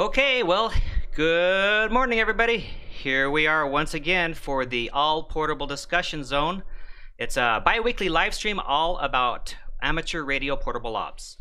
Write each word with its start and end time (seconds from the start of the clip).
Okay, 0.00 0.42
well, 0.42 0.72
good 1.14 1.92
morning, 1.92 2.20
everybody. 2.20 2.56
Here 2.56 3.30
we 3.30 3.46
are 3.46 3.66
once 3.66 3.92
again 3.92 4.32
for 4.32 4.64
the 4.64 4.88
All 4.94 5.24
Portable 5.24 5.66
Discussion 5.66 6.24
Zone. 6.24 6.62
It's 7.18 7.36
a 7.36 7.60
bi 7.62 7.80
weekly 7.80 8.08
live 8.08 8.32
stream 8.32 8.58
all 8.58 8.96
about 8.96 9.54
amateur 9.82 10.22
radio 10.22 10.56
portable 10.56 10.96
ops. 10.96 11.36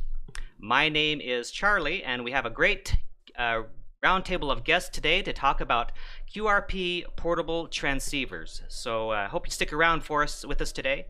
My 0.58 0.90
name 0.90 1.22
is 1.22 1.52
Charlie, 1.52 2.04
and 2.04 2.26
we 2.26 2.32
have 2.32 2.46
a 2.46 2.50
great 2.50 2.98
uh, 3.38 3.62
roundtable 4.04 4.52
of 4.52 4.66
guests 4.66 4.90
today 4.90 5.22
to 5.22 5.32
talk 5.32 5.62
about 5.62 5.94
QRP 6.36 7.06
portable 7.16 7.70
transceivers. 7.70 8.64
So 8.68 9.12
I 9.12 9.24
uh, 9.24 9.30
hope 9.30 9.48
you 9.48 9.52
stick 9.52 9.72
around 9.72 10.04
for 10.04 10.22
us 10.22 10.46
with 10.46 10.60
us 10.60 10.74
today. 10.74 11.06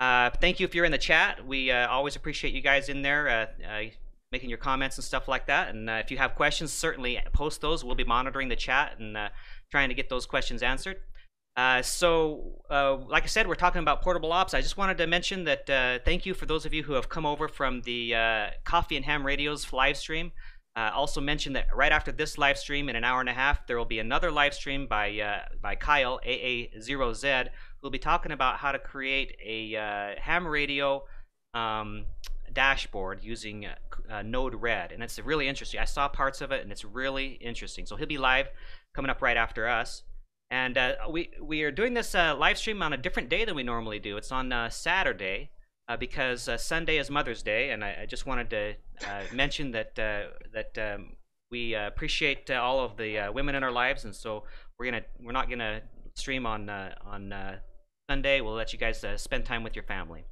Uh, 0.00 0.30
thank 0.40 0.58
you 0.58 0.64
if 0.64 0.74
you're 0.74 0.86
in 0.86 0.92
the 0.92 0.96
chat. 0.96 1.46
We 1.46 1.70
uh, 1.70 1.86
always 1.86 2.16
appreciate 2.16 2.54
you 2.54 2.62
guys 2.62 2.88
in 2.88 3.02
there 3.02 3.28
uh, 3.28 3.46
making 4.34 4.50
your 4.50 4.58
comments 4.58 4.98
and 4.98 5.04
stuff 5.04 5.28
like 5.28 5.46
that. 5.46 5.72
And 5.72 5.88
uh, 5.88 5.92
if 6.04 6.10
you 6.10 6.18
have 6.18 6.34
questions, 6.34 6.72
certainly 6.72 7.20
post 7.32 7.60
those. 7.60 7.84
We'll 7.84 7.94
be 7.94 8.02
monitoring 8.02 8.48
the 8.48 8.56
chat 8.56 8.98
and 8.98 9.16
uh, 9.16 9.28
trying 9.70 9.90
to 9.90 9.94
get 9.94 10.08
those 10.08 10.26
questions 10.26 10.60
answered. 10.60 10.96
Uh, 11.56 11.82
so, 11.82 12.60
uh, 12.68 12.96
like 12.96 13.22
I 13.22 13.26
said, 13.26 13.46
we're 13.46 13.54
talking 13.54 13.80
about 13.80 14.02
portable 14.02 14.32
ops. 14.32 14.52
I 14.52 14.60
just 14.60 14.76
wanted 14.76 14.98
to 14.98 15.06
mention 15.06 15.44
that 15.44 15.70
uh, 15.70 16.00
thank 16.04 16.26
you 16.26 16.34
for 16.34 16.46
those 16.46 16.66
of 16.66 16.74
you 16.74 16.82
who 16.82 16.94
have 16.94 17.08
come 17.08 17.24
over 17.24 17.46
from 17.46 17.82
the 17.82 18.16
uh, 18.16 18.46
Coffee 18.64 18.96
and 18.96 19.04
Ham 19.04 19.24
Radios 19.24 19.72
live 19.72 19.96
stream. 19.96 20.32
also 20.76 21.20
mention 21.20 21.52
that 21.52 21.66
right 21.72 21.92
after 21.92 22.10
this 22.10 22.36
live 22.36 22.58
stream, 22.58 22.88
in 22.88 22.96
an 22.96 23.04
hour 23.04 23.20
and 23.20 23.28
a 23.28 23.38
half, 23.44 23.68
there 23.68 23.78
will 23.78 23.92
be 23.96 24.00
another 24.00 24.32
live 24.32 24.52
stream 24.52 24.88
by 24.88 25.06
by 25.62 25.76
Kyle 25.76 26.18
AA0Z, 26.26 27.50
who'll 27.78 27.92
be 27.92 28.00
talking 28.00 28.32
about 28.32 28.56
how 28.56 28.72
to 28.72 28.80
create 28.80 29.36
a 29.40 30.16
ham 30.18 30.44
radio 30.44 31.04
um, 31.54 32.06
dashboard 32.54 33.22
using 33.22 33.66
uh, 33.66 33.74
uh, 34.10 34.22
Node 34.22 34.54
Red, 34.54 34.92
and 34.92 35.02
it's 35.02 35.18
really 35.18 35.48
interesting. 35.48 35.80
I 35.80 35.84
saw 35.84 36.08
parts 36.08 36.40
of 36.40 36.52
it, 36.52 36.62
and 36.62 36.72
it's 36.72 36.84
really 36.84 37.38
interesting. 37.40 37.86
So 37.86 37.96
he'll 37.96 38.06
be 38.06 38.18
live 38.18 38.48
coming 38.94 39.10
up 39.10 39.20
right 39.20 39.36
after 39.36 39.68
us, 39.68 40.02
and 40.50 40.78
uh, 40.78 40.94
we 41.10 41.30
we 41.42 41.62
are 41.62 41.70
doing 41.70 41.94
this 41.94 42.14
uh, 42.14 42.36
live 42.36 42.58
stream 42.58 42.82
on 42.82 42.92
a 42.92 42.96
different 42.96 43.28
day 43.28 43.44
than 43.44 43.54
we 43.54 43.62
normally 43.62 43.98
do. 43.98 44.16
It's 44.16 44.32
on 44.32 44.52
uh, 44.52 44.70
Saturday 44.70 45.50
uh, 45.88 45.96
because 45.96 46.48
Sunday 46.58 46.98
is 46.98 47.10
Mother's 47.10 47.42
Day, 47.42 47.70
and 47.70 47.84
I, 47.84 47.98
I 48.02 48.06
just 48.06 48.26
wanted 48.26 48.50
to 48.50 48.74
mention 49.34 49.72
that 49.72 49.94
that 49.96 50.78
um, 50.78 51.16
we 51.50 51.74
appreciate 51.74 52.50
all 52.50 52.80
of 52.80 52.96
the 52.96 53.30
women 53.34 53.54
in 53.54 53.64
our 53.64 53.72
lives, 53.72 54.04
and 54.04 54.14
so 54.14 54.44
we're 54.78 54.86
gonna 54.86 55.04
we're 55.20 55.32
not 55.32 55.50
gonna 55.50 55.82
stream 56.14 56.46
on 56.46 56.70
on 56.70 57.58
Sunday. 58.08 58.40
We'll 58.40 58.54
let 58.54 58.72
you 58.72 58.78
guys 58.78 59.04
spend 59.16 59.44
time 59.44 59.62
with 59.64 59.74
your 59.74 59.84
family. 59.84 60.24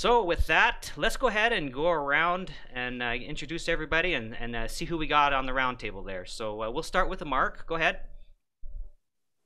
So 0.00 0.24
with 0.24 0.46
that, 0.46 0.92
let's 0.96 1.18
go 1.18 1.26
ahead 1.26 1.52
and 1.52 1.70
go 1.70 1.90
around 1.90 2.50
and 2.72 3.02
uh, 3.02 3.08
introduce 3.08 3.68
everybody 3.68 4.14
and, 4.14 4.34
and 4.34 4.56
uh, 4.56 4.66
see 4.66 4.86
who 4.86 4.96
we 4.96 5.06
got 5.06 5.34
on 5.34 5.44
the 5.44 5.52
roundtable 5.52 6.06
there. 6.06 6.24
So 6.24 6.62
uh, 6.62 6.70
we'll 6.70 6.82
start 6.82 7.10
with 7.10 7.22
Mark. 7.22 7.66
Go 7.66 7.74
ahead. 7.74 8.00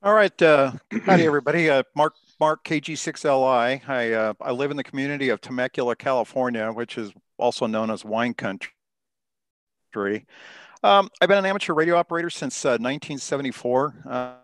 All 0.01 0.15
right. 0.15 0.41
Uh, 0.41 0.71
howdy, 1.07 1.27
everybody. 1.27 1.69
Uh, 1.69 1.83
Mark 1.97 2.15
Mark 2.39 2.65
KG6LI. 2.65 3.89
I 3.89 4.13
uh, 4.13 4.35
I 4.41 4.53
live 4.53 4.71
in 4.71 4.77
the 4.77 4.85
community 4.85 5.29
of 5.31 5.41
Temecula, 5.41 5.97
California, 5.97 6.71
which 6.71 6.99
is 6.99 7.13
also 7.37 7.67
known 7.67 7.91
as 7.91 8.05
wine 8.05 8.33
country. 8.33 8.71
Um, 10.85 11.09
I've 11.21 11.29
been 11.29 11.39
an 11.39 11.47
amateur 11.47 11.75
radio 11.75 11.97
operator 11.97 12.31
since 12.31 12.63
1974. 12.63 14.44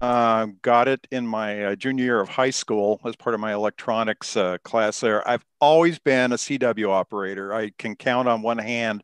Uh, 0.00 0.46
got 0.62 0.86
it 0.86 1.06
in 1.10 1.26
my 1.26 1.64
uh, 1.64 1.74
junior 1.74 2.04
year 2.04 2.20
of 2.20 2.28
high 2.28 2.50
school 2.50 3.00
as 3.04 3.16
part 3.16 3.34
of 3.34 3.40
my 3.40 3.52
electronics 3.52 4.36
uh, 4.36 4.56
class 4.62 5.00
there. 5.00 5.26
I've 5.28 5.44
always 5.60 5.98
been 5.98 6.30
a 6.30 6.36
CW 6.36 6.88
operator. 6.88 7.52
I 7.52 7.72
can 7.78 7.96
count 7.96 8.28
on 8.28 8.42
one 8.42 8.58
hand 8.58 9.02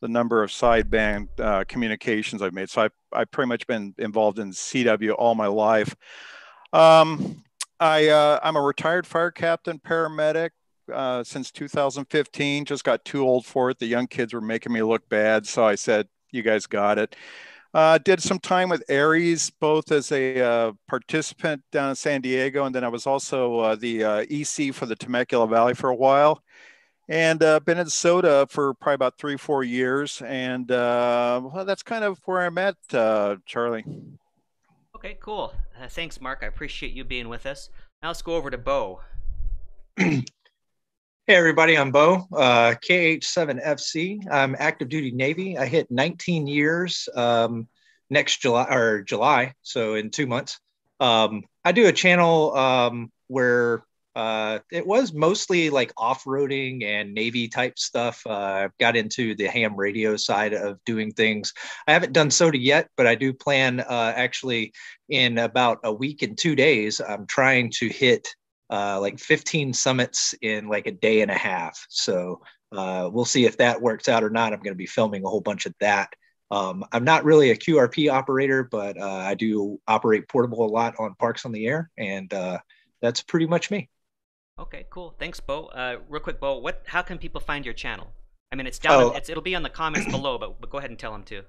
the 0.00 0.08
number 0.08 0.42
of 0.42 0.50
sideband 0.50 1.28
uh, 1.38 1.64
communications 1.68 2.42
I've 2.42 2.52
made. 2.52 2.68
So 2.68 2.82
I've, 2.82 2.92
I've 3.12 3.30
pretty 3.30 3.48
much 3.48 3.66
been 3.68 3.94
involved 3.96 4.40
in 4.40 4.50
CW 4.50 5.14
all 5.16 5.36
my 5.36 5.46
life. 5.46 5.94
Um, 6.72 7.44
I, 7.78 8.08
uh, 8.08 8.40
I'm 8.42 8.56
a 8.56 8.60
retired 8.60 9.06
fire 9.06 9.30
captain, 9.30 9.78
paramedic, 9.78 10.50
uh, 10.92 11.22
since 11.22 11.52
2015. 11.52 12.64
Just 12.64 12.82
got 12.82 13.04
too 13.04 13.22
old 13.22 13.46
for 13.46 13.70
it. 13.70 13.78
The 13.78 13.86
young 13.86 14.08
kids 14.08 14.34
were 14.34 14.40
making 14.40 14.72
me 14.72 14.82
look 14.82 15.08
bad. 15.08 15.46
So 15.46 15.64
I 15.64 15.76
said, 15.76 16.08
you 16.32 16.42
guys 16.42 16.66
got 16.66 16.98
it. 16.98 17.14
Uh, 17.74 17.98
did 17.98 18.22
some 18.22 18.38
time 18.38 18.68
with 18.68 18.84
ARES, 18.88 19.50
both 19.50 19.90
as 19.90 20.12
a 20.12 20.40
uh, 20.40 20.72
participant 20.86 21.60
down 21.72 21.90
in 21.90 21.96
San 21.96 22.20
Diego, 22.20 22.66
and 22.66 22.74
then 22.74 22.84
I 22.84 22.88
was 22.88 23.04
also 23.04 23.58
uh, 23.58 23.74
the 23.74 24.04
uh, 24.04 24.24
EC 24.30 24.72
for 24.72 24.86
the 24.86 24.94
Temecula 24.94 25.48
Valley 25.48 25.74
for 25.74 25.90
a 25.90 25.94
while. 25.94 26.40
And 27.08 27.42
uh, 27.42 27.58
been 27.60 27.78
in 27.78 27.88
SOTA 27.88 28.46
for 28.48 28.74
probably 28.74 28.94
about 28.94 29.18
three, 29.18 29.36
four 29.36 29.64
years. 29.64 30.22
And 30.24 30.70
uh, 30.70 31.42
well, 31.52 31.64
that's 31.64 31.82
kind 31.82 32.04
of 32.04 32.18
where 32.26 32.46
I'm 32.46 32.56
at, 32.58 32.76
Charlie. 33.44 33.84
Okay, 34.94 35.18
cool. 35.20 35.52
thanks, 35.90 36.20
Mark. 36.20 36.38
I 36.42 36.46
appreciate 36.46 36.92
you 36.92 37.04
being 37.04 37.28
with 37.28 37.44
us. 37.44 37.70
Now 38.02 38.08
let's 38.08 38.22
go 38.22 38.36
over 38.36 38.50
to 38.50 38.56
Bo. 38.56 39.00
Hey 41.26 41.36
everybody, 41.36 41.78
I'm 41.78 41.90
Bo, 41.90 42.28
uh, 42.36 42.74
KH7FC. 42.86 44.30
I'm 44.30 44.54
active 44.58 44.90
duty 44.90 45.10
Navy. 45.10 45.56
I 45.56 45.64
hit 45.64 45.90
19 45.90 46.46
years 46.46 47.08
um, 47.16 47.66
next 48.10 48.42
July 48.42 48.66
or 48.70 49.00
July, 49.00 49.54
so 49.62 49.94
in 49.94 50.10
two 50.10 50.26
months. 50.26 50.60
Um, 51.00 51.44
I 51.64 51.72
do 51.72 51.86
a 51.86 51.92
channel 51.92 52.54
um, 52.54 53.10
where 53.28 53.86
uh, 54.14 54.58
it 54.70 54.86
was 54.86 55.14
mostly 55.14 55.70
like 55.70 55.94
off-roading 55.96 56.84
and 56.84 57.14
Navy 57.14 57.48
type 57.48 57.78
stuff. 57.78 58.20
Uh, 58.26 58.64
I've 58.64 58.76
got 58.76 58.94
into 58.94 59.34
the 59.34 59.46
ham 59.46 59.76
radio 59.76 60.18
side 60.18 60.52
of 60.52 60.78
doing 60.84 61.10
things. 61.10 61.54
I 61.88 61.94
haven't 61.94 62.12
done 62.12 62.28
SOTA 62.28 62.58
yet, 62.58 62.90
but 62.98 63.06
I 63.06 63.14
do 63.14 63.32
plan 63.32 63.80
uh, 63.80 64.12
actually 64.14 64.74
in 65.08 65.38
about 65.38 65.78
a 65.84 65.92
week 65.92 66.20
and 66.20 66.36
two 66.36 66.54
days. 66.54 67.00
I'm 67.00 67.26
trying 67.26 67.70
to 67.76 67.88
hit 67.88 68.28
uh, 68.74 69.00
like 69.00 69.20
15 69.20 69.72
summits 69.72 70.34
in 70.42 70.66
like 70.66 70.88
a 70.88 70.90
day 70.90 71.20
and 71.20 71.30
a 71.30 71.38
half. 71.38 71.86
So 71.90 72.40
uh, 72.72 73.08
we'll 73.12 73.24
see 73.24 73.44
if 73.46 73.56
that 73.58 73.80
works 73.80 74.08
out 74.08 74.24
or 74.24 74.30
not. 74.30 74.52
I'm 74.52 74.58
going 74.58 74.74
to 74.74 74.78
be 74.78 74.86
filming 74.86 75.24
a 75.24 75.28
whole 75.28 75.40
bunch 75.40 75.64
of 75.66 75.74
that. 75.78 76.12
Um, 76.50 76.84
I'm 76.90 77.04
not 77.04 77.24
really 77.24 77.50
a 77.52 77.56
QRP 77.56 78.10
operator, 78.12 78.64
but 78.64 79.00
uh, 79.00 79.06
I 79.06 79.34
do 79.34 79.80
operate 79.86 80.28
portable 80.28 80.66
a 80.66 80.66
lot 80.66 80.96
on 80.98 81.14
Parks 81.20 81.44
on 81.44 81.52
the 81.52 81.66
Air, 81.66 81.90
and 81.96 82.32
uh, 82.34 82.58
that's 83.00 83.22
pretty 83.22 83.46
much 83.46 83.70
me. 83.70 83.88
Okay, 84.58 84.86
cool. 84.90 85.14
Thanks, 85.20 85.38
Bo. 85.38 85.66
Uh, 85.66 85.98
real 86.08 86.20
quick, 86.20 86.40
Bo, 86.40 86.58
what? 86.58 86.82
How 86.86 87.02
can 87.02 87.16
people 87.16 87.40
find 87.40 87.64
your 87.64 87.74
channel? 87.74 88.12
I 88.50 88.56
mean, 88.56 88.66
it's 88.66 88.80
down. 88.80 89.02
Oh. 89.02 89.12
It's, 89.12 89.28
it'll 89.28 89.42
be 89.42 89.54
on 89.54 89.62
the 89.62 89.70
comments 89.70 90.10
below, 90.10 90.36
but, 90.36 90.60
but 90.60 90.70
go 90.70 90.78
ahead 90.78 90.90
and 90.90 90.98
tell 90.98 91.12
them 91.12 91.22
too. 91.22 91.42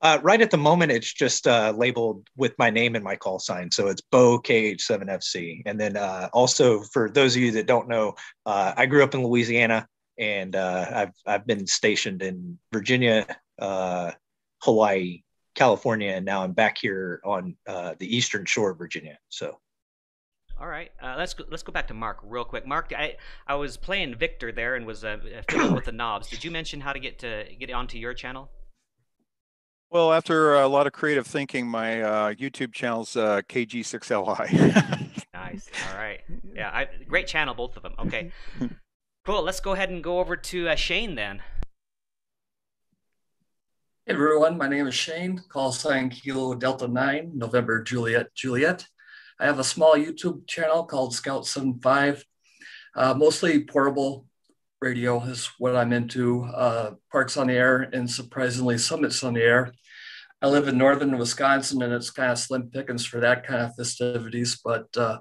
Uh, 0.00 0.18
right 0.22 0.40
at 0.40 0.50
the 0.50 0.56
moment, 0.56 0.92
it's 0.92 1.12
just 1.12 1.48
uh, 1.48 1.72
labeled 1.76 2.28
with 2.36 2.54
my 2.58 2.70
name 2.70 2.94
and 2.94 3.02
my 3.02 3.16
call 3.16 3.38
sign. 3.38 3.70
So 3.70 3.88
it's 3.88 4.00
Bo 4.00 4.38
KH7FC. 4.38 5.62
And 5.66 5.80
then 5.80 5.96
uh, 5.96 6.28
also, 6.32 6.82
for 6.82 7.10
those 7.10 7.34
of 7.34 7.42
you 7.42 7.50
that 7.52 7.66
don't 7.66 7.88
know, 7.88 8.14
uh, 8.46 8.74
I 8.76 8.86
grew 8.86 9.02
up 9.02 9.14
in 9.14 9.24
Louisiana 9.24 9.88
and 10.16 10.54
uh, 10.54 10.86
I've, 10.94 11.12
I've 11.26 11.46
been 11.46 11.66
stationed 11.66 12.22
in 12.22 12.58
Virginia, 12.72 13.26
uh, 13.58 14.12
Hawaii, 14.62 15.22
California, 15.56 16.12
and 16.12 16.24
now 16.24 16.44
I'm 16.44 16.52
back 16.52 16.78
here 16.78 17.20
on 17.24 17.56
the 17.66 17.96
eastern 18.00 18.44
shore 18.44 18.70
of 18.70 18.78
Virginia. 18.78 19.18
So. 19.28 19.58
All 20.60 20.66
right, 20.66 20.90
uh, 21.00 21.14
let's 21.16 21.34
go, 21.34 21.44
let's 21.48 21.62
go 21.62 21.72
back 21.72 21.86
to 21.86 21.94
Mark 21.94 22.18
real 22.24 22.44
quick. 22.44 22.66
Mark, 22.66 22.92
I 22.96 23.16
I 23.46 23.54
was 23.54 23.76
playing 23.76 24.16
Victor 24.16 24.50
there 24.50 24.74
and 24.74 24.84
was 24.86 25.04
uh, 25.04 25.18
with 25.72 25.84
the 25.84 25.92
knobs. 25.92 26.28
Did 26.28 26.42
you 26.42 26.50
mention 26.50 26.80
how 26.80 26.92
to 26.92 26.98
get 26.98 27.20
to 27.20 27.44
get 27.60 27.70
onto 27.70 27.96
your 27.96 28.12
channel? 28.12 28.50
Well, 29.90 30.12
after 30.12 30.54
a 30.54 30.68
lot 30.68 30.86
of 30.86 30.92
creative 30.92 31.26
thinking, 31.26 31.66
my 31.66 32.02
uh, 32.02 32.34
YouTube 32.34 32.74
channel's 32.74 33.16
uh, 33.16 33.40
KG6LI. 33.48 35.24
nice. 35.32 35.70
All 35.88 35.96
right. 35.96 36.20
Yeah, 36.54 36.68
I, 36.68 36.88
great 37.08 37.26
channel, 37.26 37.54
both 37.54 37.74
of 37.74 37.82
them. 37.82 37.94
Okay. 37.98 38.30
cool. 39.24 39.42
Let's 39.42 39.60
go 39.60 39.72
ahead 39.72 39.88
and 39.88 40.04
go 40.04 40.20
over 40.20 40.36
to 40.36 40.68
uh, 40.68 40.74
Shane 40.74 41.14
then. 41.14 41.42
Hey 44.04 44.12
everyone, 44.14 44.58
my 44.58 44.68
name 44.68 44.86
is 44.86 44.94
Shane, 44.94 45.42
call 45.48 45.72
sign 45.72 46.08
Kilo 46.08 46.54
Delta 46.54 46.88
9, 46.88 47.32
November 47.34 47.82
Juliet 47.82 48.34
Juliet. 48.34 48.86
I 49.40 49.46
have 49.46 49.58
a 49.58 49.64
small 49.64 49.96
YouTube 49.96 50.46
channel 50.46 50.84
called 50.84 51.12
Scout75, 51.12 52.22
uh, 52.94 53.14
mostly 53.14 53.64
portable 53.64 54.26
radio 54.80 55.22
is 55.24 55.50
what 55.58 55.76
I'm 55.76 55.92
into. 55.92 56.44
Uh, 56.44 56.92
Parks 57.10 57.36
on 57.36 57.48
the 57.48 57.54
Air 57.54 57.88
and 57.92 58.10
surprisingly 58.10 58.78
Summits 58.78 59.24
on 59.24 59.34
the 59.34 59.42
Air. 59.42 59.72
I 60.40 60.48
live 60.48 60.68
in 60.68 60.78
northern 60.78 61.18
Wisconsin 61.18 61.82
and 61.82 61.92
it's 61.92 62.10
kind 62.10 62.30
of 62.30 62.38
slim 62.38 62.70
pickings 62.70 63.04
for 63.04 63.20
that 63.20 63.44
kind 63.44 63.62
of 63.62 63.74
festivities, 63.74 64.60
but 64.64 64.86
uh, 64.96 65.18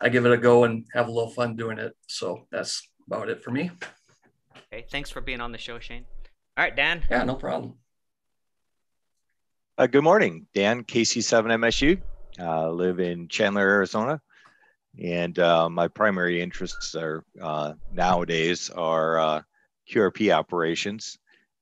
I 0.00 0.08
give 0.08 0.24
it 0.24 0.32
a 0.32 0.38
go 0.38 0.64
and 0.64 0.86
have 0.94 1.08
a 1.08 1.10
little 1.10 1.30
fun 1.30 1.54
doing 1.54 1.78
it. 1.78 1.92
So 2.06 2.46
that's 2.50 2.88
about 3.06 3.28
it 3.28 3.42
for 3.42 3.50
me. 3.50 3.70
Okay, 4.72 4.86
thanks 4.90 5.10
for 5.10 5.20
being 5.20 5.40
on 5.40 5.52
the 5.52 5.58
show, 5.58 5.78
Shane. 5.78 6.06
All 6.56 6.64
right, 6.64 6.74
Dan. 6.74 7.02
Yeah, 7.10 7.24
no 7.24 7.34
problem. 7.34 7.74
Uh, 9.76 9.86
good 9.86 10.04
morning, 10.04 10.46
Dan, 10.54 10.84
KC7MSU. 10.84 12.00
Uh, 12.38 12.70
live 12.70 13.00
in 13.00 13.28
Chandler, 13.28 13.68
Arizona 13.68 14.20
and 15.02 15.38
uh, 15.38 15.68
my 15.68 15.88
primary 15.88 16.40
interests 16.40 16.94
are 16.94 17.24
uh, 17.40 17.74
nowadays 17.92 18.70
are 18.70 19.18
uh, 19.18 19.42
QRP 19.90 20.32
operations. 20.32 21.18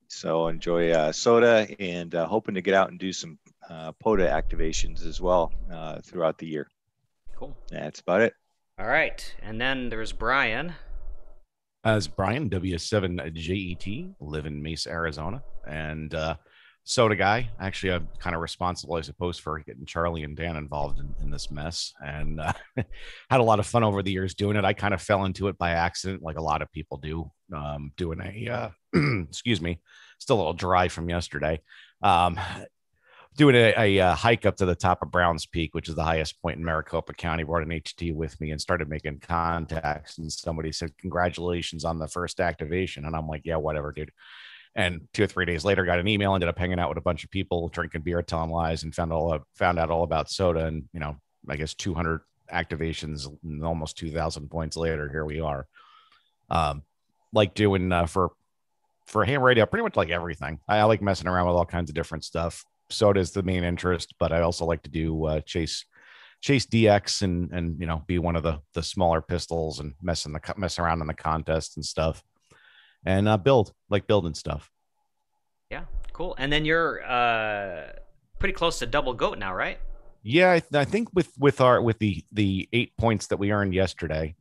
So 0.09 0.49
enjoy 0.49 0.91
uh, 0.91 1.11
SOTA 1.13 1.75
and 1.81 2.15
uh, 2.15 2.27
hoping 2.27 2.55
to 2.55 2.61
get 2.61 2.75
out 2.75 2.91
and 2.91 2.99
do 2.99 3.13
some 3.13 3.39
uh, 3.71 3.93
POTA 3.93 4.27
activations 4.27 5.07
as 5.07 5.21
well 5.21 5.53
uh, 5.73 6.01
throughout 6.03 6.37
the 6.37 6.47
year. 6.47 6.69
Cool. 7.35 7.57
That's 7.71 8.01
about 8.01 8.21
it. 8.21 8.35
All 8.79 8.87
right. 8.87 9.35
And 9.43 9.61
then 9.61 9.89
there's 9.89 10.13
Brian. 10.13 10.75
As 11.85 12.07
Brian 12.07 12.51
W7JET, 12.51 14.15
live 14.21 14.47
in 14.47 14.63
Mesa, 14.63 14.91
Arizona, 14.91 15.43
and 15.67 16.15
uh, 16.15 16.37
SOTA 16.85 17.17
guy. 17.17 17.49
Actually, 17.61 17.93
I'm 17.93 18.09
kind 18.19 18.35
of 18.35 18.43
responsible, 18.43 18.97
I 18.97 19.03
suppose, 19.03 19.39
for 19.39 19.59
getting 19.61 19.87
Charlie 19.87 20.25
and 20.25 20.37
Dan 20.37 20.57
involved 20.57 20.99
in, 20.99 21.15
in 21.23 21.31
this 21.31 21.51
mess, 21.51 21.93
and 22.05 22.41
uh, 22.41 22.53
had 23.31 23.41
a 23.41 23.45
lot 23.45 23.61
of 23.61 23.67
fun 23.67 23.85
over 23.85 24.03
the 24.03 24.11
years 24.11 24.35
doing 24.35 24.57
it. 24.57 24.65
I 24.65 24.73
kind 24.73 24.93
of 24.93 25.01
fell 25.01 25.25
into 25.25 25.49
it 25.49 25.57
by 25.59 25.71
accident, 25.71 26.23
like 26.23 26.39
a 26.39 26.43
lot 26.43 26.63
of 26.63 26.73
people 26.73 26.97
do. 26.97 27.31
Um, 27.55 27.93
doing 27.97 28.21
a, 28.21 28.49
uh, 28.51 28.71
excuse 29.29 29.61
me, 29.61 29.81
still 30.19 30.37
a 30.37 30.39
little 30.39 30.53
dry 30.55 30.89
from 30.89 31.09
yesterday. 31.09 31.61
Um, 32.03 32.39
doing 33.37 33.55
a, 33.55 33.73
a, 33.79 33.99
a, 33.99 34.15
hike 34.15 34.45
up 34.45 34.57
to 34.57 34.67
the 34.67 34.75
top 34.75 35.01
of 35.01 35.11
Browns 35.11 35.47
Peak, 35.47 35.75
which 35.75 35.89
is 35.89 35.95
the 35.95 36.05
highest 36.05 36.43
point 36.43 36.59
in 36.59 36.65
Maricopa 36.65 37.15
County. 37.15 37.45
Brought 37.45 37.63
an 37.63 37.71
HT 37.71 38.15
with 38.15 38.39
me 38.41 38.51
and 38.51 38.61
started 38.61 38.91
making 38.91 39.21
contacts. 39.21 40.19
And 40.19 40.31
somebody 40.31 40.73
said, 40.73 40.99
"Congratulations 40.99 41.85
on 41.85 41.99
the 41.99 42.09
first 42.09 42.41
activation." 42.41 43.05
And 43.05 43.15
I'm 43.15 43.29
like, 43.29 43.43
"Yeah, 43.45 43.57
whatever, 43.57 43.93
dude." 43.93 44.11
And 44.75 45.07
two 45.13 45.25
or 45.25 45.27
three 45.27 45.45
days 45.45 45.65
later, 45.65 45.85
got 45.85 45.99
an 45.99 46.09
email. 46.09 46.35
Ended 46.35 46.49
up 46.49 46.59
hanging 46.59 46.79
out 46.79 46.89
with 46.89 46.99
a 46.99 47.03
bunch 47.03 47.25
of 47.25 47.31
people, 47.31 47.69
drinking 47.69 48.03
beer, 48.03 48.23
telling 48.23 48.51
lies, 48.51 48.83
and 48.83 48.95
found 48.95 49.13
all 49.13 49.39
found 49.55 49.79
out 49.79 49.91
all 49.91 50.03
about 50.03 50.31
SOTA. 50.31 50.67
And 50.67 50.85
you 50.93 51.01
know, 51.01 51.17
I 51.49 51.57
guess 51.57 51.75
200 51.75 52.21
activations, 52.53 53.27
almost 53.63 53.99
2,000 53.99 54.49
points 54.49 54.77
later, 54.77 55.09
here 55.11 55.25
we 55.25 55.41
are. 55.41 55.67
Um, 56.49 56.83
like 57.33 57.55
doing 57.55 57.93
uh, 57.93 58.07
for 58.07 58.31
for 59.07 59.25
ham 59.25 59.43
radio, 59.43 59.67
pretty 59.67 59.83
much 59.83 59.97
like 59.97 60.11
everything. 60.11 60.61
I, 60.67 60.79
I 60.79 60.85
like 60.85 61.03
messing 61.03 61.29
around 61.29 61.47
with 61.47 61.57
all 61.57 61.67
kinds 61.67 61.91
of 61.91 61.95
different 61.95 62.25
stuff 62.25 62.65
SOTA 62.93 63.21
is 63.21 63.33
the 63.33 63.43
main 63.43 63.65
interest, 63.65 64.15
but 64.19 64.33
I 64.33 64.43
also 64.43 64.65
like 64.65 64.83
to 64.83 64.91
do 64.91 65.25
uh, 65.25 65.41
chase 65.41 65.85
chase 66.41 66.67
DX 66.67 67.23
and 67.23 67.53
and 67.53 67.81
you 67.81 67.87
know 67.87 68.03
be 68.07 68.19
one 68.19 68.37
of 68.37 68.43
the 68.43 68.61
the 68.75 68.83
smaller 68.83 69.23
pistols 69.23 69.81
and 69.81 69.95
messing 70.03 70.33
the 70.33 70.55
mess 70.57 70.79
around 70.79 71.01
in 71.01 71.07
the 71.07 71.15
contest 71.15 71.77
and 71.77 71.85
stuff, 71.85 72.23
and 73.05 73.29
uh, 73.29 73.37
build 73.37 73.73
like 73.91 74.07
building 74.07 74.35
stuff. 74.35 74.71
Yeah, 75.71 75.85
cool. 76.13 76.35
And 76.39 76.53
then 76.53 76.65
you're 76.65 77.03
uh, 77.05 77.93
pretty 78.39 78.53
close 78.53 78.79
to 78.81 78.87
double 78.87 79.15
goat 79.15 79.39
now, 79.39 79.55
right? 79.55 79.79
Yeah, 80.23 80.53
I, 80.53 80.61
th- 80.61 80.75
I 80.75 80.85
think 80.85 81.09
with 81.15 81.33
with 81.39 81.61
our 81.61 81.83
with 81.83 81.99
the 81.99 82.25
the 82.33 82.69
eight 82.73 82.97
points 82.97 83.27
that 83.29 83.39
we 83.39 83.51
earned 83.51 83.75
yesterday, 83.75 84.37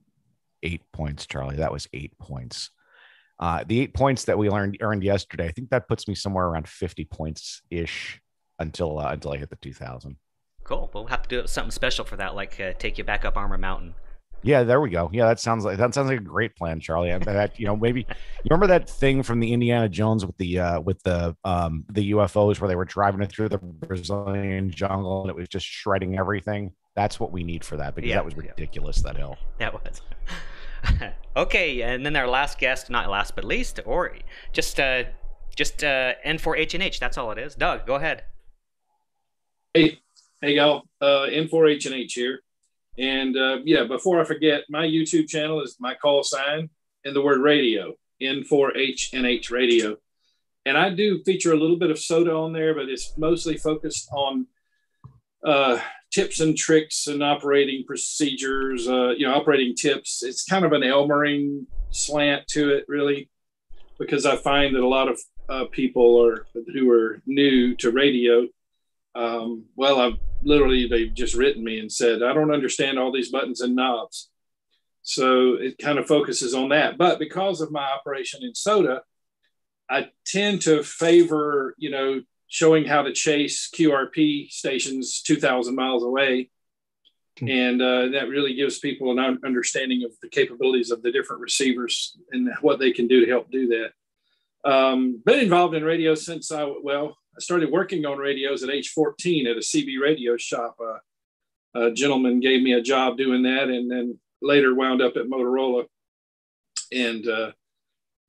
eight 0.64 0.84
points, 0.94 1.26
Charlie. 1.26 1.58
That 1.58 1.72
was 1.72 1.88
eight 1.94 2.18
points. 2.20 2.70
Uh, 3.40 3.64
the 3.66 3.80
eight 3.80 3.94
points 3.96 4.26
that 4.26 4.38
we 4.38 4.50
earned 4.50 4.78
earned 4.82 5.04
yesterday, 5.04 5.48
I 5.48 5.52
think 5.52 5.72
that 5.72 5.88
puts 5.88 6.08
me 6.08 6.14
somewhere 6.14 6.46
around 6.46 6.68
fifty 6.68 7.06
points 7.06 7.64
ish 7.72 8.22
until 8.60 9.00
uh, 9.00 9.12
until 9.12 9.32
I 9.32 9.38
hit 9.38 9.50
the 9.50 9.56
2000. 9.56 10.16
Cool. 10.64 10.92
We'll 10.94 11.08
have 11.08 11.24
to 11.24 11.42
do 11.42 11.48
something 11.48 11.72
special 11.72 12.06
for 12.06 12.16
that, 12.18 12.36
like 12.36 12.60
uh, 12.60 12.74
take 12.78 12.98
you 12.98 13.04
back 13.04 13.26
up 13.26 13.36
Armour 13.36 13.58
Mountain. 13.58 13.96
Yeah, 14.44 14.64
there 14.64 14.82
we 14.82 14.90
go. 14.90 15.10
Yeah, 15.14 15.28
that 15.28 15.40
sounds 15.40 15.66
like 15.66 15.78
that 15.78 15.94
sounds 15.94 16.10
like 16.10 16.20
a 16.20 16.24
great 16.24 16.56
plan, 16.56 16.80
Charlie. 16.80 17.12
I 17.12 17.20
bet 17.20 17.60
you 17.60 17.68
know 17.68 17.76
maybe 17.76 18.02
you 18.02 18.50
remember 18.50 18.68
that 18.68 18.90
thing 18.90 19.22
from 19.22 19.40
the 19.40 19.54
Indiana 19.54 19.88
Jones 19.88 20.26
with 20.26 20.38
the 20.38 20.60
uh 20.60 20.80
with 20.82 21.02
the 21.04 21.36
um 21.44 21.86
the 21.90 22.12
UFOs 22.12 22.60
where 22.60 22.68
they 22.68 22.76
were 22.76 22.86
driving 22.86 23.22
it 23.22 23.32
through 23.32 23.50
the 23.50 23.60
Brazilian 23.60 24.72
jungle 24.72 25.22
and 25.22 25.30
it 25.30 25.36
was 25.36 25.48
just 25.48 25.66
shredding 25.66 26.18
everything. 26.18 26.72
That's 26.96 27.20
what 27.20 27.32
we 27.32 27.44
need 27.44 27.64
for 27.64 27.78
that 27.78 27.96
because 27.96 28.10
yeah, 28.10 28.16
that 28.16 28.26
was 28.26 28.36
ridiculous. 28.36 28.98
Yeah. 28.98 29.12
That 29.12 29.18
hill. 29.18 29.38
That 29.60 29.74
was. 29.74 30.02
okay, 31.38 31.82
and 31.84 32.06
then 32.06 32.16
our 32.16 32.28
last 32.28 32.58
guest, 32.58 32.90
not 32.90 33.10
last 33.10 33.36
but 33.36 33.44
least, 33.44 33.80
or 33.86 34.16
just 34.54 34.80
uh 34.80 35.04
just 35.56 35.84
uh 35.84 36.14
N4HNH. 36.26 37.00
That's 37.00 37.18
all 37.18 37.32
it 37.32 37.38
is. 37.38 37.56
Doug, 37.56 37.86
go 37.86 37.96
ahead. 37.96 38.24
Hey, 39.74 40.00
hey 40.42 40.56
y'all, 40.56 40.84
uh, 41.00 41.28
N4HNH 41.30 42.12
here. 42.12 42.42
And 42.98 43.38
uh, 43.38 43.60
yeah, 43.64 43.84
before 43.86 44.20
I 44.20 44.24
forget, 44.24 44.64
my 44.70 44.86
YouTube 44.86 45.28
channel 45.28 45.62
is 45.62 45.78
my 45.80 45.96
call 45.96 46.24
sign 46.24 46.70
and 47.06 47.16
the 47.16 47.22
word 47.22 47.42
radio, 47.42 47.94
N4HNH 48.22 49.50
radio. 49.52 49.98
And 50.66 50.78
I 50.78 50.94
do 50.94 51.24
feature 51.24 51.54
a 51.54 51.58
little 51.58 51.78
bit 51.78 51.90
of 51.90 51.98
SOTA 51.98 52.32
on 52.32 52.54
there, 52.54 52.76
but 52.76 52.90
it's 52.90 53.18
mostly 53.18 53.58
focused 53.58 54.10
on 54.12 54.48
uh, 55.44 55.80
tips 56.12 56.40
and 56.40 56.56
tricks 56.56 57.08
and 57.08 57.24
operating 57.24 57.84
procedures, 57.86 58.88
uh, 58.88 59.10
you 59.10 59.28
know, 59.28 59.34
operating 59.34 59.76
tips. 59.76 60.22
It's 60.22 60.46
kind 60.46 60.66
of 60.66 60.74
an 60.74 60.84
Elmering 60.84 61.66
slant 61.90 62.48
to 62.50 62.76
it, 62.76 62.86
really, 62.88 63.30
because 63.98 64.26
I 64.26 64.36
find 64.36 64.76
that 64.76 64.84
a 64.84 64.88
lot 64.88 65.08
of 65.08 65.20
uh, 65.50 65.66
people 65.72 66.24
are 66.24 66.46
who 66.74 66.92
are 66.92 67.22
new 67.26 67.76
to 67.78 67.90
radio 67.90 68.48
um, 69.16 69.66
well, 69.76 70.00
I've 70.00 70.20
literally 70.44 70.88
they've 70.88 71.14
just 71.14 71.36
written 71.36 71.64
me 71.64 71.80
and 71.80 71.92
said 71.92 72.24
I 72.24 72.34
don't 72.34 72.54
understand 72.54 73.00
all 73.00 73.12
these 73.12 73.32
buttons 73.32 73.62
and 73.62 73.76
knobs. 73.76 74.30
So 75.04 75.54
it 75.54 75.78
kind 75.78 75.98
of 75.98 76.08
focuses 76.08 76.54
on 76.54 76.70
that. 76.70 76.98
But 76.98 77.20
because 77.20 77.62
of 77.62 77.72
my 77.72 77.84
operation 77.84 78.44
in 78.44 78.54
SOTA, 78.54 79.02
I 79.90 80.10
tend 80.26 80.62
to 80.64 80.84
favor, 80.84 81.76
you 81.78 81.90
know, 81.90 82.22
showing 82.48 82.86
how 82.86 83.02
to 83.02 83.14
chase 83.14 83.70
QRP 83.74 84.50
stations 84.52 85.22
2,000 85.22 85.76
miles 85.76 86.04
away. 86.04 86.50
Hmm. 87.40 87.50
And 87.50 87.82
uh, 87.82 88.08
that 88.10 88.30
really 88.30 88.54
gives 88.54 88.80
people 88.80 89.12
an 89.12 89.40
understanding 89.44 90.04
of 90.04 90.12
the 90.22 90.30
capabilities 90.30 90.92
of 90.92 91.02
the 91.02 91.12
different 91.12 91.42
receivers 91.42 92.18
and 92.32 92.50
what 92.62 92.80
they 92.80 92.92
can 92.92 93.08
do 93.08 93.26
to 93.26 93.32
help 93.32 93.50
do 93.50 93.68
that. 93.68 94.70
Um, 94.70 95.22
been 95.26 95.40
involved 95.40 95.74
in 95.76 95.84
radio 95.84 96.14
since 96.14 96.52
I, 96.52 96.72
well, 96.84 97.18
started 97.42 97.72
working 97.72 98.06
on 98.06 98.18
radios 98.18 98.64
at 98.64 98.70
age 98.70 98.90
14 98.90 99.48
at 99.48 99.58
a 99.58 99.60
CB 99.60 100.00
radio 100.02 100.38
shop. 100.38 100.78
Uh, 100.80 101.00
a 101.80 101.92
gentleman 101.92 102.40
gave 102.40 102.62
me 102.62 102.74
a 102.74 102.82
job 102.82 103.18
doing 103.18 103.44
that, 103.44 103.70
and 103.70 103.90
then 103.90 104.20
later 104.42 104.76
wound 104.76 105.02
up 105.02 105.16
at 105.16 105.28
Motorola. 105.28 105.86
And 106.92 107.28
uh, 107.28 107.52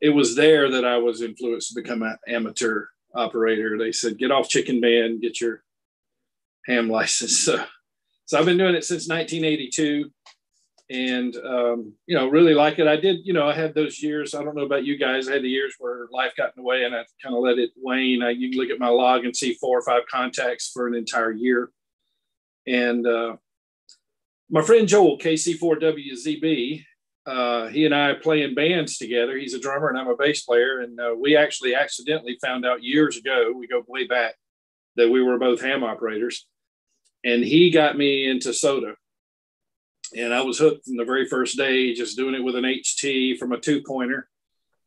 it 0.01 0.11
was 0.11 0.37
there 0.37 0.71
that 0.71 0.85
I 0.85 0.99
was 0.99 1.23
influenced 1.23 1.69
to 1.71 1.81
become 1.81 2.03
an 2.03 2.17
amateur 2.29 2.87
operator. 3.15 3.77
They 3.79 3.93
said, 3.93 4.19
"Get 4.19 4.31
off 4.31 4.49
Chicken 4.49 4.81
Band, 4.81 5.21
get 5.21 5.41
your 5.41 5.63
ham 6.67 6.89
license." 6.89 7.49
So, 8.25 8.37
so 8.37 8.39
I've 8.39 8.47
been 8.47 8.57
doing 8.57 8.77
it 8.77 8.85
since 8.85 9.09
1982 9.09 10.11
and 10.93 11.35
um, 11.37 11.95
you 12.07 12.15
know 12.15 12.29
really 12.29 12.53
like 12.53 12.79
it. 12.79 12.87
I 12.87 12.97
did 12.97 13.25
you 13.25 13.33
know 13.33 13.49
i 13.49 13.55
had 13.55 13.75
those 13.75 14.03
years 14.03 14.35
i 14.35 14.45
don't 14.45 14.55
know 14.55 14.67
about 14.67 14.85
you 14.85 14.99
guys 14.99 15.29
i 15.29 15.33
had 15.33 15.43
the 15.43 15.49
years 15.49 15.75
where 15.79 16.07
life 16.13 16.33
got 16.37 16.53
in 16.55 16.63
the 16.63 16.63
way 16.63 16.85
and 16.85 16.95
i 16.95 17.03
kind 17.23 17.35
of 17.35 17.43
let 17.43 17.59
it 17.59 17.71
wane. 17.77 18.23
I, 18.23 18.31
you 18.31 18.51
can 18.51 18.59
look 18.61 18.71
at 18.71 18.79
my 18.79 18.89
log 18.89 19.25
and 19.25 19.35
see 19.35 19.55
four 19.55 19.79
or 19.79 19.83
five 19.83 20.03
contacts 20.11 20.71
for 20.73 20.87
an 20.87 20.95
entire 20.95 21.33
year. 21.33 21.71
And 22.67 23.07
uh, 23.07 23.37
my 24.51 24.63
friend 24.63 24.87
joel 24.87 25.19
kc4wzb 25.19 26.85
uh, 27.25 27.69
he 27.69 27.87
and 27.87 27.95
i 27.95 28.13
play 28.15 28.43
in 28.43 28.55
bands 28.55 28.99
together. 28.99 29.39
He's 29.39 29.55
a 29.55 29.61
drummer 29.61 29.89
and 29.89 29.99
i'm 29.99 30.09
a 30.09 30.17
bass 30.17 30.43
player. 30.45 30.81
And 30.81 31.01
uh, 31.01 31.15
we 31.19 31.37
actually 31.37 31.75
accidentally 31.75 32.37
found 32.43 32.67
out 32.67 32.85
years 32.85 33.17
ago 33.17 33.53
we 33.57 33.67
go 33.67 33.83
way 33.89 34.07
back 34.07 34.35
that 34.97 35.09
we 35.09 35.23
were 35.23 35.39
both 35.39 35.63
ham 35.63 35.85
operators. 35.85 36.47
And 37.25 37.43
he 37.43 37.71
got 37.71 37.97
me 37.97 38.29
into 38.29 38.53
SOTA 38.53 38.97
and 40.17 40.33
I 40.35 40.43
was 40.43 40.59
hooked 40.59 40.87
from 40.87 40.97
the 40.97 41.05
very 41.05 41.27
first 41.27 41.57
day, 41.57 41.95
just 41.95 42.17
doing 42.17 42.35
it 42.35 42.45
with 42.45 42.57
an 42.57 42.65
HT 42.65 43.39
from 43.39 43.53
a 43.53 43.59
two 43.59 43.83
pointer. 43.83 44.29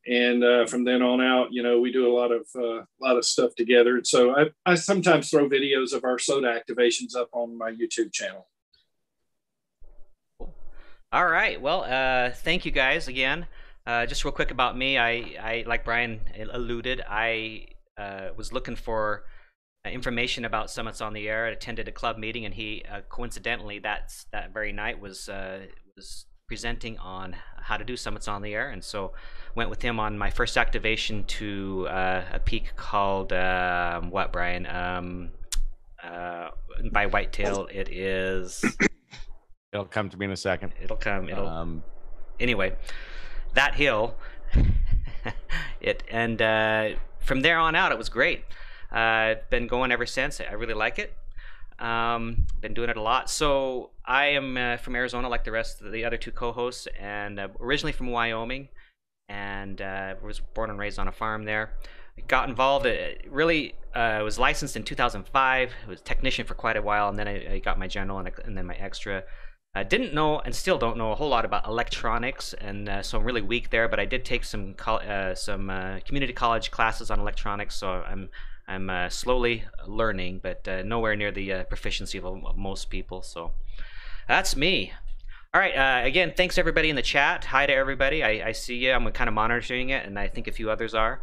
And 0.07 0.43
uh, 0.43 0.65
from 0.67 0.83
then 0.83 1.01
on 1.01 1.19
out, 1.19 1.51
you 1.51 1.63
know, 1.63 1.79
we 1.79 1.91
do 1.91 2.07
a 2.07 2.13
lot 2.15 2.31
of 2.31 2.45
uh, 2.55 2.81
a 2.81 3.01
lot 3.01 3.17
of 3.17 3.25
stuff 3.25 3.55
together. 3.55 3.95
And 3.95 4.05
so 4.05 4.35
I, 4.35 4.45
I 4.65 4.75
sometimes 4.75 5.29
throw 5.29 5.49
videos 5.49 5.93
of 5.93 6.03
our 6.03 6.17
SOTA 6.17 6.47
activations 6.47 7.15
up 7.15 7.29
on 7.31 7.57
my 7.57 7.71
YouTube 7.71 8.13
channel. 8.13 8.47
All 11.11 11.27
right. 11.27 11.59
Well, 11.59 11.85
uh, 11.85 12.31
thank 12.31 12.65
you 12.65 12.71
guys 12.71 13.07
again. 13.07 13.47
Uh, 13.87 14.05
just 14.05 14.25
real 14.25 14.31
quick 14.31 14.51
about 14.51 14.77
me, 14.77 14.97
I, 14.97 15.35
I 15.39 15.63
like 15.67 15.85
Brian 15.85 16.19
alluded, 16.51 17.03
I 17.07 17.67
uh, 17.97 18.29
was 18.35 18.51
looking 18.51 18.75
for 18.75 19.23
uh, 19.23 19.29
information 19.91 20.45
about 20.45 20.69
Summits 20.71 21.01
on 21.01 21.13
the 21.13 21.27
Air. 21.27 21.45
I 21.45 21.49
attended 21.49 21.87
a 21.87 21.91
club 21.91 22.17
meeting, 22.17 22.45
and 22.45 22.53
he 22.53 22.83
uh, 22.91 23.01
coincidentally 23.09 23.79
that 23.79 24.13
that 24.31 24.53
very 24.53 24.71
night 24.71 24.99
was 24.99 25.29
uh, 25.29 25.65
was 25.95 26.25
presenting 26.47 26.97
on 26.99 27.35
how 27.57 27.77
to 27.77 27.83
do 27.83 27.97
Summits 27.97 28.27
on 28.27 28.41
the 28.41 28.53
Air, 28.53 28.69
and 28.69 28.83
so 28.83 29.13
went 29.55 29.69
with 29.69 29.81
him 29.81 29.99
on 29.99 30.17
my 30.17 30.29
first 30.29 30.57
activation 30.57 31.23
to 31.25 31.87
uh, 31.89 32.23
a 32.33 32.39
peak 32.39 32.75
called 32.75 33.33
um, 33.33 34.11
what, 34.11 34.31
Brian? 34.31 34.65
Um, 34.67 35.29
uh, 36.03 36.49
by 36.91 37.07
Whitetail, 37.07 37.67
it 37.71 37.89
is. 37.89 38.63
It'll 39.73 39.85
come 39.85 40.09
to 40.09 40.17
me 40.17 40.25
in 40.25 40.31
a 40.31 40.37
second. 40.37 40.73
It'll 40.81 40.97
come. 40.97 41.29
It'll. 41.29 41.47
Um, 41.47 41.83
anyway, 42.39 42.75
that 43.53 43.75
hill. 43.75 44.15
it 45.81 46.03
and 46.09 46.41
uh, 46.41 46.89
from 47.19 47.41
there 47.41 47.57
on 47.57 47.75
out, 47.75 47.91
it 47.91 47.97
was 47.97 48.09
great. 48.09 48.43
Uh, 48.95 49.35
been 49.49 49.67
going 49.67 49.91
ever 49.91 50.05
since. 50.05 50.39
I 50.39 50.53
really 50.53 50.73
like 50.73 50.97
it. 50.99 51.13
Um, 51.79 52.47
been 52.61 52.73
doing 52.73 52.89
it 52.89 52.95
a 52.95 53.01
lot. 53.01 53.29
So 53.29 53.89
I 54.05 54.27
am 54.27 54.55
uh, 54.55 54.77
from 54.77 54.95
Arizona, 54.95 55.27
like 55.27 55.43
the 55.43 55.51
rest 55.51 55.81
of 55.81 55.91
the 55.91 56.05
other 56.05 56.15
two 56.15 56.31
co-hosts, 56.31 56.87
and 56.97 57.37
uh, 57.37 57.49
originally 57.59 57.91
from 57.91 58.07
Wyoming, 58.07 58.69
and 59.27 59.81
uh, 59.81 60.15
was 60.23 60.39
born 60.39 60.69
and 60.69 60.79
raised 60.79 60.97
on 60.97 61.09
a 61.09 61.11
farm 61.11 61.43
there. 61.43 61.73
got 62.29 62.47
involved. 62.47 62.85
It 62.85 63.27
really 63.29 63.75
uh, 63.93 64.21
was 64.23 64.39
licensed 64.39 64.77
in 64.77 64.83
2005. 64.83 65.71
I 65.85 65.89
was 65.89 65.99
technician 65.99 66.45
for 66.45 66.53
quite 66.53 66.77
a 66.77 66.81
while, 66.81 67.09
and 67.09 67.19
then 67.19 67.27
I, 67.27 67.55
I 67.55 67.59
got 67.59 67.77
my 67.77 67.87
general 67.87 68.19
and, 68.19 68.31
and, 68.45 68.57
then 68.57 68.65
my 68.65 68.75
extra. 68.75 69.23
I 69.73 69.83
didn't 69.83 70.13
know 70.13 70.39
and 70.39 70.55
still 70.55 70.77
don't 70.77 70.97
know 70.97 71.11
a 71.11 71.15
whole 71.15 71.27
lot 71.27 71.43
about 71.43 71.67
electronics, 71.67 72.53
and 72.53 72.87
uh, 72.87 73.03
so 73.03 73.17
I'm 73.17 73.25
really 73.25 73.41
weak 73.41 73.71
there. 73.71 73.89
But 73.89 73.99
I 73.99 74.05
did 74.05 74.23
take 74.23 74.45
some 74.45 74.75
uh, 74.87 75.35
some 75.35 75.69
uh, 75.69 75.99
community 76.05 76.31
college 76.31 76.71
classes 76.71 77.11
on 77.11 77.19
electronics, 77.19 77.75
so 77.75 77.89
I'm 77.89 78.29
I'm 78.67 78.89
uh, 78.89 79.09
slowly 79.09 79.63
learning, 79.85 80.39
but 80.41 80.67
uh, 80.67 80.83
nowhere 80.83 81.15
near 81.15 81.31
the 81.31 81.65
proficiency 81.69 82.17
of, 82.17 82.25
of, 82.25 82.57
most 82.57 82.89
people. 82.89 83.21
So 83.21 83.51
that's 84.27 84.55
me. 84.55 84.93
All 85.53 85.61
right. 85.61 86.05
again, 86.05 86.33
thanks 86.35 86.57
everybody 86.57 86.89
in 86.89 86.95
the 86.97 87.01
chat. 87.01 87.45
Hi 87.45 87.65
to 87.65 87.73
everybody. 87.73 88.23
I, 88.23 88.49
I 88.49 88.51
see 88.51 88.75
you. 88.75 88.91
I'm 88.91 89.09
kind 89.11 89.27
of 89.29 89.33
monitoring 89.33 89.89
it, 89.89 90.05
and 90.05 90.19
I 90.19 90.27
think 90.27 90.47
a 90.47 90.51
few 90.51 90.69
others 90.69 90.93
are 90.93 91.21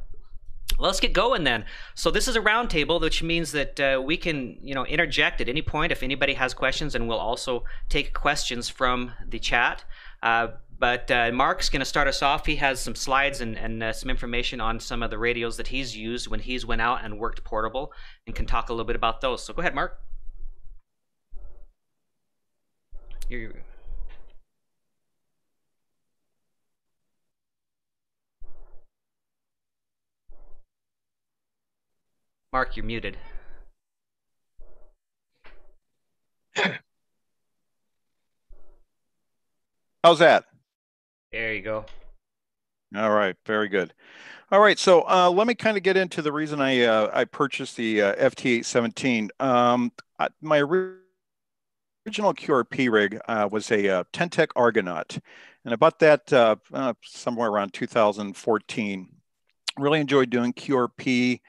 let's 0.79 1.01
get 1.01 1.13
going 1.13 1.45
then. 1.45 1.65
So 1.95 2.11
this 2.11 2.29
is 2.29 2.37
a 2.37 2.41
roundtable, 2.41 3.01
which 3.01 3.23
means 3.23 3.53
that 3.53 3.81
uh, 3.81 4.03
we 4.05 4.17
can, 4.17 4.59
you 4.63 4.75
know, 4.75 4.87
interject 4.87 5.41
at 5.41 5.49
any 5.49 5.63
point 5.63 5.93
if 5.93 6.03
anybody 6.03 6.35
has 6.35 6.55
questions, 6.55 6.95
and 6.95 7.09
we'll 7.09 7.19
also 7.19 7.65
take 7.89 8.13
questions 8.13 8.69
from 8.69 9.13
the 9.29 9.39
chat. 9.39 9.85
But 10.83 11.11
uh, 11.13 11.31
Mark's 11.33 11.69
going 11.69 11.79
to 11.79 11.87
start 11.87 12.09
us 12.09 12.23
off. 12.23 12.45
He 12.45 12.57
has 12.57 12.81
some 12.81 12.97
slides 12.97 13.41
and, 13.41 13.57
and 13.57 13.81
uh, 13.85 13.93
some 13.93 14.11
information 14.11 14.61
on 14.61 14.81
some 14.81 15.01
of 15.05 15.11
the 15.11 15.19
radios 15.19 15.57
that 15.59 15.69
he's 15.69 15.97
used 15.97 16.27
when 16.27 16.41
he's 16.41 16.67
went 16.67 16.81
out 16.81 17.05
and 17.05 17.21
worked 17.21 17.45
portable, 17.45 17.93
and 18.27 18.35
can 18.35 18.47
talk 18.47 18.69
a 18.69 18.73
little 18.73 18.85
bit 18.85 18.97
about 18.97 19.21
those. 19.21 19.45
So 19.45 19.55
go 19.55 19.61
ahead, 19.61 19.77
Mark. 19.77 20.01
You're, 23.29 23.53
Mark, 32.53 32.77
you're 32.77 32.85
muted. 32.85 33.17
How's 40.03 40.19
that? 40.19 40.47
There 41.33 41.55
you 41.55 41.63
go. 41.63 41.87
All 42.95 43.11
right, 43.11 43.37
very 43.47 43.69
good. 43.69 43.95
All 44.51 44.61
right, 44.61 44.79
so 44.79 45.09
uh, 45.09 45.31
let 45.31 45.47
me 45.47 45.55
kind 45.55 45.79
of 45.79 45.83
get 45.83 45.97
into 45.97 46.21
the 46.21 46.31
reason 46.31 46.61
I 46.61 46.83
uh, 46.83 47.11
I 47.11 47.25
purchased 47.25 47.77
the 47.79 48.03
uh, 48.03 48.15
FT817. 48.17 49.31
Um, 49.41 49.93
my 50.43 50.59
original 50.59 52.35
QRP 52.35 52.93
rig 52.93 53.19
uh, 53.27 53.49
was 53.51 53.71
a 53.71 53.89
uh, 53.89 54.05
Ten-Tec 54.13 54.51
Argonaut, 54.57 55.19
and 55.65 55.73
I 55.73 55.77
bought 55.77 56.01
that 56.01 56.31
uh, 56.35 56.57
uh, 56.75 56.93
somewhere 57.03 57.49
around 57.49 57.73
2014. 57.73 59.09
Really 59.79 60.01
enjoyed 60.01 60.29
doing 60.29 60.53
QRP 60.53 61.41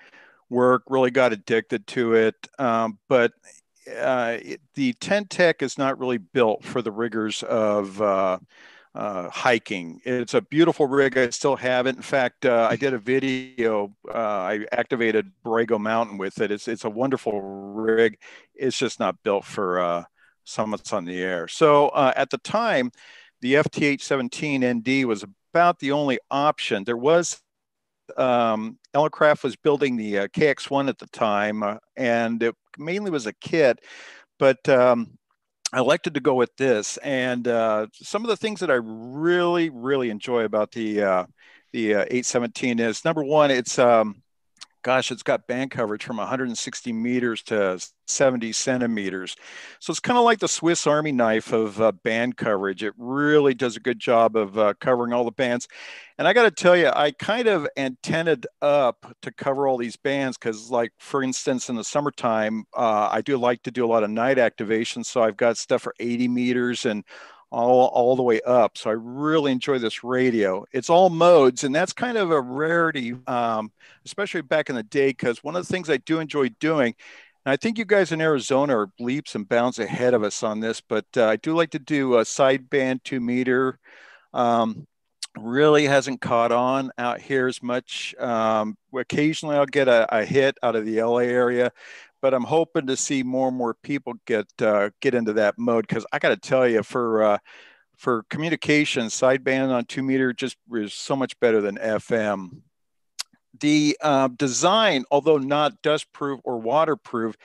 work, 0.49 0.83
really 0.87 1.11
got 1.11 1.33
addicted 1.33 1.85
to 1.87 2.13
it. 2.13 2.35
Um, 2.57 2.99
but 3.09 3.33
it, 3.85 4.61
the 4.75 4.93
Ten-Tec 4.93 5.61
is 5.61 5.77
not 5.77 5.99
really 5.99 6.19
built 6.19 6.63
for 6.63 6.81
the 6.81 6.91
rigors 6.91 7.43
of 7.43 8.01
uh, 8.95 8.97
uh, 8.97 9.29
hiking. 9.29 10.01
It's 10.05 10.33
a 10.33 10.41
beautiful 10.41 10.87
rig. 10.87 11.17
I 11.17 11.29
still 11.29 11.55
have 11.55 11.87
it. 11.87 11.95
In 11.95 12.01
fact, 12.01 12.45
uh, 12.45 12.67
I 12.69 12.75
did 12.75 12.93
a 12.93 12.97
video. 12.97 13.95
Uh, 14.07 14.17
I 14.17 14.65
activated 14.71 15.31
Borrego 15.45 15.79
Mountain 15.79 16.17
with 16.17 16.41
it. 16.41 16.51
It's 16.51 16.67
it's 16.67 16.85
a 16.85 16.89
wonderful 16.89 17.41
rig. 17.41 18.17
It's 18.55 18.77
just 18.77 18.99
not 18.99 19.21
built 19.23 19.45
for 19.45 19.79
uh, 19.79 20.03
summits 20.43 20.93
on 20.93 21.05
the 21.05 21.21
air. 21.21 21.47
So 21.47 21.91
at 21.95 22.29
the 22.29 22.37
time, 22.39 22.91
the 23.41 23.55
FT817ND 23.55 25.05
was 25.05 25.23
about 25.53 25.79
the 25.79 25.91
only 25.91 26.19
option. 26.31 26.83
There 26.83 26.97
was 26.97 27.41
um, 28.17 28.77
Elecraft 28.95 29.43
was 29.43 29.55
building 29.55 29.97
the 29.97 30.19
uh, 30.19 30.27
KX1 30.27 30.89
at 30.89 30.97
the 30.97 31.07
time, 31.07 31.63
uh, 31.63 31.77
and 31.95 32.41
it 32.43 32.55
mainly 32.77 33.11
was 33.11 33.25
a 33.25 33.33
kit, 33.33 33.79
but 34.39 34.67
um, 34.69 35.17
I 35.73 35.79
elected 35.79 36.13
to 36.13 36.19
go 36.19 36.35
with 36.35 36.55
this. 36.55 36.97
And 36.97 37.47
uh, 37.47 37.87
some 37.93 38.23
of 38.23 38.29
the 38.29 38.37
things 38.37 38.59
that 38.59 38.69
I 38.69 38.75
really, 38.75 39.71
really 39.71 40.11
enjoy 40.11 40.43
about 40.43 40.71
the 40.71 41.01
uh, 41.01 41.25
the 41.73 41.95
uh, 41.95 42.01
817 42.01 42.79
is 42.79 43.03
number 43.03 43.23
one, 43.23 43.49
it's 43.49 43.79
um, 43.79 44.21
gosh, 44.83 45.11
it's 45.11 45.23
got 45.23 45.47
band 45.47 45.71
coverage 45.71 46.03
from 46.03 46.17
160 46.17 46.93
meters 46.93 47.41
to 47.43 47.79
70 48.05 48.51
centimeters. 48.51 49.35
So 49.79 49.91
it's 49.91 49.99
kind 49.99 50.17
of 50.17 50.25
like 50.25 50.39
the 50.39 50.47
Swiss 50.47 50.85
Army 50.85 51.11
knife 51.11 51.53
of 51.53 51.81
uh, 51.81 51.93
band 51.93 52.37
coverage. 52.37 52.83
It 52.83 52.93
really 52.97 53.53
does 53.53 53.77
a 53.77 53.79
good 53.79 53.99
job 53.99 54.35
of 54.35 54.57
uh, 54.57 54.73
covering 54.79 55.13
all 55.13 55.23
the 55.23 55.31
bands. 55.31 55.67
And 56.17 56.27
I 56.27 56.33
got 56.33 56.43
to 56.43 56.51
tell 56.51 56.75
you, 56.75 56.91
I 56.93 57.11
kind 57.11 57.47
of 57.47 57.67
antennaed 57.77 58.45
up 58.61 59.15
to 59.21 59.31
cover 59.31 59.67
all 59.67 59.77
these 59.77 59.95
bands 59.95 60.37
because, 60.37 60.69
like, 60.69 60.91
for 60.99 61.23
instance, 61.23 61.69
in 61.69 61.75
the 61.75 61.83
summertime, 61.83 62.65
uh, 62.75 63.09
I 63.11 63.21
do 63.21 63.37
like 63.37 63.63
to 63.63 63.71
do 63.71 63.85
a 63.85 63.87
lot 63.87 64.03
of 64.03 64.09
night 64.11 64.37
activation. 64.37 65.03
So 65.03 65.23
I've 65.23 65.37
got 65.37 65.57
stuff 65.57 65.81
for 65.81 65.95
80 65.99 66.27
meters 66.27 66.85
and 66.85 67.03
all, 67.53 67.87
all 67.87 68.15
the 68.15 68.23
way 68.23 68.41
up. 68.41 68.77
So 68.77 68.89
I 68.89 68.93
really 68.93 69.51
enjoy 69.51 69.77
this 69.77 70.03
radio. 70.03 70.65
It's 70.71 70.89
all 70.89 71.09
modes, 71.09 71.63
and 71.63 71.73
that's 71.73 71.93
kind 71.93 72.17
of 72.17 72.31
a 72.31 72.41
rarity, 72.41 73.15
um, 73.27 73.71
especially 74.05 74.41
back 74.41 74.69
in 74.69 74.75
the 74.75 74.83
day, 74.83 75.09
because 75.09 75.43
one 75.43 75.55
of 75.55 75.65
the 75.65 75.71
things 75.71 75.89
I 75.89 75.97
do 75.97 76.19
enjoy 76.19 76.49
doing, 76.59 76.95
and 77.45 77.53
I 77.53 77.57
think 77.57 77.77
you 77.77 77.85
guys 77.85 78.11
in 78.11 78.21
Arizona 78.21 78.77
are 78.77 78.91
leaps 78.99 79.35
and 79.35 79.47
bounds 79.47 79.79
ahead 79.79 80.13
of 80.13 80.23
us 80.23 80.43
on 80.43 80.59
this, 80.59 80.81
but 80.81 81.05
uh, 81.15 81.27
I 81.27 81.35
do 81.35 81.55
like 81.55 81.71
to 81.71 81.79
do 81.79 82.15
a 82.15 82.23
sideband 82.23 83.03
two 83.03 83.19
meter. 83.19 83.79
Um, 84.33 84.87
really 85.37 85.85
hasn't 85.85 86.21
caught 86.21 86.51
on 86.51 86.91
out 86.97 87.19
here 87.19 87.47
as 87.47 87.61
much. 87.61 88.13
Um, 88.19 88.77
occasionally 88.95 89.55
I'll 89.55 89.65
get 89.65 89.87
a, 89.87 90.07
a, 90.15 90.25
hit 90.25 90.57
out 90.61 90.75
of 90.75 90.85
the 90.85 91.01
LA 91.01 91.19
area, 91.19 91.71
but 92.23 92.33
I'm 92.33 92.45
hoping 92.45 92.87
to 92.87 92.95
see 92.95 93.21
more 93.21 93.49
and 93.49 93.57
more 93.57 93.73
people 93.73 94.13
get 94.25 94.47
uh, 94.61 94.91
get 95.01 95.13
into 95.13 95.33
that 95.33 95.59
mode 95.59 95.85
because 95.85 96.05
I 96.13 96.19
got 96.19 96.29
to 96.29 96.37
tell 96.37 96.65
you, 96.65 96.81
for 96.81 97.21
uh, 97.21 97.37
for 97.97 98.23
communication, 98.29 99.07
sideband 99.07 99.71
on 99.71 99.83
two 99.83 100.01
meter 100.01 100.31
just 100.31 100.55
is 100.71 100.93
so 100.93 101.17
much 101.17 101.37
better 101.41 101.59
than 101.59 101.75
FM. 101.75 102.61
The 103.59 103.97
uh, 104.01 104.29
design, 104.29 105.03
although 105.11 105.37
not 105.37 105.81
dust 105.81 106.13
proof 106.13 106.39
or 106.45 106.59
waterproof, 106.59 107.35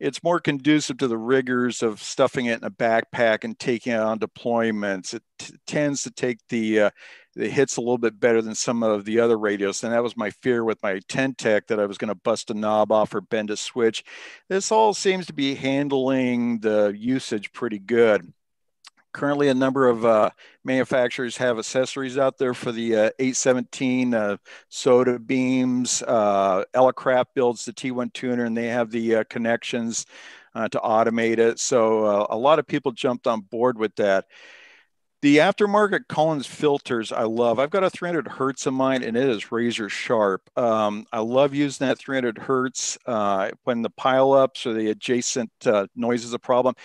it's 0.00 0.24
more 0.24 0.40
conducive 0.40 0.98
to 0.98 1.06
the 1.06 1.16
rigors 1.16 1.80
of 1.84 2.02
stuffing 2.02 2.46
it 2.46 2.58
in 2.58 2.64
a 2.64 2.70
backpack 2.70 3.44
and 3.44 3.56
taking 3.56 3.92
it 3.92 4.00
on 4.00 4.18
deployments. 4.18 5.14
It 5.14 5.22
t- 5.38 5.54
tends 5.68 6.02
to 6.02 6.10
take 6.10 6.38
the 6.48 6.90
the 7.36 7.48
hits 7.48 7.76
a 7.76 7.80
little 7.80 7.98
bit 7.98 8.18
better 8.18 8.40
than 8.40 8.54
some 8.54 8.82
of 8.82 9.04
the 9.04 9.20
other 9.20 9.38
radios. 9.38 9.84
And 9.84 9.92
that 9.92 10.02
was 10.02 10.16
my 10.16 10.30
fear 10.30 10.64
with 10.64 10.82
my 10.82 11.00
Ten-Tec 11.06 11.66
that 11.66 11.78
I 11.78 11.86
was 11.86 11.98
going 11.98 12.08
to 12.08 12.14
bust 12.14 12.50
a 12.50 12.54
knob 12.54 12.90
off 12.90 13.14
or 13.14 13.20
bend 13.20 13.50
a 13.50 13.56
switch. 13.56 14.02
This 14.48 14.72
all 14.72 14.94
seems 14.94 15.26
to 15.26 15.34
be 15.34 15.54
handling 15.54 16.60
the 16.60 16.94
usage 16.96 17.52
pretty 17.52 17.78
good. 17.78 18.32
Currently, 19.12 19.48
a 19.48 19.54
number 19.54 19.88
of 19.88 20.04
uh, 20.04 20.30
manufacturers 20.64 21.38
have 21.38 21.58
accessories 21.58 22.18
out 22.18 22.36
there 22.36 22.52
for 22.52 22.70
the 22.70 22.94
uh, 22.96 23.10
817 23.18 24.12
uh, 24.12 24.36
SOTAbeams. 24.70 26.02
Uh, 26.06 26.64
Elecraft 26.74 27.26
builds 27.34 27.64
the 27.64 27.72
T1 27.72 28.12
tuner, 28.12 28.44
and 28.44 28.54
they 28.54 28.66
have 28.66 28.90
the 28.90 29.16
uh, 29.16 29.24
connections 29.30 30.04
uh, 30.54 30.68
to 30.68 30.78
automate 30.80 31.38
it. 31.38 31.58
So 31.58 32.04
uh, 32.04 32.26
a 32.28 32.36
lot 32.36 32.58
of 32.58 32.66
people 32.66 32.92
jumped 32.92 33.26
on 33.26 33.40
board 33.40 33.78
with 33.78 33.94
that. 33.96 34.26
The 35.26 35.38
aftermarket 35.38 36.06
Collins 36.06 36.46
filters 36.46 37.10
I 37.10 37.24
love. 37.24 37.58
I've 37.58 37.70
got 37.70 37.82
a 37.82 37.90
300 37.90 38.28
hertz 38.28 38.64
of 38.64 38.74
mine 38.74 39.02
and 39.02 39.16
it 39.16 39.28
is 39.28 39.50
razor 39.50 39.88
sharp. 39.88 40.48
Um, 40.56 41.04
I 41.12 41.18
love 41.18 41.52
using 41.52 41.84
that 41.84 41.98
300 41.98 42.38
hertz 42.38 42.96
uh, 43.06 43.50
when 43.64 43.82
the 43.82 43.90
pileups 43.90 44.66
or 44.66 44.72
the 44.72 44.88
adjacent 44.90 45.50
uh, 45.64 45.88
noise 45.96 46.24
is 46.24 46.32
a 46.32 46.38
problem. 46.38 46.76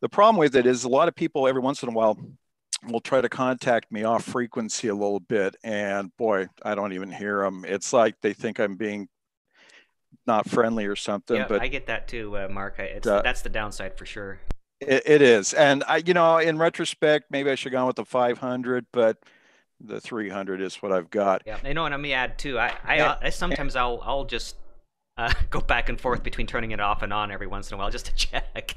The 0.00 0.08
problem 0.08 0.38
with 0.38 0.56
it 0.56 0.64
is 0.64 0.84
a 0.84 0.88
lot 0.88 1.08
of 1.08 1.14
people 1.14 1.46
every 1.46 1.60
once 1.60 1.82
in 1.82 1.90
a 1.90 1.92
while 1.92 2.18
will 2.88 3.00
try 3.00 3.20
to 3.20 3.28
contact 3.28 3.92
me 3.92 4.02
off 4.04 4.24
frequency 4.24 4.88
a 4.88 4.94
little 4.94 5.20
bit 5.20 5.54
and 5.62 6.10
boy, 6.16 6.46
I 6.62 6.74
don't 6.74 6.94
even 6.94 7.12
hear 7.12 7.42
them. 7.42 7.66
It's 7.68 7.92
like 7.92 8.14
they 8.22 8.32
think 8.32 8.60
I'm 8.60 8.76
being 8.76 9.08
not 10.26 10.48
friendly 10.48 10.86
or 10.86 10.96
something. 10.96 11.36
Yeah, 11.36 11.46
but 11.46 11.60
I 11.60 11.68
get 11.68 11.88
that 11.88 12.08
too, 12.08 12.34
uh, 12.38 12.48
Mark. 12.50 12.78
It's, 12.78 13.06
uh, 13.06 13.20
that's 13.20 13.42
the 13.42 13.50
downside 13.50 13.98
for 13.98 14.06
sure. 14.06 14.40
It, 14.80 15.02
it 15.04 15.22
is, 15.22 15.52
and 15.52 15.84
I, 15.86 15.98
you 15.98 16.14
know, 16.14 16.38
in 16.38 16.58
retrospect, 16.58 17.30
maybe 17.30 17.50
I 17.50 17.54
should 17.54 17.72
have 17.72 17.78
gone 17.78 17.86
with 17.86 17.96
the 17.96 18.04
500, 18.04 18.86
but 18.92 19.18
the 19.78 20.00
300 20.00 20.60
is 20.60 20.76
what 20.76 20.92
I've 20.92 21.10
got. 21.10 21.42
Yeah, 21.46 21.58
you 21.66 21.74
know, 21.74 21.84
and 21.84 21.92
let 21.92 22.00
me 22.00 22.12
add 22.12 22.38
too. 22.38 22.58
I, 22.58 22.74
I, 22.84 23.16
I 23.22 23.30
sometimes 23.30 23.76
I'll, 23.76 24.00
I'll 24.02 24.24
just 24.24 24.56
uh, 25.16 25.32
go 25.50 25.60
back 25.60 25.88
and 25.88 26.00
forth 26.00 26.22
between 26.22 26.46
turning 26.46 26.70
it 26.70 26.80
off 26.80 27.02
and 27.02 27.12
on 27.12 27.30
every 27.30 27.46
once 27.46 27.70
in 27.70 27.74
a 27.74 27.78
while 27.78 27.90
just 27.90 28.06
to 28.06 28.14
check. 28.14 28.74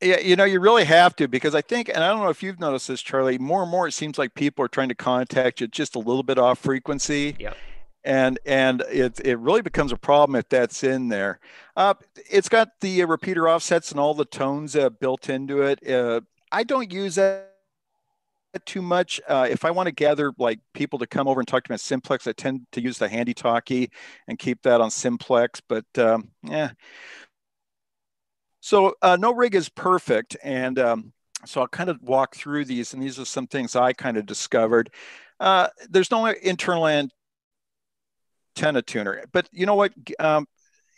Yeah, 0.00 0.18
you 0.18 0.34
know, 0.34 0.44
you 0.44 0.58
really 0.58 0.84
have 0.84 1.14
to 1.16 1.28
because 1.28 1.54
I 1.54 1.60
think, 1.60 1.88
and 1.88 2.02
I 2.02 2.08
don't 2.08 2.20
know 2.20 2.28
if 2.28 2.42
you've 2.42 2.58
noticed 2.58 2.88
this, 2.88 3.02
Charlie. 3.02 3.38
More 3.38 3.62
and 3.62 3.70
more, 3.70 3.86
it 3.86 3.92
seems 3.92 4.18
like 4.18 4.34
people 4.34 4.64
are 4.64 4.68
trying 4.68 4.88
to 4.88 4.96
contact 4.96 5.60
you 5.60 5.68
just 5.68 5.94
a 5.94 6.00
little 6.00 6.24
bit 6.24 6.38
off 6.38 6.58
frequency. 6.58 7.36
Yep 7.38 7.56
and 8.04 8.38
and 8.44 8.82
it 8.90 9.20
it 9.20 9.38
really 9.38 9.62
becomes 9.62 9.92
a 9.92 9.96
problem 9.96 10.36
if 10.36 10.48
that's 10.48 10.82
in 10.84 11.08
there. 11.08 11.40
Uh, 11.76 11.94
it's 12.30 12.48
got 12.48 12.68
the 12.80 13.04
repeater 13.04 13.48
offsets 13.48 13.90
and 13.90 14.00
all 14.00 14.14
the 14.14 14.24
tones 14.24 14.76
uh, 14.76 14.90
built 14.90 15.28
into 15.28 15.62
it. 15.62 15.88
Uh, 15.88 16.20
I 16.50 16.64
don't 16.64 16.92
use 16.92 17.14
that 17.14 17.48
too 18.66 18.82
much. 18.82 19.20
Uh, 19.26 19.46
if 19.50 19.64
I 19.64 19.70
want 19.70 19.86
to 19.86 19.92
gather 19.92 20.32
like 20.38 20.60
people 20.74 20.98
to 20.98 21.06
come 21.06 21.28
over 21.28 21.40
and 21.40 21.48
talk 21.48 21.64
to 21.64 21.70
me 21.70 21.74
on 21.74 21.78
Simplex, 21.78 22.26
I 22.26 22.32
tend 22.32 22.66
to 22.72 22.80
use 22.80 22.98
the 22.98 23.08
handy 23.08 23.34
talkie 23.34 23.90
and 24.28 24.38
keep 24.38 24.62
that 24.62 24.80
on 24.80 24.90
Simplex. 24.90 25.60
But 25.60 25.86
um, 25.96 26.30
yeah. 26.42 26.72
So 28.60 28.94
uh, 29.02 29.16
no 29.18 29.32
rig 29.32 29.54
is 29.56 29.68
perfect, 29.68 30.36
and 30.42 30.78
um, 30.78 31.12
so 31.44 31.62
I'll 31.62 31.68
kind 31.68 31.90
of 31.90 32.00
walk 32.00 32.36
through 32.36 32.64
these, 32.64 32.94
and 32.94 33.02
these 33.02 33.18
are 33.18 33.24
some 33.24 33.48
things 33.48 33.74
I 33.74 33.92
kind 33.92 34.16
of 34.16 34.24
discovered. 34.24 34.90
Uh, 35.40 35.68
there's 35.90 36.12
no 36.12 36.26
internal 36.26 36.86
antenna 38.56 38.82
tuner, 38.82 39.24
but 39.32 39.48
you 39.52 39.66
know 39.66 39.74
what? 39.74 39.92
Um, 40.18 40.46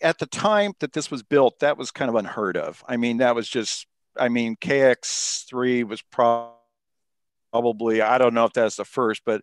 at 0.03 0.19
the 0.19 0.27
time 0.27 0.73
that 0.81 0.93
this 0.93 1.11
was 1.11 1.23
built, 1.23 1.61
that 1.61 1.79
was 1.79 1.91
kind 1.91 2.09
of 2.09 2.17
unheard 2.17 2.57
of. 2.57 2.83
I 2.87 2.97
mean, 2.97 3.19
that 3.19 3.35
was 3.35 3.49
just, 3.49 3.87
I 4.19 4.29
mean, 4.29 4.57
KX3 4.57 5.85
was 5.85 6.03
probably 6.03 6.55
probably 7.55 8.03
I 8.03 8.19
don't 8.19 8.35
know 8.35 8.47
if 8.47 8.53
that's 8.53 8.75
the 8.75 8.85
first, 8.85 9.23
but 9.25 9.43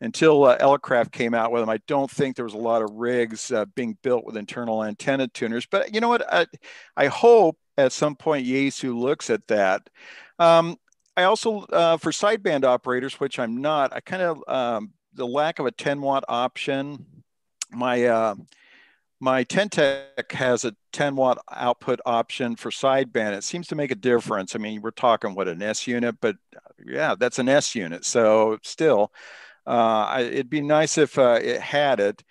until 0.00 0.42
uh, 0.44 1.04
came 1.12 1.32
out 1.32 1.52
with 1.52 1.62
them, 1.62 1.70
I 1.70 1.78
don't 1.86 2.10
think 2.10 2.34
there 2.34 2.44
was 2.44 2.54
a 2.54 2.58
lot 2.58 2.82
of 2.82 2.90
rigs 2.90 3.52
uh, 3.52 3.66
being 3.76 3.96
built 4.02 4.24
with 4.24 4.36
internal 4.36 4.82
antenna 4.82 5.28
tuners. 5.28 5.64
But 5.66 5.94
you 5.94 6.00
know 6.00 6.08
what? 6.08 6.26
I, 6.32 6.46
I 6.96 7.06
hope 7.06 7.56
at 7.78 7.92
some 7.92 8.16
point 8.16 8.48
Yaesu 8.48 8.98
looks 8.98 9.30
at 9.30 9.46
that. 9.46 9.88
Um, 10.40 10.76
I 11.16 11.22
also, 11.22 11.60
uh, 11.60 11.98
for 11.98 12.10
sideband 12.10 12.64
operators, 12.64 13.20
which 13.20 13.38
I'm 13.38 13.60
not, 13.60 13.92
I 13.94 14.00
kind 14.00 14.22
of, 14.22 14.42
um, 14.48 14.92
the 15.14 15.26
lack 15.26 15.60
of 15.60 15.66
a 15.66 15.70
10 15.70 16.00
watt 16.00 16.24
option, 16.26 17.21
my, 17.74 18.04
uh, 18.04 18.34
my 19.22 19.44
Ten-Tec 19.44 20.32
has 20.32 20.64
a 20.64 20.74
10 20.92 21.14
watt 21.14 21.38
output 21.52 22.00
option 22.04 22.56
for 22.56 22.70
sideband. 22.70 23.36
It 23.36 23.44
seems 23.44 23.68
to 23.68 23.76
make 23.76 23.92
a 23.92 23.94
difference. 23.94 24.56
I 24.56 24.58
mean, 24.58 24.82
we're 24.82 24.90
talking 24.90 25.36
what 25.36 25.46
an 25.46 25.62
S 25.62 25.86
unit, 25.86 26.16
but 26.20 26.34
yeah, 26.84 27.14
that's 27.16 27.38
an 27.38 27.48
S 27.48 27.76
unit. 27.76 28.04
So 28.04 28.58
still, 28.62 29.12
uh, 29.64 30.06
I, 30.08 30.20
it'd 30.22 30.50
be 30.50 30.60
nice 30.60 30.98
if 30.98 31.18
uh, 31.18 31.38
it 31.40 31.60
had 31.60 32.00
it. 32.00 32.24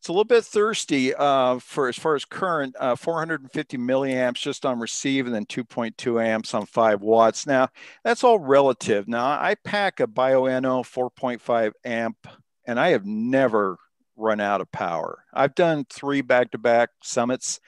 It's 0.00 0.08
a 0.08 0.12
little 0.12 0.24
bit 0.24 0.44
thirsty 0.44 1.14
uh, 1.14 1.60
for 1.60 1.88
as 1.88 1.96
far 1.96 2.16
as 2.16 2.24
current, 2.24 2.74
uh, 2.80 2.96
450 2.96 3.78
milliamps 3.78 4.42
just 4.42 4.66
on 4.66 4.80
receive 4.80 5.26
and 5.26 5.34
then 5.34 5.46
2.2 5.46 6.22
amps 6.22 6.52
on 6.52 6.66
5 6.66 7.00
watts. 7.00 7.46
Now, 7.46 7.68
that's 8.02 8.24
all 8.24 8.40
relative. 8.40 9.06
Now, 9.06 9.24
I 9.24 9.54
pack 9.62 10.00
a 10.00 10.08
Bioenno 10.08 10.82
4.5 10.82 11.72
amp 11.84 12.26
and 12.66 12.80
I 12.80 12.88
have 12.88 13.06
never 13.06 13.78
run 14.16 14.40
out 14.40 14.60
of 14.60 14.70
power. 14.72 15.24
I've 15.32 15.54
done 15.54 15.86
three 15.90 16.20
back-to-back 16.20 16.90
summits 17.02 17.60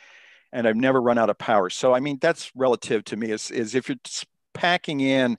and 0.52 0.66
I've 0.66 0.76
never 0.76 1.00
run 1.00 1.18
out 1.18 1.30
of 1.30 1.38
power. 1.38 1.70
So, 1.70 1.94
I 1.94 2.00
mean, 2.00 2.18
that's 2.20 2.50
relative 2.54 3.04
to 3.06 3.16
me 3.16 3.30
is, 3.30 3.50
is 3.50 3.74
if 3.74 3.88
you're 3.88 3.98
packing 4.54 5.00
in 5.00 5.36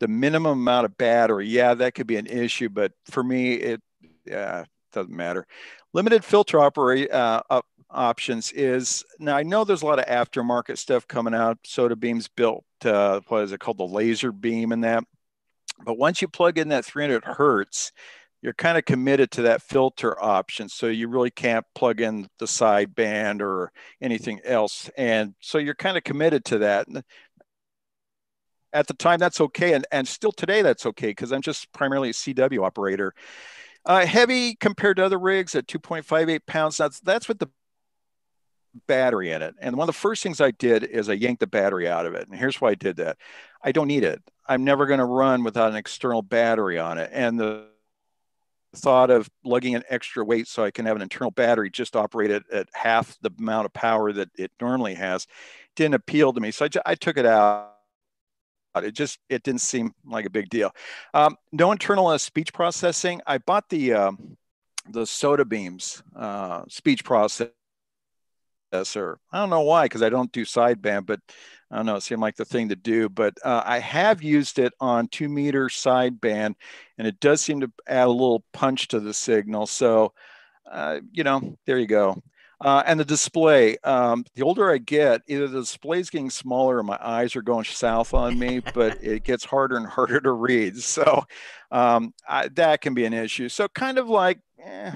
the 0.00 0.08
minimum 0.08 0.58
amount 0.58 0.86
of 0.86 0.96
battery, 0.96 1.48
yeah, 1.48 1.74
that 1.74 1.94
could 1.94 2.06
be 2.06 2.16
an 2.16 2.26
issue. 2.26 2.68
But 2.68 2.92
for 3.10 3.22
me, 3.22 3.54
it 3.54 3.80
yeah, 4.24 4.64
doesn't 4.92 5.14
matter 5.14 5.46
limited 5.96 6.22
filter 6.22 6.60
operate 6.60 7.10
uh, 7.10 7.40
options 7.90 8.52
is 8.52 9.02
now 9.18 9.34
I 9.34 9.42
know 9.42 9.64
there's 9.64 9.80
a 9.80 9.86
lot 9.86 9.98
of 9.98 10.04
aftermarket 10.04 10.76
stuff 10.76 11.08
coming 11.08 11.34
out. 11.34 11.56
SOTAbeams 11.64 12.28
built 12.36 12.64
uh, 12.84 13.20
what 13.28 13.44
is 13.44 13.52
it 13.52 13.60
called 13.60 13.78
the 13.78 13.86
laser 13.86 14.30
beam 14.30 14.72
and 14.72 14.84
that. 14.84 15.04
But 15.82 15.96
once 15.96 16.20
you 16.20 16.28
plug 16.28 16.58
in 16.58 16.68
that 16.68 16.84
300 16.84 17.24
hertz, 17.24 17.92
you're 18.46 18.54
kind 18.54 18.78
of 18.78 18.84
committed 18.84 19.32
to 19.32 19.42
that 19.42 19.60
filter 19.60 20.22
option. 20.22 20.68
So 20.68 20.86
you 20.86 21.08
really 21.08 21.32
can't 21.32 21.66
plug 21.74 22.00
in 22.00 22.28
the 22.38 22.46
sideband 22.46 23.40
or 23.40 23.72
anything 24.00 24.40
else. 24.44 24.88
And 24.96 25.34
so 25.40 25.58
you're 25.58 25.74
kind 25.74 25.96
of 25.96 26.04
committed 26.04 26.44
to 26.46 26.58
that. 26.58 26.86
At 28.72 28.86
the 28.86 28.94
time, 28.94 29.18
that's 29.18 29.40
okay. 29.40 29.72
And, 29.72 29.84
and 29.90 30.06
still 30.06 30.30
today, 30.30 30.62
that's 30.62 30.86
okay 30.86 31.08
because 31.08 31.32
I'm 31.32 31.42
just 31.42 31.72
primarily 31.72 32.10
a 32.10 32.12
CW 32.12 32.64
operator. 32.64 33.14
Uh, 33.84 34.06
heavy 34.06 34.54
compared 34.54 34.98
to 34.98 35.04
other 35.04 35.18
rigs 35.18 35.56
at 35.56 35.66
2.58 35.66 36.46
pounds. 36.46 36.76
That's 36.76 37.00
that's 37.00 37.26
with 37.26 37.40
the 37.40 37.50
battery 38.86 39.32
in 39.32 39.42
it. 39.42 39.56
And 39.60 39.74
one 39.74 39.88
of 39.88 39.92
the 39.92 40.00
first 40.00 40.22
things 40.22 40.40
I 40.40 40.52
did 40.52 40.84
is 40.84 41.08
I 41.08 41.14
yanked 41.14 41.40
the 41.40 41.48
battery 41.48 41.88
out 41.88 42.06
of 42.06 42.14
it. 42.14 42.28
And 42.28 42.38
here's 42.38 42.60
why 42.60 42.70
I 42.70 42.74
did 42.76 42.98
that. 42.98 43.18
I 43.64 43.72
don't 43.72 43.88
need 43.88 44.04
it. 44.04 44.22
I'm 44.46 44.62
never 44.62 44.86
going 44.86 45.00
to 45.00 45.04
run 45.04 45.42
without 45.42 45.70
an 45.70 45.76
external 45.76 46.22
battery 46.22 46.78
on 46.78 46.98
it. 46.98 47.10
And 47.12 47.40
the 47.40 47.66
thought 48.76 49.10
of 49.10 49.28
lugging 49.44 49.74
an 49.74 49.82
extra 49.88 50.24
weight 50.24 50.46
so 50.48 50.64
I 50.64 50.70
can 50.70 50.86
have 50.86 50.96
an 50.96 51.02
internal 51.02 51.30
battery 51.30 51.70
just 51.70 51.96
operate 51.96 52.30
it 52.30 52.44
at 52.52 52.68
half 52.72 53.16
the 53.22 53.30
amount 53.38 53.66
of 53.66 53.72
power 53.72 54.12
that 54.12 54.28
it 54.36 54.50
normally 54.60 54.94
has 54.94 55.26
didn't 55.74 55.94
appeal 55.94 56.32
to 56.32 56.40
me. 56.40 56.50
So 56.50 56.66
I, 56.66 56.68
I 56.84 56.94
took 56.94 57.16
it 57.16 57.26
out 57.26 57.72
it 58.82 58.92
just 58.92 59.18
it 59.28 59.42
didn't 59.42 59.60
seem 59.60 59.94
like 60.04 60.26
a 60.26 60.30
big 60.30 60.48
deal. 60.48 60.70
Um, 61.14 61.36
no 61.52 61.72
internal 61.72 62.08
uh, 62.08 62.18
speech 62.18 62.52
processing. 62.52 63.20
I 63.26 63.38
bought 63.38 63.68
the 63.68 63.94
uh, 63.94 64.12
the 64.90 65.02
SOTAbeams 65.02 66.02
uh, 66.14 66.62
speech 66.68 67.04
processor. 67.04 67.50
I 69.32 69.38
don't 69.38 69.50
know 69.50 69.62
why, 69.62 69.84
because 69.84 70.02
I 70.02 70.08
don't 70.08 70.32
do 70.32 70.44
sideband, 70.44 71.06
but 71.06 71.20
I 71.70 71.76
don't 71.76 71.86
know. 71.86 71.96
It 71.96 72.02
seemed 72.02 72.20
like 72.20 72.36
the 72.36 72.44
thing 72.44 72.68
to 72.68 72.76
do. 72.76 73.08
But 73.08 73.34
uh, 73.44 73.62
I 73.64 73.78
have 73.78 74.22
used 74.22 74.58
it 74.58 74.72
on 74.80 75.08
two 75.08 75.28
meter 75.28 75.68
sideband, 75.68 76.54
and 76.98 77.06
it 77.06 77.18
does 77.20 77.40
seem 77.40 77.60
to 77.60 77.72
add 77.88 78.06
a 78.06 78.10
little 78.10 78.44
punch 78.52 78.88
to 78.88 79.00
the 79.00 79.14
signal. 79.14 79.66
So, 79.66 80.12
uh, 80.70 81.00
you 81.12 81.24
know, 81.24 81.56
there 81.66 81.78
you 81.78 81.86
go. 81.86 82.22
Uh, 82.60 82.82
and 82.86 82.98
the 82.98 83.04
display, 83.04 83.76
um, 83.84 84.24
the 84.34 84.42
older 84.42 84.72
I 84.72 84.78
get, 84.78 85.20
either 85.26 85.46
the 85.46 85.60
display 85.60 86.00
is 86.00 86.08
getting 86.08 86.30
smaller 86.30 86.78
or 86.78 86.82
my 86.82 86.98
eyes 87.02 87.36
are 87.36 87.42
going 87.42 87.64
south 87.64 88.14
on 88.14 88.38
me, 88.38 88.60
but 88.72 88.96
it 89.04 89.24
gets 89.24 89.44
harder 89.44 89.76
and 89.76 89.86
harder 89.86 90.20
to 90.20 90.32
read. 90.32 90.76
So 90.78 91.24
um, 91.70 92.14
I, 92.26 92.48
that 92.48 92.80
can 92.80 92.94
be 92.94 93.04
an 93.04 93.12
issue. 93.12 93.50
So 93.50 93.68
kind 93.68 93.98
of 93.98 94.08
like, 94.08 94.40
eh, 94.62 94.92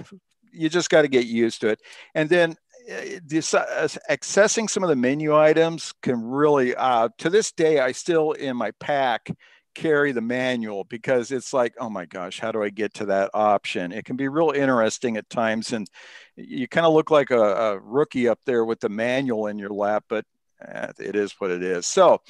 you 0.53 0.71
just 0.71 0.89
got 0.89 1.03
to 1.03 1.09
get 1.09 1.27
used 1.27 1.61
to 1.61 1.69
it. 1.69 1.81
And 2.15 2.31
then 2.31 2.53
uh, 2.53 2.70
uh, 2.91 3.89
accessing 4.11 4.69
some 4.69 4.83
of 4.83 4.89
the 4.89 4.97
menu 4.97 5.37
items 5.37 5.93
can 6.03 6.23
really, 6.23 6.75
uh, 6.75 7.09
to 7.19 7.31
this 7.31 7.53
day, 7.53 7.81
I 7.81 7.93
still 7.93 8.33
in 8.33 8.57
my 8.57 8.73
pack 8.81 9.31
carry 9.75 10.13
the 10.13 10.21
manual 10.21 10.85
because 10.85 11.31
it's 11.31 11.53
like, 11.53 11.75
oh 11.79 11.89
my 11.89 12.05
gosh, 12.05 12.41
how 12.41 12.53
do 12.53 12.63
I 12.63 12.71
get 12.71 12.95
to 12.95 13.07
that 13.07 13.31
option? 13.35 13.93
It 13.93 14.05
can 14.05 14.17
be 14.17 14.29
real 14.29 14.51
interesting 14.51 15.17
at 15.17 15.31
times. 15.31 15.73
And 15.73 15.89
you 16.37 16.67
kind 16.69 16.87
of 16.87 16.93
look 16.93 17.11
like 17.11 17.31
a, 17.31 17.41
a, 17.41 17.79
rookie 17.79 18.29
up 18.29 18.41
there 18.47 18.65
with 18.65 18.81
the 18.81 18.89
manual 18.89 19.47
in 19.47 19.59
your 19.59 19.71
lap, 19.71 20.05
but 20.09 20.25
eh, 20.67 20.93
it 20.99 21.17
is 21.17 21.33
what 21.39 21.51
it 21.51 21.63
is. 21.63 21.87
So, 21.87 22.21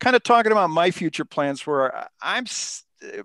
kind 0.00 0.16
of 0.16 0.22
talking 0.22 0.52
about 0.52 0.70
my 0.70 0.90
future 0.90 1.24
plans 1.24 1.66
where 1.66 2.08
I'm 2.20 2.46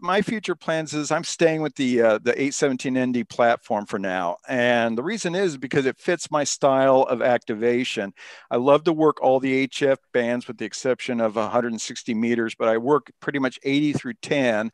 my 0.01 0.21
future 0.21 0.55
plans 0.55 0.93
is 0.93 1.11
I'm 1.11 1.23
staying 1.23 1.61
with 1.61 1.75
the 1.75 2.01
uh, 2.01 2.17
the 2.19 2.33
817ND 2.33 3.29
platform 3.29 3.85
for 3.85 3.99
now, 3.99 4.37
and 4.47 4.97
the 4.97 5.03
reason 5.03 5.35
is 5.35 5.57
because 5.57 5.85
it 5.85 5.97
fits 5.97 6.31
my 6.31 6.43
style 6.43 7.03
of 7.03 7.21
activation. 7.21 8.13
I 8.49 8.57
love 8.57 8.83
to 8.85 8.93
work 8.93 9.21
all 9.21 9.39
the 9.39 9.67
HF 9.67 9.97
bands 10.13 10.47
with 10.47 10.57
the 10.57 10.65
exception 10.65 11.21
of 11.21 11.35
160 11.35 12.13
meters, 12.13 12.55
but 12.57 12.67
I 12.67 12.77
work 12.77 13.11
pretty 13.19 13.39
much 13.39 13.59
80 13.63 13.93
through 13.93 14.13
10, 14.21 14.71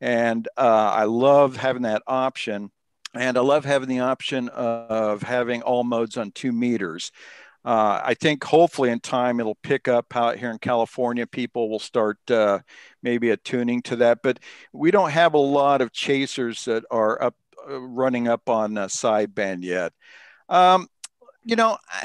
and 0.00 0.48
uh, 0.56 0.92
I 0.94 1.04
love 1.04 1.56
having 1.56 1.82
that 1.82 2.02
option. 2.06 2.70
And 3.14 3.38
I 3.38 3.40
love 3.40 3.64
having 3.64 3.88
the 3.88 4.00
option 4.00 4.50
of 4.50 5.22
having 5.22 5.62
all 5.62 5.82
modes 5.82 6.18
on 6.18 6.30
two 6.30 6.52
meters. 6.52 7.10
Uh, 7.68 8.00
I 8.02 8.14
think 8.14 8.42
hopefully 8.44 8.88
in 8.88 8.98
time 8.98 9.40
it'll 9.40 9.54
pick 9.56 9.88
up 9.88 10.16
out 10.16 10.38
here 10.38 10.50
in 10.50 10.58
California. 10.58 11.26
People 11.26 11.68
will 11.68 11.78
start 11.78 12.16
uh, 12.30 12.60
maybe 13.02 13.28
attuning 13.28 13.82
to 13.82 13.96
that, 13.96 14.20
but 14.22 14.38
we 14.72 14.90
don't 14.90 15.10
have 15.10 15.34
a 15.34 15.38
lot 15.38 15.82
of 15.82 15.92
chasers 15.92 16.64
that 16.64 16.84
are 16.90 17.22
up 17.22 17.34
uh, 17.68 17.78
running 17.78 18.26
up 18.26 18.48
on 18.48 18.72
sideband 18.72 19.64
yet. 19.64 19.92
Um, 20.48 20.88
you 21.44 21.56
know, 21.56 21.76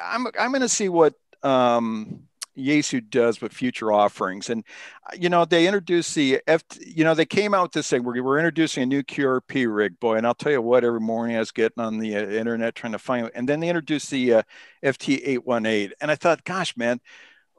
I'm 0.00 0.28
I'm 0.38 0.52
going 0.52 0.60
to 0.60 0.68
see 0.68 0.88
what 0.88 1.14
um, 1.42 2.28
Yaesu 2.56 3.08
does 3.10 3.40
with 3.40 3.52
future 3.52 3.92
offerings. 3.92 4.50
And, 4.50 4.64
uh, 5.10 5.16
you 5.18 5.28
know, 5.28 5.44
they 5.44 5.66
introduced 5.66 6.14
the 6.14 6.40
F, 6.46 6.62
you 6.80 7.04
know, 7.04 7.14
they 7.14 7.26
came 7.26 7.54
out 7.54 7.72
this 7.72 7.90
thing 7.90 8.04
where 8.04 8.22
we're 8.22 8.38
introducing 8.38 8.82
a 8.82 8.86
new 8.86 9.02
QRP 9.02 9.74
rig, 9.74 9.98
boy. 10.00 10.16
And 10.16 10.26
I'll 10.26 10.34
tell 10.34 10.52
you 10.52 10.62
what, 10.62 10.84
every 10.84 11.00
morning 11.00 11.36
I 11.36 11.40
was 11.40 11.52
getting 11.52 11.82
on 11.82 11.98
the 11.98 12.16
uh, 12.16 12.28
internet 12.28 12.74
trying 12.74 12.92
to 12.92 12.98
find, 12.98 13.30
and 13.34 13.48
then 13.48 13.60
they 13.60 13.68
introduced 13.68 14.10
the 14.10 14.34
uh, 14.34 14.42
FT818. 14.84 15.92
And 16.00 16.10
I 16.10 16.16
thought, 16.16 16.44
gosh, 16.44 16.76
man, 16.76 17.00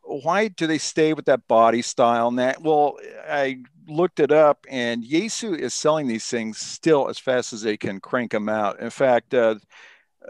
why 0.05 0.47
do 0.49 0.67
they 0.67 0.77
stay 0.77 1.13
with 1.13 1.25
that 1.25 1.47
body 1.47 1.81
style 1.81 2.27
and 2.27 2.37
that? 2.39 2.61
Well, 2.61 2.97
I 3.27 3.63
looked 3.87 4.19
it 4.19 4.31
up 4.31 4.65
and 4.69 5.03
Yaesu 5.03 5.57
is 5.57 5.73
selling 5.73 6.07
these 6.07 6.27
things 6.27 6.57
still 6.57 7.09
as 7.09 7.19
fast 7.19 7.53
as 7.53 7.61
they 7.61 7.77
can 7.77 7.99
crank 7.99 8.31
them 8.31 8.49
out. 8.49 8.79
In 8.79 8.89
fact, 8.89 9.33
uh, 9.33 9.55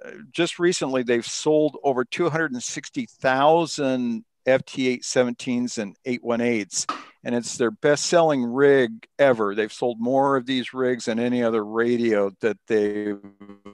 uh 0.04 0.12
just 0.32 0.60
recently 0.60 1.04
they've 1.04 1.26
sold 1.26 1.78
over 1.84 2.06
260,000 2.06 4.26
FT817s 4.46 5.78
and 5.78 5.96
818s, 6.06 6.90
and 7.24 7.36
it's 7.36 7.58
their 7.58 7.72
best 7.72 8.06
selling 8.06 8.44
rig 8.44 9.08
ever. 9.18 9.56
They've 9.56 9.72
sold 9.72 10.00
more 10.00 10.38
of 10.38 10.46
these 10.46 10.74
rigs 10.74 11.06
than 11.06 11.20
any 11.20 11.44
other 11.44 11.66
radio 11.66 12.32
that 12.42 12.58
they've 12.68 13.20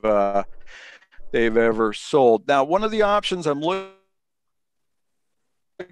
uh, 0.04 0.44
they've 1.32 1.58
ever 1.58 1.94
sold. 1.94 2.48
Now, 2.48 2.64
one 2.64 2.84
of 2.84 2.92
the 2.92 3.02
options 3.02 3.48
I'm 3.48 3.62
looking 3.62 3.92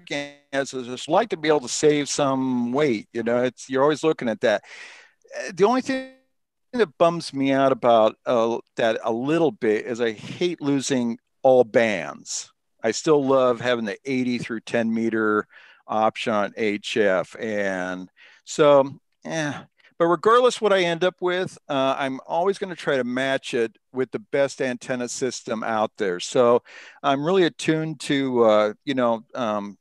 at 0.08 0.34
is 0.52 0.70
just 0.70 1.08
like 1.08 1.30
to 1.30 1.36
be 1.36 1.48
able 1.48 1.60
to 1.60 1.68
save 1.68 2.08
some 2.08 2.72
weight. 2.72 3.08
You 3.12 3.22
know, 3.22 3.44
it's 3.44 3.68
you're 3.68 3.82
always 3.82 4.04
looking 4.04 4.28
at 4.28 4.40
that. 4.40 4.62
Uh, 5.36 5.52
the 5.54 5.64
only 5.64 5.80
thing 5.80 6.12
that 6.72 6.98
bums 6.98 7.32
me 7.34 7.52
out 7.52 7.72
about 7.72 8.16
uh, 8.26 8.58
that 8.76 8.98
a 9.04 9.12
little 9.12 9.50
bit 9.50 9.86
is 9.86 10.00
I 10.00 10.12
hate 10.12 10.60
losing 10.60 11.18
all 11.42 11.64
bands. 11.64 12.52
I 12.82 12.90
still 12.92 13.24
love 13.24 13.60
having 13.60 13.84
the 13.84 13.98
80 14.04 14.38
through 14.38 14.60
10 14.60 14.92
meter 14.92 15.46
option 15.86 16.32
on 16.32 16.52
HF, 16.52 17.38
and 17.40 18.10
so 18.44 19.00
yeah. 19.24 19.64
But 19.98 20.06
regardless 20.06 20.62
what 20.62 20.72
I 20.72 20.84
end 20.84 21.04
up 21.04 21.16
with, 21.20 21.58
uh, 21.68 21.94
I'm 21.98 22.20
always 22.26 22.56
going 22.56 22.70
to 22.70 22.76
try 22.76 22.96
to 22.96 23.04
match 23.04 23.52
it 23.52 23.76
with 23.92 24.10
the 24.12 24.18
best 24.18 24.62
antenna 24.62 25.08
system 25.08 25.62
out 25.62 25.90
there. 25.98 26.20
So 26.20 26.62
I'm 27.02 27.22
really 27.22 27.44
attuned 27.44 28.00
to, 28.00 28.44
uh, 28.44 28.72
you 28.86 28.94
know, 28.94 29.26
um, 29.34 29.76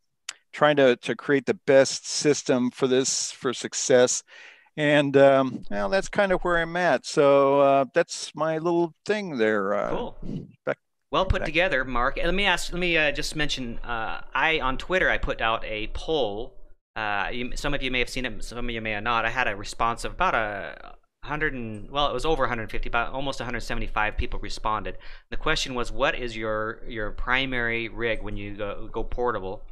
trying 0.51 0.75
to, 0.75 0.97
to 0.97 1.15
create 1.15 1.45
the 1.45 1.53
best 1.53 2.05
system 2.05 2.69
for 2.69 2.85
this 2.85 3.31
for 3.31 3.53
success. 3.53 4.23
And 4.75 5.15
um, 5.15 5.63
well, 5.71 5.87
that's 5.87 6.09
kind 6.09 6.33
of 6.33 6.41
where 6.41 6.57
I'm 6.57 6.75
at. 6.75 7.05
So 7.05 7.61
uh, 7.61 7.85
that's 7.93 8.35
my 8.35 8.57
little 8.57 8.93
thing 9.05 9.37
there. 9.37 9.73
Uh, 9.73 9.89
cool. 9.89 10.17
Back, 10.65 10.79
well 11.11 11.25
put 11.25 11.45
together, 11.45 11.83
Mark. 11.83 12.17
And 12.17 12.25
let 12.25 12.35
me 12.35 12.45
ask. 12.45 12.71
Let 12.71 12.79
me 12.79 12.97
uh, 12.97 13.11
just 13.11 13.35
mention. 13.35 13.79
Uh, 13.79 14.21
I 14.33 14.59
on 14.59 14.77
Twitter 14.77 15.09
I 15.09 15.17
put 15.17 15.41
out 15.41 15.63
a 15.65 15.87
poll 15.93 16.55
uh, 16.99 17.29
you, 17.31 17.55
some 17.55 17.73
of 17.73 17.81
you 17.81 17.89
may 17.91 17.99
have 17.99 18.09
seen 18.09 18.25
it, 18.25 18.43
some 18.43 18.57
of 18.57 18.69
you 18.69 18.81
may 18.81 18.91
have 18.91 19.03
not. 19.03 19.25
I 19.25 19.29
had 19.29 19.47
a 19.47 19.55
response 19.55 20.03
of 20.03 20.13
about 20.13 20.35
a 20.35 20.95
hundred 21.23 21.53
and 21.53 21.89
well, 21.89 22.09
it 22.09 22.13
was 22.13 22.25
over 22.25 22.43
150, 22.43 22.89
about 22.89 23.13
almost 23.13 23.39
175 23.39 24.17
people 24.17 24.39
responded. 24.39 24.97
The 25.29 25.37
question 25.37 25.75
was, 25.75 25.91
what 25.93 26.13
is 26.15 26.35
your 26.35 26.81
your 26.87 27.11
primary 27.11 27.87
rig 27.87 28.21
when 28.21 28.35
you 28.35 28.55
go, 28.55 28.89
go 28.91 29.03
portable? 29.03 29.63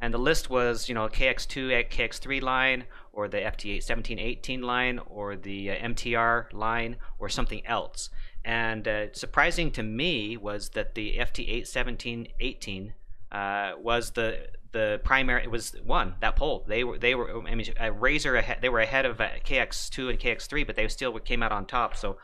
And 0.00 0.14
the 0.14 0.18
list 0.18 0.48
was, 0.48 0.88
you 0.88 0.94
know, 0.94 1.08
KX2, 1.08 1.88
KX3 1.88 2.42
line, 2.42 2.84
or 3.12 3.28
the 3.28 3.38
FT817/818 3.38 4.62
line, 4.62 5.00
or 5.06 5.34
the 5.34 5.70
uh, 5.70 5.74
MTR 5.76 6.52
line, 6.52 6.96
or 7.18 7.28
something 7.28 7.66
else. 7.66 8.10
And 8.46 8.86
uh, 8.86 9.12
surprising 9.12 9.72
to 9.72 9.82
me 9.82 10.36
was 10.36 10.68
that 10.70 10.94
the 10.94 11.16
FT817/818 11.18 12.92
uh, 13.32 13.72
was 13.76 14.12
the 14.12 14.46
the 14.70 15.00
primary 15.02 15.42
it 15.42 15.50
was 15.50 15.74
one 15.84 16.14
that 16.20 16.36
poll. 16.36 16.64
They 16.68 16.84
were 16.84 16.96
they 16.96 17.16
were 17.16 17.44
I 17.44 17.56
mean 17.56 17.66
a 17.78 17.90
Razor 17.90 18.36
ahead 18.36 18.58
they 18.62 18.68
were 18.68 18.78
ahead 18.78 19.04
of 19.04 19.20
uh, 19.20 19.30
KX2 19.44 20.10
and 20.10 20.20
KX3 20.20 20.64
but 20.64 20.76
they 20.76 20.86
still 20.86 21.18
came 21.18 21.42
out 21.42 21.50
on 21.50 21.66
top. 21.66 21.96
So 21.96 22.18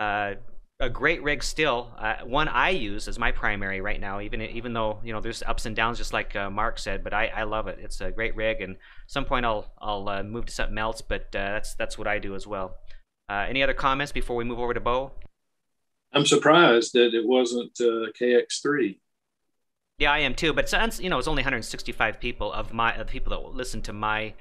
uh, 0.00 0.34
a 0.80 0.90
great 0.90 1.22
rig 1.22 1.44
still. 1.44 1.92
Uh, 1.96 2.16
one 2.24 2.48
I 2.48 2.70
use 2.70 3.06
as 3.06 3.20
my 3.20 3.30
primary 3.30 3.80
right 3.80 4.00
now 4.00 4.20
even 4.20 4.42
even 4.42 4.72
though 4.72 4.98
you 5.04 5.12
know 5.12 5.20
there's 5.20 5.44
ups 5.44 5.64
and 5.64 5.76
downs 5.76 5.96
just 5.96 6.12
like 6.12 6.34
uh, 6.34 6.50
Mark 6.50 6.80
said 6.80 7.04
but 7.04 7.14
I, 7.14 7.28
I 7.28 7.44
love 7.44 7.68
it. 7.68 7.78
It's 7.80 8.00
a 8.00 8.10
great 8.10 8.34
rig 8.34 8.62
and 8.62 8.78
some 9.06 9.26
point 9.26 9.46
I'll 9.46 9.72
I'll 9.80 10.24
move 10.24 10.46
to 10.46 10.52
something 10.52 10.78
else 10.78 11.02
but 11.02 11.30
that's 11.30 11.76
that's 11.76 11.96
what 11.96 12.08
I 12.08 12.18
do 12.18 12.34
as 12.34 12.48
well. 12.48 12.78
Any 13.30 13.62
other 13.62 13.74
comments 13.74 14.12
before 14.12 14.36
we 14.36 14.44
move 14.44 14.58
over 14.58 14.74
to 14.74 14.80
Bo 14.80 15.12
I'm 16.12 16.26
surprised 16.26 16.92
that 16.92 17.14
it 17.14 17.26
wasn't 17.26 17.74
KX3 17.74 18.96
yeah, 20.02 20.12
I 20.12 20.18
am 20.18 20.34
too. 20.34 20.52
But 20.52 20.72
it's, 20.72 21.00
you 21.00 21.08
know, 21.08 21.18
it's 21.18 21.28
only 21.28 21.42
165 21.42 22.18
people 22.18 22.52
of 22.52 22.72
my 22.72 22.92
of 22.96 23.06
people 23.06 23.30
that 23.30 23.54
listen 23.54 23.82
to 23.82 23.92
my 23.92 24.34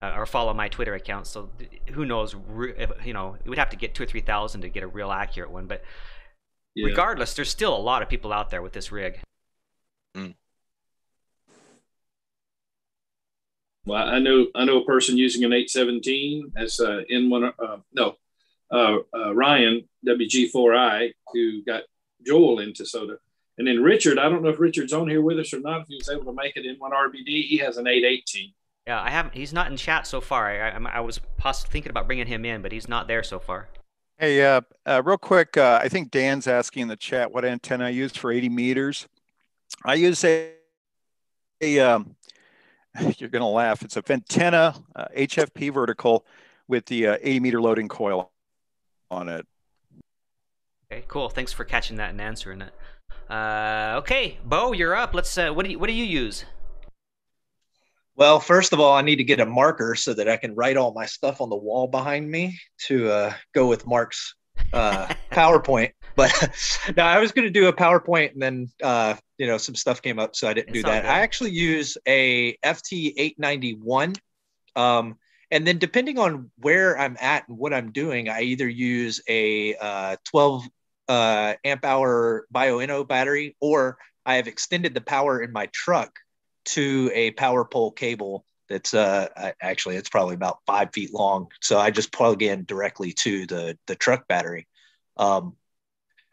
uh, 0.00 0.14
or 0.16 0.24
follow 0.24 0.54
my 0.54 0.68
Twitter 0.68 0.94
account. 0.94 1.26
So 1.26 1.50
who 1.90 2.06
knows? 2.06 2.34
You 3.04 3.12
know, 3.12 3.36
it 3.44 3.48
would 3.48 3.58
have 3.58 3.68
to 3.70 3.76
get 3.76 3.94
two 3.94 4.04
or 4.04 4.06
three 4.06 4.22
thousand 4.22 4.62
to 4.62 4.70
get 4.70 4.82
a 4.82 4.86
real 4.86 5.10
accurate 5.10 5.50
one. 5.50 5.66
But 5.66 5.82
yeah. 6.74 6.86
regardless, 6.86 7.34
there's 7.34 7.50
still 7.50 7.76
a 7.76 7.78
lot 7.78 8.00
of 8.00 8.08
people 8.08 8.32
out 8.32 8.48
there 8.48 8.62
with 8.62 8.72
this 8.72 8.90
rig. 8.90 9.20
Mm. 10.16 10.34
Well, 13.84 14.08
I 14.08 14.18
know 14.18 14.46
I 14.54 14.64
know 14.64 14.80
a 14.80 14.84
person 14.86 15.18
using 15.18 15.44
an 15.44 15.52
817 15.52 16.52
as 16.56 16.80
uh, 16.80 17.02
in 17.08 17.28
one. 17.28 17.44
Uh, 17.44 17.76
no, 17.92 18.16
uh, 18.72 18.98
uh, 19.14 19.34
Ryan 19.34 19.88
WG4I 20.06 21.12
who 21.32 21.62
got 21.64 21.82
Joel 22.24 22.60
into 22.60 22.84
SOTA 22.84 23.16
and 23.58 23.66
then 23.66 23.82
Richard, 23.82 24.18
I 24.18 24.28
don't 24.28 24.42
know 24.42 24.48
if 24.48 24.58
Richard's 24.58 24.92
on 24.92 25.08
here 25.08 25.20
with 25.20 25.38
us 25.38 25.52
or 25.52 25.60
not. 25.60 25.82
If 25.82 25.88
he 25.88 25.96
was 25.96 26.08
able 26.08 26.24
to 26.24 26.32
make 26.32 26.56
it 26.56 26.64
in 26.64 26.76
one 26.76 26.92
RBD, 26.92 27.46
he 27.46 27.58
has 27.58 27.76
an 27.76 27.86
818. 27.86 28.52
Yeah, 28.86 29.00
I 29.00 29.10
haven't. 29.10 29.34
He's 29.34 29.52
not 29.52 29.70
in 29.70 29.76
chat 29.76 30.06
so 30.06 30.20
far. 30.20 30.48
I, 30.48 30.70
I, 30.70 30.96
I 30.96 31.00
was 31.00 31.20
possibly 31.36 31.70
thinking 31.70 31.90
about 31.90 32.06
bringing 32.06 32.26
him 32.26 32.44
in, 32.44 32.62
but 32.62 32.72
he's 32.72 32.88
not 32.88 33.06
there 33.06 33.22
so 33.22 33.38
far. 33.38 33.68
Hey, 34.18 34.44
uh, 34.44 34.62
uh, 34.86 35.02
real 35.04 35.18
quick, 35.18 35.56
uh, 35.56 35.80
I 35.82 35.88
think 35.88 36.10
Dan's 36.10 36.46
asking 36.46 36.82
in 36.82 36.88
the 36.88 36.96
chat 36.96 37.30
what 37.30 37.44
antenna 37.44 37.86
I 37.86 37.90
use 37.90 38.16
for 38.16 38.32
80 38.32 38.48
meters. 38.48 39.06
I 39.84 39.94
use 39.94 40.24
a, 40.24 40.54
a 41.60 41.78
um, 41.78 42.16
you're 43.18 43.30
going 43.30 43.42
to 43.42 43.46
laugh. 43.46 43.82
It's 43.82 43.96
a 43.96 44.02
Ventenna 44.02 44.82
HFP 45.16 45.70
uh, 45.70 45.72
vertical 45.72 46.26
with 46.68 46.86
the 46.86 47.08
uh, 47.08 47.18
80 47.20 47.40
meter 47.40 47.60
loading 47.60 47.88
coil 47.88 48.31
on 49.12 49.28
it. 49.28 49.46
Okay, 50.90 51.04
cool. 51.06 51.28
Thanks 51.28 51.52
for 51.52 51.64
catching 51.64 51.96
that 51.98 52.10
and 52.10 52.20
answering 52.20 52.62
it. 52.62 52.72
Uh, 53.30 53.94
okay, 53.98 54.38
Bo, 54.44 54.72
you're 54.72 54.96
up. 54.96 55.14
Let's. 55.14 55.36
Uh, 55.36 55.52
what 55.52 55.64
do 55.64 55.72
you 55.72 55.78
What 55.78 55.86
do 55.86 55.92
you 55.92 56.04
use? 56.04 56.44
Well, 58.14 58.40
first 58.40 58.72
of 58.72 58.80
all, 58.80 58.92
I 58.92 59.02
need 59.02 59.16
to 59.16 59.24
get 59.24 59.40
a 59.40 59.46
marker 59.46 59.94
so 59.94 60.12
that 60.14 60.28
I 60.28 60.36
can 60.36 60.54
write 60.54 60.76
all 60.76 60.92
my 60.92 61.06
stuff 61.06 61.40
on 61.40 61.48
the 61.48 61.56
wall 61.56 61.86
behind 61.86 62.30
me 62.30 62.58
to 62.86 63.10
uh, 63.10 63.32
go 63.54 63.66
with 63.66 63.86
Mark's 63.86 64.34
uh, 64.72 65.06
PowerPoint. 65.32 65.92
But 66.14 66.30
now 66.96 67.06
I 67.06 67.18
was 67.20 67.32
going 67.32 67.46
to 67.46 67.50
do 67.50 67.68
a 67.68 67.72
PowerPoint, 67.72 68.32
and 68.32 68.42
then 68.42 68.70
uh, 68.82 69.14
you 69.38 69.46
know 69.46 69.58
some 69.58 69.74
stuff 69.74 70.02
came 70.02 70.18
up, 70.18 70.36
so 70.36 70.48
I 70.48 70.54
didn't 70.54 70.70
it's 70.70 70.78
do 70.78 70.82
that. 70.82 71.02
Good. 71.02 71.08
I 71.08 71.20
actually 71.20 71.52
use 71.52 71.96
a 72.06 72.56
FT 72.58 73.14
eight 73.16 73.38
ninety 73.38 73.74
one. 73.74 74.14
Um, 74.76 75.16
and 75.52 75.66
then 75.66 75.78
depending 75.78 76.18
on 76.18 76.50
where 76.56 76.98
I'm 76.98 77.16
at 77.20 77.46
and 77.46 77.58
what 77.58 77.74
I'm 77.74 77.92
doing, 77.92 78.30
I 78.30 78.40
either 78.40 78.66
use 78.66 79.20
a 79.28 79.76
uh, 79.76 80.16
12 80.24 80.66
uh, 81.08 81.54
amp 81.62 81.84
hour 81.84 82.46
Bioenno 82.52 83.06
battery, 83.06 83.54
or 83.60 83.98
I 84.24 84.36
have 84.36 84.48
extended 84.48 84.94
the 84.94 85.02
power 85.02 85.42
in 85.42 85.52
my 85.52 85.66
truck 85.66 86.18
to 86.64 87.10
a 87.12 87.32
power 87.32 87.66
pole 87.66 87.90
cable 87.90 88.46
that's 88.70 88.94
uh, 88.94 89.28
actually 89.60 89.96
it's 89.96 90.08
probably 90.08 90.36
about 90.36 90.60
five 90.66 90.88
feet 90.94 91.12
long. 91.12 91.48
So 91.60 91.78
I 91.78 91.90
just 91.90 92.12
plug 92.12 92.42
in 92.42 92.64
directly 92.64 93.12
to 93.18 93.46
the 93.46 93.78
the 93.86 93.94
truck 93.94 94.26
battery. 94.26 94.66
Um, 95.18 95.56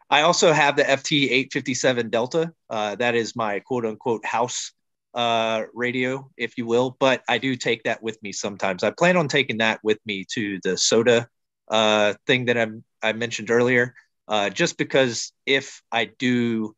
I 0.08 0.22
also 0.22 0.50
have 0.50 0.76
the 0.76 0.84
FT857 0.84 2.10
Delta. 2.10 2.54
Uh, 2.70 2.94
that 2.96 3.14
is 3.14 3.36
my 3.36 3.60
quote 3.60 3.84
unquote 3.84 4.24
house 4.24 4.72
uh, 5.14 5.64
radio, 5.74 6.30
if 6.36 6.56
you 6.58 6.66
will. 6.66 6.96
But 6.98 7.22
I 7.28 7.38
do 7.38 7.56
take 7.56 7.84
that 7.84 8.02
with 8.02 8.22
me 8.22 8.32
sometimes. 8.32 8.82
I 8.82 8.90
plan 8.90 9.16
on 9.16 9.28
taking 9.28 9.58
that 9.58 9.80
with 9.82 9.98
me 10.06 10.24
to 10.32 10.58
the 10.62 10.76
SOTA 10.76 11.26
uh, 11.68 12.14
thing 12.26 12.46
that 12.46 12.58
I'm, 12.58 12.84
I 13.02 13.12
mentioned 13.12 13.50
earlier 13.50 13.94
uh, 14.30 14.48
just 14.48 14.78
because 14.78 15.32
if 15.44 15.82
I 15.90 16.06
do 16.18 16.74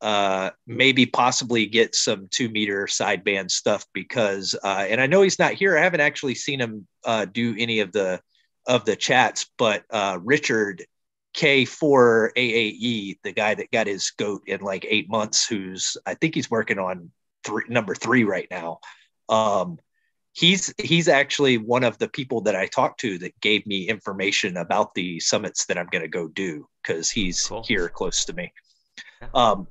uh, 0.00 0.50
maybe 0.66 1.06
possibly 1.06 1.66
get 1.66 1.94
some 1.94 2.28
two 2.30 2.48
meter 2.48 2.86
sideband 2.86 3.50
stuff 3.50 3.86
because 3.94 4.54
uh, 4.62 4.84
and 4.88 5.00
I 5.00 5.06
know 5.06 5.22
he's 5.22 5.38
not 5.38 5.54
here. 5.54 5.78
I 5.78 5.82
haven't 5.82 6.00
actually 6.00 6.34
seen 6.34 6.60
him 6.60 6.86
uh, 7.04 7.24
do 7.24 7.54
any 7.56 7.80
of 7.80 7.92
the 7.92 8.20
of 8.66 8.84
the 8.84 8.96
chats, 8.96 9.46
but 9.56 9.84
uh, 9.90 10.18
Richard 10.22 10.84
K4 11.36 12.30
AAE, 12.36 13.18
the 13.22 13.32
guy 13.32 13.54
that 13.54 13.70
got 13.70 13.86
his 13.86 14.10
goat 14.10 14.42
in 14.46 14.60
like 14.60 14.84
eight 14.88 15.08
months, 15.08 15.46
who's 15.46 15.96
I 16.04 16.14
think 16.14 16.34
he's 16.34 16.50
working 16.50 16.78
on 16.78 17.10
three, 17.46 17.64
number 17.68 17.94
three 17.94 18.24
right 18.24 18.48
now. 18.50 18.80
Um, 19.28 19.78
he's 20.32 20.74
he's 20.78 21.08
actually 21.08 21.56
one 21.56 21.84
of 21.84 21.98
the 21.98 22.08
people 22.08 22.42
that 22.42 22.54
I 22.54 22.66
talked 22.66 23.00
to 23.00 23.18
that 23.18 23.40
gave 23.40 23.66
me 23.66 23.88
information 23.88 24.58
about 24.58 24.94
the 24.94 25.18
summits 25.20 25.64
that 25.66 25.78
I'm 25.78 25.86
going 25.86 26.02
to 26.02 26.08
go 26.08 26.28
do 26.28 26.68
because 26.82 27.10
he's 27.10 27.46
cool. 27.46 27.64
here 27.66 27.88
close 27.88 28.24
to 28.26 28.34
me. 28.34 28.52
Yeah. 29.22 29.28
Um, 29.34 29.66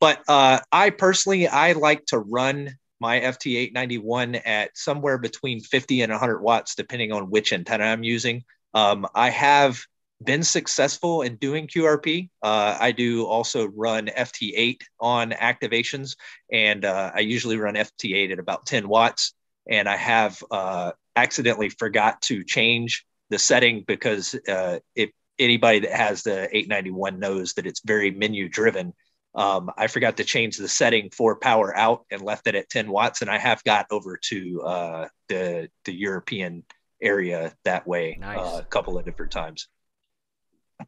but 0.00 0.22
uh, 0.28 0.60
I 0.72 0.90
personally 0.90 1.46
I 1.46 1.72
like 1.72 2.04
to 2.06 2.18
run 2.18 2.76
my 3.00 3.20
FT891 3.20 4.42
at 4.44 4.76
somewhere 4.76 5.18
between 5.18 5.60
50 5.60 6.02
and 6.02 6.10
100 6.10 6.40
watts, 6.40 6.74
depending 6.74 7.12
on 7.12 7.30
which 7.30 7.52
antenna 7.52 7.84
I'm 7.84 8.02
using. 8.02 8.44
Um, 8.72 9.06
I 9.14 9.30
have 9.30 9.78
been 10.24 10.42
successful 10.42 11.22
in 11.22 11.36
doing 11.36 11.66
QRP. 11.66 12.30
Uh, 12.42 12.76
I 12.80 12.92
do 12.92 13.26
also 13.26 13.68
run 13.68 14.06
FT8 14.06 14.80
on 15.00 15.30
activations, 15.32 16.16
and 16.52 16.84
uh, 16.84 17.12
I 17.14 17.20
usually 17.20 17.56
run 17.56 17.74
FT8 17.74 18.32
at 18.32 18.38
about 18.38 18.66
10 18.66 18.88
watts 18.88 19.34
and 19.68 19.88
I 19.88 19.96
have 19.96 20.42
uh, 20.50 20.92
accidentally 21.16 21.68
forgot 21.68 22.20
to 22.22 22.44
change 22.44 23.04
the 23.30 23.38
setting 23.38 23.84
because 23.86 24.34
uh, 24.48 24.78
if 24.94 25.10
anybody 25.38 25.80
that 25.80 25.92
has 25.92 26.22
the 26.22 26.44
891 26.54 27.18
knows 27.18 27.54
that 27.54 27.66
it's 27.66 27.80
very 27.84 28.10
menu 28.10 28.48
driven. 28.48 28.92
Um, 29.34 29.70
I 29.76 29.88
forgot 29.88 30.16
to 30.18 30.24
change 30.24 30.58
the 30.58 30.68
setting 30.68 31.10
for 31.10 31.36
power 31.36 31.76
out 31.76 32.04
and 32.10 32.22
left 32.22 32.46
it 32.46 32.54
at 32.54 32.70
10 32.70 32.88
watts, 32.88 33.20
and 33.20 33.28
I 33.28 33.38
have 33.38 33.64
got 33.64 33.86
over 33.90 34.16
to 34.28 34.62
uh, 34.62 35.08
the 35.28 35.68
the 35.86 35.92
European 35.92 36.62
area 37.02 37.52
that 37.64 37.84
way 37.84 38.16
uh, 38.22 38.60
a 38.60 38.62
couple 38.62 38.96
of 38.96 39.04
different 39.04 39.32
times. 39.32 39.66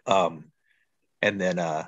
Um, 0.07 0.53
and 1.22 1.40
then 1.40 1.59
uh, 1.59 1.87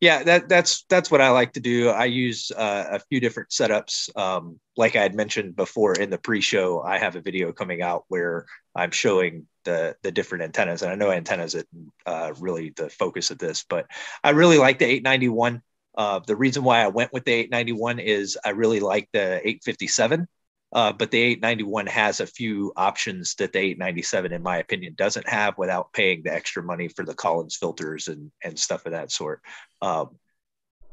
Yeah, 0.00 0.22
that 0.24 0.48
that's 0.48 0.84
that's 0.88 1.10
what 1.10 1.20
I 1.20 1.30
like 1.30 1.52
to 1.54 1.60
do. 1.60 1.90
I 1.90 2.06
use 2.06 2.50
uh, 2.52 2.86
a 2.92 3.00
few 3.00 3.20
different 3.20 3.50
setups. 3.50 4.08
Um, 4.16 4.58
like 4.76 4.96
I 4.96 5.02
had 5.02 5.14
mentioned 5.14 5.56
before 5.56 5.94
in 5.94 6.10
the 6.10 6.18
pre-show, 6.18 6.80
I 6.82 6.98
have 6.98 7.16
a 7.16 7.20
video 7.20 7.52
coming 7.52 7.82
out 7.82 8.04
where 8.08 8.46
I'm 8.74 8.90
showing 8.92 9.46
the 9.64 9.96
the 10.02 10.10
different 10.12 10.44
antennas, 10.44 10.82
and 10.82 10.90
I 10.90 10.94
know 10.96 11.10
antennas 11.12 11.54
are 11.54 11.64
uh, 12.06 12.32
really 12.40 12.72
the 12.76 12.88
focus 12.90 13.30
of 13.30 13.38
this, 13.38 13.64
but 13.68 13.86
I 14.24 14.30
really 14.30 14.58
like 14.58 14.78
the 14.78 14.86
891. 14.86 15.62
Uh, 15.96 16.20
the 16.26 16.36
reason 16.36 16.64
why 16.64 16.82
I 16.82 16.88
went 16.88 17.12
with 17.12 17.24
the 17.24 17.32
891 17.32 17.98
is 17.98 18.38
I 18.44 18.50
really 18.50 18.80
like 18.80 19.08
the 19.12 19.40
857. 19.46 20.26
Uh, 20.72 20.92
but 20.92 21.10
the 21.10 21.20
891 21.20 21.86
has 21.86 22.20
a 22.20 22.26
few 22.26 22.72
options 22.76 23.34
that 23.36 23.52
the 23.52 23.58
897, 23.58 24.32
in 24.32 24.42
my 24.42 24.58
opinion, 24.58 24.94
doesn't 24.96 25.28
have 25.28 25.58
without 25.58 25.92
paying 25.92 26.22
the 26.22 26.32
extra 26.32 26.62
money 26.62 26.88
for 26.88 27.04
the 27.04 27.14
Collins 27.14 27.56
filters 27.56 28.08
and 28.08 28.30
and 28.44 28.58
stuff 28.58 28.86
of 28.86 28.92
that 28.92 29.10
sort. 29.10 29.42
Um, 29.82 30.16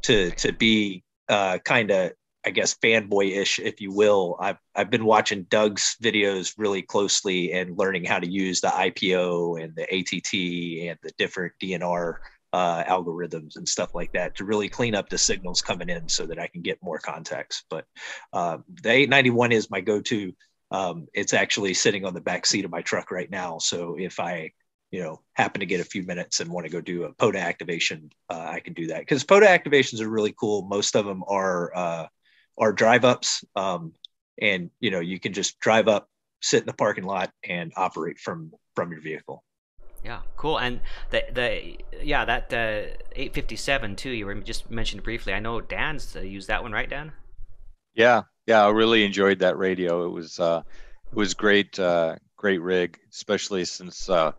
to 0.04 0.32
to 0.32 0.52
be 0.52 1.04
uh, 1.30 1.60
kind 1.60 1.92
of 1.92 2.14
I 2.46 2.50
guess 2.50 2.76
fanboy-ish, 2.76 3.60
if 3.60 3.82
you 3.82 3.92
will. 3.92 4.38
I've 4.40 4.58
I've 4.74 4.90
been 4.90 5.06
watching 5.06 5.44
Doug's 5.50 5.98
videos 6.02 6.54
really 6.58 6.82
closely 6.82 7.52
and 7.52 7.78
learning 7.78 8.06
how 8.06 8.20
to 8.20 8.30
use 8.30 8.62
the 8.62 8.70
IPO 8.70 9.62
and 9.62 9.76
the 9.76 9.84
ATT 9.84 10.90
and 10.90 10.98
the 11.04 11.12
different 11.18 11.54
DNR 11.62 12.16
uh, 12.54 12.84
algorithms 12.86 13.58
and 13.58 13.68
stuff 13.68 13.94
like 13.94 14.12
that 14.14 14.36
to 14.36 14.46
really 14.46 14.70
clean 14.70 14.96
up 14.96 15.10
the 15.10 15.18
signals 15.18 15.62
coming 15.62 15.90
in 15.90 16.08
so 16.08 16.26
that 16.26 16.40
I 16.40 16.48
can 16.48 16.62
get 16.62 16.82
more 16.82 17.00
context. 17.00 17.66
But 17.70 17.86
uh, 18.34 18.60
the 18.82 18.92
891 18.92 19.52
is 19.52 19.70
my 19.70 19.82
go-to. 19.82 20.34
Um, 20.72 21.08
it's 21.14 21.34
actually 21.34 21.74
sitting 21.74 22.06
on 22.06 22.14
the 22.14 22.22
back 22.22 22.46
seat 22.46 22.66
of 22.66 22.72
my 22.72 22.82
truck 22.82 23.12
right 23.12 23.30
now. 23.30 23.58
So 23.58 23.96
if 23.98 24.20
I, 24.20 24.52
you 24.92 25.02
know, 25.02 25.22
happen 25.34 25.60
to 25.60 25.66
get 25.66 25.82
a 25.82 25.86
few 25.86 26.04
minutes 26.04 26.40
and 26.40 26.50
want 26.50 26.66
to 26.66 26.72
go 26.72 26.82
do 26.82 27.04
a 27.04 27.14
POTA 27.14 27.40
activation, 27.40 28.10
uh, 28.30 28.48
I 28.54 28.60
can 28.60 28.74
do 28.74 28.88
that 28.88 29.00
because 29.00 29.24
POTA 29.24 29.46
activations 29.46 30.02
are 30.02 30.10
really 30.10 30.34
cool. 30.38 30.64
Most 30.64 30.96
of 30.96 31.06
them 31.06 31.24
are 31.28 31.76
uh, 31.76 32.08
are 32.58 32.74
drive 32.74 33.06
ups, 33.06 33.44
um, 33.56 33.94
and 34.42 34.70
you 34.80 34.92
know 34.92 35.00
you 35.00 35.20
can 35.20 35.34
just 35.34 35.60
drive 35.60 35.88
up, 35.88 36.10
sit 36.42 36.62
in 36.62 36.68
the 36.68 36.74
parking 36.74 37.04
lot, 37.04 37.32
and 37.44 37.72
operate 37.76 38.20
from 38.20 38.52
from 38.76 38.92
your 38.92 39.02
vehicle. 39.02 39.44
Yeah, 40.08 40.22
cool. 40.38 40.58
And 40.58 40.80
the 41.10 41.26
the 41.34 41.78
yeah 42.02 42.24
that 42.24 42.54
uh, 42.54 42.96
857 43.14 43.98
too. 43.98 44.12
You 44.12 44.26
were 44.26 44.36
just 44.36 44.72
mentioned 44.72 45.04
briefly. 45.04 45.34
I 45.34 45.42
know 45.42 45.60
Dan's 45.60 46.16
uh, 46.16 46.22
used 46.22 46.48
that 46.48 46.64
one, 46.64 46.72
right, 46.72 46.90
Dan? 46.90 47.12
Yeah, 47.94 48.22
yeah. 48.46 48.66
I 48.66 48.70
really 48.70 49.04
enjoyed 49.04 49.40
that 49.40 49.58
radio. 49.58 50.06
It 50.06 50.12
was 50.12 50.40
uh, 50.40 50.62
it 51.12 51.16
was 51.16 51.34
great, 51.34 51.78
uh, 51.78 52.16
great 52.38 52.62
rig, 52.62 52.98
especially 53.12 53.66
since 53.66 54.10
uh, 54.10 54.32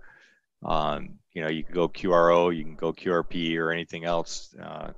um, 0.64 1.18
you 1.34 1.42
know 1.42 1.48
you 1.48 1.64
can 1.64 1.74
go 1.74 1.86
QRO, 1.86 2.56
you 2.56 2.64
can 2.64 2.74
go 2.74 2.94
QRP 2.94 3.58
or 3.58 3.70
anything 3.70 4.06
else. 4.06 4.56
Uh, 4.58 4.92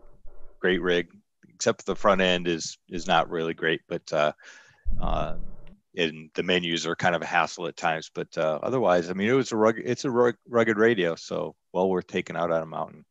great 0.61 0.81
rig, 0.81 1.09
except 1.53 1.85
the 1.85 1.97
front 1.97 2.21
end 2.21 2.47
is 2.47 2.79
is 2.89 3.09
not 3.09 3.29
really 3.29 3.55
great, 3.55 3.81
but 3.89 4.13
and 5.97 6.31
the 6.35 6.43
menus 6.43 6.87
are 6.87 6.97
kind 6.97 7.15
of 7.15 7.23
a 7.23 7.27
hassle 7.27 7.67
at 7.67 7.77
times. 7.77 8.11
But 8.15 8.37
uh, 8.37 8.59
otherwise, 8.63 9.11
I 9.11 9.13
mean, 9.13 9.29
it 9.29 9.33
was 9.33 9.53
a 9.53 9.57
rugged, 9.57 9.85
it's 9.87 10.05
a 10.05 10.11
rugged 10.11 10.79
radio, 10.79 11.15
so 11.15 11.55
well 11.73 11.89
worth 11.89 12.07
taking 12.07 12.37
out 12.37 12.51
on 12.51 12.63
a 12.63 12.67
mountain. 12.67 13.05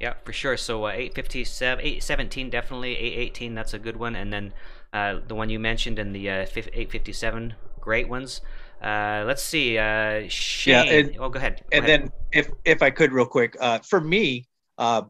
Yeah, 0.00 0.14
for 0.24 0.32
sure. 0.32 0.56
So 0.56 0.86
uh, 0.86 0.90
857, 0.90 1.84
817 1.84 2.50
definitely, 2.50 2.96
818 2.96 3.54
that's 3.54 3.74
a 3.74 3.78
good 3.78 3.96
one, 3.96 4.14
and 4.14 4.32
then 4.32 4.52
uh, 4.92 5.16
the 5.26 5.34
one 5.34 5.50
you 5.50 5.58
mentioned 5.58 5.98
in 5.98 6.12
the 6.12 6.30
uh, 6.30 6.46
857, 6.54 7.54
great 7.80 8.08
ones. 8.08 8.40
Uh, 8.82 9.24
let's 9.26 9.42
see, 9.42 9.76
uh, 9.76 10.28
Shane. 10.28 10.86
Yeah, 10.86 10.92
and, 10.92 11.16
oh, 11.18 11.28
go 11.28 11.38
ahead. 11.38 11.62
Go 11.70 11.78
and 11.78 11.84
ahead. 11.84 12.02
then, 12.02 12.12
if 12.32 12.50
if 12.64 12.82
I 12.82 12.90
could, 12.90 13.12
real 13.12 13.26
quick, 13.26 13.56
uh, 13.60 13.80
for 13.80 14.00
me, 14.00 14.46
uh, 14.78 15.02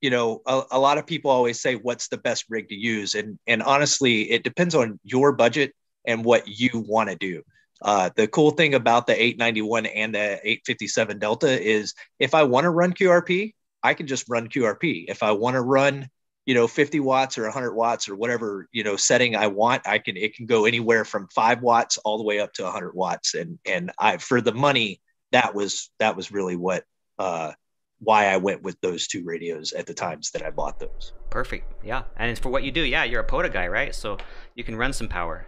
you 0.00 0.10
know, 0.10 0.42
a, 0.44 0.62
a 0.72 0.78
lot 0.78 0.98
of 0.98 1.06
people 1.06 1.30
always 1.30 1.60
say, 1.60 1.76
"What's 1.76 2.08
the 2.08 2.18
best 2.18 2.46
rig 2.48 2.68
to 2.70 2.74
use?" 2.74 3.14
And 3.14 3.38
and 3.46 3.62
honestly, 3.62 4.30
it 4.32 4.42
depends 4.42 4.74
on 4.74 4.98
your 5.04 5.32
budget 5.32 5.72
and 6.06 6.24
what 6.24 6.46
you 6.46 6.70
want 6.86 7.10
to 7.10 7.16
do. 7.16 7.42
Uh, 7.82 8.10
the 8.16 8.26
cool 8.26 8.50
thing 8.50 8.74
about 8.74 9.06
the 9.06 9.12
891 9.12 9.86
and 9.86 10.14
the 10.14 10.40
857 10.42 11.18
Delta 11.18 11.62
is 11.62 11.94
if 12.18 12.34
I 12.34 12.44
want 12.44 12.64
to 12.64 12.70
run 12.70 12.94
QRP, 12.94 13.52
I 13.82 13.94
can 13.94 14.06
just 14.06 14.28
run 14.28 14.48
QRP. 14.48 15.04
If 15.08 15.22
I 15.22 15.32
want 15.32 15.54
to 15.54 15.60
run, 15.60 16.08
you 16.46 16.54
know, 16.54 16.66
50 16.66 17.00
watts 17.00 17.36
or 17.36 17.42
100 17.42 17.74
watts 17.74 18.08
or 18.08 18.16
whatever, 18.16 18.68
you 18.72 18.82
know, 18.82 18.96
setting 18.96 19.36
I 19.36 19.48
want, 19.48 19.86
I 19.86 19.98
can, 19.98 20.16
it 20.16 20.34
can 20.34 20.46
go 20.46 20.64
anywhere 20.64 21.04
from 21.04 21.28
five 21.28 21.60
watts 21.60 21.98
all 21.98 22.18
the 22.18 22.24
way 22.24 22.40
up 22.40 22.52
to 22.54 22.62
100 22.62 22.94
watts. 22.94 23.34
And, 23.34 23.58
and 23.66 23.92
I, 23.98 24.16
for 24.16 24.40
the 24.40 24.52
money, 24.52 25.00
that 25.32 25.54
was, 25.54 25.90
that 25.98 26.16
was 26.16 26.32
really 26.32 26.56
what, 26.56 26.84
uh, 27.18 27.52
why 27.98 28.26
I 28.26 28.36
went 28.38 28.62
with 28.62 28.80
those 28.80 29.06
two 29.06 29.24
radios 29.24 29.72
at 29.72 29.86
the 29.86 29.94
times 29.94 30.30
that 30.32 30.42
I 30.42 30.50
bought 30.50 30.78
those. 30.78 31.12
Perfect. 31.30 31.84
Yeah. 31.84 32.04
And 32.16 32.30
it's 32.30 32.40
for 32.40 32.50
what 32.50 32.62
you 32.62 32.70
do. 32.70 32.82
Yeah. 32.82 33.04
You're 33.04 33.20
a 33.20 33.24
POTA 33.24 33.50
guy, 33.50 33.68
right? 33.68 33.94
So 33.94 34.18
you 34.54 34.64
can 34.64 34.76
run 34.76 34.92
some 34.92 35.08
power. 35.08 35.46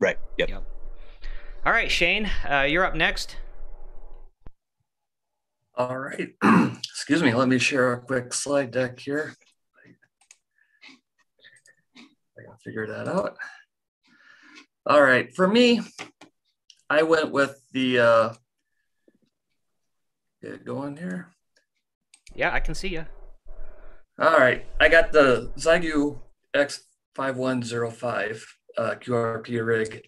Right. 0.00 0.18
Yep. 0.38 0.48
yep. 0.48 0.64
All 1.64 1.72
right, 1.72 1.90
Shane, 1.90 2.28
uh, 2.48 2.66
you're 2.68 2.84
up 2.84 2.96
next. 2.96 3.36
All 5.76 5.96
right. 5.96 6.30
Excuse 6.84 7.22
me. 7.22 7.32
Let 7.32 7.48
me 7.48 7.58
share 7.58 7.92
a 7.92 8.00
quick 8.00 8.34
slide 8.34 8.72
deck 8.72 8.98
here. 8.98 9.34
I 11.96 12.42
gotta 12.44 12.58
figure 12.64 12.86
that 12.88 13.08
out. 13.08 13.36
All 14.86 15.00
right. 15.00 15.34
For 15.34 15.46
me, 15.46 15.80
I 16.90 17.04
went 17.04 17.30
with 17.30 17.58
the 17.72 17.98
uh, 18.00 18.32
get 20.42 20.52
it 20.52 20.64
going 20.64 20.96
here. 20.96 21.28
Yeah, 22.34 22.52
I 22.52 22.60
can 22.60 22.74
see 22.74 22.88
you. 22.88 23.06
All 24.18 24.38
right. 24.38 24.66
I 24.80 24.88
got 24.88 25.12
the 25.12 25.52
Xiegu 25.56 26.18
X5105 26.54 28.42
uh, 28.76 28.94
QRP 28.94 29.64
rig. 29.64 30.02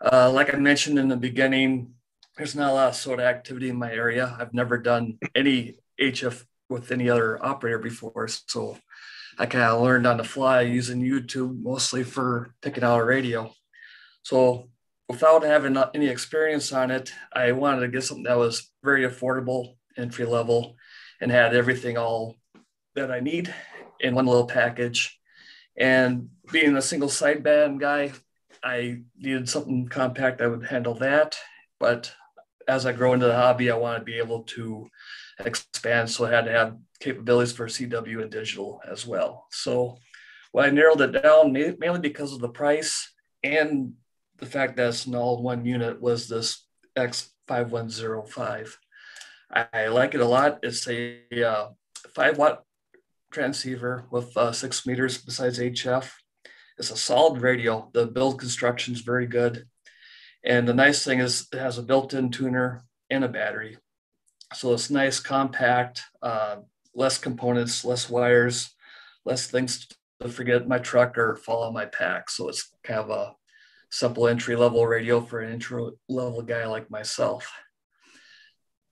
Uh, 0.00 0.30
like 0.30 0.54
I 0.54 0.58
mentioned 0.58 0.98
in 0.98 1.08
the 1.08 1.16
beginning, 1.16 1.94
there's 2.36 2.54
not 2.54 2.70
a 2.70 2.74
lot 2.74 2.88
of 2.88 2.94
SOTA 2.94 3.24
activity 3.24 3.68
in 3.68 3.76
my 3.76 3.92
area. 3.92 4.36
I've 4.38 4.54
never 4.54 4.78
done 4.78 5.18
any 5.34 5.78
HF 6.00 6.44
with 6.70 6.92
any 6.92 7.10
other 7.10 7.44
operator 7.44 7.78
before, 7.78 8.28
so 8.28 8.78
I 9.38 9.46
kind 9.46 9.64
of 9.64 9.82
learned 9.82 10.06
on 10.06 10.16
the 10.16 10.24
fly 10.24 10.62
using 10.62 11.00
YouTube 11.00 11.60
mostly 11.62 12.04
for 12.04 12.54
picking 12.62 12.84
out 12.84 13.00
a 13.00 13.04
radio. 13.04 13.52
So 14.22 14.68
without 15.08 15.42
having 15.42 15.76
any 15.94 16.08
experience 16.08 16.72
on 16.72 16.90
it, 16.90 17.12
I 17.32 17.52
wanted 17.52 17.80
to 17.80 17.88
get 17.88 18.04
something 18.04 18.24
that 18.24 18.36
was 18.36 18.70
very 18.84 19.06
affordable, 19.06 19.76
entry 19.96 20.26
level, 20.26 20.76
and 21.20 21.30
had 21.30 21.54
everything 21.54 21.96
all 21.96 22.36
that 22.94 23.10
I 23.10 23.20
need 23.20 23.52
in 24.00 24.14
one 24.14 24.26
little 24.26 24.46
package. 24.46 25.18
And 25.76 26.28
being 26.50 26.76
a 26.76 26.82
single 26.82 27.08
sideband 27.08 27.80
guy, 27.80 28.12
I 28.62 29.02
needed 29.18 29.48
something 29.48 29.88
compact 29.88 30.38
that 30.38 30.50
would 30.50 30.66
handle 30.66 30.94
that. 30.94 31.36
But 31.78 32.12
as 32.66 32.86
I 32.86 32.92
grow 32.92 33.12
into 33.12 33.26
the 33.26 33.36
hobby, 33.36 33.70
I 33.70 33.76
want 33.76 33.98
to 33.98 34.04
be 34.04 34.18
able 34.18 34.42
to 34.44 34.88
expand. 35.44 36.10
So 36.10 36.26
I 36.26 36.30
had 36.30 36.44
to 36.46 36.52
have 36.52 36.76
capabilities 37.00 37.52
for 37.52 37.66
CW 37.66 38.22
and 38.22 38.30
digital 38.30 38.80
as 38.90 39.06
well. 39.06 39.46
So 39.50 39.98
well, 40.52 40.66
I 40.66 40.70
narrowed 40.70 41.00
it 41.00 41.22
down 41.22 41.52
mainly 41.52 42.00
because 42.00 42.32
of 42.32 42.40
the 42.40 42.48
price 42.48 43.12
and 43.42 43.94
the 44.38 44.46
fact 44.46 44.76
that 44.76 44.88
it's 44.88 45.06
an 45.06 45.14
all-in-one 45.14 45.64
unit 45.64 46.00
was 46.00 46.28
this 46.28 46.66
X5105. 46.96 48.74
I 49.50 49.86
like 49.88 50.14
it 50.14 50.20
a 50.20 50.26
lot. 50.26 50.60
It's 50.62 50.86
a 50.88 51.22
uh, 51.44 51.68
five 52.14 52.38
watt 52.38 52.64
transceiver 53.30 54.04
with 54.10 54.36
uh, 54.36 54.52
six 54.52 54.86
meters 54.86 55.18
besides 55.18 55.58
HF. 55.58 56.10
It's 56.78 56.90
a 56.90 56.96
solid 56.96 57.42
radio. 57.42 57.90
The 57.92 58.06
build 58.06 58.38
construction 58.38 58.94
is 58.94 59.00
very 59.00 59.26
good. 59.26 59.66
And 60.44 60.66
the 60.68 60.74
nice 60.74 61.04
thing 61.04 61.18
is 61.18 61.48
it 61.52 61.58
has 61.58 61.78
a 61.78 61.82
built-in 61.82 62.30
tuner 62.30 62.84
and 63.10 63.24
a 63.24 63.28
battery. 63.28 63.78
So 64.54 64.72
it's 64.72 64.90
nice, 64.90 65.20
compact, 65.20 66.02
uh, 66.22 66.58
less 66.94 67.18
components, 67.18 67.84
less 67.84 68.08
wires, 68.08 68.74
less 69.24 69.46
things 69.46 69.88
to 70.20 70.28
forget 70.28 70.68
my 70.68 70.78
truck 70.78 71.18
or 71.18 71.36
fall 71.36 71.64
on 71.64 71.74
my 71.74 71.86
pack. 71.86 72.30
So 72.30 72.48
it's 72.48 72.70
kind 72.82 73.00
of 73.00 73.10
a 73.10 73.34
simple 73.90 74.28
entry 74.28 74.56
level 74.56 74.86
radio 74.86 75.20
for 75.20 75.40
an 75.40 75.52
intro 75.52 75.92
level 76.08 76.42
guy 76.42 76.66
like 76.66 76.90
myself. 76.90 77.50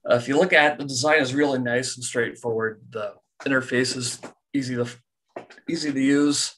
Uh, 0.09 0.15
if 0.15 0.27
you 0.27 0.37
look 0.37 0.53
at 0.53 0.77
the 0.77 0.85
design 0.85 1.21
is 1.21 1.33
really 1.33 1.59
nice 1.59 1.95
and 1.95 2.03
straightforward. 2.03 2.81
The 2.89 3.13
interface 3.45 3.95
is 3.95 4.19
easy 4.53 4.75
to 4.75 4.87
easy 5.69 5.91
to 5.91 5.99
use. 5.99 6.55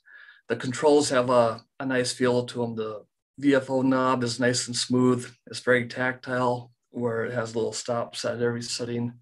The 0.50 0.56
controls 0.56 1.10
have 1.10 1.30
a, 1.30 1.62
a 1.80 1.86
nice 1.86 2.12
feel 2.12 2.44
to 2.46 2.60
them. 2.60 2.76
The 2.76 3.06
VFO 3.40 3.84
knob 3.84 4.24
is 4.24 4.40
nice 4.40 4.68
and 4.68 4.76
smooth. 4.76 5.32
It's 5.48 5.60
very 5.60 5.88
tactile 5.88 6.72
where 6.90 7.26
it 7.26 7.34
has 7.34 7.56
little 7.56 7.72
stops 7.72 8.26
at 8.26 8.42
every 8.42 8.64
setting. 8.64 9.14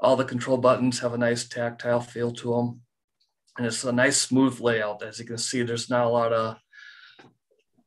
All 0.00 0.16
the 0.16 0.24
control 0.24 0.56
buttons 0.56 0.98
have 1.00 1.12
a 1.12 1.18
nice 1.18 1.46
tactile 1.46 2.00
feel 2.00 2.32
to 2.32 2.54
them. 2.54 2.80
And 3.58 3.66
it's 3.66 3.84
a 3.84 3.92
nice 3.92 4.20
smooth 4.20 4.58
layout. 4.60 5.02
As 5.02 5.18
you 5.18 5.26
can 5.26 5.38
see, 5.38 5.62
there's 5.62 5.90
not 5.90 6.06
a 6.06 6.10
lot 6.10 6.32
of 6.32 6.56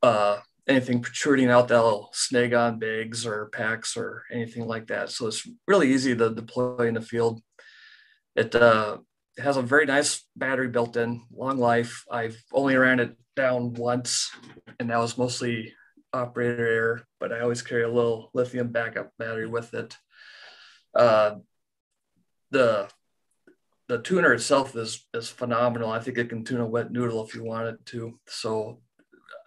uh, 0.01 0.37
anything 0.67 1.01
protruding 1.01 1.49
out 1.49 1.67
that'll 1.67 2.09
snag 2.13 2.53
on 2.53 2.79
bags 2.79 3.25
or 3.25 3.47
packs 3.47 3.97
or 3.97 4.23
anything 4.31 4.65
like 4.67 4.87
that. 4.87 5.09
So 5.09 5.27
it's 5.27 5.47
really 5.67 5.91
easy 5.91 6.15
to 6.15 6.33
deploy 6.33 6.87
in 6.87 6.93
the 6.93 7.01
field. 7.01 7.41
It 8.35 8.53
uh, 8.53 8.99
it 9.39 9.43
has 9.43 9.55
a 9.55 9.61
very 9.61 9.85
nice 9.85 10.25
battery 10.35 10.67
built 10.67 10.97
in, 10.97 11.21
long 11.33 11.57
life. 11.57 12.03
I've 12.11 12.37
only 12.51 12.75
ran 12.75 12.99
it 12.99 13.15
down 13.37 13.73
once, 13.73 14.31
and 14.81 14.89
that 14.89 14.99
was 14.99 15.17
mostly 15.17 15.73
operator 16.11 16.67
error, 16.67 17.07
but 17.21 17.31
I 17.31 17.39
always 17.39 17.61
carry 17.61 17.83
a 17.83 17.89
little 17.89 18.31
lithium 18.33 18.67
backup 18.67 19.13
battery 19.17 19.47
with 19.47 19.73
it. 19.73 19.95
Uh, 20.93 21.35
the 22.51 22.89
the 23.87 23.99
tuner 23.99 24.33
itself 24.33 24.75
is 24.75 25.07
is 25.13 25.29
phenomenal. 25.29 25.89
I 25.89 25.99
think 25.99 26.17
it 26.17 26.27
can 26.27 26.43
tune 26.43 26.59
a 26.59 26.67
wet 26.67 26.91
noodle 26.91 27.23
if 27.23 27.33
you 27.33 27.45
want 27.45 27.69
it 27.69 27.85
to. 27.87 28.19
So 28.27 28.81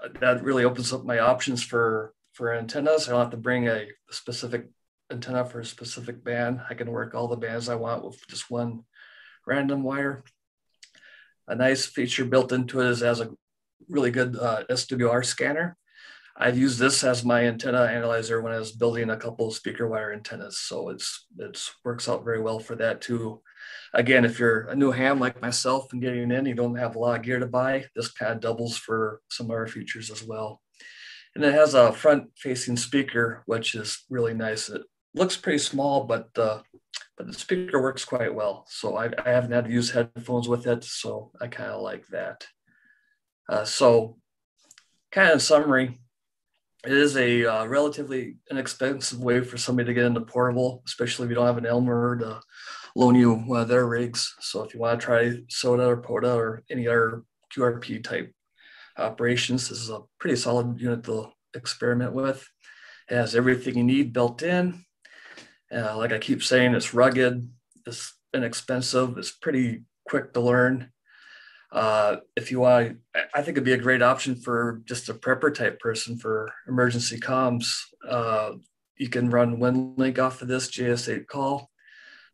uh, 0.02 0.08
that 0.20 0.42
really 0.42 0.64
opens 0.64 0.90
up 0.94 1.04
my 1.04 1.18
options 1.18 1.62
for 1.62 2.14
for 2.32 2.54
antennas. 2.54 3.08
I 3.08 3.10
don't 3.10 3.20
have 3.20 3.30
to 3.32 3.36
bring 3.36 3.68
a 3.68 3.88
specific 4.10 4.70
antenna 5.10 5.44
for 5.44 5.60
a 5.60 5.66
specific 5.66 6.24
band. 6.24 6.62
I 6.70 6.72
can 6.72 6.90
work 6.90 7.14
all 7.14 7.28
the 7.28 7.36
bands 7.36 7.68
I 7.68 7.74
want 7.74 8.06
with 8.06 8.26
just 8.28 8.50
one 8.50 8.84
random 9.46 9.82
wire. 9.82 10.24
A 11.48 11.54
nice 11.54 11.86
feature 11.86 12.24
built 12.24 12.52
into 12.52 12.80
it 12.80 12.88
is 12.88 13.02
as 13.02 13.20
a 13.20 13.30
really 13.88 14.10
good 14.10 14.36
uh, 14.36 14.64
SWR 14.70 15.24
scanner. 15.24 15.76
I've 16.36 16.56
used 16.56 16.78
this 16.78 17.04
as 17.04 17.24
my 17.24 17.44
antenna 17.44 17.82
analyzer 17.82 18.40
when 18.40 18.52
I 18.52 18.58
was 18.58 18.72
building 18.72 19.10
a 19.10 19.16
couple 19.16 19.48
of 19.48 19.54
speaker 19.54 19.86
wire 19.86 20.12
antennas. 20.12 20.60
So 20.60 20.88
it's 20.88 21.26
it 21.38 21.62
works 21.84 22.08
out 22.08 22.24
very 22.24 22.40
well 22.40 22.58
for 22.58 22.74
that 22.76 23.02
too. 23.02 23.42
Again, 23.92 24.24
if 24.24 24.38
you're 24.38 24.62
a 24.62 24.74
new 24.74 24.90
ham 24.90 25.20
like 25.20 25.42
myself 25.42 25.92
and 25.92 26.00
getting 26.00 26.30
in, 26.30 26.46
you 26.46 26.54
don't 26.54 26.76
have 26.76 26.96
a 26.96 26.98
lot 26.98 27.18
of 27.18 27.22
gear 27.22 27.38
to 27.38 27.46
buy, 27.46 27.84
this 27.94 28.12
pad 28.12 28.40
doubles 28.40 28.78
for 28.78 29.20
some 29.30 29.50
other 29.50 29.66
features 29.66 30.10
as 30.10 30.24
well. 30.24 30.62
And 31.34 31.44
it 31.44 31.52
has 31.52 31.74
a 31.74 31.92
front 31.92 32.30
facing 32.36 32.76
speaker, 32.76 33.42
which 33.46 33.74
is 33.74 34.04
really 34.08 34.34
nice. 34.34 34.68
It 34.68 34.82
looks 35.14 35.36
pretty 35.36 35.58
small, 35.58 36.04
but 36.04 36.28
uh, 36.36 36.62
but 37.16 37.26
the 37.26 37.32
speaker 37.32 37.80
works 37.80 38.04
quite 38.04 38.34
well. 38.34 38.64
So 38.68 38.96
I, 38.96 39.10
I 39.24 39.30
haven't 39.30 39.52
had 39.52 39.66
to 39.66 39.70
use 39.70 39.90
headphones 39.90 40.48
with 40.48 40.66
it, 40.66 40.84
so 40.84 41.30
I 41.40 41.48
kind 41.48 41.70
of 41.70 41.82
like 41.82 42.06
that. 42.08 42.46
Uh, 43.48 43.64
so, 43.64 44.18
kind 45.10 45.30
of 45.30 45.42
summary, 45.42 46.00
it 46.84 46.92
is 46.92 47.16
a 47.16 47.44
uh, 47.44 47.64
relatively 47.66 48.36
inexpensive 48.50 49.20
way 49.20 49.42
for 49.42 49.56
somebody 49.56 49.86
to 49.86 49.94
get 49.94 50.04
into 50.04 50.20
portable, 50.20 50.82
especially 50.86 51.26
if 51.26 51.30
you 51.30 51.36
don't 51.36 51.46
have 51.46 51.58
an 51.58 51.66
Elmer 51.66 52.18
to 52.18 52.40
loan 52.96 53.14
you 53.14 53.34
one 53.34 53.60
of 53.60 53.68
their 53.68 53.86
rigs. 53.86 54.34
So 54.40 54.62
if 54.62 54.74
you 54.74 54.80
want 54.80 55.00
to 55.00 55.04
try 55.04 55.38
SOTA 55.48 55.86
or 55.86 55.96
POTA 55.98 56.34
or 56.34 56.62
any 56.70 56.88
other 56.88 57.22
QRP 57.54 58.02
type 58.02 58.32
operations, 58.98 59.68
this 59.68 59.80
is 59.80 59.90
a 59.90 60.00
pretty 60.18 60.36
solid 60.36 60.80
unit 60.80 61.04
to 61.04 61.30
experiment 61.54 62.12
with. 62.14 62.46
It 63.08 63.14
has 63.14 63.34
everything 63.34 63.76
you 63.76 63.84
need 63.84 64.12
built 64.12 64.42
in. 64.42 64.84
Uh, 65.74 65.96
like 65.96 66.12
I 66.12 66.18
keep 66.18 66.42
saying, 66.42 66.74
it's 66.74 66.94
rugged, 66.94 67.48
it's 67.86 68.14
inexpensive, 68.34 69.16
it's 69.16 69.30
pretty 69.30 69.82
quick 70.08 70.32
to 70.34 70.40
learn. 70.40 70.90
Uh, 71.70 72.16
if 72.36 72.50
you 72.50 72.60
want, 72.60 72.98
I 73.34 73.40
think 73.40 73.56
it'd 73.56 73.64
be 73.64 73.72
a 73.72 73.78
great 73.78 74.02
option 74.02 74.36
for 74.36 74.82
just 74.84 75.08
a 75.08 75.14
prepper 75.14 75.54
type 75.54 75.80
person 75.80 76.18
for 76.18 76.52
emergency 76.68 77.18
comms. 77.18 77.66
Uh, 78.06 78.52
you 78.98 79.08
can 79.08 79.30
run 79.30 79.56
WinLink 79.56 80.18
off 80.18 80.42
of 80.42 80.48
this 80.48 80.70
JS8Call, 80.70 81.66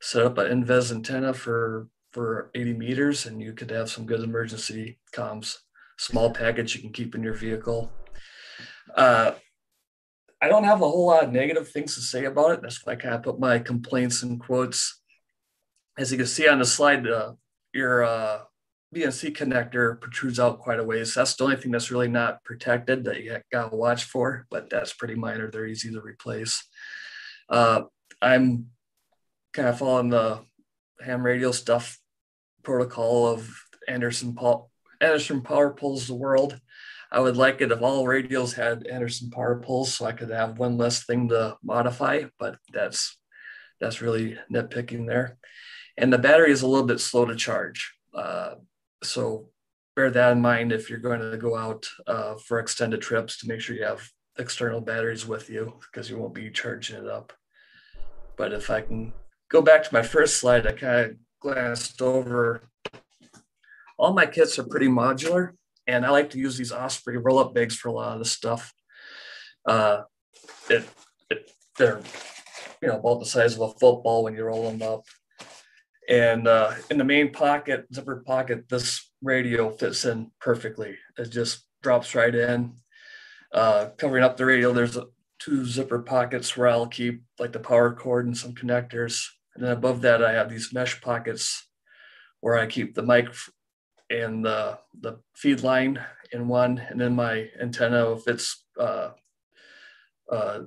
set 0.01 0.24
up 0.24 0.38
an 0.38 0.64
NVIS 0.64 0.90
antenna 0.90 1.33
for 1.33 1.88
for 2.12 2.51
80 2.55 2.72
meters, 2.72 3.27
and 3.27 3.40
you 3.40 3.53
could 3.53 3.70
have 3.70 3.90
some 3.90 4.07
good 4.07 4.22
emergency 4.22 4.98
comms. 5.14 5.57
Small 5.98 6.33
package 6.33 6.74
you 6.74 6.81
can 6.81 6.92
keep 6.92 7.14
in 7.14 7.22
your 7.22 7.35
vehicle. 7.35 7.92
Uh, 8.94 9.33
I 10.40 10.48
don't 10.48 10.64
have 10.64 10.83
a 10.83 10.88
whole 10.88 11.07
lot 11.07 11.24
of 11.24 11.33
negative 11.33 11.68
things 11.68 11.94
to 11.94 12.01
say 12.01 12.24
about 12.24 12.53
it. 12.53 12.62
That's 12.62 12.85
why 12.85 12.92
I 12.92 12.96
kind 12.96 13.14
of 13.14 13.22
put 13.22 13.40
my 13.40 13.59
complaints 13.59 14.22
in 14.22 14.38
quotes. 14.38 15.01
As 15.98 16.12
you 16.12 16.18
can 16.18 16.27
see 16.27 16.48
on 16.48 16.61
the 16.61 16.64
slide, 16.64 17.07
uh, 17.09 17.33
your 17.72 18.05
uh, 18.05 18.38
BNC 18.94 19.37
connector 19.37 20.01
protrudes 20.01 20.38
out 20.38 20.61
quite 20.61 20.79
a 20.79 20.85
ways. 20.85 21.14
That's 21.14 21.35
the 21.35 21.44
only 21.44 21.57
thing 21.57 21.72
that's 21.72 21.90
really 21.90 22.09
not 22.09 22.44
protected 22.44 23.05
that 23.05 23.22
you 23.22 23.37
got 23.53 23.70
to 23.70 23.77
watch 23.77 24.05
for, 24.05 24.46
but 24.51 24.70
that's 24.70 24.92
pretty 24.92 25.16
minor. 25.16 25.51
They're 25.51 25.66
easy 25.66 25.90
to 25.90 26.01
replace. 26.01 26.64
Uh, 27.48 27.83
I'm 28.22 28.66
kind 29.53 29.68
of 29.68 29.79
following 29.79 30.11
the 30.11 30.40
ham 31.01 31.22
radio 31.22 31.53
stuff 31.53 31.98
protocol 32.62 33.27
of 33.27 33.48
Anderson 33.88 34.35
Paul 34.35 34.70
Anderson 35.01 35.42
Power 35.42 35.72
Poles 35.72 36.07
the 36.07 36.14
world. 36.14 36.61
I 37.11 37.21
would 37.21 37.37
like 37.37 37.61
it 37.61 37.73
if 37.73 37.81
all 37.81 38.07
radios 38.07 38.53
had 38.53 38.87
Anderson 38.87 39.31
Power 39.31 39.61
poles 39.61 39.94
so 39.94 40.05
I 40.05 40.12
could 40.12 40.31
have 40.31 40.59
one 40.59 40.77
less 40.77 41.05
thing 41.05 41.29
to 41.29 41.57
modify, 41.62 42.25
but 42.38 42.59
that's 42.73 43.16
that's 43.81 44.03
really 44.03 44.37
nitpicking 44.53 45.07
there. 45.07 45.38
And 45.97 46.12
the 46.12 46.18
battery 46.18 46.53
is 46.53 46.62
a 46.62 46.66
little 46.66 46.87
bit 46.87 47.01
slow 47.01 47.25
to 47.25 47.35
charge. 47.35 47.94
Uh, 48.12 48.57
so 49.03 49.49
bear 49.97 50.11
that 50.11 50.33
in 50.33 50.40
mind 50.40 50.73
if 50.73 50.90
you're 50.90 50.99
going 50.99 51.21
to 51.21 51.37
go 51.37 51.57
out 51.57 51.87
uh, 52.07 52.35
for 52.47 52.59
extended 52.59 53.01
trips 53.01 53.38
to 53.38 53.49
make 53.49 53.61
sure 53.61 53.77
you 53.77 53.85
have 53.85 54.09
external 54.38 54.81
batteries 54.81 55.27
with 55.27 55.49
you 55.49 55.75
because 55.81 56.09
you 56.11 56.18
won't 56.18 56.35
be 56.35 56.51
charging 56.51 56.97
it 56.97 57.09
up. 57.09 57.33
But 58.37 58.53
if 58.53 58.71
I 58.71 58.83
can 58.83 59.12
go 59.49 59.62
back 59.62 59.83
to 59.83 59.94
my 59.94 60.03
first 60.03 60.38
slide, 60.38 60.66
I 60.66 60.73
kind 60.73 61.07
of 61.07 61.16
glanced 61.40 62.01
over. 62.03 62.62
All 63.99 64.12
my 64.12 64.27
kits 64.27 64.59
are 64.59 64.64
pretty 64.64 64.87
modular, 64.87 65.51
and 65.88 66.05
I 66.07 66.11
like 66.11 66.31
to 66.31 66.38
use 66.38 66.57
these 66.57 66.70
Osprey 66.70 67.16
roll-up 67.16 67.55
bags 67.55 67.74
for 67.74 67.88
a 67.88 67.92
lot 67.92 68.12
of 68.12 68.18
the 68.18 68.24
stuff. 68.27 68.72
Uh, 69.66 70.03
it, 70.70 70.87
it, 71.31 71.51
they're 71.79 72.01
you 72.81 72.88
know 72.88 72.98
about 72.98 73.20
the 73.20 73.27
size 73.27 73.55
of 73.55 73.62
a 73.62 73.79
football 73.79 74.22
when 74.22 74.35
you 74.35 74.44
roll 74.44 74.70
them 74.70 74.83
up. 74.83 75.05
And 76.09 76.46
uh, 76.46 76.74
in 76.90 76.98
the 76.98 77.05
main 77.05 77.33
pocket, 77.33 77.87
zipper 77.92 78.22
pocket, 78.24 78.68
this 78.68 79.11
radio 79.22 79.70
fits 79.70 80.05
in 80.05 80.31
perfectly. 80.40 80.96
It 81.18 81.31
just 81.31 81.66
drops 81.83 82.14
right 82.14 82.35
in. 82.35 82.74
Uh, 83.53 83.88
covering 83.96 84.24
up 84.24 84.37
the 84.37 84.46
radio, 84.46 84.72
there's 84.72 84.96
a, 84.96 85.07
two 85.38 85.64
zipper 85.64 86.01
pockets 86.01 86.57
where 86.57 86.68
I'll 86.68 86.87
keep 86.87 87.22
like 87.38 87.53
the 87.53 87.61
power 87.61 87.94
cord 87.94 88.27
and 88.27 88.37
some 88.37 88.55
connectors. 88.55 89.22
And 89.55 89.64
then 89.64 89.72
above 89.72 90.03
that, 90.03 90.22
I 90.22 90.33
have 90.33 90.48
these 90.48 90.72
mesh 90.72 91.01
pockets 91.01 91.66
where 92.40 92.57
I 92.57 92.66
keep 92.66 92.94
the 92.94 93.03
mic 93.03 93.29
and 94.11 94.44
the, 94.44 94.79
the 95.01 95.18
feed 95.35 95.62
line 95.62 96.01
in 96.33 96.49
one, 96.49 96.79
and 96.79 97.01
then 97.01 97.14
my 97.14 97.49
antenna 97.61 98.12
if 98.12 98.27
it's 98.27 98.64
uh, 98.79 99.11
uh, 100.31 100.61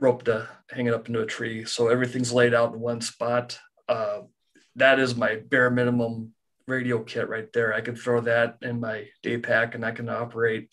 rope 0.00 0.24
to 0.24 0.48
hang 0.70 0.86
it 0.86 0.94
up 0.94 1.08
into 1.08 1.20
a 1.20 1.26
tree. 1.26 1.64
So 1.64 1.88
everything's 1.88 2.32
laid 2.32 2.54
out 2.54 2.72
in 2.74 2.80
one 2.80 3.00
spot. 3.00 3.58
Uh, 3.88 4.22
that 4.76 4.98
is 4.98 5.16
my 5.16 5.36
bare 5.36 5.70
minimum 5.70 6.32
radio 6.66 7.02
kit 7.02 7.28
right 7.28 7.52
there. 7.52 7.72
I 7.72 7.80
can 7.80 7.96
throw 7.96 8.20
that 8.22 8.58
in 8.62 8.80
my 8.80 9.08
day 9.22 9.38
pack 9.38 9.74
and 9.74 9.84
I 9.84 9.92
can 9.92 10.08
operate 10.08 10.68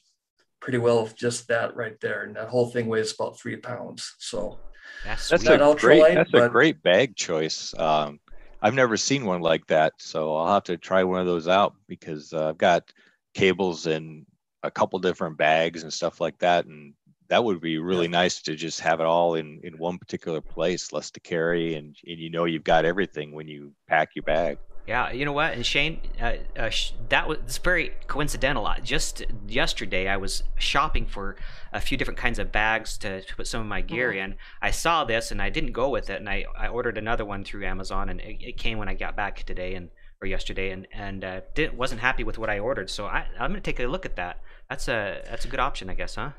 pretty 0.60 0.80
well 0.80 1.03
with 1.03 1.16
just 1.16 1.47
that 1.49 1.76
right 1.76 1.99
there. 2.01 2.24
And 2.24 2.36
that 2.36 2.49
whole 2.49 2.70
thing 2.70 2.88
weighs 2.88 3.14
about 3.14 3.39
three 3.39 3.57
pounds. 3.57 4.16
So 4.20 4.59
that's, 5.05 5.30
that's 5.30 5.45
a 5.45 5.76
great 5.78 6.16
that's 6.16 6.32
but, 6.32 6.43
a 6.43 6.49
great 6.49 6.82
bag 6.82 7.16
choice. 7.16 7.74
Um, 7.78 8.20
I've 8.64 8.74
never 8.74 8.95
seen 8.95 9.26
one 9.26 9.41
like 9.41 9.68
that, 9.68 9.93
so 9.97 10.38
I'll 10.38 10.53
have 10.53 10.64
to 10.66 10.78
try 10.78 11.03
one 11.03 11.20
of 11.20 11.26
those 11.28 11.49
out 11.49 11.76
because 11.88 12.32
uh, 12.32 12.49
I've 12.49 12.57
got 12.57 12.93
cables 13.34 13.88
in 13.88 14.26
a 14.64 14.72
couple 14.72 14.97
different 14.99 15.38
bags 15.38 15.84
and 15.84 15.91
stuff 15.91 16.22
like 16.22 16.39
that, 16.39 16.66
and 16.66 16.93
that 17.28 17.43
would 17.43 17.59
be 17.59 17.78
really 17.78 18.07
nice 18.07 18.41
to 18.43 18.55
just 18.55 18.80
have 18.80 19.01
it 19.01 19.05
all 19.05 19.36
in 19.36 19.59
in 19.64 19.78
one 19.78 19.97
particular 19.97 20.39
place, 20.39 20.93
less 20.93 21.11
to 21.11 21.20
carry, 21.20 21.76
and, 21.76 21.97
and 22.07 22.20
you 22.20 22.30
know 22.30 22.45
you've 22.45 22.64
got 22.64 22.86
everything 22.86 23.34
when 23.34 23.49
you 23.49 23.74
pack 23.89 24.16
your 24.16 24.24
bag. 24.24 24.57
Yeah, 24.86 25.11
you 25.13 25.23
know 25.23 25.31
what, 25.31 25.53
and 25.53 25.65
Shane, 25.65 26.01
uh, 26.21 26.34
uh, 26.57 26.69
that 27.07 27.27
was 27.27 27.38
it's 27.45 27.57
very 27.57 27.93
coincidental. 28.07 28.69
Just 28.84 29.23
yesterday, 29.47 30.09
I 30.09 30.17
was 30.17 30.43
shopping 30.57 31.05
for 31.05 31.38
a 31.71 31.79
few 31.79 31.97
different 31.97 32.19
kinds 32.19 32.38
of 32.38 32.51
bags 32.51 32.97
to, 32.97 33.21
to 33.21 33.36
put 33.36 33.47
some 33.47 33.61
of 33.61 33.67
my 33.67 33.79
gear 33.79 34.09
mm-hmm. 34.09 34.31
in. 34.31 34.36
I 34.61 34.71
saw 34.71 35.05
this, 35.05 35.31
and 35.31 35.41
I 35.41 35.49
didn't 35.49 35.71
go 35.71 35.88
with 35.89 36.09
it, 36.09 36.19
and 36.19 36.27
I, 36.29 36.45
I 36.57 36.67
ordered 36.67 36.97
another 36.97 37.23
one 37.23 37.45
through 37.45 37.65
Amazon, 37.65 38.09
and 38.09 38.19
it, 38.19 38.43
it 38.43 38.57
came 38.57 38.77
when 38.77 38.89
I 38.89 38.93
got 38.93 39.15
back 39.15 39.43
today, 39.43 39.75
and 39.75 39.89
or 40.21 40.27
yesterday, 40.27 40.71
and 40.71 40.88
and 40.93 41.23
uh, 41.23 41.41
didn't 41.55 41.77
wasn't 41.77 42.01
happy 42.01 42.23
with 42.23 42.38
what 42.38 42.49
I 42.49 42.59
ordered. 42.59 42.89
So 42.89 43.05
I, 43.05 43.25
I'm 43.39 43.51
gonna 43.51 43.61
take 43.61 43.79
a 43.79 43.86
look 43.86 44.05
at 44.05 44.15
that. 44.17 44.41
That's 44.69 44.88
a 44.88 45.21
that's 45.29 45.45
a 45.45 45.47
good 45.47 45.59
option, 45.59 45.89
I 45.89 45.93
guess, 45.93 46.15
huh? 46.15 46.31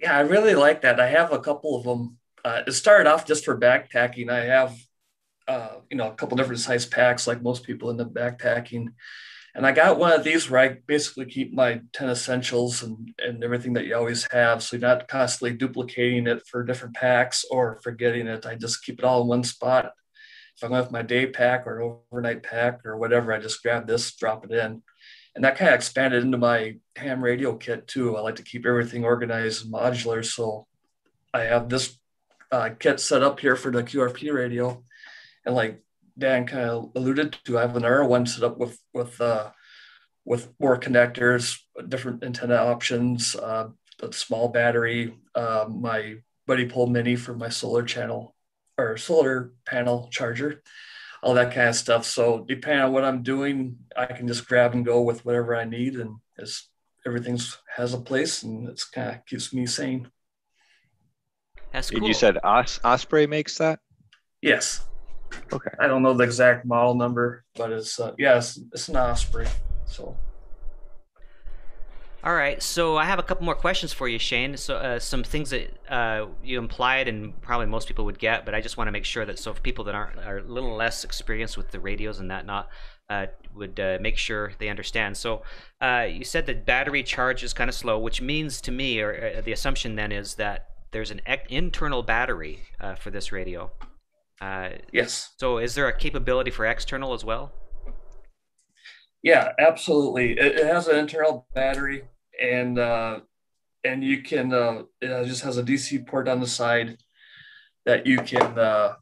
Yeah, 0.00 0.16
I 0.16 0.20
really 0.20 0.54
like 0.54 0.80
that. 0.82 0.98
I 0.98 1.08
have 1.08 1.32
a 1.32 1.38
couple 1.38 1.76
of 1.76 1.84
them. 1.84 2.16
Uh, 2.44 2.62
it 2.66 2.72
started 2.72 3.08
off 3.08 3.26
just 3.26 3.44
for 3.44 3.58
backpacking. 3.58 4.30
I 4.30 4.46
have, 4.46 4.74
uh, 5.50 5.80
you 5.90 5.96
know, 5.96 6.08
a 6.08 6.14
couple 6.14 6.36
different 6.36 6.60
size 6.60 6.86
packs, 6.86 7.26
like 7.26 7.42
most 7.42 7.64
people 7.64 7.90
in 7.90 7.96
the 7.96 8.06
backpacking. 8.06 8.88
And 9.54 9.66
I 9.66 9.72
got 9.72 9.98
one 9.98 10.12
of 10.12 10.22
these 10.22 10.48
where 10.48 10.60
I 10.60 10.76
basically 10.86 11.26
keep 11.26 11.52
my 11.52 11.80
10 11.92 12.08
essentials 12.08 12.84
and, 12.84 13.12
and 13.18 13.42
everything 13.42 13.72
that 13.72 13.84
you 13.84 13.96
always 13.96 14.26
have. 14.30 14.62
So 14.62 14.76
you're 14.76 14.88
not 14.88 15.08
constantly 15.08 15.56
duplicating 15.56 16.28
it 16.28 16.46
for 16.46 16.62
different 16.62 16.94
packs 16.94 17.44
or 17.50 17.80
forgetting 17.82 18.28
it. 18.28 18.46
I 18.46 18.54
just 18.54 18.84
keep 18.84 19.00
it 19.00 19.04
all 19.04 19.22
in 19.22 19.28
one 19.28 19.42
spot. 19.42 19.92
If 20.56 20.62
I'm 20.62 20.70
with 20.70 20.92
my 20.92 21.02
day 21.02 21.26
pack 21.26 21.66
or 21.66 21.80
an 21.80 22.00
overnight 22.12 22.44
pack 22.44 22.86
or 22.86 22.96
whatever, 22.96 23.32
I 23.32 23.40
just 23.40 23.62
grab 23.62 23.88
this, 23.88 24.14
drop 24.14 24.44
it 24.44 24.52
in 24.52 24.82
and 25.34 25.44
that 25.44 25.56
kind 25.56 25.68
of 25.68 25.74
expanded 25.74 26.24
into 26.24 26.38
my 26.38 26.76
ham 26.96 27.22
radio 27.22 27.56
kit 27.56 27.86
too. 27.86 28.16
I 28.16 28.20
like 28.20 28.36
to 28.36 28.42
keep 28.42 28.66
everything 28.66 29.04
organized 29.04 29.64
and 29.64 29.72
modular. 29.72 30.24
So 30.24 30.66
I 31.32 31.42
have 31.42 31.68
this 31.68 31.98
uh, 32.50 32.70
kit 32.78 32.98
set 32.98 33.22
up 33.22 33.38
here 33.38 33.54
for 33.54 33.70
the 33.70 33.82
QRP 33.82 34.32
radio. 34.34 34.84
And 35.50 35.56
like 35.56 35.82
Dan 36.16 36.46
kind 36.46 36.70
of 36.70 36.92
alluded 36.94 37.36
to, 37.44 37.58
I 37.58 37.62
have 37.62 37.74
an 37.74 37.84
Arrow 37.84 38.06
one 38.06 38.24
set 38.24 38.44
up 38.44 38.56
with 38.56 38.78
with 38.94 39.20
uh, 39.20 39.50
with 40.24 40.52
more 40.60 40.78
connectors, 40.78 41.58
different 41.88 42.22
antenna 42.22 42.54
options, 42.54 43.34
uh, 43.34 43.70
a 44.00 44.12
small 44.12 44.48
battery, 44.48 45.18
uh, 45.34 45.66
my 45.68 46.18
Buddipole 46.48 46.88
Mini 46.88 47.16
for 47.16 47.34
my 47.34 47.48
solar 47.48 47.82
channel 47.82 48.36
or 48.78 48.96
solar 48.96 49.50
panel 49.66 50.08
charger, 50.12 50.62
all 51.20 51.34
that 51.34 51.52
kind 51.52 51.70
of 51.70 51.74
stuff. 51.74 52.04
So 52.04 52.44
depending 52.46 52.84
on 52.84 52.92
what 52.92 53.02
I'm 53.02 53.24
doing, 53.24 53.76
I 53.96 54.06
can 54.06 54.28
just 54.28 54.46
grab 54.46 54.72
and 54.72 54.84
go 54.84 55.02
with 55.02 55.24
whatever 55.26 55.56
I 55.56 55.64
need, 55.64 55.96
and 55.96 56.14
it's 56.38 56.68
everything's 57.04 57.58
has 57.76 57.92
a 57.92 57.98
place, 57.98 58.44
and 58.44 58.68
it's 58.68 58.84
kind 58.84 59.16
of 59.16 59.26
keeps 59.26 59.52
me 59.52 59.66
sane. 59.66 60.12
That's 61.72 61.90
cool. 61.90 62.06
You 62.06 62.14
said 62.14 62.38
Os- 62.44 62.78
Osprey 62.84 63.26
makes 63.26 63.58
that? 63.58 63.80
Yes. 64.40 64.86
Okay. 65.52 65.70
I 65.78 65.86
don't 65.86 66.02
know 66.02 66.14
the 66.14 66.24
exact 66.24 66.64
model 66.64 66.94
number, 66.94 67.44
but 67.56 67.72
it's 67.72 67.98
uh, 68.00 68.12
yeah, 68.18 68.38
it's, 68.38 68.58
it's 68.72 68.88
an 68.88 68.96
Osprey. 68.96 69.46
So 69.86 70.16
All 72.22 72.34
right, 72.34 72.62
so 72.62 72.98
I 72.98 73.06
have 73.06 73.18
a 73.18 73.22
couple 73.22 73.46
more 73.46 73.54
questions 73.54 73.94
for 73.94 74.06
you, 74.06 74.18
Shane. 74.18 74.56
So 74.58 74.76
uh, 74.76 74.98
some 74.98 75.24
things 75.24 75.50
that 75.50 75.72
uh, 75.88 76.26
you 76.44 76.58
implied, 76.58 77.08
and 77.08 77.40
probably 77.40 77.66
most 77.66 77.88
people 77.88 78.04
would 78.04 78.18
get, 78.18 78.44
but 78.44 78.54
I 78.54 78.60
just 78.60 78.76
want 78.76 78.88
to 78.88 78.92
make 78.92 79.06
sure 79.06 79.24
that 79.24 79.38
so 79.38 79.54
for 79.54 79.60
people 79.62 79.84
that 79.84 79.94
aren't 79.94 80.18
are 80.18 80.38
a 80.38 80.42
little 80.42 80.76
less 80.76 81.02
experienced 81.02 81.56
with 81.56 81.70
the 81.70 81.80
radios 81.80 82.20
and 82.20 82.30
that 82.30 82.44
not 82.44 82.68
uh, 83.08 83.26
would 83.54 83.80
uh, 83.80 83.96
make 84.02 84.18
sure 84.18 84.52
they 84.58 84.68
understand. 84.68 85.16
So 85.16 85.42
uh, 85.80 86.06
you 86.10 86.24
said 86.24 86.44
that 86.46 86.66
battery 86.66 87.02
charge 87.02 87.42
is 87.42 87.54
kind 87.54 87.70
of 87.70 87.74
slow, 87.74 87.98
which 87.98 88.20
means 88.20 88.60
to 88.62 88.70
me, 88.70 89.00
or 89.00 89.34
uh, 89.38 89.40
the 89.40 89.52
assumption 89.52 89.96
then 89.96 90.12
is 90.12 90.34
that 90.34 90.68
there's 90.92 91.10
an 91.10 91.22
internal 91.48 92.02
battery 92.02 92.60
uh, 92.80 92.96
for 92.96 93.10
this 93.10 93.32
radio. 93.32 93.70
Uh, 94.40 94.70
yes, 94.92 95.34
so 95.38 95.58
is 95.58 95.74
there 95.74 95.86
a 95.86 95.96
capability 95.96 96.50
for 96.50 96.64
external 96.64 97.12
as 97.12 97.24
well? 97.24 97.52
yeah, 99.22 99.52
absolutely. 99.58 100.32
It, 100.32 100.58
it 100.60 100.66
has 100.66 100.88
an 100.88 100.96
internal 100.98 101.46
battery, 101.54 102.04
and 102.40 102.78
uh, 102.78 103.20
and 103.84 104.02
you 104.02 104.22
can 104.22 104.52
uh, 104.52 104.82
it 105.00 105.26
just 105.26 105.42
has 105.42 105.58
a 105.58 105.62
DC 105.62 106.06
port 106.06 106.28
on 106.28 106.40
the 106.40 106.46
side 106.46 106.98
that 107.84 108.06
you 108.06 108.18
can 108.18 108.58
uh, 108.58 108.94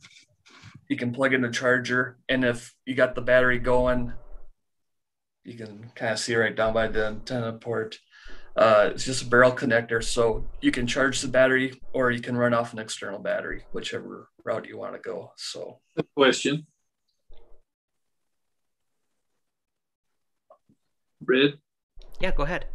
you 0.88 0.96
can 0.96 1.12
plug 1.12 1.34
in 1.34 1.42
the 1.42 1.50
charger, 1.50 2.18
and 2.28 2.44
if 2.44 2.74
you 2.84 2.94
got 2.94 3.14
the 3.14 3.20
battery 3.20 3.58
going, 3.58 4.12
you 5.44 5.54
can 5.54 5.90
kind 5.94 6.12
of 6.12 6.18
see 6.18 6.34
right 6.34 6.56
down 6.56 6.74
by 6.74 6.88
the 6.88 7.06
antenna 7.06 7.52
port. 7.52 7.98
Uh, 8.58 8.90
it's 8.92 9.04
just 9.04 9.22
a 9.22 9.26
barrel 9.26 9.52
connector, 9.52 10.02
so 10.02 10.44
you 10.60 10.72
can 10.72 10.84
charge 10.84 11.20
the 11.20 11.28
battery 11.28 11.80
or 11.92 12.10
you 12.10 12.20
can 12.20 12.36
run 12.36 12.52
off 12.52 12.72
an 12.72 12.80
external 12.80 13.20
battery, 13.20 13.62
whichever 13.70 14.30
route 14.44 14.66
you 14.66 14.76
want 14.76 14.94
to 14.94 14.98
go. 14.98 15.30
So, 15.36 15.78
Question. 16.16 16.66
Red? 21.24 21.58
Yeah, 22.20 22.32
go 22.32 22.42
ahead. 22.42 22.66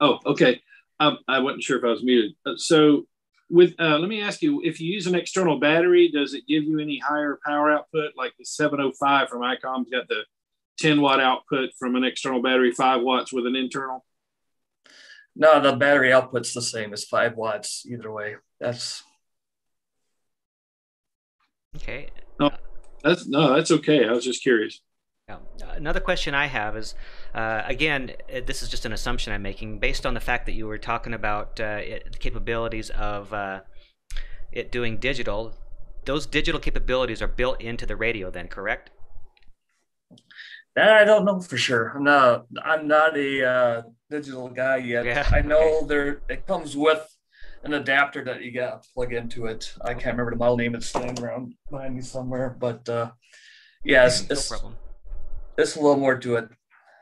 Oh, 0.00 0.18
okay. 0.26 0.60
Um, 1.00 1.18
I 1.26 1.38
wasn't 1.38 1.62
sure 1.62 1.78
if 1.78 1.84
I 1.84 1.88
was 1.88 2.04
muted. 2.04 2.32
Uh, 2.44 2.56
So, 2.56 3.06
with 3.48 3.74
uh, 3.78 3.96
let 3.98 4.10
me 4.10 4.20
ask 4.20 4.42
you: 4.42 4.60
if 4.64 4.80
you 4.80 4.92
use 4.92 5.06
an 5.06 5.14
external 5.14 5.58
battery, 5.58 6.10
does 6.10 6.34
it 6.34 6.46
give 6.46 6.64
you 6.64 6.78
any 6.78 6.98
higher 6.98 7.38
power 7.46 7.70
output? 7.72 8.12
Like 8.18 8.34
the 8.38 8.44
705 8.44 9.28
from 9.30 9.40
ICOM's 9.40 9.88
got 9.88 10.08
the 10.08 10.24
10 10.78 11.00
watt 11.00 11.20
output 11.20 11.70
from 11.78 11.96
an 11.96 12.04
external 12.04 12.42
battery, 12.42 12.72
five 12.72 13.00
watts 13.00 13.32
with 13.32 13.46
an 13.46 13.56
internal. 13.56 14.04
No, 15.36 15.60
the 15.60 15.76
battery 15.76 16.12
output's 16.12 16.54
the 16.54 16.62
same 16.62 16.92
as 16.92 17.04
five 17.04 17.36
watts 17.36 17.86
either 17.86 18.10
way. 18.10 18.36
That's 18.60 19.02
Okay. 21.76 22.08
No, 22.40 22.50
That's 23.04 23.26
no, 23.26 23.54
that's 23.54 23.70
okay. 23.70 24.06
I 24.06 24.12
was 24.12 24.24
just 24.24 24.42
curious. 24.42 24.80
Yeah. 25.28 25.38
Another 25.72 26.00
question 26.00 26.34
I 26.34 26.46
have 26.46 26.76
is, 26.76 26.94
uh, 27.34 27.62
again, 27.66 28.12
uh, 28.34 28.40
this 28.46 28.62
is 28.62 28.68
just 28.68 28.84
an 28.84 28.92
assumption 28.92 29.32
I'm 29.32 29.42
making 29.42 29.80
based 29.80 30.06
on 30.06 30.14
the 30.14 30.20
fact 30.20 30.46
that 30.46 30.52
you 30.52 30.66
were 30.66 30.78
talking 30.78 31.12
about 31.12 31.60
uh, 31.60 31.80
it, 31.82 32.12
the 32.12 32.18
capabilities 32.18 32.90
of 32.90 33.32
uh, 33.32 33.60
it 34.52 34.70
doing 34.72 34.98
digital. 34.98 35.54
Those 36.04 36.26
digital 36.26 36.60
capabilities 36.60 37.20
are 37.20 37.28
built 37.28 37.60
into 37.60 37.86
the 37.86 37.96
radio, 37.96 38.30
then, 38.30 38.48
correct? 38.48 38.90
that 40.76 40.90
I 40.90 41.04
don't 41.04 41.24
know 41.24 41.40
for 41.40 41.56
sure. 41.56 41.92
I'm 41.96 42.04
not 42.04 42.46
I'm 42.62 42.86
not 42.86 43.16
a 43.16 43.44
uh, 43.44 43.82
digital 44.10 44.48
guy 44.48 44.76
yet. 44.76 45.04
Yeah, 45.04 45.28
I 45.30 45.42
know 45.42 45.86
there 45.86 46.20
it 46.28 46.46
comes 46.46 46.76
with 46.76 47.06
an 47.64 47.74
adapter 47.74 48.24
that 48.24 48.42
you 48.42 48.52
got 48.52 48.82
to 48.82 48.88
plug 48.94 49.12
into 49.12 49.46
it. 49.46 49.72
I 49.82 49.94
can't 49.94 50.16
remember 50.16 50.30
the 50.30 50.36
model 50.36 50.56
name. 50.56 50.74
It's 50.74 50.86
standing 50.86 51.22
around 51.22 51.54
behind 51.70 51.96
me 51.96 52.02
somewhere, 52.02 52.56
but 52.58 52.88
uh, 52.88 53.10
yeah, 53.84 54.06
it's, 54.06 54.28
no 54.28 54.32
it's, 54.32 54.48
problem. 54.48 54.76
it's 55.58 55.76
a 55.76 55.80
little 55.80 55.96
more 55.96 56.16
to 56.18 56.36
it. 56.36 56.48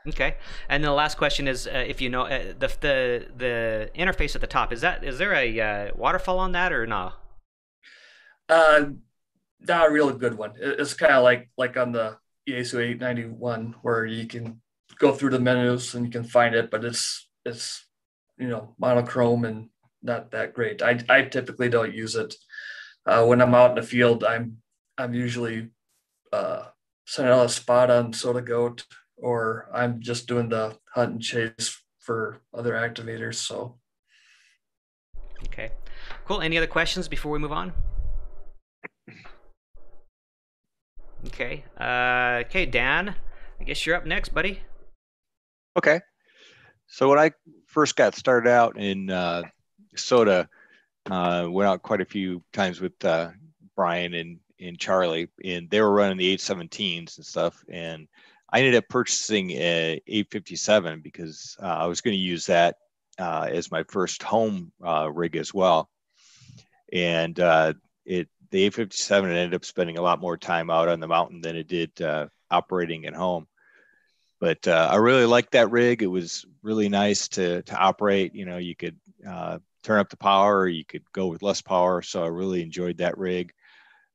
Okay. 0.07 0.35
And 0.69 0.83
the 0.83 0.91
last 0.91 1.17
question 1.17 1.47
is, 1.47 1.67
uh, 1.67 1.71
if 1.87 2.01
you 2.01 2.09
know 2.09 2.23
uh, 2.23 2.53
the 2.57 2.71
the 2.81 3.27
the 3.35 3.89
interface 3.95 4.35
at 4.35 4.41
the 4.41 4.47
top, 4.47 4.71
is 4.71 4.81
that 4.81 5.03
is 5.03 5.17
there 5.17 5.33
a 5.33 5.59
uh, 5.59 5.91
waterfall 5.95 6.39
on 6.39 6.51
that 6.51 6.71
or 6.71 6.85
no? 6.85 7.13
Uh, 8.47 8.85
not 9.67 9.87
a 9.87 9.91
real 9.91 10.11
good 10.11 10.37
one. 10.37 10.53
It's 10.59 10.93
kind 10.93 11.13
of 11.13 11.23
like 11.23 11.49
like 11.57 11.77
on 11.77 11.91
the 11.91 12.17
E 12.47 12.53
Yaesu 12.53 12.79
891 12.79 13.75
where 13.81 14.05
you 14.05 14.27
can 14.27 14.61
go 14.99 15.11
through 15.13 15.31
the 15.31 15.39
menus 15.39 15.95
and 15.95 16.05
you 16.05 16.11
can 16.11 16.23
find 16.23 16.55
it, 16.55 16.71
but 16.71 16.83
it's 16.83 17.27
it's 17.45 17.85
you 18.37 18.47
know 18.47 18.75
monochrome 18.79 19.45
and 19.45 19.69
not 20.01 20.31
that 20.31 20.53
great. 20.53 20.81
I 20.81 21.03
I 21.09 21.23
typically 21.23 21.69
don't 21.69 21.93
use 21.93 22.15
it. 22.15 22.35
Uh, 23.05 23.25
when 23.25 23.41
I'm 23.41 23.55
out 23.55 23.71
in 23.71 23.75
the 23.75 23.83
field, 23.83 24.23
I'm 24.23 24.57
I'm 24.97 25.13
usually 25.13 25.69
uh, 26.33 26.65
sending 27.05 27.33
out 27.33 27.45
a 27.45 27.49
spot 27.49 27.91
on 27.91 28.13
SOTA 28.13 28.41
Goat 28.45 28.85
or 29.17 29.69
I'm 29.73 30.01
just 30.01 30.27
doing 30.27 30.49
the 30.49 30.77
hunt 30.93 31.13
and 31.13 31.21
chase 31.21 31.81
for 31.99 32.41
other 32.53 32.73
activators. 32.73 33.35
So 33.35 33.79
Okay. 35.47 35.71
Cool. 36.25 36.41
Any 36.41 36.57
other 36.57 36.67
questions 36.67 37.07
before 37.07 37.31
we 37.31 37.39
move 37.39 37.51
on? 37.51 37.73
Okay. 41.27 41.63
Uh, 41.79 42.43
okay, 42.45 42.65
Dan. 42.65 43.15
I 43.59 43.63
guess 43.63 43.85
you're 43.85 43.95
up 43.95 44.05
next, 44.05 44.29
buddy. 44.33 44.61
Okay. 45.77 45.99
So 46.87 47.09
when 47.09 47.19
I 47.19 47.31
first 47.65 47.95
got 47.95 48.15
started 48.15 48.49
out 48.49 48.77
in 48.77 49.09
uh, 49.09 49.43
SOTA, 49.95 50.47
uh, 51.09 51.47
went 51.49 51.67
out 51.67 51.81
quite 51.81 52.01
a 52.01 52.05
few 52.05 52.43
times 52.53 52.79
with 52.79 53.03
uh, 53.03 53.29
Brian 53.75 54.13
and, 54.13 54.39
and 54.59 54.79
Charlie, 54.79 55.27
and 55.43 55.69
they 55.69 55.81
were 55.81 55.91
running 55.91 56.17
the 56.17 56.35
817s 56.37 57.17
and 57.17 57.25
stuff. 57.25 57.63
And 57.69 58.07
I 58.51 58.59
ended 58.59 58.75
up 58.75 58.87
purchasing 58.89 59.51
a 59.51 60.01
857 60.07 61.01
because 61.01 61.57
uh, 61.61 61.65
I 61.65 61.87
was 61.87 62.01
going 62.01 62.15
to 62.15 62.21
use 62.21 62.45
that 62.45 62.77
uh, 63.19 63.47
as 63.51 63.71
my 63.71 63.83
first 63.89 64.23
home 64.23 64.71
uh, 64.85 65.11
rig 65.11 65.35
as 65.35 65.53
well. 65.53 65.89
And 66.93 67.39
uh, 67.39 67.73
it 68.05 68.29
the 68.51 68.63
857 68.63 69.29
ended 69.29 69.55
up 69.55 69.65
spending 69.65 69.97
a 69.97 70.01
lot 70.01 70.21
more 70.21 70.37
time 70.37 70.69
out 70.69 70.87
on 70.87 70.99
the 70.99 71.07
mountain 71.07 71.41
than 71.41 71.55
it 71.55 71.67
did 71.67 71.99
uh, 72.01 72.27
operating 72.51 73.05
at 73.05 73.13
home 73.13 73.47
but 74.39 74.67
uh, 74.67 74.89
I 74.91 74.97
really 74.97 75.25
liked 75.25 75.51
that 75.51 75.71
rig. 75.71 76.01
It 76.01 76.07
was 76.07 76.45
really 76.61 76.89
nice 76.89 77.27
to 77.29 77.61
to 77.63 77.75
operate. 77.75 78.35
You 78.35 78.45
know, 78.45 78.57
you 78.57 78.75
could 78.75 78.97
uh, 79.27 79.59
turn 79.83 79.99
up 79.99 80.09
the 80.09 80.17
power, 80.17 80.67
you 80.67 80.83
could 80.83 81.03
go 81.13 81.27
with 81.27 81.43
less 81.43 81.61
power. 81.61 82.01
So 82.01 82.23
I 82.23 82.27
really 82.27 82.61
enjoyed 82.61 82.97
that 82.97 83.17
rig. 83.17 83.53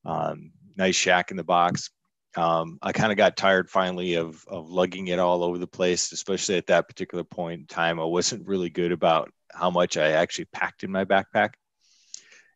Um, 0.05 0.53
nice 0.77 0.97
shack 0.97 1.31
in 1.31 1.37
the 1.37 1.45
box. 1.45 1.91
Um, 2.37 2.79
I 2.81 2.93
kind 2.93 3.11
of 3.11 3.19
got 3.19 3.37
tired 3.37 3.71
finally 3.71 4.15
of 4.15 4.45
of 4.47 4.71
lugging 4.71 5.09
it 5.09 5.19
all 5.19 5.43
over 5.43 5.59
the 5.59 5.67
place, 5.67 6.13
especially 6.13 6.57
at 6.57 6.69
that 6.69 6.89
particular 6.89 7.25
point 7.25 7.61
in 7.61 7.67
time. 7.67 7.99
I 7.99 8.05
wasn't 8.05 8.47
really 8.47 8.71
good 8.71 8.93
about 8.93 9.33
how 9.53 9.71
much 9.71 9.97
I 9.97 10.13
actually 10.13 10.45
packed 10.47 10.85
in 10.85 10.93
my 10.93 11.05
backpack, 11.05 11.55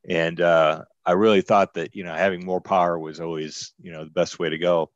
and 0.08 0.40
uh, 0.40 0.84
I 1.04 1.12
really 1.12 1.40
thought 1.40 1.74
that 1.74 1.96
you 1.96 2.04
know 2.04 2.14
having 2.14 2.44
more 2.44 2.60
power 2.60 2.96
was 2.96 3.20
always 3.20 3.72
you 3.82 3.90
know 3.90 4.04
the 4.04 4.10
best 4.10 4.38
way 4.38 4.48
to 4.48 4.58
go 4.58 4.90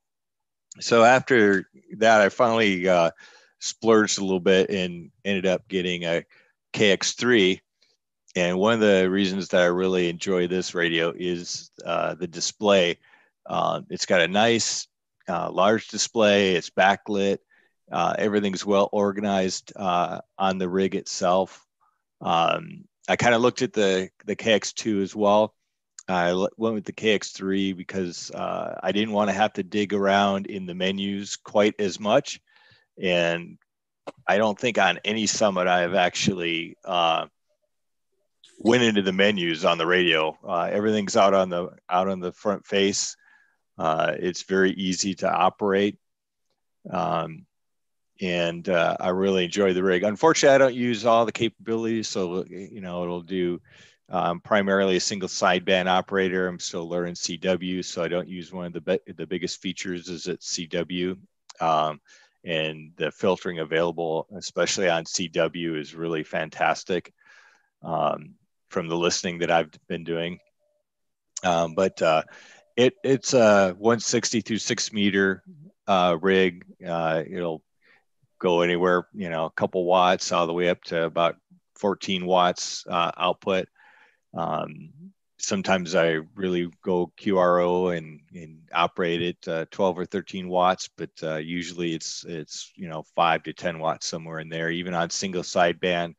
so 0.81 1.05
after 1.05 1.69
that, 1.99 2.21
I 2.21 2.29
finally 2.29 2.89
uh, 2.89 3.11
splurged 3.61 4.19
a 4.19 4.23
little 4.23 4.41
bit 4.41 4.71
and 4.71 5.11
ended 5.25 5.47
up 5.47 5.69
getting 5.69 6.05
a 6.05 6.25
KX3. 6.73 7.61
And 8.37 8.59
one 8.59 8.75
of 8.75 8.81
the 8.81 9.09
reasons 9.11 9.49
that 9.49 9.63
I 9.63 9.67
really 9.67 10.09
enjoy 10.09 10.47
this 10.47 10.75
radio 10.75 11.13
is 11.17 11.71
uh, 11.85 12.15
the 12.15 12.27
display. 12.27 12.99
Uh, 13.47 13.81
it's 13.91 14.07
got 14.07 14.21
a 14.21 14.29
nice 14.29 14.87
uh, 15.29 15.51
large 15.51 15.89
display. 15.89 16.55
It's 16.55 16.71
backlit. 16.71 17.39
Uh, 17.91 18.15
everything's 18.19 18.67
well 18.67 18.89
organized 18.93 19.73
uh, 19.77 20.21
on 20.39 20.59
the 20.59 20.69
rig 20.69 20.95
itself. 20.95 21.67
Um, 22.21 22.85
I 23.09 23.17
kind 23.17 23.35
of 23.35 23.41
looked 23.41 23.63
at 23.63 23.73
the 23.73 24.11
the 24.27 24.37
KX2 24.37 25.03
as 25.03 25.17
well. 25.17 25.55
I 26.09 26.33
went 26.33 26.75
with 26.75 26.85
the 26.85 26.93
KX3 26.93 27.77
because 27.77 28.31
uh, 28.31 28.79
I 28.83 28.93
didn't 28.93 29.13
want 29.13 29.29
to 29.29 29.35
have 29.35 29.53
to 29.55 29.63
dig 29.63 29.93
around 29.93 30.47
in 30.47 30.67
the 30.67 30.75
menus 30.75 31.37
quite 31.37 31.75
as 31.79 32.01
much. 32.01 32.41
And 33.01 33.59
I 34.27 34.39
don't 34.39 34.59
think 34.59 34.79
on 34.79 35.01
any 35.05 35.27
summit 35.27 35.67
I 35.67 35.81
have 35.81 35.95
actually 35.95 36.77
uh, 36.85 37.27
went 38.59 38.83
into 38.83 39.03
the 39.03 39.13
menus 39.13 39.65
on 39.65 39.79
the 39.79 39.87
radio. 39.87 40.37
Uh, 40.47 40.69
everything's 40.73 41.17
out 41.17 41.35
on 41.35 41.51
the 41.51 41.71
out 41.91 42.09
on 42.09 42.21
the 42.21 42.33
front 42.33 42.67
face. 42.67 43.17
Uh, 43.79 44.15
it's 44.19 44.43
very 44.43 44.73
easy 44.73 45.15
to 45.17 45.31
operate. 45.31 45.99
Um, 46.91 47.47
and 48.21 48.69
uh, 48.69 48.97
I 48.99 49.11
really 49.11 49.45
enjoy 49.45 49.75
the 49.75 49.83
rig. 49.83 50.03
Unfortunately, 50.03 50.55
I 50.55 50.59
don't 50.59 50.75
use 50.75 51.07
all 51.07 51.25
the 51.25 51.33
capabilities, 51.33 52.09
so 52.09 52.45
you 52.49 52.81
know 52.81 53.05
it'll 53.05 53.23
do 53.23 53.61
um, 54.11 54.41
primarily 54.41 54.97
a 54.97 55.01
single 55.01 55.29
sideband 55.29 55.87
operator. 55.87 56.47
I'm 56.47 56.59
still 56.59 56.89
learning 56.89 57.15
CW, 57.15 57.85
so 57.85 58.03
I 58.03 58.09
don't 58.09 58.29
use 58.29 58.53
one 58.53 58.67
of 58.67 58.73
the 58.73 58.81
be- 58.81 59.13
the 59.13 59.27
biggest 59.27 59.61
features 59.61 60.09
is 60.09 60.29
at 60.29 60.41
CW, 60.41 61.19
um, 61.61 62.01
and 62.45 62.93
the 62.97 63.11
filtering 63.11 63.59
available, 63.59 64.27
especially 64.35 64.89
on 64.89 65.05
CW, 65.05 65.79
is 65.79 65.95
really 65.95 66.25
fantastic. 66.25 67.13
Um, 67.83 68.35
from 68.71 68.89
the 68.89 68.97
listening 68.97 69.39
that 69.39 69.51
I've 69.51 69.71
been 69.89 70.05
doing, 70.05 70.41
um, 71.43 71.75
but 71.75 72.01
uh, 72.03 72.23
it 72.77 72.95
it's 73.03 73.35
a 73.35 73.75
160 73.79 74.41
through 74.41 74.59
six 74.59 74.93
meter 74.93 75.43
uh, 75.87 76.17
rig. 76.21 76.65
Uh, 76.87 77.23
it'll 77.29 77.63
go 78.39 78.61
anywhere, 78.61 79.07
you 79.15 79.31
know, 79.31 79.47
a 79.47 79.51
couple 79.51 79.85
watts 79.85 80.33
all 80.33 80.47
the 80.47 80.53
way 80.53 80.69
up 80.69 80.83
to 80.85 81.05
about 81.05 81.37
14 81.77 82.25
watts 82.25 82.85
uh, 82.89 83.11
output. 83.17 83.69
Um, 84.39 84.91
sometimes 85.39 85.95
I 85.95 86.21
really 86.37 86.69
go 86.83 87.13
QRO 87.19 87.97
and, 87.97 88.21
and 88.33 88.61
operate 88.73 89.23
it 89.23 89.49
uh, 89.49 89.67
12 89.71 89.99
or 89.99 90.07
13 90.07 90.49
watts, 90.49 90.89
but 90.97 91.11
uh, 91.23 91.37
usually 91.37 91.95
it's 91.95 92.25
it's 92.29 92.73
you 92.77 92.89
know 92.89 93.05
five 93.17 93.43
to 93.45 93.53
10 93.53 93.81
watts 93.81 94.07
somewhere 94.07 94.39
in 94.39 94.49
there. 94.49 94.71
Even 94.71 94.95
on 94.95 95.11
single 95.11 95.43
sideband, 95.43 96.15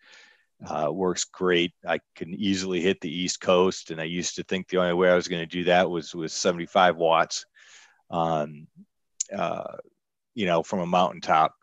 uh, 0.68 0.90
works 0.92 1.24
great. 1.24 1.72
I 1.88 2.00
can 2.16 2.34
easily 2.34 2.82
hit 2.82 3.00
the 3.00 3.14
East 3.14 3.40
Coast, 3.40 3.92
and 3.92 4.02
I 4.02 4.06
used 4.06 4.36
to 4.36 4.44
think 4.44 4.68
the 4.68 4.80
only 4.80 4.94
way 4.94 5.10
I 5.10 5.16
was 5.16 5.30
going 5.30 5.42
to 5.42 5.58
do 5.58 5.64
that 5.66 5.90
was 5.90 6.14
with 6.14 6.32
75 6.34 6.98
watts, 6.98 7.46
um, 8.12 8.68
uh, 9.34 9.78
you 10.36 10.46
know, 10.46 10.62
from 10.62 10.80
a 10.80 10.86
mountaintop. 10.86 11.56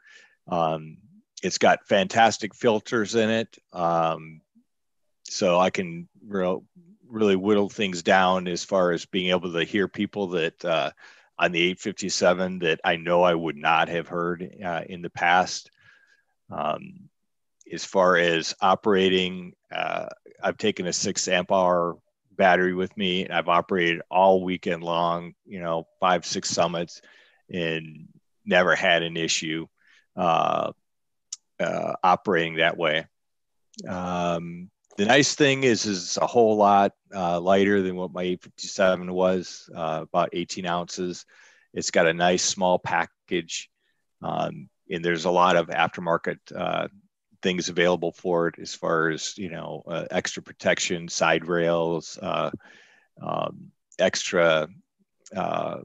Um, 0.48 0.98
it's 1.42 1.58
got 1.58 1.86
fantastic 1.86 2.54
filters 2.54 3.14
in 3.14 3.28
it. 3.28 3.58
Um, 3.74 4.40
so 5.30 5.58
I 5.58 5.70
can 5.70 6.08
real, 6.26 6.64
really 7.08 7.36
whittle 7.36 7.68
things 7.68 8.02
down 8.02 8.48
as 8.48 8.64
far 8.64 8.92
as 8.92 9.06
being 9.06 9.30
able 9.30 9.52
to 9.52 9.64
hear 9.64 9.88
people 9.88 10.28
that 10.28 10.64
uh, 10.64 10.90
on 11.38 11.52
the 11.52 11.60
857 11.60 12.60
that 12.60 12.80
I 12.84 12.96
know 12.96 13.22
I 13.22 13.34
would 13.34 13.56
not 13.56 13.88
have 13.88 14.08
heard 14.08 14.48
uh, 14.64 14.82
in 14.88 15.02
the 15.02 15.10
past. 15.10 15.70
Um, 16.50 17.08
as 17.72 17.84
far 17.84 18.16
as 18.16 18.54
operating, 18.60 19.52
uh, 19.72 20.06
I've 20.42 20.56
taken 20.56 20.86
a 20.86 20.92
six 20.92 21.26
amp 21.28 21.50
hour 21.52 21.96
battery 22.36 22.74
with 22.74 22.96
me 22.96 23.24
and 23.24 23.32
I've 23.32 23.48
operated 23.48 24.02
all 24.10 24.44
weekend 24.44 24.82
long, 24.82 25.34
you 25.44 25.60
know, 25.60 25.86
five, 26.00 26.24
six 26.24 26.50
summits 26.50 27.00
and 27.52 28.08
never 28.44 28.74
had 28.74 29.02
an 29.02 29.16
issue 29.16 29.66
uh, 30.16 30.72
uh, 31.58 31.92
operating 32.02 32.56
that 32.56 32.76
way. 32.76 33.06
Um, 33.88 34.70
the 34.96 35.04
nice 35.04 35.34
thing 35.34 35.64
is, 35.64 35.86
is 35.86 36.18
a 36.20 36.26
whole 36.26 36.56
lot 36.56 36.92
uh, 37.14 37.40
lighter 37.40 37.82
than 37.82 37.96
what 37.96 38.12
my 38.12 38.22
857 38.22 39.12
was, 39.12 39.68
uh, 39.74 40.00
about 40.02 40.30
18 40.32 40.66
ounces. 40.66 41.24
It's 41.74 41.90
got 41.90 42.06
a 42.06 42.14
nice 42.14 42.42
small 42.42 42.78
package, 42.78 43.70
um, 44.22 44.68
and 44.90 45.04
there's 45.04 45.26
a 45.26 45.30
lot 45.30 45.56
of 45.56 45.68
aftermarket 45.68 46.38
uh, 46.54 46.88
things 47.42 47.68
available 47.68 48.12
for 48.12 48.48
it 48.48 48.54
as 48.58 48.74
far 48.74 49.10
as 49.10 49.36
you 49.36 49.50
know, 49.50 49.82
uh, 49.86 50.06
extra 50.10 50.42
protection, 50.42 51.08
side 51.08 51.46
rails, 51.46 52.18
uh, 52.22 52.50
um, 53.22 53.70
extra 53.98 54.68
uh, 55.34 55.78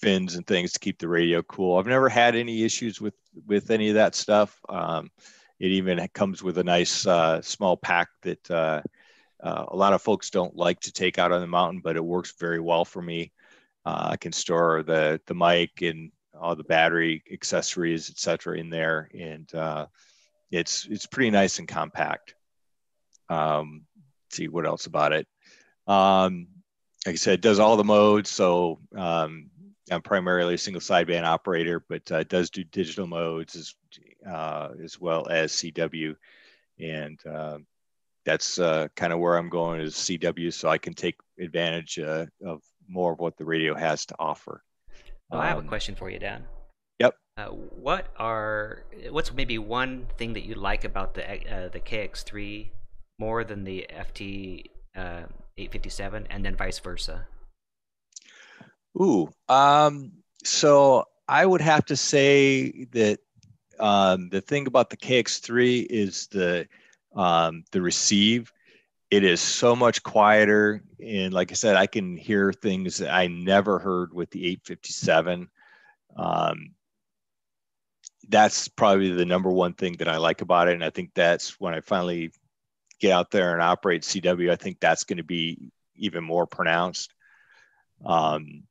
fins 0.00 0.34
and 0.34 0.46
things 0.46 0.72
to 0.72 0.78
keep 0.78 0.98
the 0.98 1.08
radio 1.08 1.42
cool. 1.42 1.78
I've 1.78 1.86
never 1.86 2.08
had 2.08 2.36
any 2.36 2.64
issues 2.64 3.00
with 3.00 3.14
with 3.46 3.70
any 3.70 3.88
of 3.88 3.94
that 3.94 4.14
stuff. 4.14 4.58
Um, 4.68 5.10
it 5.62 5.70
even 5.70 6.04
comes 6.12 6.42
with 6.42 6.58
a 6.58 6.64
nice 6.64 7.06
uh, 7.06 7.40
small 7.40 7.76
pack 7.76 8.08
that 8.22 8.50
uh, 8.50 8.82
uh, 9.40 9.66
a 9.68 9.76
lot 9.76 9.92
of 9.92 10.02
folks 10.02 10.28
don't 10.28 10.56
like 10.56 10.80
to 10.80 10.92
take 10.92 11.20
out 11.20 11.30
on 11.30 11.40
the 11.40 11.46
mountain, 11.46 11.80
but 11.80 11.94
it 11.94 12.04
works 12.04 12.34
very 12.36 12.58
well 12.58 12.84
for 12.84 13.00
me. 13.00 13.30
Uh, 13.86 14.08
I 14.10 14.16
can 14.16 14.32
store 14.32 14.82
the 14.82 15.20
the 15.26 15.36
mic 15.36 15.80
and 15.80 16.10
all 16.38 16.56
the 16.56 16.64
battery 16.64 17.22
accessories, 17.32 18.10
etc., 18.10 18.58
in 18.58 18.70
there, 18.70 19.08
and 19.16 19.54
uh, 19.54 19.86
it's 20.50 20.84
it's 20.90 21.06
pretty 21.06 21.30
nice 21.30 21.60
and 21.60 21.68
compact. 21.68 22.34
Um, 23.28 23.82
see 24.30 24.48
what 24.48 24.66
else 24.66 24.86
about 24.86 25.12
it. 25.12 25.28
Um, 25.86 26.48
like 27.06 27.12
I 27.12 27.16
said, 27.16 27.34
it 27.34 27.40
does 27.40 27.60
all 27.60 27.76
the 27.76 27.84
modes. 27.84 28.30
So 28.30 28.80
um, 28.96 29.48
I'm 29.92 30.02
primarily 30.02 30.54
a 30.54 30.58
single 30.58 30.80
sideband 30.80 31.22
operator, 31.22 31.84
but 31.88 32.10
uh, 32.10 32.24
does 32.24 32.50
do 32.50 32.64
digital 32.64 33.06
modes 33.06 33.54
as, 33.54 33.76
uh, 34.26 34.70
as 34.82 35.00
well 35.00 35.28
as 35.28 35.52
CW. 35.52 36.16
And 36.78 37.18
uh, 37.26 37.58
that's 38.24 38.58
uh, 38.58 38.88
kind 38.96 39.12
of 39.12 39.18
where 39.18 39.36
I'm 39.36 39.48
going 39.48 39.80
is 39.80 39.94
CW 39.94 40.52
so 40.52 40.68
I 40.68 40.78
can 40.78 40.94
take 40.94 41.16
advantage 41.38 41.98
uh, 41.98 42.26
of 42.44 42.62
more 42.88 43.12
of 43.12 43.18
what 43.18 43.36
the 43.36 43.44
radio 43.44 43.74
has 43.74 44.06
to 44.06 44.14
offer. 44.18 44.62
Well, 45.30 45.40
I 45.40 45.48
have 45.48 45.58
a 45.58 45.60
um, 45.60 45.68
question 45.68 45.94
for 45.94 46.10
you, 46.10 46.18
Dan. 46.18 46.44
Yep. 46.98 47.14
Uh, 47.38 47.46
what 47.46 48.08
are 48.18 48.84
what's 49.10 49.32
maybe 49.32 49.58
one 49.58 50.06
thing 50.18 50.34
that 50.34 50.44
you 50.44 50.54
like 50.54 50.84
about 50.84 51.14
the 51.14 51.22
the 51.72 51.80
KX3 51.80 52.68
more 53.18 53.44
than 53.44 53.64
the 53.64 53.86
FT 53.90 54.66
857, 54.94 56.26
and 56.28 56.44
then 56.44 56.56
vice 56.56 56.78
versa? 56.78 57.26
Ooh, 59.00 59.30
um, 59.48 60.12
so 60.44 61.06
I 61.28 61.46
would 61.46 61.60
have 61.60 61.86
to 61.86 61.96
say 61.96 62.84
that 62.92 63.20
um, 63.82 64.28
the 64.28 64.40
thing 64.40 64.68
about 64.68 64.90
the 64.90 64.96
KX3 64.96 65.84
is 65.90 66.28
the 66.28 66.68
um, 67.16 67.64
the 67.72 67.82
receive. 67.82 68.52
It 69.10 69.24
is 69.24 69.40
so 69.40 69.74
much 69.74 70.04
quieter, 70.04 70.82
and 71.04 71.34
like 71.34 71.50
I 71.50 71.54
said, 71.54 71.74
I 71.74 71.86
can 71.86 72.16
hear 72.16 72.52
things 72.52 72.98
that 72.98 73.12
I 73.12 73.26
never 73.26 73.80
heard 73.80 74.14
with 74.14 74.30
the 74.30 74.46
857. 74.46 75.50
Um, 76.16 76.70
that's 78.28 78.68
probably 78.68 79.10
the 79.10 79.26
number 79.26 79.50
one 79.50 79.74
thing 79.74 79.96
that 79.98 80.08
I 80.08 80.16
like 80.18 80.42
about 80.42 80.68
it, 80.68 80.74
and 80.74 80.84
I 80.84 80.90
think 80.90 81.10
that's 81.12 81.60
when 81.60 81.74
I 81.74 81.80
finally 81.80 82.30
get 83.00 83.10
out 83.10 83.32
there 83.32 83.52
and 83.52 83.60
operate 83.60 84.02
CW. 84.02 84.50
I 84.50 84.56
think 84.56 84.78
that's 84.78 85.02
going 85.02 85.16
to 85.16 85.24
be 85.24 85.72
even 85.96 86.22
more 86.22 86.46
pronounced. 86.46 87.12
Um, 88.04 88.62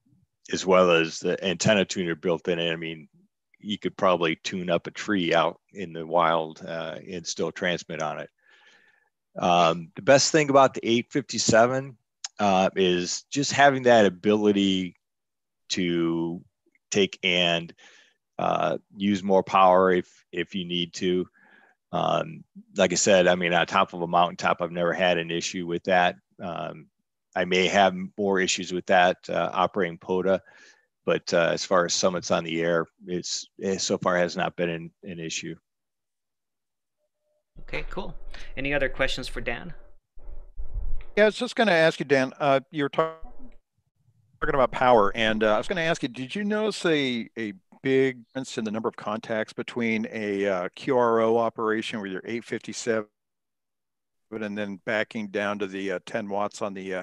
as 0.51 0.65
well 0.65 0.91
as 0.91 1.19
the 1.19 1.43
antenna 1.45 1.85
tuner 1.85 2.15
built 2.15 2.47
in. 2.47 2.59
I 2.59 2.75
mean, 2.75 3.07
you 3.63 3.77
could 3.77 3.95
probably 3.97 4.35
tune 4.37 4.69
up 4.69 4.87
a 4.87 4.91
tree 4.91 5.33
out 5.33 5.59
in 5.73 5.93
the 5.93 6.05
wild 6.05 6.63
uh, 6.65 6.97
and 7.09 7.25
still 7.25 7.51
transmit 7.51 8.01
on 8.01 8.19
it. 8.19 8.29
Um, 9.37 9.91
the 9.95 10.01
best 10.01 10.31
thing 10.31 10.49
about 10.49 10.73
the 10.73 10.85
857 10.87 11.97
uh, 12.39 12.69
is 12.75 13.23
just 13.29 13.51
having 13.51 13.83
that 13.83 14.05
ability 14.05 14.95
to 15.69 16.41
take 16.89 17.17
and 17.23 17.73
uh, 18.37 18.77
use 18.95 19.23
more 19.23 19.43
power 19.43 19.91
if 19.91 20.25
if 20.31 20.55
you 20.55 20.65
need 20.65 20.93
to. 20.93 21.27
Um, 21.91 22.43
like 22.75 22.91
I 22.91 22.95
said, 22.95 23.27
I 23.27 23.35
mean, 23.35 23.53
on 23.53 23.65
top 23.67 23.93
of 23.93 24.01
a 24.01 24.07
mountaintop, 24.07 24.61
I've 24.61 24.71
never 24.71 24.93
had 24.93 25.17
an 25.17 25.29
issue 25.29 25.67
with 25.67 25.83
that. 25.83 26.15
Um, 26.41 26.87
I 27.35 27.45
may 27.45 27.67
have 27.67 27.95
more 28.17 28.39
issues 28.39 28.73
with 28.73 28.85
that 28.87 29.17
uh, 29.29 29.49
operating 29.53 29.97
POTA, 29.97 30.41
but 31.05 31.33
uh, 31.33 31.49
as 31.51 31.65
far 31.65 31.85
as 31.85 31.93
summits 31.93 32.31
on 32.31 32.43
the 32.43 32.61
air, 32.61 32.85
it's 33.07 33.47
it 33.57 33.81
so 33.81 33.97
far 33.97 34.17
has 34.17 34.35
not 34.35 34.55
been 34.55 34.69
an, 34.69 34.91
an 35.03 35.19
issue. 35.19 35.55
Okay, 37.61 37.85
cool. 37.89 38.15
Any 38.57 38.73
other 38.73 38.89
questions 38.89 39.27
for 39.27 39.41
Dan? 39.41 39.73
Yeah, 41.15 41.23
I 41.23 41.25
was 41.25 41.35
just 41.35 41.55
going 41.55 41.67
to 41.67 41.73
ask 41.73 41.99
you, 41.99 42.05
Dan. 42.05 42.33
Uh, 42.39 42.61
you 42.71 42.83
were 42.83 42.89
talking 42.89 43.15
about 44.41 44.71
power, 44.71 45.11
and 45.15 45.43
uh, 45.43 45.55
I 45.55 45.57
was 45.57 45.67
going 45.67 45.77
to 45.77 45.83
ask 45.83 46.01
you, 46.03 46.09
did 46.09 46.35
you 46.35 46.43
notice 46.43 46.85
a 46.85 47.29
a 47.37 47.53
big 47.83 48.25
difference 48.27 48.57
in 48.57 48.63
the 48.63 48.71
number 48.71 48.89
of 48.89 48.95
contacts 48.95 49.53
between 49.53 50.07
a 50.11 50.45
uh, 50.47 50.69
QRO 50.77 51.37
operation 51.37 51.99
with 52.01 52.11
your 52.11 52.21
857 52.25 53.07
and 54.31 54.57
then 54.57 54.79
backing 54.85 55.27
down 55.27 55.59
to 55.59 55.67
the 55.67 55.93
uh, 55.93 55.99
10 56.05 56.29
watts 56.29 56.61
on 56.61 56.73
the 56.73 56.93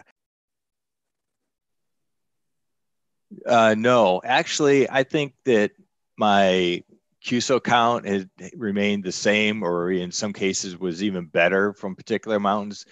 uh, 3.46 3.74
no, 3.76 4.20
actually, 4.24 4.88
I 4.88 5.02
think 5.02 5.34
that 5.44 5.72
my 6.16 6.82
QSO 7.24 7.62
count 7.62 8.06
has 8.06 8.26
remained 8.56 9.04
the 9.04 9.12
same, 9.12 9.62
or 9.62 9.90
in 9.90 10.10
some 10.10 10.32
cases 10.32 10.78
was 10.78 11.02
even 11.02 11.26
better 11.26 11.72
from 11.72 11.96
particular 11.96 12.40
mountains, 12.40 12.86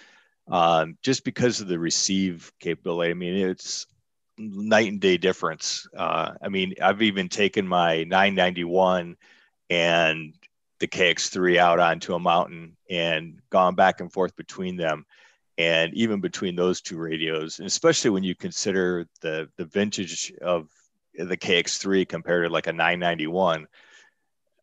um, 0.49 0.97
just 1.03 1.25
because 1.25 1.61
of 1.61 1.69
the 1.69 1.79
receive 1.79 2.53
capability. 2.61 3.11
I 3.11 3.15
mean, 3.15 3.37
it's 3.49 3.87
night 4.39 4.91
and 4.91 5.01
day 5.01 5.17
difference. 5.17 5.87
Uh, 5.97 6.33
I 6.43 6.49
mean, 6.49 6.75
I've 6.83 7.03
even 7.03 7.29
taken 7.29 7.67
my 7.67 8.05
991 8.05 9.17
and 9.71 10.35
the 10.79 10.87
KX3 10.87 11.57
out 11.57 11.81
onto 11.81 12.15
a 12.15 12.21
mountain 12.21 12.77
and 12.91 13.41
gone 13.51 13.75
back 13.75 14.01
and 14.01 14.13
forth 14.13 14.37
between 14.37 14.77
them, 14.77 15.07
And 15.59 15.95
even 15.95 16.21
between 16.21 16.55
those 16.55 16.81
two 16.81 16.99
radios, 16.99 17.59
and 17.59 17.67
especially 17.67 18.11
when 18.11 18.25
you 18.25 18.35
consider 18.35 19.07
the 19.23 19.49
the 19.57 19.65
vintage 19.65 20.33
of 20.43 20.69
the 21.15 21.37
KX3 21.37 22.07
compared 22.07 22.47
to 22.47 22.53
like 22.53 22.67
a 22.67 22.73
991, 22.73 23.67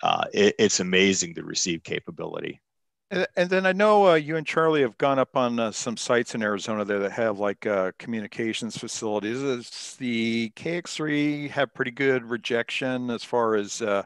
uh, 0.03 0.25
it, 0.33 0.55
it's 0.59 0.79
amazing 0.79 1.33
the 1.33 1.43
receive 1.43 1.83
capability. 1.83 2.61
And, 3.35 3.49
then 3.49 3.67
I 3.67 3.73
know 3.73 4.07
uh, 4.07 4.13
you 4.15 4.37
and 4.37 4.47
Charlie 4.47 4.81
have 4.81 4.97
gone 4.97 5.19
up 5.19 5.37
on 5.37 5.59
uh, 5.59 5.71
some 5.71 5.97
sites 5.97 6.33
in 6.33 6.41
Arizona 6.41 6.83
there 6.83 6.97
that 6.99 7.11
have 7.11 7.37
like 7.37 7.67
uh, 7.67 7.91
communications 7.99 8.75
facilities. 8.75 9.39
Does 9.39 9.95
the 9.99 10.51
KX3 10.55 11.51
have 11.51 11.75
pretty 11.75 11.91
good 11.91 12.27
rejection 12.27 13.11
as 13.11 13.23
far 13.23 13.55
as 13.55 13.83
uh, 13.83 14.03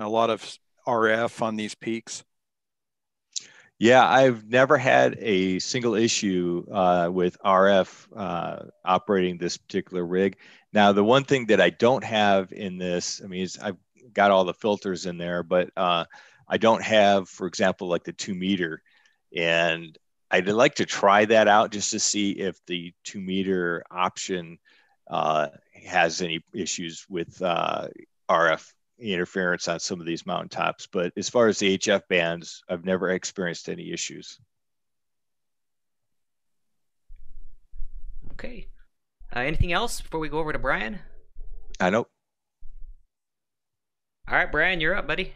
a 0.00 0.08
lot 0.08 0.30
of 0.30 0.58
RF 0.84 1.42
on 1.42 1.54
these 1.54 1.76
peaks? 1.76 2.24
Yeah, 3.80 4.06
I've 4.06 4.46
never 4.46 4.76
had 4.76 5.16
a 5.20 5.58
single 5.58 5.94
issue 5.94 6.66
uh, 6.70 7.08
with 7.10 7.38
RF 7.42 8.08
uh, 8.14 8.64
operating 8.84 9.38
this 9.38 9.56
particular 9.56 10.04
rig. 10.04 10.36
Now, 10.74 10.92
the 10.92 11.02
one 11.02 11.24
thing 11.24 11.46
that 11.46 11.62
I 11.62 11.70
don't 11.70 12.04
have 12.04 12.52
in 12.52 12.76
this, 12.76 13.22
I 13.24 13.26
mean, 13.26 13.48
I've 13.62 13.78
got 14.12 14.32
all 14.32 14.44
the 14.44 14.52
filters 14.52 15.06
in 15.06 15.16
there, 15.16 15.42
but 15.42 15.70
uh, 15.78 16.04
I 16.46 16.58
don't 16.58 16.82
have, 16.82 17.30
for 17.30 17.46
example, 17.46 17.88
like 17.88 18.04
the 18.04 18.12
two 18.12 18.34
meter. 18.34 18.82
And 19.34 19.96
I'd 20.30 20.46
like 20.46 20.74
to 20.74 20.84
try 20.84 21.24
that 21.24 21.48
out 21.48 21.72
just 21.72 21.92
to 21.92 22.00
see 22.00 22.32
if 22.32 22.62
the 22.66 22.92
two 23.02 23.22
meter 23.22 23.82
option 23.90 24.58
uh, 25.08 25.48
has 25.88 26.20
any 26.20 26.44
issues 26.52 27.06
with 27.08 27.40
uh, 27.40 27.88
RF 28.28 28.70
interference 29.00 29.68
on 29.68 29.80
some 29.80 30.00
of 30.00 30.06
these 30.06 30.26
mountaintops. 30.26 30.86
But 30.86 31.12
as 31.16 31.28
far 31.28 31.48
as 31.48 31.58
the 31.58 31.78
HF 31.78 32.02
bands, 32.08 32.62
I've 32.68 32.84
never 32.84 33.10
experienced 33.10 33.68
any 33.68 33.92
issues. 33.92 34.38
Okay. 38.32 38.66
Uh, 39.34 39.40
anything 39.40 39.72
else 39.72 40.00
before 40.00 40.20
we 40.20 40.28
go 40.28 40.38
over 40.38 40.52
to 40.52 40.58
Brian? 40.58 40.98
I 41.78 41.90
know. 41.90 42.06
All 44.28 44.36
right, 44.36 44.50
Brian, 44.50 44.80
you're 44.80 44.94
up, 44.94 45.06
buddy. 45.06 45.34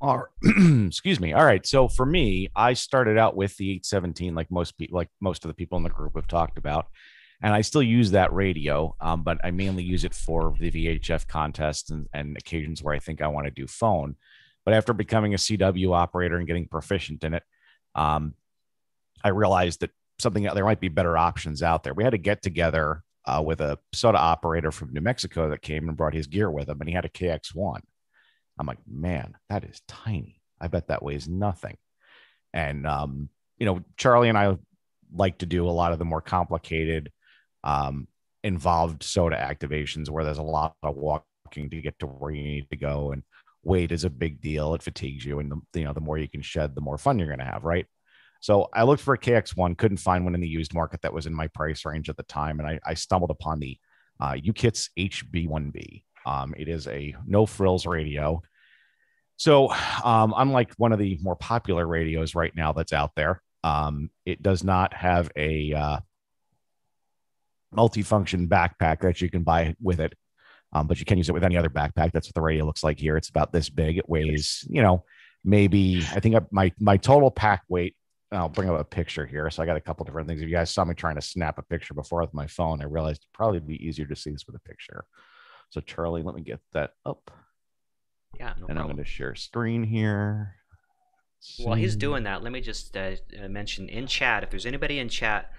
All 0.00 0.18
right. 0.18 0.86
excuse 0.86 1.20
me. 1.20 1.32
All 1.32 1.44
right. 1.44 1.66
So 1.66 1.88
for 1.88 2.06
me, 2.06 2.48
I 2.56 2.72
started 2.72 3.18
out 3.18 3.36
with 3.36 3.56
the 3.56 3.70
817, 3.72 4.34
like 4.34 4.50
most 4.50 4.78
people, 4.78 4.96
like 4.96 5.08
most 5.20 5.44
of 5.44 5.48
the 5.48 5.54
people 5.54 5.76
in 5.76 5.84
the 5.84 5.90
group 5.90 6.16
have 6.16 6.26
talked 6.26 6.56
about, 6.56 6.86
and 7.42 7.54
I 7.54 7.62
still 7.62 7.82
use 7.82 8.10
that 8.10 8.32
radio, 8.32 8.94
um, 9.00 9.22
but 9.22 9.38
I 9.44 9.50
mainly 9.50 9.82
use 9.82 10.04
it 10.04 10.14
for 10.14 10.54
the 10.58 10.70
VHF 10.70 11.26
contests 11.26 11.90
and, 11.90 12.06
and 12.12 12.36
occasions 12.36 12.82
where 12.82 12.94
I 12.94 12.98
think 12.98 13.22
I 13.22 13.28
want 13.28 13.46
to 13.46 13.50
do 13.50 13.66
phone. 13.66 14.16
But 14.64 14.74
after 14.74 14.92
becoming 14.92 15.32
a 15.32 15.38
CW 15.38 15.94
operator 15.94 16.36
and 16.36 16.46
getting 16.46 16.68
proficient 16.68 17.24
in 17.24 17.34
it, 17.34 17.42
um, 17.94 18.34
I 19.24 19.28
realized 19.28 19.80
that 19.80 19.90
something 20.18 20.42
there 20.42 20.64
might 20.64 20.80
be 20.80 20.88
better 20.88 21.16
options 21.16 21.62
out 21.62 21.82
there. 21.82 21.94
We 21.94 22.04
had 22.04 22.10
to 22.10 22.18
get 22.18 22.42
together 22.42 23.02
uh, 23.24 23.42
with 23.44 23.60
a 23.60 23.78
SOTA 23.94 24.18
operator 24.18 24.70
from 24.70 24.92
New 24.92 25.00
Mexico 25.00 25.48
that 25.50 25.62
came 25.62 25.88
and 25.88 25.96
brought 25.96 26.14
his 26.14 26.26
gear 26.26 26.50
with 26.50 26.68
him, 26.68 26.80
and 26.80 26.88
he 26.88 26.94
had 26.94 27.04
a 27.04 27.08
KX1 27.08 27.80
I'm 28.60 28.66
like, 28.66 28.78
man, 28.86 29.36
that 29.48 29.64
is 29.64 29.80
tiny. 29.88 30.42
I 30.60 30.68
bet 30.68 30.88
that 30.88 31.02
weighs 31.02 31.26
nothing. 31.26 31.78
And 32.52 32.86
um, 32.86 33.30
you 33.56 33.64
know, 33.64 33.80
Charlie 33.96 34.28
and 34.28 34.36
I 34.36 34.58
like 35.14 35.38
to 35.38 35.46
do 35.46 35.66
a 35.66 35.70
lot 35.70 35.92
of 35.92 35.98
the 35.98 36.04
more 36.04 36.20
complicated, 36.20 37.10
um, 37.64 38.08
involved 38.42 39.02
SOTA 39.02 39.36
activations 39.36 40.08
where 40.08 40.24
there's 40.24 40.38
a 40.38 40.42
lot 40.42 40.74
of 40.82 40.96
walking 40.96 41.70
to 41.70 41.80
get 41.80 41.98
to 41.98 42.06
where 42.06 42.30
you 42.30 42.42
need 42.42 42.70
to 42.70 42.76
go, 42.76 43.12
and 43.12 43.22
weight 43.62 43.92
is 43.92 44.04
a 44.04 44.10
big 44.10 44.40
deal. 44.40 44.74
It 44.74 44.82
fatigues 44.82 45.24
you, 45.24 45.38
and 45.40 45.50
the, 45.50 45.80
you 45.80 45.84
know, 45.84 45.92
the 45.92 46.00
more 46.00 46.18
you 46.18 46.28
can 46.28 46.42
shed, 46.42 46.74
the 46.74 46.80
more 46.80 46.98
fun 46.98 47.18
you're 47.18 47.28
going 47.28 47.40
to 47.40 47.44
have, 47.44 47.64
right? 47.64 47.86
So 48.40 48.68
I 48.72 48.84
looked 48.84 49.02
for 49.02 49.14
a 49.14 49.18
KX1, 49.18 49.76
couldn't 49.76 49.98
find 49.98 50.24
one 50.24 50.34
in 50.34 50.40
the 50.40 50.48
used 50.48 50.72
market 50.72 51.02
that 51.02 51.12
was 51.12 51.26
in 51.26 51.34
my 51.34 51.48
price 51.48 51.84
range 51.84 52.08
at 52.08 52.16
the 52.16 52.22
time, 52.22 52.58
and 52.58 52.68
I, 52.68 52.80
I 52.86 52.94
stumbled 52.94 53.30
upon 53.30 53.60
the 53.60 53.78
uh, 54.18 54.32
YouKits 54.32 54.88
HB1B. 54.98 56.04
Um, 56.26 56.54
it 56.56 56.68
is 56.68 56.86
a 56.86 57.14
no 57.26 57.46
frills 57.46 57.86
radio. 57.86 58.42
So, 59.36 59.70
um, 60.04 60.34
unlike 60.36 60.74
one 60.76 60.92
of 60.92 60.98
the 60.98 61.18
more 61.22 61.36
popular 61.36 61.86
radios 61.86 62.34
right 62.34 62.54
now 62.54 62.72
that's 62.72 62.92
out 62.92 63.12
there, 63.16 63.42
um, 63.64 64.10
it 64.26 64.42
does 64.42 64.62
not 64.62 64.92
have 64.94 65.30
a 65.36 65.72
uh, 65.72 66.00
multifunction 67.76 68.48
backpack 68.48 69.00
that 69.00 69.20
you 69.20 69.30
can 69.30 69.42
buy 69.42 69.74
with 69.80 70.00
it, 70.00 70.14
um, 70.72 70.86
but 70.86 70.98
you 70.98 71.04
can 71.04 71.18
use 71.18 71.28
it 71.28 71.32
with 71.32 71.44
any 71.44 71.56
other 71.56 71.68
backpack. 71.68 72.12
That's 72.12 72.28
what 72.28 72.34
the 72.34 72.40
radio 72.40 72.64
looks 72.64 72.84
like 72.84 72.98
here. 72.98 73.16
It's 73.16 73.28
about 73.28 73.52
this 73.52 73.68
big. 73.68 73.98
It 73.98 74.08
weighs, 74.08 74.64
you 74.68 74.82
know, 74.82 75.04
maybe 75.44 76.04
I 76.12 76.20
think 76.20 76.36
my 76.50 76.72
my 76.78 76.96
total 76.96 77.30
pack 77.30 77.62
weight. 77.68 77.96
I'll 78.32 78.48
bring 78.48 78.70
up 78.70 78.78
a 78.78 78.84
picture 78.84 79.26
here. 79.26 79.50
So 79.50 79.60
I 79.60 79.66
got 79.66 79.76
a 79.76 79.80
couple 79.80 80.04
different 80.04 80.28
things. 80.28 80.40
If 80.40 80.48
you 80.48 80.54
guys 80.54 80.70
saw 80.70 80.84
me 80.84 80.94
trying 80.94 81.16
to 81.16 81.20
snap 81.20 81.58
a 81.58 81.62
picture 81.62 81.94
before 81.94 82.20
with 82.20 82.32
my 82.32 82.46
phone, 82.46 82.80
I 82.80 82.84
realized 82.84 83.22
it'd 83.22 83.32
probably 83.32 83.58
be 83.58 83.84
easier 83.84 84.06
to 84.06 84.14
see 84.14 84.30
this 84.30 84.46
with 84.46 84.54
a 84.54 84.60
picture. 84.60 85.04
So 85.70 85.80
Charlie, 85.80 86.22
let 86.22 86.36
me 86.36 86.42
get 86.42 86.60
that 86.72 86.92
up. 87.04 87.32
Yeah, 88.38 88.46
no 88.46 88.50
and 88.50 88.56
problem. 88.58 88.78
I'm 88.78 88.86
going 88.86 88.96
to 88.98 89.04
share 89.04 89.34
screen 89.34 89.82
here. 89.82 90.59
While 91.58 91.76
he's 91.76 91.96
doing 91.96 92.24
that, 92.24 92.42
let 92.42 92.52
me 92.52 92.60
just 92.60 92.96
uh, 92.96 93.12
uh, 93.42 93.48
mention 93.48 93.88
in 93.88 94.06
chat 94.06 94.42
if 94.42 94.50
there's 94.50 94.66
anybody 94.66 94.98
in 94.98 95.08
chat 95.08 95.52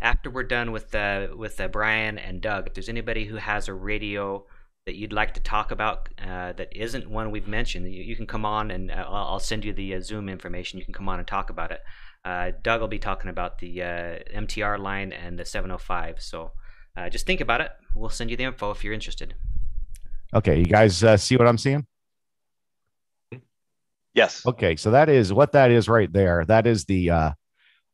after 0.00 0.30
we're 0.30 0.42
done 0.42 0.72
with 0.72 0.94
uh, 0.94 1.28
with 1.36 1.60
uh, 1.60 1.68
Brian 1.68 2.18
and 2.18 2.40
Doug, 2.40 2.66
if 2.66 2.74
there's 2.74 2.88
anybody 2.88 3.24
who 3.24 3.36
has 3.36 3.68
a 3.68 3.74
radio 3.74 4.44
that 4.86 4.96
you'd 4.96 5.12
like 5.12 5.34
to 5.34 5.40
talk 5.40 5.70
about 5.70 6.08
uh, 6.18 6.52
that 6.54 6.74
isn't 6.74 7.10
one 7.10 7.30
we've 7.30 7.46
mentioned, 7.46 7.92
you, 7.92 8.02
you 8.02 8.16
can 8.16 8.26
come 8.26 8.44
on 8.44 8.70
and 8.70 8.90
uh, 8.90 9.04
I'll 9.06 9.32
I'll 9.32 9.40
send 9.40 9.64
you 9.64 9.72
the 9.72 9.94
uh, 9.94 10.00
Zoom 10.00 10.28
information. 10.28 10.78
You 10.78 10.84
can 10.84 10.94
come 10.94 11.08
on 11.08 11.18
and 11.18 11.28
talk 11.28 11.50
about 11.50 11.70
it. 11.70 11.80
Uh, 12.24 12.52
Doug 12.62 12.80
will 12.80 12.88
be 12.88 12.98
talking 12.98 13.30
about 13.30 13.58
the 13.58 13.82
uh, 13.82 14.18
MTR 14.34 14.78
line 14.78 15.12
and 15.12 15.38
the 15.38 15.44
705. 15.44 16.20
So 16.20 16.52
uh, 16.96 17.08
just 17.08 17.26
think 17.26 17.40
about 17.40 17.60
it. 17.60 17.70
We'll 17.94 18.10
send 18.10 18.30
you 18.30 18.36
the 18.36 18.44
info 18.44 18.70
if 18.70 18.82
you're 18.82 18.92
interested. 18.92 19.34
Okay, 20.34 20.58
you 20.58 20.66
guys 20.66 21.02
uh, 21.04 21.16
see 21.16 21.36
what 21.36 21.46
I'm 21.46 21.58
seeing? 21.58 21.86
Yes. 24.18 24.44
Okay, 24.44 24.74
so 24.74 24.90
that 24.90 25.08
is 25.08 25.32
what 25.32 25.52
that 25.52 25.70
is 25.70 25.88
right 25.88 26.12
there. 26.12 26.44
That 26.44 26.66
is 26.66 26.86
the 26.86 27.10
uh, 27.10 27.30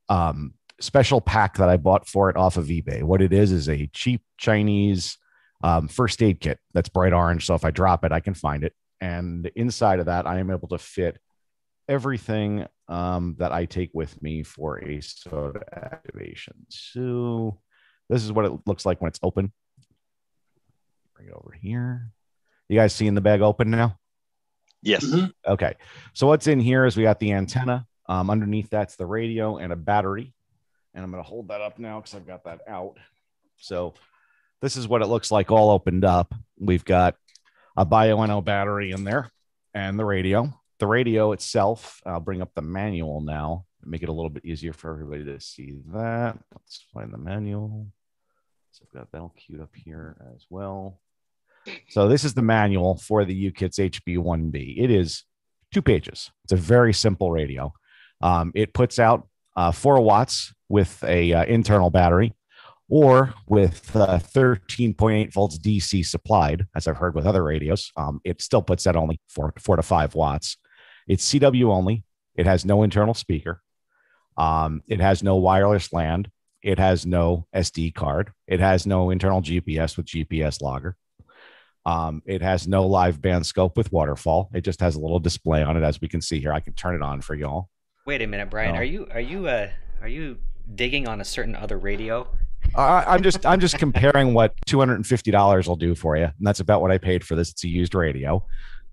um, 0.09 0.55
special 0.81 1.20
pack 1.20 1.59
that 1.59 1.68
I 1.68 1.77
bought 1.77 2.09
for 2.09 2.31
it 2.31 2.37
off 2.39 2.57
of 2.57 2.68
eBay. 2.68 3.03
What 3.03 3.20
it 3.20 3.35
is 3.35 3.53
is 3.53 3.68
a 3.68 3.89
cheap 3.89 4.22
Chinese 4.39 5.18
um, 5.62 5.87
first 5.87 6.22
aid 6.22 6.41
kit 6.41 6.59
that's 6.72 6.89
bright 6.89 7.12
orange. 7.12 7.45
So 7.45 7.55
if 7.55 7.66
I 7.66 7.70
drop 7.70 8.07
it, 8.07 8.12
I 8.12 8.20
can 8.20 8.33
find 8.33 8.64
it. 8.64 8.72
And 9.03 9.51
inside 9.55 10.01
of 10.01 10.07
that, 10.07 10.27
I 10.27 10.39
am 10.39 10.51
able 10.51 10.68
to 10.68 10.79
fit 10.79 11.18
everything 11.91 12.66
um, 12.89 13.37
that 13.39 13.53
I 13.53 13.66
take 13.66 13.91
with 13.93 14.22
me 14.22 14.45
for 14.45 14.79
a 14.79 15.03
SOTA 15.03 15.61
activation. 15.75 16.55
So 16.70 17.61
this 18.09 18.25
is 18.25 18.33
what 18.33 18.47
it 18.47 18.53
looks 18.64 18.87
like 18.87 19.03
when 19.03 19.11
it's 19.11 19.20
open. 19.22 19.53
Bring 21.14 21.29
it 21.29 21.35
over 21.35 21.53
here. 21.53 22.12
You 22.70 22.79
guys 22.79 22.95
seeing 22.95 23.14
the 23.14 23.20
bag 23.20 23.43
open 23.43 23.70
now? 23.70 23.99
Yes. 24.85 25.05
Mhm. 25.05 25.32
Okay. 25.47 25.74
So 26.12 26.26
what's 26.26 26.47
in 26.47 26.61
here 26.61 26.85
is 26.87 26.97
we 26.97 27.03
got 27.03 27.18
the 27.18 27.32
antenna. 27.32 27.87
Um, 28.07 28.28
underneath 28.28 28.68
that's 28.68 28.97
the 28.97 29.07
radio 29.07 29.57
and 29.57 29.72
a 29.72 29.76
battery. 29.76 30.35
And 30.93 31.03
I'm 31.03 31.11
going 31.11 31.22
to 31.22 31.28
hold 31.28 31.49
that 31.49 31.62
up 31.62 31.78
now 31.78 32.01
because 32.01 32.14
I've 32.14 32.26
got 32.26 32.45
that 32.45 32.61
out. 32.68 32.99
So 33.57 33.95
this 34.61 34.76
is 34.76 34.87
what 34.87 35.01
it 35.03 35.07
looks 35.07 35.30
like 35.30 35.51
all 35.51 35.70
opened 35.70 36.05
up. 36.05 36.35
We've 36.59 36.85
got 36.85 37.16
a 37.76 37.87
Bioenno 37.87 38.45
battery 38.45 38.91
in 38.93 39.05
there 39.05 39.30
and 39.72 39.99
the 39.99 40.05
radio. 40.05 40.53
The 40.80 40.87
radio 40.87 41.32
itself, 41.32 42.01
I'll 42.05 42.20
bring 42.20 42.43
up 42.43 42.53
the 42.55 42.62
manual 42.62 43.20
now, 43.22 43.64
make 43.85 44.03
it 44.03 44.09
a 44.09 44.12
little 44.12 44.28
bit 44.30 44.45
easier 44.45 44.72
for 44.72 44.91
everybody 44.91 45.24
to 45.24 45.41
see 45.41 45.78
that. 45.93 46.39
Let's 46.53 46.85
find 46.93 47.12
the 47.12 47.18
manual. 47.18 47.87
So 48.72 48.85
I've 48.85 48.99
got 49.01 49.12
that 49.12 49.20
all 49.20 49.35
queued 49.37 49.61
up 49.62 49.74
here 49.74 50.16
as 50.35 50.45
well. 50.51 51.01
So 51.89 52.09
this 52.09 52.25
is 52.25 52.35
the 52.35 52.43
manual 52.43 52.97
for 52.97 53.25
the 53.25 53.51
YouKits 53.51 53.79
HB1B. 53.79 54.83
It 54.83 54.91
is 54.91 55.25
two 55.73 55.83
pages. 55.83 56.31
It's 56.45 56.53
a 56.53 56.57
very 56.57 56.93
simple 56.93 57.31
radio. 57.31 57.73
Um, 58.21 58.53
it 58.55 58.75
puts 58.75 58.99
out 58.99 59.29
uh, 59.57 59.73
four 59.73 60.01
watts 60.01 60.53
with 60.69 61.03
a 61.05 61.33
uh, 61.33 61.45
internal 61.45 61.91
battery, 61.91 62.35
or 62.89 63.35
with 63.47 63.95
uh, 63.95 64.19
13.8 64.19 65.33
volts 65.33 65.59
DC 65.59 66.05
supplied, 66.05 66.67
as 66.75 66.87
I've 66.87 66.97
heard 66.97 67.15
with 67.15 67.27
other 67.27 67.43
radios. 67.43 67.93
Um, 67.97 68.21
it 68.25 68.43
still 68.43 68.62
puts 68.62 68.87
out 68.87 68.97
only 68.97 69.21
four 69.29 69.53
four 69.59 69.77
to 69.77 69.83
five 69.83 70.15
watts. 70.15 70.57
It's 71.07 71.33
CW 71.33 71.71
only. 71.71 72.05
It 72.35 72.47
has 72.47 72.65
no 72.65 72.83
internal 72.83 73.15
speaker. 73.15 73.62
Um, 74.37 74.83
it 74.89 75.01
has 75.01 75.23
no 75.23 75.37
wireless 75.37 75.93
LAN. 75.93 76.27
It 76.62 76.79
has 76.79 77.05
no 77.05 77.47
SD 77.55 77.95
card. 77.95 78.33
It 78.47 78.59
has 78.61 78.87
no 78.87 79.11
internal 79.11 79.43
GPS 79.43 79.97
with 79.97 80.07
GPS 80.07 80.62
logger. 80.62 80.97
Um, 81.87 82.22
it 82.24 82.41
has 82.43 82.66
no 82.66 82.87
live 82.87 83.20
band 83.20 83.47
scope 83.47 83.76
with 83.76 83.93
waterfall. 83.93 84.51
It 84.55 84.62
just 84.62 84.80
has 84.80 84.97
a 84.97 85.01
little 85.01 85.20
display 85.20 85.62
on 85.62 85.76
it, 85.76 85.82
as 85.82 86.01
we 86.01 86.09
can 86.09 86.20
see 86.20 86.41
here. 86.41 86.53
I 86.53 86.61
can 86.61 86.72
turn 86.72 86.95
it 86.95 87.03
on 87.03 87.20
for 87.20 87.35
y'all. 87.35 87.68
Wait 88.07 88.22
a 88.22 88.26
minute, 88.26 88.51
Brian. 88.51 88.74
Are 88.74 88.85
you 88.85 89.07
are 89.11 89.20
you 89.20 89.47
uh 89.47 89.68
are 90.01 90.09
you 90.09 90.39
digging 90.74 91.09
on 91.09 91.20
a 91.20 91.24
certain 91.24 91.55
other 91.55 91.78
radio? 91.78 92.26
I, 92.74 93.05
I'm 93.07 93.22
just 93.22 93.45
I'm 93.45 93.61
just 93.61 93.78
comparing 93.78 94.35
what 94.35 94.55
two 94.66 94.78
hundred 94.78 94.97
and 94.97 95.07
fifty 95.07 95.30
dollars 95.30 95.68
will 95.68 95.76
do 95.76 95.95
for 95.95 96.16
you, 96.16 96.24
and 96.24 96.35
that's 96.41 96.61
about 96.61 96.80
what 96.80 96.91
I 96.91 96.99
paid 96.99 97.24
for 97.24 97.35
this. 97.35 97.51
It's 97.51 97.64
a 97.64 97.68
used 97.68 97.95
radio. 97.95 98.47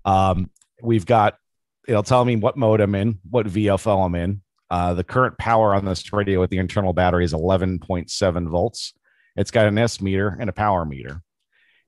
Um, 0.04 0.50
we've 0.82 1.06
got 1.06 1.36
it'll 1.88 2.02
tell 2.02 2.24
me 2.24 2.36
what 2.36 2.56
mode 2.56 2.80
I'm 2.80 2.94
in, 2.94 3.18
what 3.30 3.46
VFO 3.46 4.06
I'm 4.06 4.14
in. 4.14 4.42
Uh, 4.70 4.94
the 4.94 5.04
current 5.04 5.36
power 5.36 5.74
on 5.74 5.84
this 5.84 6.12
radio 6.12 6.40
with 6.40 6.50
the 6.50 6.58
internal 6.58 6.92
battery 6.92 7.24
is 7.24 7.34
11.7 7.34 8.48
volts. 8.48 8.94
It's 9.36 9.50
got 9.50 9.66
an 9.66 9.76
S 9.76 10.00
meter 10.00 10.36
and 10.40 10.48
a 10.48 10.52
power 10.52 10.84
meter. 10.84 11.22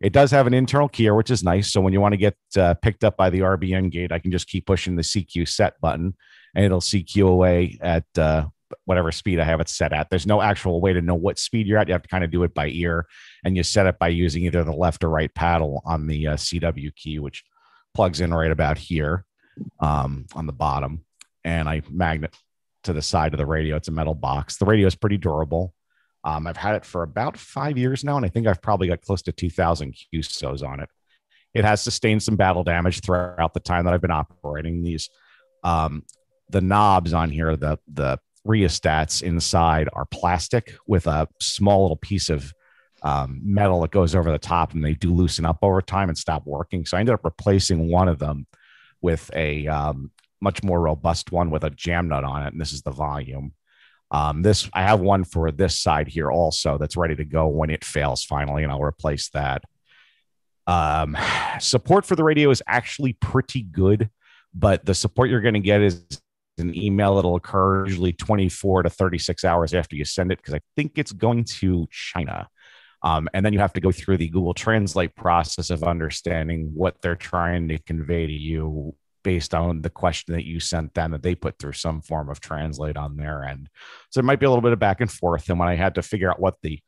It 0.05 0.13
does 0.13 0.31
have 0.33 0.47
an 0.47 0.53
internal 0.53 0.91
keyer, 0.91 1.17
which 1.17 1.31
is 1.31 1.43
nice. 1.43 1.73
So 1.73 1.81
when 1.81 1.95
you 1.95 2.01
want 2.01 2.13
to 2.13 2.19
get 2.19 2.37
uh, 2.59 2.75
picked 2.75 3.05
up 3.05 3.17
by 3.17 3.31
the 3.31 3.41
RBN 3.41 3.91
gate, 3.91 4.13
I 4.13 4.19
can 4.19 4.31
just 4.31 4.47
keep 4.47 4.67
pushing 4.67 4.97
the 4.97 5.03
CQ 5.03 5.49
set 5.49 5.81
button 5.81 6.15
and 6.55 6.63
it'll 6.63 6.83
CQ 6.83 7.27
away 7.27 7.79
at 7.81 8.05
uh, 8.19 8.45
whatever 8.85 9.11
speed 9.11 9.41
I 9.41 9.45
have 9.45 9.61
it 9.61 9.69
set 9.71 9.95
at. 9.95 10.11
There's 10.11 10.27
no 10.27 10.43
actual 10.43 10.83
way 10.83 10.93
to 10.93 11.01
know 11.01 11.15
what 11.15 11.39
speed 11.39 11.67
you're 11.67 11.79
at. 11.79 11.89
You 11.89 11.95
have 11.95 12.03
to 12.03 12.09
kind 12.09 12.23
of 12.23 12.31
do 12.31 12.43
it 12.43 12.53
by 12.53 12.69
ear 12.69 13.07
and 13.47 13.57
you 13.57 13.63
set 13.63 13.87
it 13.87 13.99
by 13.99 14.09
using 14.09 14.45
either 14.45 14.63
the 14.63 14.73
left 14.75 15.03
or 15.05 15.09
right 15.09 15.35
paddle 15.35 15.81
on 15.87 16.07
the 16.07 16.27
uh, 16.27 16.37
CW 16.37 16.95
key, 16.95 17.19
which 17.19 17.43
plugs 17.95 18.21
in 18.21 18.35
right 18.35 18.53
about 18.53 18.77
here 18.77 19.25
um, 19.81 20.27
on 20.35 20.45
the 20.45 20.53
bottom. 20.53 21.03
And 21.45 21.67
I 21.67 21.81
magnet 21.91 22.37
to 22.83 22.93
the 22.93 23.01
side 23.01 23.33
of 23.33 23.39
the 23.39 23.47
radio. 23.47 23.77
It's 23.77 23.89
a 23.89 23.93
metal 23.93 24.15
box. 24.15 24.59
The 24.59 24.67
radio 24.67 24.87
is 24.87 24.97
pretty 24.97 25.17
durable. 25.17 25.73
Um, 26.25 26.47
I've 26.47 26.57
had 26.57 26.75
it 26.75 26.85
for 26.85 27.03
about 27.03 27.37
five 27.37 27.77
years 27.77 28.03
now, 28.03 28.17
and 28.17 28.25
I 28.25 28.31
think 28.31 28.47
I've 28.47 28.63
probably 28.63 28.89
got 28.89 29.03
close 29.03 29.23
to 29.23 29.33
2,000 29.33 29.95
QSOs 29.95 30.67
on 30.67 30.81
it. 30.81 30.89
It 31.53 31.65
has 31.65 31.83
sustained 31.83 32.23
some 32.23 32.37
battle 32.37 32.65
damage 32.65 33.01
throughout 33.01 33.55
the 33.55 33.61
time 33.61 33.85
that 33.85 33.95
I've 33.95 34.01
been 34.01 34.11
operating 34.11 34.83
these. 34.83 35.11
Um, 35.63 36.05
the 36.49 36.61
knobs 36.61 37.13
on 37.13 37.31
here, 37.31 37.57
the 37.57 37.79
the 37.93 38.19
rheostats 38.47 39.23
inside 39.23 39.89
are 39.93 40.05
plastic 40.05 40.75
with 40.87 41.07
a 41.07 41.27
small 41.41 41.83
little 41.83 41.97
piece 41.97 42.29
of 42.29 42.53
um, 43.03 43.41
metal 43.43 43.81
that 43.83 43.91
goes 43.91 44.15
over 44.15 44.31
the 44.31 44.39
top, 44.39 44.73
and 44.73 44.85
they 44.85 44.95
do 44.95 45.13
loosen 45.13 45.45
up 45.45 45.59
over 45.63 45.81
time 45.81 46.09
and 46.09 46.19
stop 46.19 46.47
working. 46.47 46.85
So 46.87 46.97
I 46.97 47.01
ended 47.01 47.15
up 47.15 47.25
replacing 47.25 47.91
one 47.91 48.09
of 48.09 48.19
them 48.19 48.47
with 49.01 49.31
a 49.35 49.67
um, 49.69 50.11
much 50.41 50.63
more 50.63 50.81
robust 50.81 51.31
one 51.31 51.51
with 51.51 51.65
a 51.65 51.71
jam 51.71 52.09
nut 52.09 52.25
on 52.25 52.43
it, 52.43 52.53
and 52.53 52.61
this 52.61 52.73
is 52.73 52.83
the 52.83 52.91
volume. 52.91 53.53
Um, 54.11 54.43
this 54.43 54.69
I 54.73 54.83
have 54.83 55.01
one 55.01 55.25
for 55.25 55.51
this 55.51 55.79
side 55.79 56.09
here 56.09 56.31
also 56.31 56.79
that's 56.79 56.97
ready 56.97 57.17
to 57.17 57.25
go 57.25 57.49
when 57.49 57.71
it 57.71 57.85
fails 57.85 58.25
finally, 58.25 58.63
and 58.63 58.71
I'll 58.71 58.83
replace 58.83 59.31
that. 59.31 59.63
Um, 60.67 61.17
support 61.61 62.05
for 62.05 62.17
the 62.17 62.25
radio 62.25 62.51
is 62.51 62.63
actually 62.67 63.15
pretty 63.15 63.63
good, 63.63 64.11
but 64.55 64.85
the 64.85 64.95
support 64.95 65.31
you're 65.31 65.41
going 65.41 65.55
to 65.55 65.61
get 65.61 65.81
is 65.81 66.05
an 66.59 66.77
email 66.77 67.17
that'll 67.17 67.37
occur 67.37 67.87
usually 67.87 68.13
24 68.13 68.85
to 68.85 68.91
36 68.91 69.45
hours 69.45 69.75
after 69.75 69.97
you 69.97 70.05
send 70.05 70.31
it 70.31 70.39
because 70.39 70.55
I 70.55 70.61
think 70.77 70.93
it's 70.97 71.13
going 71.13 71.45
to 71.45 71.89
China. 71.91 72.49
Um, 73.03 73.29
and 73.35 73.45
then 73.45 73.53
you 73.53 73.59
have 73.59 73.75
to 73.75 73.81
go 73.81 73.93
through 73.93 74.17
the 74.17 74.29
Google 74.29 74.55
Translate 74.55 75.15
process 75.15 75.69
of 75.71 75.83
understanding 75.83 76.71
what 76.73 77.03
they're 77.03 77.17
trying 77.17 77.69
to 77.69 77.79
convey 77.79 78.27
to 78.27 78.33
you 78.33 78.95
based 79.25 79.55
on 79.55 79.83
the 79.83 79.91
question 79.91 80.35
that 80.35 80.47
you 80.47 80.61
sent 80.61 80.95
them 80.95 81.11
that 81.11 81.25
they 81.25 81.35
put 81.35 81.59
through 81.59 81.73
some 81.73 82.01
form 82.01 82.29
of 82.29 82.39
translate 82.39 82.97
on 82.97 83.17
their 83.17 83.43
end. 83.43 83.69
So 84.11 84.21
there 84.21 84.27
might 84.27 84.39
be 84.39 84.47
a 84.47 84.51
little 84.51 84.63
bit 84.63 84.73
of 84.73 84.79
back 84.79 85.01
and 85.01 85.11
forth. 85.11 85.49
And 85.49 85.59
when 85.59 85.69
I 85.69 85.75
had 85.75 85.97
to 85.97 86.03
figure 86.03 86.31
out 86.31 86.39
what 86.39 86.55
the 86.63 86.79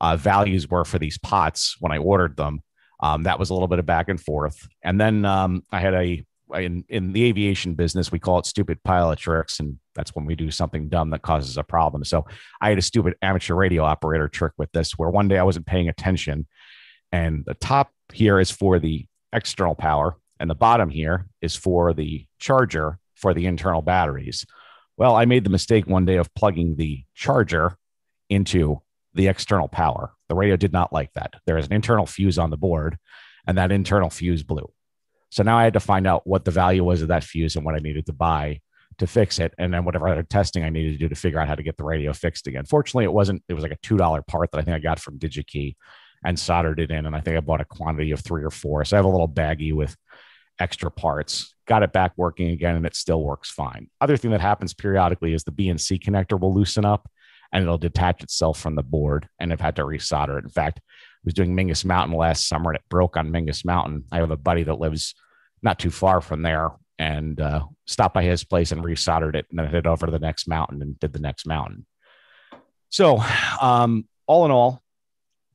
uh, 0.00 0.16
values 0.16 0.68
were 0.68 0.84
for 0.84 0.98
these 0.98 1.16
pots 1.16 1.76
when 1.80 1.92
I 1.92 1.98
ordered 1.98 2.36
them, 2.36 2.60
um, 3.00 3.22
that 3.22 3.38
was 3.38 3.48
a 3.48 3.54
little 3.54 3.68
bit 3.68 3.78
of 3.78 3.86
back 3.86 4.08
and 4.08 4.20
forth. 4.20 4.68
And 4.82 5.00
then 5.00 5.24
um, 5.24 5.62
I 5.72 5.80
had 5.80 5.94
a 5.94 6.24
in 6.54 6.82
in 6.88 7.12
the 7.12 7.24
aviation 7.24 7.74
business 7.74 8.10
we 8.10 8.18
call 8.18 8.38
it 8.38 8.46
stupid 8.46 8.82
pilot 8.82 9.18
tricks, 9.18 9.60
and 9.60 9.78
that's 9.94 10.14
when 10.14 10.24
we 10.24 10.34
do 10.34 10.50
something 10.50 10.88
dumb 10.88 11.10
that 11.10 11.22
causes 11.22 11.56
a 11.56 11.62
problem. 11.62 12.04
So 12.04 12.26
I 12.60 12.70
had 12.70 12.78
a 12.78 12.82
stupid 12.82 13.14
amateur 13.22 13.54
radio 13.54 13.84
operator 13.84 14.28
trick 14.28 14.52
with 14.56 14.72
this, 14.72 14.92
where 14.92 15.10
one 15.10 15.28
day 15.28 15.38
I 15.38 15.42
wasn't 15.42 15.66
paying 15.66 15.88
attention, 15.88 16.46
and 17.12 17.44
the 17.44 17.54
top 17.54 17.92
here 18.12 18.40
is 18.40 18.50
for 18.50 18.78
the 18.78 19.06
external 19.32 19.74
power 19.74 20.16
and 20.40 20.48
the 20.48 20.54
bottom 20.54 20.90
here 20.90 21.26
is 21.40 21.56
for 21.56 21.92
the 21.92 22.26
charger 22.38 22.98
for 23.14 23.34
the 23.34 23.46
internal 23.46 23.82
batteries. 23.82 24.46
Well, 24.96 25.16
I 25.16 25.24
made 25.24 25.44
the 25.44 25.50
mistake 25.50 25.86
one 25.86 26.04
day 26.04 26.16
of 26.16 26.32
plugging 26.34 26.76
the 26.76 27.04
charger 27.14 27.76
into 28.28 28.82
the 29.14 29.28
external 29.28 29.68
power. 29.68 30.12
The 30.28 30.34
radio 30.34 30.56
did 30.56 30.72
not 30.72 30.92
like 30.92 31.12
that. 31.14 31.34
There 31.46 31.58
is 31.58 31.66
an 31.66 31.72
internal 31.72 32.06
fuse 32.06 32.38
on 32.38 32.50
the 32.50 32.56
board, 32.56 32.98
and 33.46 33.58
that 33.58 33.72
internal 33.72 34.10
fuse 34.10 34.42
blew. 34.42 34.70
So 35.30 35.42
now 35.42 35.58
I 35.58 35.64
had 35.64 35.74
to 35.74 35.80
find 35.80 36.06
out 36.06 36.26
what 36.26 36.44
the 36.44 36.50
value 36.50 36.84
was 36.84 37.02
of 37.02 37.08
that 37.08 37.24
fuse 37.24 37.56
and 37.56 37.64
what 37.64 37.74
I 37.74 37.78
needed 37.78 38.06
to 38.06 38.12
buy 38.12 38.60
to 38.98 39.06
fix 39.06 39.38
it, 39.38 39.54
and 39.58 39.72
then 39.72 39.84
whatever 39.84 40.08
other 40.08 40.22
testing 40.22 40.64
I 40.64 40.70
needed 40.70 40.92
to 40.92 40.98
do 40.98 41.08
to 41.08 41.14
figure 41.14 41.38
out 41.38 41.48
how 41.48 41.54
to 41.54 41.62
get 41.62 41.76
the 41.76 41.84
radio 41.84 42.12
fixed 42.12 42.46
again. 42.46 42.64
Fortunately, 42.64 43.04
it 43.04 43.12
wasn't. 43.12 43.42
It 43.48 43.54
was 43.54 43.62
like 43.62 43.72
a 43.72 43.78
two 43.82 43.96
dollar 43.96 44.22
part 44.22 44.50
that 44.50 44.58
I 44.58 44.62
think 44.62 44.74
I 44.74 44.80
got 44.80 44.98
from 44.98 45.18
DigiKey, 45.18 45.76
and 46.24 46.38
soldered 46.38 46.80
it 46.80 46.90
in. 46.90 47.06
And 47.06 47.14
I 47.14 47.20
think 47.20 47.36
I 47.36 47.40
bought 47.40 47.60
a 47.60 47.64
quantity 47.64 48.10
of 48.10 48.20
three 48.20 48.42
or 48.42 48.50
four. 48.50 48.84
So 48.84 48.96
I 48.96 48.98
have 48.98 49.04
a 49.04 49.08
little 49.08 49.28
baggie 49.28 49.74
with 49.74 49.96
extra 50.58 50.90
parts, 50.90 51.54
got 51.66 51.82
it 51.82 51.92
back 51.92 52.12
working 52.16 52.50
again, 52.50 52.76
and 52.76 52.86
it 52.86 52.96
still 52.96 53.22
works 53.22 53.50
fine. 53.50 53.88
Other 54.00 54.16
thing 54.16 54.30
that 54.32 54.40
happens 54.40 54.74
periodically 54.74 55.34
is 55.34 55.44
the 55.44 55.52
BNC 55.52 56.02
connector 56.02 56.38
will 56.40 56.54
loosen 56.54 56.84
up 56.84 57.08
and 57.52 57.62
it'll 57.62 57.78
detach 57.78 58.22
itself 58.22 58.60
from 58.60 58.74
the 58.74 58.82
board 58.82 59.28
and 59.38 59.52
I've 59.52 59.60
had 59.60 59.76
to 59.76 59.84
resolder 59.84 60.38
it. 60.38 60.44
In 60.44 60.50
fact, 60.50 60.80
I 60.80 61.24
was 61.24 61.34
doing 61.34 61.54
Mingus 61.54 61.84
Mountain 61.84 62.16
last 62.16 62.48
summer 62.48 62.70
and 62.70 62.76
it 62.76 62.88
broke 62.88 63.16
on 63.16 63.30
Mingus 63.30 63.64
Mountain. 63.64 64.04
I 64.12 64.18
have 64.18 64.30
a 64.30 64.36
buddy 64.36 64.64
that 64.64 64.80
lives 64.80 65.14
not 65.62 65.78
too 65.78 65.90
far 65.90 66.20
from 66.20 66.42
there 66.42 66.70
and 66.98 67.40
uh, 67.40 67.64
stopped 67.86 68.14
by 68.14 68.22
his 68.22 68.44
place 68.44 68.72
and 68.72 68.82
resoldered 68.82 69.34
it 69.34 69.46
and 69.50 69.58
then 69.58 69.66
headed 69.66 69.86
over 69.86 70.06
to 70.06 70.12
the 70.12 70.18
next 70.18 70.48
mountain 70.48 70.82
and 70.82 70.98
did 71.00 71.12
the 71.12 71.20
next 71.20 71.46
mountain. 71.46 71.86
So, 72.90 73.22
um, 73.60 74.06
all 74.26 74.44
in 74.44 74.50
all, 74.50 74.82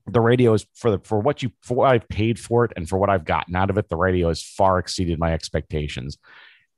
the 0.06 0.22
radio 0.22 0.54
is 0.54 0.66
for 0.76 0.92
the 0.92 1.00
for 1.00 1.20
what 1.20 1.42
you 1.42 1.52
for 1.62 1.76
what 1.76 1.92
I've 1.92 2.08
paid 2.10 2.40
for 2.40 2.66
it 2.66 2.74
and 2.76 2.88
for 2.88 2.98
what 2.98 3.10
I've 3.10 3.26
gotten 3.26 3.56
out 3.56 3.70
of 3.70 3.78
it, 3.78 3.90
the 3.90 3.96
radio 3.96 4.28
has 4.28 4.44
far 4.44 4.80
exceeded 4.80 5.20
my 5.20 5.34
expectations. 5.34 6.18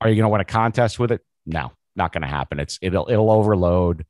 Are 0.02 0.10
you 0.10 0.16
going 0.16 0.26
to 0.26 0.30
win 0.30 0.42
a 0.42 0.46
contest 0.46 1.00
with 1.00 1.12
it? 1.12 1.22
No, 1.46 1.72
not 1.96 2.12
going 2.12 2.22
to 2.22 2.28
happen. 2.28 2.60
It's 2.60 2.78
it'll 2.82 3.10
it'll 3.10 3.32
overload. 3.32 4.06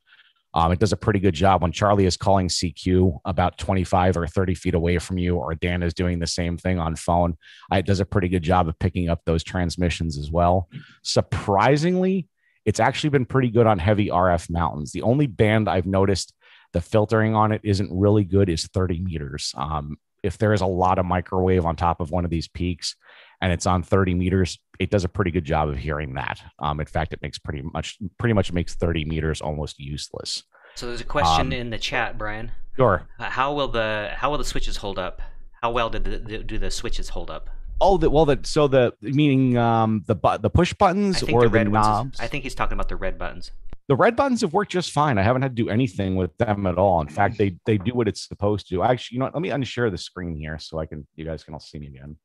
Um, 0.53 0.72
it 0.72 0.80
does 0.80 0.93
a 0.93 0.97
pretty 0.97 1.20
good 1.20 1.34
job 1.34 1.61
when 1.61 1.74
Charlie 1.74 2.05
is 2.05 2.16
calling 2.16 2.47
CQ 2.47 3.20
about 3.26 3.57
25 3.57 4.16
or 4.16 4.26
30 4.26 4.55
feet 4.55 4.74
away 4.74 4.99
from 4.99 5.18
you, 5.18 5.36
or 5.36 5.53
Dan 5.53 5.84
is 5.84 5.93
doing 5.93 6.20
the 6.20 6.28
same 6.28 6.57
thing 6.57 6.80
on 6.80 6.95
phone. 6.95 7.36
It 7.74 7.86
does 7.86 7.99
a 7.99 8.05
pretty 8.05 8.30
good 8.30 8.43
job 8.43 8.70
of 8.70 8.80
picking 8.80 9.09
up 9.09 9.22
those 9.26 9.43
transmissions 9.43 10.18
as 10.18 10.32
well. 10.32 10.70
Surprisingly, 11.03 12.30
it's 12.63 12.80
actually 12.80 13.09
been 13.09 13.26
pretty 13.26 13.49
good 13.49 13.68
on 13.68 13.80
heavy 13.80 14.07
RF 14.07 14.49
mountains. 14.49 14.93
The 14.93 15.01
only 15.01 15.28
band 15.28 15.68
I've 15.68 15.86
noticed 15.86 16.34
the 16.76 16.82
filtering 16.82 17.34
on 17.36 17.53
it 17.53 17.61
isn't 17.63 17.89
really 17.89 18.26
good 18.26 18.49
is 18.49 18.67
30 18.67 18.99
meters. 18.99 19.53
Um, 19.55 19.95
if 20.23 20.38
there 20.38 20.51
is 20.51 20.59
a 20.59 20.65
lot 20.65 20.99
of 20.99 21.05
microwave 21.05 21.65
on 21.65 21.78
top 21.78 22.01
of 22.01 22.11
one 22.11 22.26
of 22.26 22.30
these 22.32 22.49
peaks 22.49 22.97
and 23.41 23.53
it's 23.53 23.65
on 23.65 23.82
30 23.82 24.13
meters, 24.13 24.59
it 24.78 24.89
does 24.89 25.05
a 25.05 25.07
pretty 25.07 25.32
good 25.32 25.45
job 25.45 25.69
of 25.69 25.78
hearing 25.78 26.15
that. 26.15 26.41
Um, 26.59 26.82
in 26.82 26.86
fact, 26.86 27.13
it 27.13 27.21
makes 27.21 27.39
pretty 27.39 27.61
much 27.61 27.97
pretty 28.19 28.34
much 28.34 28.51
makes 28.51 28.76
30 28.76 29.05
meters 29.05 29.39
almost 29.39 29.80
useless. 29.80 30.43
So 30.76 30.88
there's 30.88 30.99
a 30.99 31.05
question 31.05 31.47
Um, 31.47 31.53
in 31.53 31.69
the 31.69 31.80
chat, 31.80 32.17
Brian. 32.17 32.51
Sure. 32.76 33.07
Uh, 33.17 33.30
how 33.30 33.53
will 33.53 33.69
the 33.69 34.09
how 34.13 34.32
will 34.32 34.38
the 34.38 34.43
switches 34.43 34.76
hold 34.76 34.99
up? 34.99 35.21
How 35.63 35.71
well 35.71 35.89
did 35.89 36.03
the, 36.03 36.17
the, 36.17 36.38
do 36.39 36.57
the 36.57 36.71
switches 36.71 37.07
hold 37.07 37.32
up? 37.32 37.49
Oh, 37.80 37.97
the, 37.97 38.09
well, 38.09 38.26
the 38.26 38.39
so 38.43 38.67
the 38.67 38.91
meaning 39.01 39.57
um 39.57 40.03
the 40.07 40.15
bu- 40.15 40.39
the 40.39 40.49
push 40.49 40.73
buttons 40.73 41.23
or 41.23 41.43
the 41.43 41.47
the, 41.47 41.53
red 41.53 41.69
ones. 41.69 41.86
knobs. 41.88 42.13
Is, 42.15 42.19
I 42.19 42.28
think 42.28 42.43
he's 42.43 42.55
talking 42.55 42.73
about 42.73 42.89
the 42.89 42.97
red 42.97 43.17
buttons. 43.17 43.51
The 43.88 43.95
red 43.95 44.15
buttons 44.15 44.41
have 44.41 44.53
worked 44.53 44.71
just 44.71 44.91
fine. 44.91 45.17
I 45.17 45.23
haven't 45.23 45.43
had 45.43 45.55
to 45.55 45.63
do 45.63 45.69
anything 45.69 46.15
with 46.15 46.36
them 46.38 46.65
at 46.65 46.77
all. 46.77 47.01
In 47.01 47.07
fact, 47.07 47.38
they 47.38 47.57
they 47.65 47.77
do 47.77 47.93
what 47.93 48.07
it's 48.07 48.27
supposed 48.27 48.67
to. 48.69 48.83
Actually, 48.83 49.15
you 49.15 49.19
know, 49.19 49.25
what? 49.25 49.36
let 49.36 49.41
me 49.41 49.49
unshare 49.49 49.91
the 49.91 49.97
screen 49.97 50.36
here 50.36 50.57
so 50.59 50.79
I 50.79 50.86
can 50.86 51.05
you 51.15 51.25
guys 51.25 51.43
can 51.43 51.53
all 51.53 51.59
see 51.59 51.77
me 51.77 51.88
again. 51.88 52.17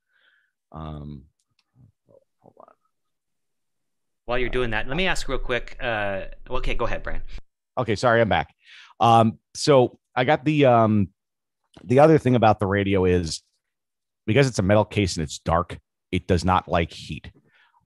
Um, 0.72 1.24
hold 2.40 2.54
on. 2.60 2.74
While 4.24 4.38
you're 4.38 4.48
doing 4.48 4.70
that, 4.70 4.88
let 4.88 4.96
me 4.96 5.06
ask 5.06 5.28
real 5.28 5.38
quick. 5.38 5.76
Uh, 5.80 6.22
okay, 6.48 6.74
go 6.74 6.86
ahead, 6.86 7.02
Brian. 7.02 7.22
Okay, 7.76 7.96
sorry, 7.96 8.20
I'm 8.20 8.28
back. 8.28 8.54
Um, 8.98 9.38
so 9.54 9.98
I 10.14 10.24
got 10.24 10.44
the 10.44 10.64
um 10.66 11.08
the 11.84 11.98
other 11.98 12.18
thing 12.18 12.36
about 12.36 12.58
the 12.58 12.66
radio 12.66 13.04
is 13.04 13.42
because 14.26 14.46
it's 14.46 14.58
a 14.58 14.62
metal 14.62 14.84
case 14.84 15.16
and 15.16 15.24
it's 15.24 15.38
dark, 15.38 15.78
it 16.10 16.26
does 16.26 16.44
not 16.44 16.68
like 16.68 16.92
heat. 16.92 17.30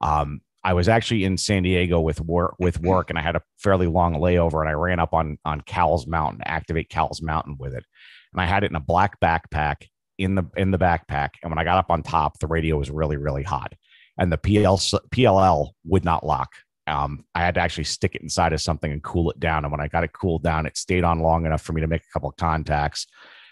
Um, 0.01 0.41
I 0.65 0.73
was 0.73 0.89
actually 0.89 1.25
in 1.25 1.37
San 1.37 1.61
Diego 1.61 2.01
with 2.01 2.19
work 2.19 2.55
with 2.57 2.81
work, 2.81 3.11
and 3.11 3.19
I 3.19 3.21
had 3.21 3.35
a 3.35 3.43
fairly 3.59 3.85
long 3.85 4.15
layover, 4.15 4.61
and 4.61 4.67
I 4.67 4.73
ran 4.73 4.99
up 4.99 5.13
on 5.13 5.37
on 5.45 5.61
Cowles 5.61 6.07
Mountain, 6.07 6.41
activate 6.43 6.89
Cowles 6.89 7.21
Mountain 7.21 7.57
with 7.59 7.75
it, 7.75 7.85
and 8.33 8.41
I 8.41 8.47
had 8.47 8.63
it 8.63 8.71
in 8.71 8.75
a 8.75 8.79
black 8.79 9.19
backpack 9.19 9.87
in 10.17 10.33
the 10.33 10.43
in 10.57 10.71
the 10.71 10.79
backpack, 10.79 11.29
and 11.43 11.51
when 11.51 11.59
I 11.59 11.63
got 11.63 11.77
up 11.77 11.91
on 11.91 12.01
top, 12.01 12.39
the 12.39 12.47
radio 12.47 12.79
was 12.79 12.89
really 12.89 13.15
really 13.15 13.43
hot, 13.43 13.73
and 14.17 14.31
the 14.31 14.39
PL, 14.39 14.77
PLL 15.11 15.69
would 15.85 16.03
not 16.03 16.25
lock. 16.25 16.51
Um, 16.87 17.25
I 17.35 17.41
had 17.41 17.53
to 17.55 17.61
actually 17.61 17.83
stick 17.83 18.15
it 18.15 18.23
inside 18.23 18.51
of 18.51 18.59
something 18.59 18.91
and 18.91 19.03
cool 19.03 19.29
it 19.29 19.39
down, 19.39 19.65
and 19.65 19.71
when 19.71 19.81
I 19.81 19.87
got 19.87 20.03
it 20.03 20.13
cooled 20.13 20.41
down, 20.41 20.65
it 20.65 20.77
stayed 20.77 21.03
on 21.03 21.19
long 21.19 21.45
enough 21.45 21.61
for 21.61 21.73
me 21.73 21.81
to 21.81 21.87
make 21.87 22.01
a 22.01 22.11
couple 22.11 22.29
of 22.29 22.37
contacts, 22.37 23.05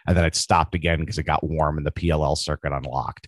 and 0.07 0.17
then 0.17 0.25
it 0.25 0.35
stopped 0.35 0.73
again 0.73 0.99
because 0.99 1.19
it 1.19 1.23
got 1.23 1.43
warm 1.43 1.77
and 1.77 1.85
the 1.85 1.91
PLL 1.91 2.35
circuit 2.35 2.73
unlocked 2.73 3.27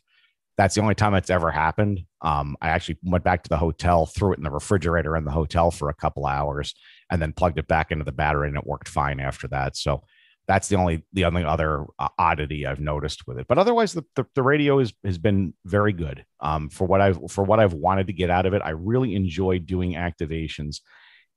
that's 0.58 0.76
the 0.76 0.82
only 0.82 0.96
time 0.96 1.14
it's 1.16 1.30
ever 1.30 1.52
happened. 1.52 2.02
Um, 2.22 2.56
I 2.62 2.70
actually 2.70 2.98
went 3.04 3.24
back 3.24 3.44
to 3.44 3.50
the 3.50 3.58
hotel, 3.58 4.06
threw 4.06 4.34
it 4.34 4.38
in 4.38 4.44
the 4.44 4.52
refrigerator 4.52 5.16
in 5.18 5.26
the 5.26 5.32
hotel 5.32 5.70
for 5.72 5.90
a 5.90 5.94
couple 5.94 6.26
hours, 6.26 6.74
and 7.10 7.22
then 7.22 7.34
plugged 7.34 7.60
it 7.60 7.68
back 7.68 7.92
into 7.92 8.06
the 8.06 8.12
battery, 8.12 8.48
and 8.48 8.58
it 8.58 8.66
worked 8.66 8.88
fine 8.88 9.20
after 9.20 9.48
that. 9.50 9.76
So 9.76 10.04
that's 10.48 10.68
the 10.68 10.76
only 10.76 11.04
the 11.14 11.26
only 11.26 11.44
other 11.44 11.86
uh, 12.00 12.08
oddity 12.18 12.66
I've 12.66 12.80
noticed 12.80 13.28
with 13.28 13.40
it. 13.40 13.48
But 13.48 13.58
otherwise, 13.58 13.94
the, 13.94 14.06
the, 14.16 14.26
the 14.36 14.44
radio 14.44 14.80
is, 14.80 14.94
has 15.04 15.18
been 15.18 15.54
very 15.66 15.92
good 15.92 16.26
um, 16.40 16.70
for 16.70 16.86
what 16.86 17.02
I've 17.02 17.20
for 17.30 17.44
what 17.44 17.60
I've 17.60 17.74
wanted 17.74 18.08
to 18.08 18.14
get 18.14 18.30
out 18.30 18.46
of 18.46 18.54
it. 18.54 18.62
I 18.64 18.70
really 18.72 19.16
enjoy 19.16 19.60
doing 19.60 19.94
activations 19.94 20.82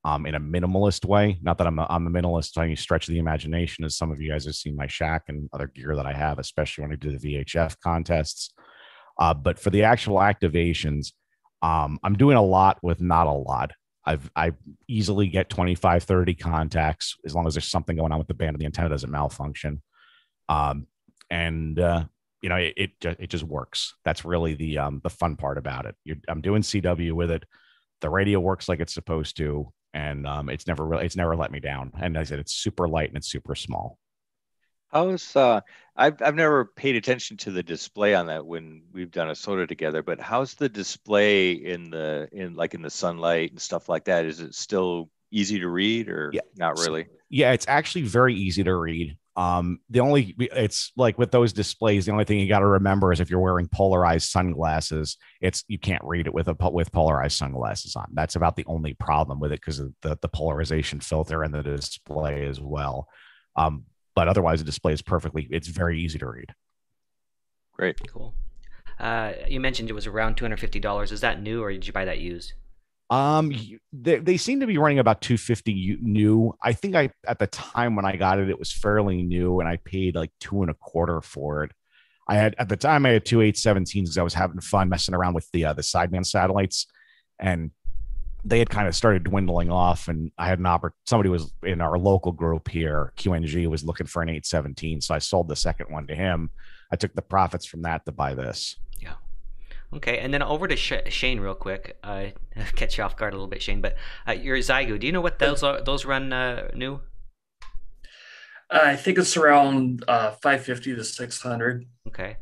um, 0.04 0.26
in 0.26 0.34
a 0.34 0.40
minimalist 0.40 1.04
way. 1.04 1.38
Not 1.42 1.58
that 1.58 1.66
I'm 1.66 1.78
a, 1.78 1.86
I'm 1.88 2.06
a 2.06 2.10
minimalist 2.10 2.54
by 2.54 2.64
any 2.64 2.76
stretch 2.76 3.08
of 3.08 3.12
the 3.12 3.18
imagination, 3.18 3.84
as 3.84 3.96
some 3.96 4.12
of 4.12 4.20
you 4.20 4.30
guys 4.30 4.44
have 4.44 4.54
seen 4.54 4.76
my 4.76 4.86
shack 4.86 5.24
and 5.28 5.48
other 5.52 5.66
gear 5.66 5.96
that 5.96 6.06
I 6.06 6.12
have, 6.12 6.38
especially 6.38 6.82
when 6.82 6.92
I 6.92 6.96
do 6.96 7.16
the 7.16 7.44
VHF 7.44 7.76
contests. 7.82 8.52
Uh, 9.18 9.34
but 9.34 9.58
for 9.58 9.70
the 9.70 9.82
actual 9.84 10.16
activations, 10.16 11.12
um, 11.62 11.98
I'm 12.02 12.16
doing 12.16 12.36
a 12.36 12.42
lot 12.42 12.78
with 12.82 13.00
not 13.00 13.26
a 13.26 13.32
lot. 13.32 13.72
I've 14.04 14.30
I 14.34 14.52
easily 14.86 15.26
get 15.26 15.50
25, 15.50 16.04
30 16.04 16.34
contacts 16.34 17.16
as 17.26 17.34
long 17.34 17.46
as 17.46 17.54
there's 17.54 17.68
something 17.68 17.96
going 17.96 18.12
on 18.12 18.18
with 18.18 18.28
the 18.28 18.34
band 18.34 18.54
and 18.54 18.60
the 18.60 18.64
antenna 18.64 18.88
doesn't 18.88 19.10
malfunction. 19.10 19.82
Um, 20.48 20.86
and 21.30 21.78
uh, 21.78 22.04
you 22.40 22.48
know, 22.48 22.56
it, 22.56 22.74
it 22.76 22.90
it 23.02 23.30
just 23.30 23.44
works. 23.44 23.94
That's 24.04 24.24
really 24.24 24.54
the 24.54 24.78
um 24.78 25.00
the 25.02 25.10
fun 25.10 25.36
part 25.36 25.58
about 25.58 25.86
it. 25.86 25.96
You're, 26.04 26.16
I'm 26.28 26.40
doing 26.40 26.62
CW 26.62 27.12
with 27.12 27.30
it. 27.30 27.44
The 28.00 28.08
radio 28.08 28.40
works 28.40 28.68
like 28.68 28.80
it's 28.80 28.94
supposed 28.94 29.36
to, 29.38 29.72
and 29.92 30.26
um, 30.26 30.48
it's 30.48 30.66
never 30.66 30.86
really 30.86 31.04
it's 31.04 31.16
never 31.16 31.36
let 31.36 31.50
me 31.50 31.60
down. 31.60 31.92
And 32.00 32.16
I 32.16 32.22
said 32.22 32.38
it's 32.38 32.54
super 32.54 32.88
light 32.88 33.08
and 33.08 33.16
it's 33.16 33.30
super 33.30 33.54
small. 33.54 33.98
How's 34.90 35.36
uh 35.36 35.60
I've 35.96 36.20
I've 36.22 36.34
never 36.34 36.64
paid 36.64 36.96
attention 36.96 37.36
to 37.38 37.50
the 37.50 37.62
display 37.62 38.14
on 38.14 38.26
that 38.26 38.46
when 38.46 38.84
we've 38.92 39.10
done 39.10 39.28
a 39.28 39.34
SOTA 39.34 39.66
together, 39.66 40.02
but 40.02 40.20
how's 40.20 40.54
the 40.54 40.68
display 40.68 41.52
in 41.52 41.90
the 41.90 42.28
in 42.32 42.54
like 42.54 42.74
in 42.74 42.82
the 42.82 42.90
sunlight 42.90 43.50
and 43.50 43.60
stuff 43.60 43.88
like 43.88 44.04
that? 44.04 44.24
Is 44.24 44.40
it 44.40 44.54
still 44.54 45.10
easy 45.30 45.58
to 45.60 45.68
read 45.68 46.08
or 46.08 46.30
Yeah. 46.32 46.40
not 46.56 46.76
really? 46.76 47.08
Yeah, 47.30 47.52
it's 47.52 47.68
actually 47.68 48.02
very 48.02 48.34
easy 48.34 48.64
to 48.64 48.74
read. 48.74 49.16
Um, 49.36 49.78
the 49.88 50.00
only 50.00 50.34
it's 50.38 50.90
like 50.96 51.16
with 51.16 51.30
those 51.30 51.52
displays, 51.52 52.06
the 52.06 52.12
only 52.12 52.24
thing 52.24 52.40
you 52.40 52.48
got 52.48 52.58
to 52.60 52.66
remember 52.66 53.12
is 53.12 53.20
if 53.20 53.30
you're 53.30 53.38
wearing 53.38 53.68
polarized 53.68 54.30
sunglasses, 54.30 55.16
it's 55.40 55.64
you 55.68 55.78
can't 55.78 56.02
read 56.04 56.26
it 56.26 56.34
with 56.34 56.48
a 56.48 56.70
with 56.70 56.90
polarized 56.90 57.36
sunglasses 57.36 57.94
on. 57.94 58.08
That's 58.14 58.34
about 58.34 58.56
the 58.56 58.64
only 58.66 58.94
problem 58.94 59.38
with 59.38 59.52
it 59.52 59.60
because 59.60 59.78
of 59.78 59.92
the 60.02 60.18
the 60.20 60.28
polarization 60.28 61.00
filter 61.00 61.44
in 61.44 61.52
the 61.52 61.62
display 61.62 62.46
as 62.46 62.60
well. 62.60 63.08
Um, 63.54 63.84
but 64.18 64.26
otherwise, 64.26 64.58
the 64.58 64.64
display 64.64 64.92
is 64.92 65.00
perfectly. 65.00 65.46
It's 65.48 65.68
very 65.68 66.00
easy 66.00 66.18
to 66.18 66.26
read. 66.26 66.52
Great. 67.72 68.00
Cool. 68.08 68.34
Uh, 68.98 69.34
you 69.46 69.60
mentioned 69.60 69.90
it 69.90 69.92
was 69.92 70.08
around 70.08 70.34
two 70.34 70.44
hundred 70.44 70.58
fifty 70.58 70.80
dollars. 70.80 71.12
Is 71.12 71.20
that 71.20 71.40
new 71.40 71.62
or 71.62 71.70
did 71.70 71.86
you 71.86 71.92
buy 71.92 72.04
that 72.04 72.18
used? 72.18 72.54
Um, 73.10 73.54
they, 73.92 74.18
they 74.18 74.36
seem 74.36 74.58
to 74.58 74.66
be 74.66 74.76
running 74.76 74.98
about 74.98 75.20
250 75.20 75.98
new. 76.02 76.52
I 76.60 76.72
think 76.72 76.96
I 76.96 77.10
at 77.28 77.38
the 77.38 77.46
time 77.46 77.94
when 77.94 78.04
I 78.04 78.16
got 78.16 78.40
it, 78.40 78.50
it 78.50 78.58
was 78.58 78.72
fairly 78.72 79.22
new, 79.22 79.60
and 79.60 79.68
I 79.68 79.76
paid 79.76 80.16
like 80.16 80.32
two 80.40 80.62
and 80.62 80.70
a 80.72 80.74
quarter 80.74 81.20
for 81.20 81.62
it. 81.62 81.70
I 82.26 82.34
had 82.34 82.56
at 82.58 82.68
the 82.68 82.76
time 82.76 83.06
I 83.06 83.10
had 83.10 83.24
two 83.24 83.38
817s 83.38 83.92
because 83.94 84.18
I 84.18 84.24
was 84.24 84.34
having 84.34 84.60
fun 84.60 84.88
messing 84.88 85.14
around 85.14 85.34
with 85.34 85.48
the 85.52 85.66
uh, 85.66 85.74
the 85.74 85.82
sideband 85.82 86.26
satellites, 86.26 86.88
and 87.38 87.70
they 88.44 88.58
had 88.58 88.70
kind 88.70 88.88
of 88.88 88.94
started 88.94 89.24
dwindling 89.24 89.70
off. 89.70 90.08
And 90.08 90.30
I 90.38 90.48
had 90.48 90.58
an 90.58 90.64
oppor- 90.64 90.92
somebody 91.06 91.28
was 91.28 91.52
in 91.62 91.80
our 91.80 91.98
local 91.98 92.32
group 92.32 92.68
here, 92.68 93.12
QNG, 93.16 93.66
was 93.68 93.84
looking 93.84 94.06
for 94.06 94.22
an 94.22 94.28
817, 94.28 95.00
so 95.00 95.14
I 95.14 95.18
sold 95.18 95.48
the 95.48 95.56
second 95.56 95.86
one 95.90 96.06
to 96.06 96.14
him. 96.14 96.50
I 96.90 96.96
took 96.96 97.14
the 97.14 97.22
profits 97.22 97.66
from 97.66 97.82
that 97.82 98.04
to 98.06 98.12
buy 98.12 98.34
this. 98.34 98.76
Yeah 99.00 99.14
okay, 99.94 100.18
and 100.18 100.32
then 100.32 100.42
over 100.42 100.68
to 100.68 100.76
Sh- 100.76 101.08
Shane 101.08 101.40
real 101.40 101.54
quick. 101.54 101.96
Uh, 102.02 102.26
catch 102.76 102.98
you 102.98 103.04
off 103.04 103.16
guard 103.16 103.32
a 103.32 103.36
little 103.36 103.48
bit, 103.48 103.62
Shane. 103.62 103.80
But 103.80 103.96
uh, 104.26 104.32
your 104.32 104.56
Xiegu, 104.56 104.98
do 104.98 105.06
you 105.06 105.12
know 105.12 105.20
what 105.20 105.38
those 105.38 105.62
are? 105.62 105.80
Those 105.80 106.04
run 106.04 106.32
uh, 106.32 106.70
new? 106.74 107.00
I 108.70 108.96
think 108.96 109.16
it's 109.16 109.36
around 109.36 110.04
uh, 110.08 110.32
550 110.32 110.96
to 110.96 111.04
600. 111.04 111.86
Okay. 112.08 112.36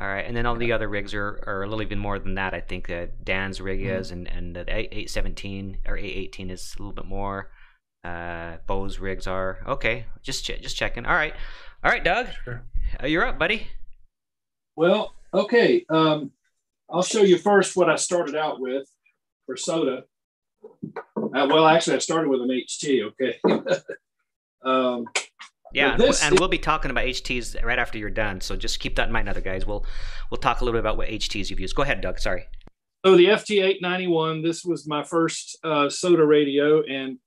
All 0.00 0.08
right, 0.08 0.26
and 0.26 0.36
then 0.36 0.44
all 0.44 0.56
the 0.56 0.72
other 0.72 0.88
rigs 0.88 1.14
are, 1.14 1.40
are 1.46 1.62
a 1.62 1.66
little 1.68 1.82
even 1.82 2.00
more 2.00 2.18
than 2.18 2.34
that. 2.34 2.52
I 2.52 2.60
think 2.60 2.90
uh, 2.90 3.06
Dan's 3.22 3.60
rig 3.60 3.80
is, 3.84 4.10
and 4.10 4.26
and 4.26 4.56
the 4.56 4.64
eight 4.68 5.08
seventeen 5.08 5.78
or 5.86 5.96
eight 5.96 6.16
eighteen 6.16 6.50
is 6.50 6.74
a 6.76 6.82
little 6.82 6.92
bit 6.94 7.04
more. 7.04 7.50
Uh, 8.02 8.56
Bo's 8.66 8.98
rigs 8.98 9.26
are 9.28 9.58
okay. 9.68 10.06
Just 10.22 10.44
che- 10.44 10.58
just 10.58 10.76
checking. 10.76 11.06
All 11.06 11.14
right, 11.14 11.32
all 11.84 11.92
right, 11.92 12.02
Doug, 12.02 12.26
Sure. 12.44 12.64
uh, 13.02 13.06
you're 13.06 13.24
up, 13.24 13.38
buddy. 13.38 13.68
Well, 14.74 15.14
okay. 15.32 15.84
Um, 15.88 16.32
I'll 16.90 17.02
show 17.04 17.22
you 17.22 17.38
first 17.38 17.76
what 17.76 17.88
I 17.88 17.94
started 17.94 18.34
out 18.34 18.60
with 18.60 18.88
for 19.46 19.56
SOTA. 19.56 20.04
Uh, 20.64 21.46
well, 21.48 21.66
actually, 21.68 21.96
I 21.96 22.00
started 22.00 22.28
with 22.28 22.40
an 22.42 22.48
HT. 22.48 23.12
Okay. 23.12 23.38
um, 24.64 25.06
Yeah, 25.74 25.96
this 25.96 26.22
and 26.22 26.38
we'll 26.38 26.48
be 26.48 26.58
talking 26.58 26.90
about 26.90 27.04
HTs 27.04 27.62
right 27.64 27.78
after 27.78 27.98
you're 27.98 28.10
done. 28.10 28.40
So 28.40 28.54
just 28.54 28.78
keep 28.78 28.94
that 28.96 29.08
in 29.08 29.12
mind, 29.12 29.28
other 29.28 29.40
guys. 29.40 29.66
We'll 29.66 29.84
we'll 30.30 30.38
talk 30.38 30.60
a 30.60 30.64
little 30.64 30.78
bit 30.78 30.80
about 30.80 30.96
what 30.96 31.08
HTs 31.08 31.50
you've 31.50 31.60
used. 31.60 31.74
Go 31.74 31.82
ahead, 31.82 32.00
Doug. 32.00 32.20
Sorry. 32.20 32.44
so 33.04 33.16
the 33.16 33.26
FT891, 33.26 34.42
this 34.42 34.64
was 34.64 34.86
my 34.86 35.02
first 35.02 35.58
uh, 35.64 35.88
SOTA 35.88 36.24
radio, 36.26 36.82
and 36.82 37.18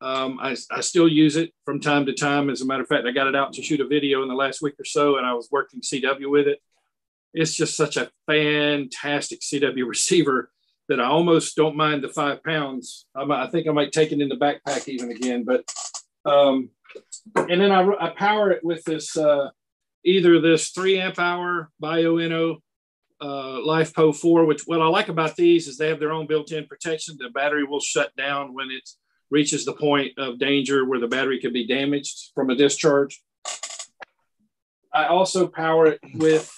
um, 0.00 0.38
I, 0.40 0.56
I 0.70 0.80
still 0.80 1.06
use 1.06 1.36
it 1.36 1.52
from 1.64 1.80
time 1.80 2.06
to 2.06 2.14
time. 2.14 2.50
As 2.50 2.62
a 2.62 2.66
matter 2.66 2.82
of 2.82 2.88
fact, 2.88 3.06
I 3.06 3.12
got 3.12 3.28
it 3.28 3.36
out 3.36 3.52
to 3.54 3.62
shoot 3.62 3.80
a 3.80 3.86
video 3.86 4.22
in 4.22 4.28
the 4.28 4.34
last 4.34 4.62
week 4.62 4.74
or 4.78 4.84
so, 4.84 5.18
and 5.18 5.26
I 5.26 5.34
was 5.34 5.48
working 5.52 5.80
CW 5.80 6.30
with 6.30 6.48
it. 6.48 6.60
It's 7.34 7.54
just 7.54 7.76
such 7.76 7.96
a 7.96 8.10
fantastic 8.26 9.40
CW 9.40 9.86
receiver 9.88 10.50
that 10.88 10.98
I 10.98 11.04
almost 11.04 11.56
don't 11.56 11.76
mind 11.76 12.02
the 12.02 12.08
five 12.08 12.42
pounds. 12.42 13.06
I, 13.14 13.24
might, 13.24 13.44
I 13.44 13.50
think 13.50 13.68
I 13.68 13.72
might 13.72 13.92
take 13.92 14.12
it 14.12 14.20
in 14.20 14.28
the 14.28 14.36
backpack 14.36 14.88
even 14.88 15.10
again, 15.10 15.44
but 15.44 15.64
um, 16.24 16.70
and 17.36 17.60
then 17.60 17.72
I, 17.72 17.86
I 18.00 18.10
power 18.10 18.50
it 18.50 18.64
with 18.64 18.84
this 18.84 19.16
uh, 19.16 19.50
either 20.04 20.40
this 20.40 20.70
three 20.70 20.98
amp 20.98 21.18
hour 21.18 21.70
Bioenno 21.82 22.56
uh, 23.20 23.60
LiFePO4, 23.64 24.46
which 24.46 24.62
what 24.66 24.82
I 24.82 24.86
like 24.86 25.08
about 25.08 25.36
these 25.36 25.68
is 25.68 25.76
they 25.76 25.88
have 25.88 26.00
their 26.00 26.12
own 26.12 26.26
built-in 26.26 26.66
protection. 26.66 27.16
The 27.18 27.30
battery 27.30 27.64
will 27.64 27.80
shut 27.80 28.14
down 28.16 28.52
when 28.52 28.70
it 28.70 28.88
reaches 29.30 29.64
the 29.64 29.72
point 29.72 30.18
of 30.18 30.38
danger 30.38 30.84
where 30.84 30.98
the 30.98 31.06
battery 31.06 31.40
could 31.40 31.52
be 31.52 31.66
damaged 31.66 32.32
from 32.34 32.50
a 32.50 32.56
discharge. 32.56 33.22
I 34.92 35.06
also 35.06 35.46
power 35.46 35.86
it 35.86 36.00
with 36.14 36.52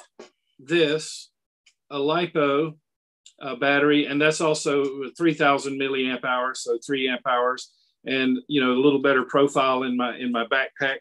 this, 0.58 1.30
a 1.90 1.98
LiPo 1.98 2.74
uh, 3.40 3.56
battery, 3.56 4.06
and 4.06 4.20
that's 4.20 4.40
also 4.40 5.10
3,000 5.16 5.78
milliamp 5.78 6.24
hours, 6.24 6.62
so 6.62 6.78
three 6.84 7.08
amp 7.08 7.26
hours, 7.28 7.73
and 8.06 8.38
you 8.48 8.60
know 8.60 8.72
a 8.72 8.80
little 8.80 9.00
better 9.00 9.24
profile 9.24 9.82
in 9.82 9.96
my 9.96 10.16
in 10.16 10.32
my 10.32 10.46
backpack. 10.46 10.96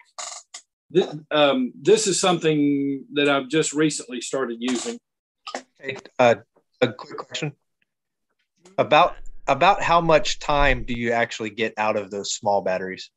This, 0.90 1.16
um, 1.32 1.74
this 1.82 2.08
is 2.08 2.20
something 2.20 3.06
that 3.14 3.28
I've 3.28 3.50
just 3.50 3.74
recently 3.74 4.22
started 4.22 4.58
using. 4.60 5.00
Hey, 5.80 5.98
uh, 6.20 6.36
a 6.82 6.94
quick 6.94 7.18
question 7.18 7.54
about 8.78 9.16
about 9.48 9.82
how 9.82 10.02
much 10.02 10.40
time 10.40 10.84
do 10.84 10.94
you 10.94 11.12
actually 11.12 11.50
get 11.50 11.74
out 11.78 11.98
of 11.98 12.12
those 12.12 12.34
small 12.34 12.62
batteries? 12.62 13.10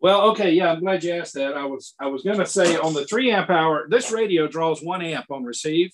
Well, 0.00 0.30
okay, 0.30 0.52
yeah, 0.52 0.72
I'm 0.72 0.80
glad 0.80 1.02
you 1.02 1.12
asked 1.12 1.34
that. 1.34 1.54
I 1.54 1.64
was 1.64 1.94
I 2.00 2.06
was 2.06 2.22
going 2.22 2.38
to 2.38 2.46
say 2.46 2.76
on 2.76 2.94
the 2.94 3.04
three 3.06 3.30
amp 3.32 3.50
hour, 3.50 3.86
this 3.88 4.12
radio 4.12 4.46
draws 4.46 4.82
one 4.82 5.02
amp 5.02 5.30
on 5.30 5.44
receive, 5.44 5.90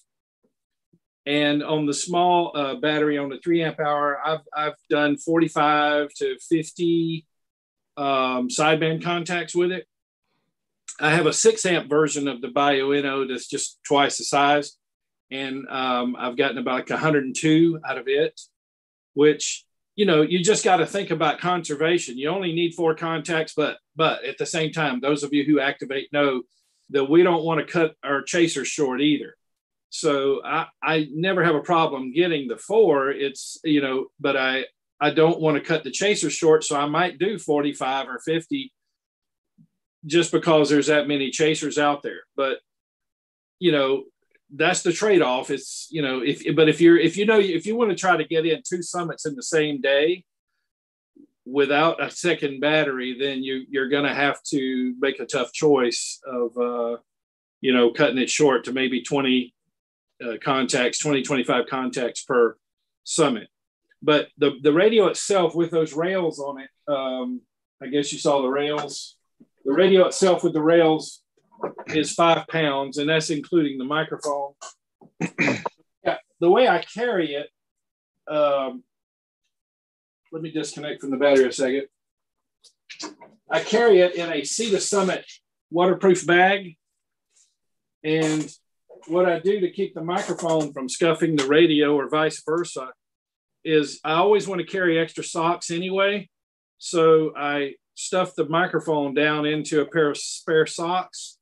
and 1.26 1.62
on 1.62 1.86
the 1.86 1.94
small 1.94 2.52
uh, 2.54 2.74
battery 2.74 3.16
on 3.16 3.30
the 3.30 3.38
three 3.38 3.62
amp 3.62 3.80
hour, 3.80 4.18
I've 4.24 4.42
I've 4.54 4.74
done 4.90 5.16
45 5.16 6.12
to 6.16 6.36
50 6.38 7.26
um, 7.96 8.48
sideband 8.48 9.02
contacts 9.02 9.54
with 9.54 9.72
it. 9.72 9.86
I 11.00 11.10
have 11.10 11.26
a 11.26 11.32
six 11.32 11.64
amp 11.64 11.88
version 11.88 12.28
of 12.28 12.40
the 12.40 12.48
Bioenno 12.48 13.28
that's 13.28 13.48
just 13.48 13.78
twice 13.86 14.18
the 14.18 14.24
size, 14.24 14.76
and 15.30 15.66
um, 15.68 16.14
I've 16.18 16.36
gotten 16.36 16.58
about 16.58 16.74
like 16.74 16.90
102 16.90 17.80
out 17.86 17.98
of 17.98 18.04
it, 18.06 18.38
which 19.14 19.64
you 19.96 20.04
know 20.04 20.20
you 20.20 20.44
just 20.44 20.64
got 20.64 20.76
to 20.76 20.86
think 20.86 21.10
about 21.10 21.40
conservation. 21.40 22.18
You 22.18 22.28
only 22.28 22.52
need 22.52 22.74
four 22.74 22.94
contacts 22.94 23.54
but 23.56 23.78
but 23.96 24.24
at 24.24 24.36
the 24.36 24.46
same 24.46 24.72
time 24.72 25.00
those 25.00 25.22
of 25.22 25.32
you 25.32 25.44
who 25.44 25.58
activate 25.58 26.12
know 26.12 26.42
that 26.90 27.08
we 27.08 27.22
don't 27.22 27.44
want 27.44 27.66
to 27.66 27.72
cut 27.72 27.94
our 28.04 28.20
chasers 28.20 28.68
short 28.68 29.00
either 29.00 29.36
so 29.94 30.40
i 30.44 30.66
i 30.82 31.08
never 31.12 31.44
have 31.44 31.54
a 31.54 31.60
problem 31.60 32.12
getting 32.12 32.48
the 32.48 32.58
four. 32.58 33.10
It's 33.10 33.58
you 33.62 33.80
know 33.80 34.06
but 34.18 34.36
i 34.36 34.64
i 35.00 35.10
don't 35.10 35.40
want 35.40 35.56
to 35.56 35.62
cut 35.62 35.84
the 35.84 35.90
chasers 35.90 36.32
short 36.32 36.64
so 36.64 36.76
i 36.76 36.86
might 36.86 37.18
do 37.18 37.38
45 37.38 38.08
or 38.08 38.18
50 38.18 38.72
just 40.06 40.32
because 40.32 40.68
there's 40.68 40.88
that 40.88 41.08
many 41.08 41.30
chasers 41.30 41.78
out 41.78 42.02
there. 42.02 42.20
But 42.36 42.58
you 43.58 43.72
know 43.72 44.04
that's 44.54 44.82
the 44.82 44.92
trade-off. 44.92 45.50
It's 45.50 45.88
you 45.90 46.02
know 46.02 46.20
if 46.20 46.44
but 46.54 46.68
if 46.68 46.80
you're 46.80 46.98
if 46.98 47.16
you 47.16 47.26
know 47.26 47.38
if 47.38 47.66
you 47.66 47.76
want 47.76 47.90
to 47.90 47.96
try 47.96 48.16
to 48.16 48.24
get 48.24 48.46
in 48.46 48.62
two 48.68 48.82
summits 48.82 49.26
in 49.26 49.34
the 49.34 49.42
same 49.42 49.80
day 49.80 50.24
without 51.46 52.02
a 52.02 52.10
second 52.10 52.58
battery 52.58 53.16
then 53.20 53.42
you 53.42 53.66
you're 53.68 53.90
going 53.90 54.04
to 54.04 54.14
have 54.14 54.42
to 54.42 54.94
make 54.98 55.20
a 55.20 55.26
tough 55.26 55.52
choice 55.52 56.18
of 56.26 56.56
uh 56.56 56.96
you 57.60 57.70
know 57.70 57.90
cutting 57.90 58.16
it 58.16 58.30
short 58.30 58.64
to 58.64 58.72
maybe 58.72 59.02
20 59.02 59.53
uh, 60.24 60.36
contacts 60.42 60.98
20 60.98 61.22
25 61.22 61.66
contacts 61.66 62.22
per 62.24 62.56
summit 63.04 63.48
but 64.02 64.28
the 64.38 64.52
the 64.62 64.72
radio 64.72 65.06
itself 65.06 65.54
with 65.54 65.70
those 65.70 65.92
rails 65.92 66.38
on 66.38 66.60
it 66.60 66.70
um 66.88 67.40
i 67.82 67.86
guess 67.86 68.12
you 68.12 68.18
saw 68.18 68.42
the 68.42 68.48
rails 68.48 69.16
the 69.64 69.72
radio 69.72 70.06
itself 70.06 70.44
with 70.44 70.52
the 70.52 70.62
rails 70.62 71.22
is 71.88 72.12
five 72.12 72.46
pounds, 72.48 72.98
and 72.98 73.08
that's 73.08 73.30
including 73.30 73.78
the 73.78 73.84
microphone. 73.84 74.52
yeah, 76.04 76.18
the 76.40 76.50
way 76.50 76.68
I 76.68 76.82
carry 76.82 77.34
it, 77.34 77.48
um, 78.32 78.82
let 80.32 80.42
me 80.42 80.50
disconnect 80.50 81.00
from 81.00 81.10
the 81.10 81.16
battery 81.16 81.46
a 81.46 81.52
second. 81.52 81.86
I 83.50 83.60
carry 83.60 84.00
it 84.00 84.14
in 84.14 84.32
a 84.32 84.44
Sea 84.44 84.70
to 84.70 84.80
Summit 84.80 85.24
waterproof 85.70 86.26
bag. 86.26 86.76
And 88.02 88.50
what 89.06 89.26
I 89.26 89.38
do 89.38 89.60
to 89.60 89.70
keep 89.70 89.94
the 89.94 90.02
microphone 90.02 90.72
from 90.72 90.88
scuffing 90.88 91.36
the 91.36 91.46
radio 91.46 91.94
or 91.96 92.08
vice 92.08 92.42
versa 92.44 92.90
is 93.64 94.00
I 94.04 94.14
always 94.14 94.46
want 94.46 94.60
to 94.60 94.66
carry 94.66 94.98
extra 94.98 95.24
socks 95.24 95.70
anyway. 95.70 96.28
So 96.78 97.32
I 97.36 97.74
stuff 97.94 98.34
the 98.34 98.48
microphone 98.48 99.14
down 99.14 99.46
into 99.46 99.80
a 99.80 99.86
pair 99.86 100.10
of 100.10 100.16
spare 100.16 100.66
socks. 100.66 101.38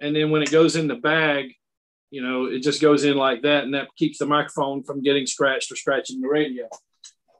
And 0.00 0.14
then 0.14 0.30
when 0.30 0.42
it 0.42 0.50
goes 0.50 0.76
in 0.76 0.88
the 0.88 0.96
bag, 0.96 1.52
you 2.10 2.22
know, 2.22 2.46
it 2.46 2.62
just 2.62 2.80
goes 2.80 3.04
in 3.04 3.16
like 3.16 3.42
that. 3.42 3.64
And 3.64 3.74
that 3.74 3.88
keeps 3.96 4.18
the 4.18 4.26
microphone 4.26 4.82
from 4.82 5.02
getting 5.02 5.26
scratched 5.26 5.70
or 5.70 5.76
scratching 5.76 6.20
the 6.20 6.28
radio. 6.28 6.68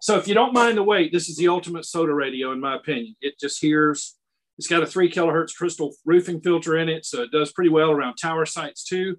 So 0.00 0.16
if 0.16 0.28
you 0.28 0.34
don't 0.34 0.54
mind 0.54 0.78
the 0.78 0.82
weight, 0.82 1.12
this 1.12 1.28
is 1.28 1.36
the 1.36 1.48
ultimate 1.48 1.84
SOTA 1.84 2.14
radio, 2.14 2.52
in 2.52 2.60
my 2.60 2.76
opinion. 2.76 3.16
It 3.20 3.38
just 3.40 3.60
hears, 3.60 4.16
it's 4.56 4.68
got 4.68 4.82
a 4.82 4.86
three 4.86 5.10
kilohertz 5.10 5.54
crystal 5.56 5.94
roofing 6.04 6.40
filter 6.40 6.78
in 6.78 6.88
it. 6.88 7.04
So 7.04 7.22
it 7.22 7.32
does 7.32 7.52
pretty 7.52 7.70
well 7.70 7.90
around 7.90 8.16
tower 8.16 8.46
sites 8.46 8.84
too. 8.84 9.16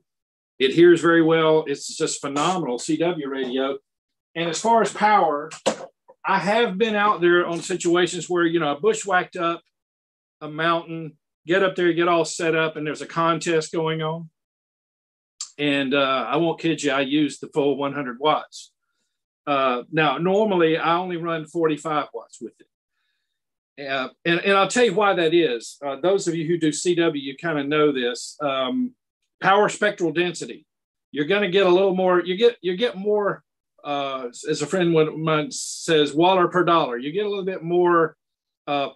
It 0.59 0.73
hears 0.73 0.99
very 0.99 1.21
well. 1.21 1.63
It's 1.67 1.95
just 1.95 2.21
phenomenal 2.21 2.77
CW 2.77 3.27
radio. 3.27 3.77
And 4.35 4.49
as 4.49 4.59
far 4.59 4.81
as 4.81 4.93
power, 4.93 5.49
I 6.25 6.37
have 6.37 6.77
been 6.77 6.95
out 6.95 7.21
there 7.21 7.47
on 7.47 7.61
situations 7.61 8.29
where, 8.29 8.45
you 8.45 8.59
know, 8.59 8.75
I 8.75 8.79
bushwhacked 8.79 9.37
up 9.37 9.61
a 10.41 10.49
mountain, 10.49 11.17
get 11.47 11.63
up 11.63 11.75
there, 11.75 11.91
get 11.93 12.07
all 12.07 12.25
set 12.25 12.55
up, 12.55 12.75
and 12.75 12.85
there's 12.85 13.01
a 13.01 13.07
contest 13.07 13.71
going 13.71 14.01
on. 14.01 14.29
And 15.57 15.93
uh, 15.93 16.25
I 16.27 16.37
won't 16.37 16.59
kid 16.59 16.83
you, 16.83 16.91
I 16.91 17.01
used 17.01 17.41
the 17.41 17.47
full 17.47 17.77
100 17.77 18.19
watts. 18.19 18.71
Uh, 19.47 19.83
now, 19.91 20.17
normally 20.17 20.77
I 20.77 20.97
only 20.97 21.17
run 21.17 21.45
45 21.45 22.07
watts 22.13 22.39
with 22.39 22.53
it. 22.59 23.87
Uh, 23.87 24.09
and, 24.25 24.39
and 24.41 24.57
I'll 24.57 24.67
tell 24.67 24.83
you 24.83 24.93
why 24.93 25.13
that 25.13 25.33
is. 25.33 25.77
Uh, 25.85 25.95
those 26.01 26.27
of 26.27 26.35
you 26.35 26.45
who 26.45 26.57
do 26.57 26.69
CW, 26.69 27.21
you 27.21 27.35
kind 27.37 27.57
of 27.57 27.65
know 27.65 27.91
this. 27.91 28.37
Um, 28.41 28.93
power 29.41 29.69
spectral 29.69 30.11
density. 30.11 30.65
You're 31.11 31.25
going 31.25 31.41
to 31.41 31.49
get 31.49 31.65
a 31.65 31.69
little 31.69 31.95
more. 31.95 32.21
You 32.21 32.37
get 32.37 32.57
you 32.61 32.75
get 32.77 32.97
more. 32.97 33.43
Uh, 33.83 34.27
as 34.49 34.61
a 34.61 34.67
friend 34.67 34.93
mine 35.17 35.49
says, 35.51 36.13
water 36.13 36.49
per 36.49 36.65
dollar. 36.65 36.97
You 36.97 37.13
get 37.13 37.25
a 37.25 37.29
little 37.29 37.45
bit 37.45 37.63
more 37.63 38.17
uh, 38.67 38.89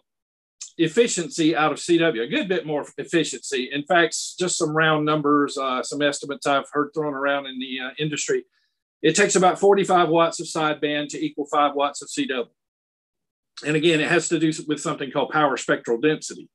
efficiency 0.78 1.56
out 1.56 1.72
of 1.72 1.78
CW. 1.78 2.22
A 2.22 2.28
good 2.28 2.50
bit 2.50 2.66
more 2.66 2.86
efficiency. 2.98 3.70
In 3.72 3.84
fact, 3.84 4.16
just 4.38 4.58
some 4.58 4.76
round 4.76 5.06
numbers, 5.06 5.58
uh, 5.58 5.84
some 5.84 6.02
estimates 6.02 6.46
I've 6.46 6.70
heard 6.72 6.90
thrown 6.94 7.14
around 7.14 7.46
in 7.46 7.60
the 7.60 7.80
uh, 7.80 7.90
industry. 7.98 8.44
It 9.02 9.16
takes 9.16 9.36
about 9.36 9.60
45 9.60 10.10
watts 10.10 10.40
of 10.40 10.48
sideband 10.48 11.10
to 11.10 11.24
equal 11.24 11.46
five 11.46 11.76
watts 11.76 12.02
of 12.02 12.10
CW. 12.10 12.48
And 13.66 13.76
again, 13.76 14.00
it 14.00 14.10
has 14.10 14.30
to 14.30 14.40
do 14.40 14.52
with 14.68 14.80
something 14.80 15.12
called 15.12 15.30
power 15.30 15.58
spectral 15.58 16.00
density. 16.00 16.50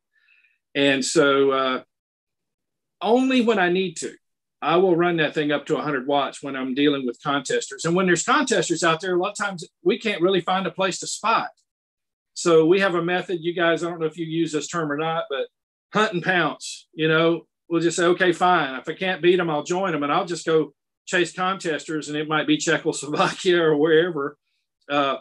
And 0.74 1.04
so 1.04 1.50
uh, 1.50 1.82
only 3.00 3.42
when 3.42 3.58
I 3.58 3.70
need 3.70 3.96
to, 3.98 4.14
I 4.60 4.76
will 4.76 4.96
run 4.96 5.18
that 5.18 5.34
thing 5.34 5.52
up 5.52 5.66
to 5.66 5.74
100 5.74 6.06
watts 6.06 6.42
when 6.42 6.56
I'm 6.56 6.74
dealing 6.74 7.06
with 7.06 7.22
contesters. 7.22 7.84
And 7.84 7.94
when 7.94 8.06
there's 8.06 8.24
contesters 8.24 8.82
out 8.82 9.00
there, 9.00 9.14
a 9.14 9.18
lot 9.18 9.30
of 9.30 9.36
times 9.36 9.64
we 9.82 9.98
can't 9.98 10.20
really 10.20 10.40
find 10.40 10.66
a 10.66 10.70
place 10.70 10.98
to 11.00 11.06
spot. 11.06 11.50
So 12.34 12.66
we 12.66 12.80
have 12.80 12.94
a 12.94 13.02
method, 13.02 13.38
you 13.40 13.54
guys, 13.54 13.82
I 13.82 13.90
don't 13.90 14.00
know 14.00 14.06
if 14.06 14.16
you 14.16 14.26
use 14.26 14.52
this 14.52 14.68
term 14.68 14.90
or 14.90 14.96
not, 14.96 15.24
but 15.30 15.46
hunt 15.92 16.12
and 16.12 16.22
pounce. 16.22 16.86
You 16.92 17.08
know, 17.08 17.46
we'll 17.68 17.82
just 17.82 17.96
say, 17.96 18.04
okay, 18.06 18.32
fine. 18.32 18.74
If 18.74 18.88
I 18.88 18.94
can't 18.94 19.22
beat 19.22 19.36
them, 19.36 19.50
I'll 19.50 19.62
join 19.64 19.92
them 19.92 20.02
and 20.02 20.12
I'll 20.12 20.26
just 20.26 20.46
go 20.46 20.72
chase 21.06 21.32
contesters, 21.32 22.08
and 22.08 22.16
it 22.16 22.28
might 22.28 22.46
be 22.46 22.58
Czechoslovakia 22.58 23.62
or 23.62 23.76
wherever. 23.76 24.36
Uh, 24.88 25.16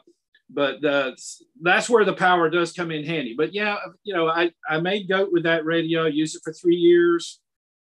but 0.50 0.82
that's 0.82 1.90
where 1.90 2.06
the 2.06 2.14
power 2.14 2.50
does 2.50 2.72
come 2.72 2.92
in 2.92 3.06
handy. 3.06 3.36
But 3.38 3.54
yeah, 3.54 3.78
you 4.04 4.14
know, 4.14 4.28
I, 4.28 4.52
I 4.70 4.80
made 4.80 5.10
goat 5.10 5.30
with 5.32 5.44
that 5.44 5.66
radio. 5.66 6.06
Used 6.06 6.36
it 6.36 6.42
for 6.44 6.54
three 6.54 6.76
years, 6.76 7.40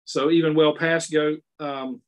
so 0.07 0.31
even 0.31 0.55
well 0.55 0.75
past 0.75 1.13
goat. 1.13 1.41
Um, 1.61 2.01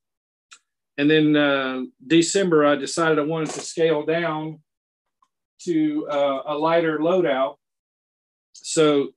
and 0.97 1.11
then 1.11 1.37
uh, 1.37 1.83
December, 2.07 2.65
I 2.65 2.77
decided 2.77 3.19
I 3.19 3.23
wanted 3.23 3.51
to 3.51 3.61
scale 3.61 4.07
down 4.07 4.61
to 5.65 6.09
uh, 6.09 6.43
a 6.47 6.55
lighter 6.55 6.99
loadout. 6.99 7.57
So 8.55 9.09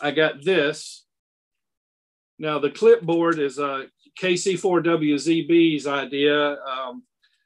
I 0.00 0.10
got 0.10 0.42
this. 0.44 1.04
Now 2.38 2.58
the 2.58 2.70
clipboard 2.70 3.38
is 3.38 3.58
a 3.58 3.86
KC4WZB's 4.20 5.86
idea. 5.86 6.56
Um, 6.56 7.04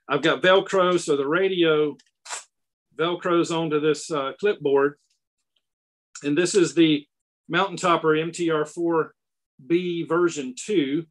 I've 0.09 0.22
got 0.22 0.43
Velcro, 0.43 0.99
so 0.99 1.16
the 1.16 1.28
radio 1.28 1.97
Velcros 2.97 3.55
onto 3.55 3.80
this 3.80 4.11
uh, 4.11 4.32
clipboard. 4.39 4.99
And 6.22 6.39
this 6.39 6.55
is 6.55 6.74
the 6.74 7.07
Mountain 7.49 7.76
Topper 7.76 8.16
MTR4B 9.62 10.09
version 10.09 10.54
2, 10.57 11.04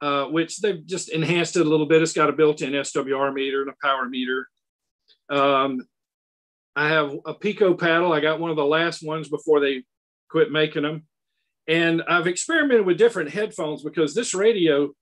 uh, 0.00 0.24
which 0.26 0.58
they've 0.60 0.84
just 0.86 1.10
enhanced 1.10 1.56
it 1.56 1.66
a 1.66 1.68
little 1.68 1.86
bit. 1.86 2.02
It's 2.02 2.12
got 2.12 2.30
a 2.30 2.32
built-in 2.32 2.72
SWR 2.72 3.32
meter 3.32 3.62
and 3.62 3.70
a 3.70 3.86
power 3.86 4.08
meter. 4.08 4.48
Um, 5.28 5.82
I 6.76 6.88
have 6.88 7.14
a 7.26 7.34
Pico 7.34 7.74
paddle. 7.74 8.12
I 8.12 8.20
got 8.20 8.40
one 8.40 8.50
of 8.50 8.56
the 8.56 8.64
last 8.64 9.02
ones 9.02 9.28
before 9.28 9.60
they 9.60 9.84
quit 10.30 10.52
making 10.52 10.82
them. 10.82 11.04
And 11.68 12.02
I've 12.08 12.26
experimented 12.26 12.86
with 12.86 12.98
different 12.98 13.30
headphones 13.30 13.82
because 13.82 14.14
this 14.14 14.34
radio, 14.34 14.92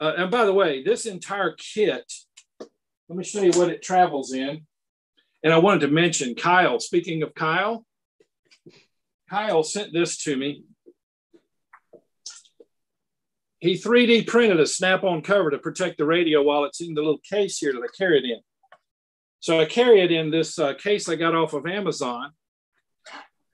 uh, 0.00 0.14
and 0.16 0.30
by 0.30 0.44
the 0.44 0.52
way, 0.52 0.82
this 0.82 1.06
entire 1.06 1.52
kit, 1.52 2.10
let 3.08 3.16
me 3.16 3.24
show 3.24 3.42
you 3.42 3.52
what 3.52 3.70
it 3.70 3.82
travels 3.82 4.32
in. 4.32 4.66
And 5.42 5.52
I 5.52 5.58
wanted 5.58 5.80
to 5.80 5.88
mention 5.88 6.34
Kyle. 6.34 6.80
Speaking 6.80 7.22
of 7.22 7.34
Kyle, 7.34 7.86
Kyle 9.30 9.62
sent 9.62 9.92
this 9.92 10.16
to 10.24 10.36
me. 10.36 10.64
He 13.60 13.74
3D 13.74 14.26
printed 14.26 14.60
a 14.60 14.66
snap 14.66 15.02
on 15.02 15.20
cover 15.20 15.50
to 15.50 15.58
protect 15.58 15.98
the 15.98 16.04
radio 16.04 16.42
while 16.42 16.64
it's 16.64 16.80
in 16.80 16.94
the 16.94 17.00
little 17.00 17.18
case 17.18 17.58
here 17.58 17.72
that 17.72 17.82
I 17.82 17.96
carry 17.96 18.18
it 18.18 18.24
in. 18.24 18.40
So 19.40 19.60
I 19.60 19.64
carry 19.64 20.00
it 20.00 20.12
in 20.12 20.30
this 20.30 20.58
uh, 20.58 20.74
case 20.74 21.08
I 21.08 21.16
got 21.16 21.34
off 21.34 21.52
of 21.52 21.66
Amazon. 21.66 22.32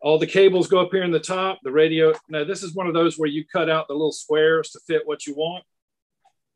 All 0.00 0.18
the 0.18 0.26
cables 0.26 0.68
go 0.68 0.82
up 0.82 0.90
here 0.92 1.02
in 1.02 1.11
the 1.11 1.20
top. 1.20 1.61
The 1.62 1.72
radio, 1.72 2.12
now 2.28 2.44
this 2.44 2.62
is 2.62 2.74
one 2.74 2.86
of 2.86 2.92
those 2.92 3.18
where 3.18 3.28
you 3.28 3.44
cut 3.50 3.70
out 3.70 3.88
the 3.88 3.94
little 3.94 4.12
squares 4.12 4.70
to 4.70 4.80
fit 4.86 5.07
what 5.07 5.26
you 5.26 5.34
want. 5.34 5.64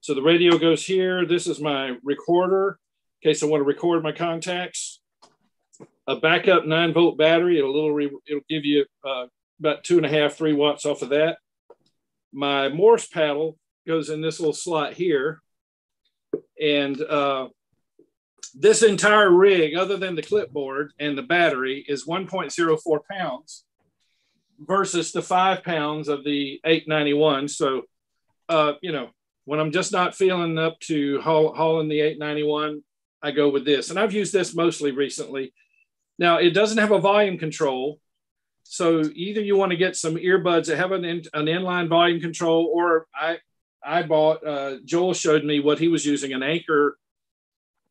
So 0.01 0.15
the 0.15 0.23
radio 0.23 0.59
goes 0.59 0.85
here. 0.85 1.27
This 1.27 1.47
is 1.47 1.59
my 1.59 1.97
recorder 2.03 2.79
in 3.23 3.31
case 3.31 3.43
I 3.43 3.47
want 3.47 3.61
to 3.61 3.65
record 3.65 4.03
my 4.03 4.13
contacts. 4.13 5.01
A 6.07 6.17
backup 6.17 6.67
nine 6.67 6.93
volt 6.93 7.17
battery. 7.17 7.59
It'll 7.59 7.75
little 7.75 7.93
re, 7.93 8.11
it'll 8.27 8.43
give 8.49 8.65
you 8.65 8.85
uh, 9.07 9.27
about 9.59 9.85
two 9.85 9.97
and 9.97 10.07
a 10.07 10.09
half, 10.09 10.37
three 10.37 10.53
watts 10.53 10.85
off 10.87 11.03
of 11.03 11.11
that. 11.11 11.39
My 12.33 12.69
Morse 12.69 13.07
paddle 13.07 13.59
goes 13.87 14.11
in 14.11 14.21
this 14.21 14.39
little 14.39 14.53
slot 14.53 14.93
here. 14.93 15.41
And 16.61 17.01
uh, 17.01 17.49
this 18.55 18.83
entire 18.83 19.31
rig, 19.31 19.77
other 19.77 19.97
than 19.97 20.15
the 20.15 20.23
clipboard 20.23 20.93
and 20.99 21.17
the 21.17 21.23
battery, 21.23 21.85
is 21.89 22.07
1.04 22.07 23.01
pounds 23.11 23.65
versus 24.59 25.13
the 25.13 25.23
five 25.23 25.63
pounds 25.63 26.09
of 26.09 26.25
the 26.25 26.61
891. 26.65 27.49
So, 27.49 27.83
uh, 28.49 28.75
you 28.83 28.93
know, 28.93 29.11
when 29.45 29.61
I'm 29.61 29.73
just 29.73 29.93
not 29.93 30.15
feeling 30.15 30.59
up 30.59 30.79
to 30.81 31.21
haul, 31.21 31.55
hauling 31.55 31.89
the 31.89 32.01
891, 32.01 32.83
I 33.23 33.31
go 33.31 33.49
with 33.49 33.65
this. 33.65 33.91
And 33.91 33.99
I've 33.99 34.13
used 34.13 34.33
this 34.33 34.55
mostly 34.55 34.91
recently. 34.91 35.53
Now, 36.19 36.39
it 36.39 36.51
doesn't 36.51 36.79
have 36.79 36.93
a 36.93 36.99
volume 36.99 37.39
control. 37.39 38.01
So 38.71 39.03
either 39.15 39.41
you 39.41 39.57
want 39.57 39.71
to 39.71 39.77
get 39.77 39.97
some 39.97 40.17
earbuds 40.17 40.67
that 40.67 40.77
have 40.77 40.93
an, 40.93 41.05
in, 41.05 41.23
an 41.33 41.47
inline 41.47 41.89
volume 41.89 42.21
control, 42.21 42.71
or 42.73 43.07
I, 43.15 43.39
I 43.85 44.03
bought, 44.03 44.47
uh, 44.47 44.77
Joel 44.85 45.15
showed 45.15 45.45
me 45.45 45.61
what 45.61 45.79
he 45.79 45.89
was 45.89 46.05
using 46.05 46.33
an 46.33 46.43
Anchor 46.43 46.99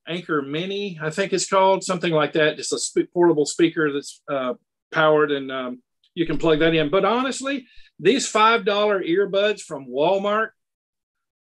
Anker 0.08 0.42
Mini, 0.42 0.98
I 1.02 1.10
think 1.10 1.34
it's 1.34 1.48
called 1.48 1.84
something 1.84 2.14
like 2.14 2.34
that. 2.34 2.56
Just 2.56 2.74
a 2.74 2.80
sp- 2.80 3.12
portable 3.14 3.46
speaker 3.46 3.92
that's 3.92 4.22
uh, 4.32 4.54
powered 4.92 5.32
and 5.32 5.52
um, 5.52 5.82
you 6.16 6.26
can 6.26 6.38
plug 6.38 6.60
that 6.60 6.74
in. 6.74 6.90
But 6.90 7.06
honestly, 7.06 7.68
these 8.00 8.32
$5 8.32 8.66
earbuds 8.66 9.62
from 9.62 9.88
Walmart, 9.88 10.50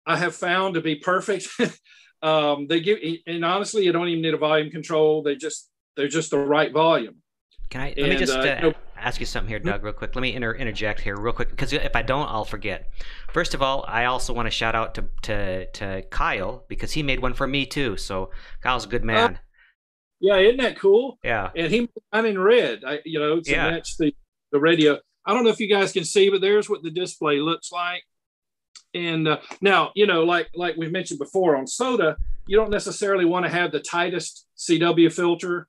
I 0.06 0.18
have 0.18 0.36
found 0.36 0.76
to 0.76 0.82
be 0.82 0.96
perfect. 0.96 1.48
um, 2.22 2.68
they 2.68 2.82
give, 2.82 3.00
and 3.26 3.44
honestly, 3.44 3.84
you 3.84 3.92
don't 3.92 4.08
even 4.08 4.22
need 4.22 4.34
a 4.34 4.38
volume 4.38 4.70
control. 4.70 5.24
They 5.24 5.36
just, 5.36 5.70
they're 5.96 6.08
just 6.08 6.32
the 6.32 6.38
right 6.38 6.72
volume. 6.72 7.16
Can 7.70 7.82
I, 7.82 7.88
let 7.90 7.98
and, 7.98 8.10
me 8.10 8.18
just 8.18 8.34
uh, 8.34 8.40
uh, 8.40 8.44
you 8.44 8.62
know, 8.62 8.74
ask 9.02 9.20
you 9.20 9.26
something 9.26 9.50
here, 9.50 9.60
Doug, 9.60 9.84
real 9.84 9.94
quick. 9.94 10.16
Let 10.16 10.22
me 10.22 10.34
inter- 10.34 10.56
interject 10.56 11.02
here 11.02 11.18
real 11.18 11.34
quick 11.34 11.50
because 11.50 11.74
if 11.74 11.96
I 11.96 12.02
don't, 12.02 12.28
I'll 12.28 12.46
forget. 12.46 12.90
First 13.32 13.54
of 13.54 13.62
all, 13.62 13.86
I 13.88 14.06
also 14.06 14.34
want 14.34 14.48
to 14.48 14.52
shout 14.52 14.76
out 14.76 14.96
to 14.96 15.06
to, 15.24 15.66
to 15.66 16.02
Kyle 16.10 16.64
because 16.68 16.92
he 16.92 17.04
made 17.04 17.22
one 17.22 17.34
for 17.34 17.48
me 17.48 17.66
too. 17.66 17.98
So 17.98 18.32
Kyle's 18.62 18.86
a 18.86 18.90
good 18.90 19.04
man. 19.04 19.36
Uh, 19.36 19.38
yeah, 20.20 20.36
isn't 20.36 20.58
that 20.58 20.80
cool? 20.80 21.18
Yeah. 21.24 21.50
And 21.56 21.72
he 21.72 21.90
I'm 22.12 22.26
in 22.26 22.40
red. 22.40 22.84
I 22.86 23.00
you 23.06 23.20
know 23.20 23.42
to 23.42 23.52
yeah. 23.52 23.72
match 23.72 23.98
the 23.98 24.14
the 24.52 24.60
radio. 24.60 25.00
I 25.26 25.34
don't 25.34 25.44
know 25.44 25.50
if 25.50 25.60
you 25.60 25.68
guys 25.68 25.92
can 25.92 26.04
see, 26.04 26.30
but 26.30 26.42
there's 26.42 26.70
what 26.70 26.84
the 26.84 26.92
display 26.92 27.38
looks 27.38 27.72
like. 27.72 28.04
And 28.94 29.28
uh, 29.28 29.40
now 29.62 29.92
you 29.96 30.06
know, 30.06 30.24
like 30.24 30.50
like 30.54 30.78
we 30.78 30.90
mentioned 30.90 31.20
before 31.20 31.56
on 31.56 31.66
SOTA, 31.66 32.18
you 32.46 32.58
don't 32.58 32.70
necessarily 32.70 33.26
want 33.26 33.46
to 33.46 33.52
have 33.52 33.72
the 33.72 33.80
tightest 33.80 34.46
CW 34.58 35.12
filter 35.12 35.68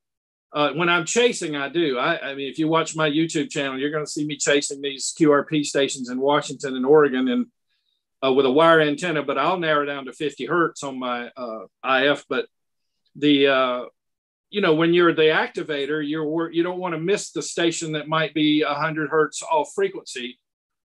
Uh, 0.55 0.73
when 0.73 0.89
I'm 0.89 1.07
chasing, 1.07 1.57
I 1.57 1.71
do. 1.71 1.99
I, 1.99 2.31
I, 2.31 2.35
mean, 2.35 2.51
if 2.51 2.59
you 2.59 2.69
watch 2.69 2.95
my 2.95 3.09
YouTube 3.09 3.51
channel, 3.51 3.79
you're 3.79 3.91
going 3.91 4.05
to 4.05 4.11
see 4.11 4.27
me 4.27 4.37
chasing 4.37 4.83
these 4.83 5.15
QRP 5.19 5.65
stations 5.65 6.11
in 6.11 6.21
Washington 6.21 6.77
and 6.77 6.85
Oregon, 6.85 7.29
and 7.29 7.47
uh, 8.25 8.33
with 8.33 8.45
a 8.45 8.51
wire 8.51 8.81
antenna. 8.81 9.23
But 9.23 9.39
I'll 9.39 9.59
narrow 9.59 9.87
down 9.87 10.05
to 10.05 10.13
50 10.13 10.45
hertz 10.45 10.83
on 10.83 10.99
my 10.99 11.31
uh, 11.37 11.65
IF. 11.85 12.27
But 12.29 12.47
the 13.17 13.49
uh, 13.49 13.85
you 14.51 14.61
know 14.61 14.75
when 14.75 14.93
you're 14.93 15.15
the 15.15 15.23
activator, 15.23 16.07
you're 16.07 16.51
you 16.51 16.63
don't 16.63 16.79
want 16.79 16.95
to 16.95 17.01
miss 17.01 17.33
the 17.33 17.43
station 17.43 17.93
that 17.93 18.09
might 18.09 18.35
be 18.35 18.63
100 18.63 19.09
hertz 19.09 19.43
off 19.43 19.71
frequency, 19.75 20.39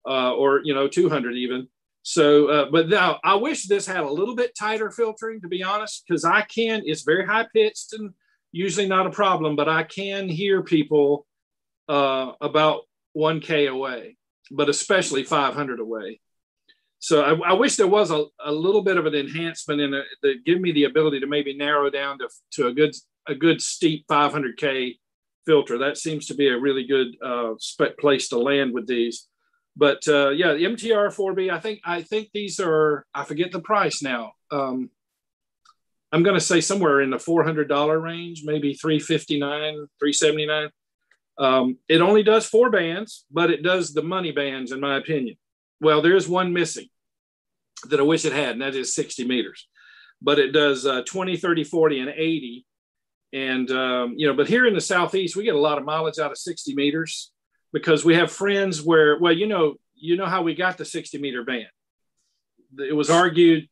uh, 0.07 0.33
or 0.33 0.61
you 0.63 0.73
know 0.73 0.87
200 0.87 1.35
even. 1.35 1.67
So, 2.03 2.47
uh, 2.47 2.71
but 2.71 2.89
now 2.89 3.19
I 3.23 3.35
wish 3.35 3.67
this 3.67 3.85
had 3.85 4.03
a 4.03 4.09
little 4.09 4.35
bit 4.35 4.55
tighter 4.57 4.89
filtering, 4.89 5.41
to 5.41 5.47
be 5.47 5.61
honest, 5.61 6.03
because 6.07 6.25
I 6.25 6.41
can. 6.41 6.81
It's 6.83 7.03
very 7.03 7.27
high 7.27 7.47
pitched 7.53 7.93
and 7.93 8.15
usually 8.51 8.87
not 8.87 9.07
a 9.07 9.11
problem, 9.11 9.55
but 9.55 9.69
I 9.69 9.83
can 9.83 10.27
hear 10.27 10.61
people 10.61 11.25
uh, 11.87 12.33
about 12.41 12.81
1K 13.15 13.69
away, 13.69 14.17
but 14.49 14.69
especially 14.69 15.23
500 15.23 15.79
away. 15.79 16.19
So 16.99 17.23
I, 17.23 17.51
I 17.51 17.53
wish 17.53 17.75
there 17.75 17.87
was 17.87 18.11
a, 18.11 18.25
a 18.45 18.51
little 18.51 18.83
bit 18.83 18.97
of 18.97 19.05
an 19.07 19.15
enhancement 19.15 19.81
in 19.81 19.91
that 19.91 20.45
give 20.45 20.61
me 20.61 20.71
the 20.71 20.83
ability 20.83 21.19
to 21.21 21.27
maybe 21.27 21.57
narrow 21.57 21.89
down 21.89 22.19
to, 22.19 22.29
to 22.53 22.67
a 22.67 22.73
good 22.73 22.95
a 23.27 23.35
good 23.35 23.61
steep 23.61 24.05
500K 24.07 24.97
filter. 25.45 25.77
That 25.79 25.97
seems 25.97 26.27
to 26.27 26.35
be 26.35 26.47
a 26.47 26.59
really 26.59 26.85
good 26.85 27.15
uh, 27.23 27.53
place 27.99 28.29
to 28.29 28.39
land 28.39 28.73
with 28.73 28.87
these. 28.87 29.27
But 29.75 30.07
uh, 30.07 30.29
yeah, 30.29 30.53
the 30.53 30.65
MTR 30.65 31.15
4B, 31.15 31.51
I 31.51 31.59
think 31.59 31.79
I 31.85 32.01
think 32.03 32.29
these 32.33 32.59
are 32.59 33.05
I 33.13 33.23
forget 33.23 33.51
the 33.51 33.61
price 33.61 34.03
now. 34.03 34.33
Um, 34.51 34.89
I'm 36.11 36.23
going 36.23 36.35
to 36.35 36.45
say 36.45 36.59
somewhere 36.59 37.01
in 37.01 37.09
the 37.09 37.17
$400 37.17 38.01
range, 38.01 38.43
maybe 38.43 38.73
359, 38.73 39.73
379. 39.99 40.69
Um, 41.37 41.77
it 41.87 42.01
only 42.01 42.21
does 42.21 42.45
four 42.45 42.69
bands, 42.69 43.25
but 43.31 43.49
it 43.49 43.63
does 43.63 43.93
the 43.93 44.03
money 44.03 44.31
bands, 44.31 44.71
in 44.71 44.79
my 44.79 44.97
opinion. 44.97 45.37
Well, 45.79 46.01
there 46.01 46.15
is 46.15 46.27
one 46.27 46.53
missing 46.53 46.87
that 47.89 47.99
I 47.99 48.03
wish 48.03 48.25
it 48.25 48.33
had, 48.33 48.49
and 48.49 48.61
that 48.61 48.75
is 48.75 48.93
60 48.93 49.25
meters. 49.25 49.67
But 50.21 50.37
it 50.37 50.51
does 50.51 50.85
uh, 50.85 51.01
20, 51.03 51.37
30, 51.37 51.63
40, 51.63 51.99
and 51.99 52.09
80. 52.09 52.65
And, 53.33 53.71
um, 53.71 54.13
you 54.17 54.27
know, 54.27 54.35
but 54.35 54.47
here 54.47 54.67
in 54.67 54.73
the 54.73 54.81
Southeast, 54.81 55.35
we 55.35 55.45
get 55.45 55.55
a 55.55 55.59
lot 55.59 55.77
of 55.77 55.85
mileage 55.85 56.19
out 56.19 56.31
of 56.31 56.37
60 56.37 56.75
meters 56.75 57.31
because 57.71 58.03
we 58.03 58.15
have 58.15 58.31
friends 58.31 58.81
where, 58.81 59.17
well, 59.17 59.33
you 59.33 59.47
know, 59.47 59.75
you 59.95 60.17
know 60.17 60.25
how 60.25 60.41
we 60.41 60.53
got 60.53 60.77
the 60.77 60.85
60 60.85 61.17
meter 61.19 61.43
band. 61.43 61.67
It 62.77 62.95
was 62.95 63.09
argued 63.09 63.67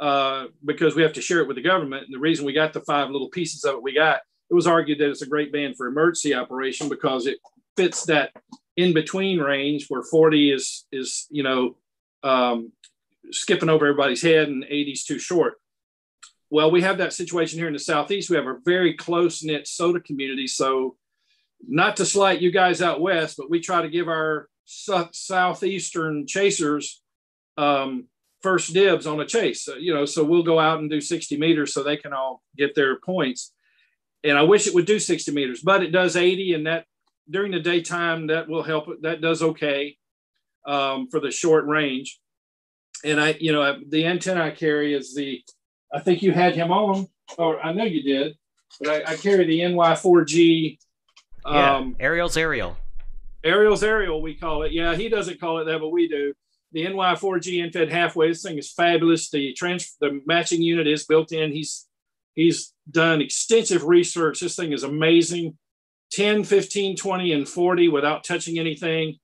uh, 0.00 0.46
because 0.64 0.94
we 0.94 1.02
have 1.02 1.12
to 1.14 1.22
share 1.22 1.40
it 1.40 1.48
with 1.48 1.56
the 1.56 1.62
government. 1.62 2.04
And 2.04 2.14
the 2.14 2.18
reason 2.18 2.44
we 2.44 2.52
got 2.52 2.72
the 2.72 2.80
five 2.80 3.10
little 3.10 3.28
pieces 3.28 3.64
of 3.64 3.74
it 3.74 3.82
we 3.82 3.94
got, 3.94 4.20
it 4.50 4.54
was 4.54 4.66
argued 4.66 4.98
that 4.98 5.10
it's 5.10 5.22
a 5.22 5.26
great 5.26 5.52
band 5.52 5.76
for 5.76 5.86
emergency 5.86 6.34
operation 6.34 6.88
because 6.88 7.26
it 7.26 7.38
fits 7.76 8.04
that 8.06 8.32
in 8.76 8.92
between 8.92 9.38
range 9.38 9.86
where 9.88 10.02
40 10.02 10.52
is 10.52 10.86
is 10.90 11.26
you 11.30 11.42
know 11.42 11.76
um, 12.22 12.72
skipping 13.30 13.68
over 13.68 13.86
everybody's 13.86 14.22
head 14.22 14.48
and 14.48 14.64
80 14.64 14.90
is 14.90 15.04
too 15.04 15.18
short. 15.18 15.54
Well, 16.50 16.70
we 16.70 16.82
have 16.82 16.98
that 16.98 17.12
situation 17.12 17.58
here 17.58 17.66
in 17.66 17.72
the 17.72 17.78
southeast. 17.78 18.30
We 18.30 18.36
have 18.36 18.46
a 18.46 18.58
very 18.64 18.94
close 18.94 19.42
knit 19.42 19.66
SOTA 19.66 20.00
community. 20.04 20.46
So, 20.46 20.96
not 21.66 21.96
to 21.96 22.06
slight 22.06 22.40
you 22.40 22.50
guys 22.50 22.82
out 22.82 23.00
west, 23.00 23.36
but 23.38 23.50
we 23.50 23.60
try 23.60 23.82
to 23.82 23.88
give 23.88 24.08
our 24.08 24.48
southeastern 24.64 26.26
chasers 26.26 27.02
um, 27.56 28.06
first 28.44 28.74
dibs 28.74 29.06
on 29.06 29.18
a 29.20 29.26
chase. 29.26 29.64
So, 29.64 29.76
you 29.76 29.94
know, 29.94 30.04
so 30.04 30.22
we'll 30.22 30.42
go 30.42 30.60
out 30.60 30.78
and 30.78 30.90
do 30.90 31.00
60 31.00 31.38
meters 31.38 31.72
so 31.72 31.82
they 31.82 31.96
can 31.96 32.12
all 32.12 32.42
get 32.58 32.74
their 32.74 33.00
points. 33.00 33.54
And 34.22 34.36
I 34.36 34.42
wish 34.42 34.66
it 34.66 34.74
would 34.74 34.84
do 34.84 34.98
60 34.98 35.32
meters, 35.32 35.62
but 35.62 35.82
it 35.82 35.92
does 35.92 36.14
80, 36.14 36.52
and 36.52 36.66
that 36.66 36.84
during 37.28 37.52
the 37.52 37.60
daytime 37.60 38.26
that 38.26 38.48
will 38.48 38.62
help. 38.62 38.86
That 39.00 39.22
does 39.22 39.42
okay 39.42 39.96
um, 40.66 41.08
for 41.08 41.20
the 41.20 41.30
short 41.30 41.66
range. 41.66 42.20
And 43.02 43.18
I, 43.18 43.36
you 43.40 43.52
know, 43.52 43.80
the 43.88 44.06
antenna 44.06 44.44
I 44.44 44.50
carry 44.50 44.94
is 44.94 45.14
the. 45.14 45.42
I 45.92 46.00
think 46.00 46.22
you 46.22 46.32
had 46.32 46.54
him 46.54 46.70
on, 46.70 47.06
or 47.38 47.64
I 47.64 47.72
know 47.72 47.84
you 47.84 48.02
did, 48.02 48.36
but 48.80 48.88
I, 48.88 49.12
I 49.12 49.16
carry 49.16 49.44
the 49.46 49.60
NY4G. 49.60 50.78
Um, 51.46 51.54
yeah, 51.98 52.06
Ariel's 52.06 52.36
Ariel. 52.36 52.76
Ariel's 53.42 53.84
Ariel, 53.84 54.20
we 54.20 54.34
call 54.34 54.62
it. 54.64 54.72
Yeah, 54.72 54.96
he 54.96 55.08
doesn't 55.08 55.40
call 55.40 55.58
it 55.58 55.64
that, 55.64 55.80
but 55.80 55.90
we 55.90 56.08
do 56.08 56.34
the 56.74 56.84
NY4G 56.86 57.62
end-fed 57.62 57.88
half-wave. 57.90 58.32
This 58.32 58.42
thing 58.42 58.58
is 58.58 58.72
fabulous. 58.72 59.30
The 59.30 59.54
trans 59.54 59.96
the 60.00 60.20
matching 60.26 60.60
unit 60.60 60.88
is 60.88 61.06
built 61.06 61.30
in. 61.30 61.52
He's 61.52 61.86
he's 62.34 62.74
done 62.90 63.22
extensive 63.22 63.84
research. 63.84 64.40
This 64.40 64.56
thing 64.56 64.72
is 64.72 64.82
amazing. 64.82 65.56
10, 66.10 66.44
15, 66.44 66.96
20, 66.96 67.32
and 67.32 67.48
40 67.48 67.88
without 67.88 68.24
touching 68.24 68.58
anything. 68.58 69.18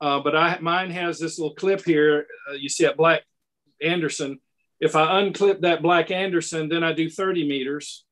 Uh, 0.00 0.20
but 0.20 0.36
I 0.36 0.58
mine 0.60 0.90
has 0.90 1.20
this 1.20 1.38
little 1.38 1.54
clip 1.54 1.84
here. 1.84 2.26
Uh, 2.50 2.54
you 2.54 2.68
see 2.68 2.84
at 2.84 2.96
Black 2.96 3.22
Anderson. 3.80 4.40
If 4.80 4.96
I 4.96 5.22
unclip 5.22 5.60
that 5.60 5.82
Black 5.82 6.10
Anderson, 6.10 6.68
then 6.68 6.82
I 6.82 6.92
do 6.92 7.08
30 7.08 7.48
meters. 7.48 8.04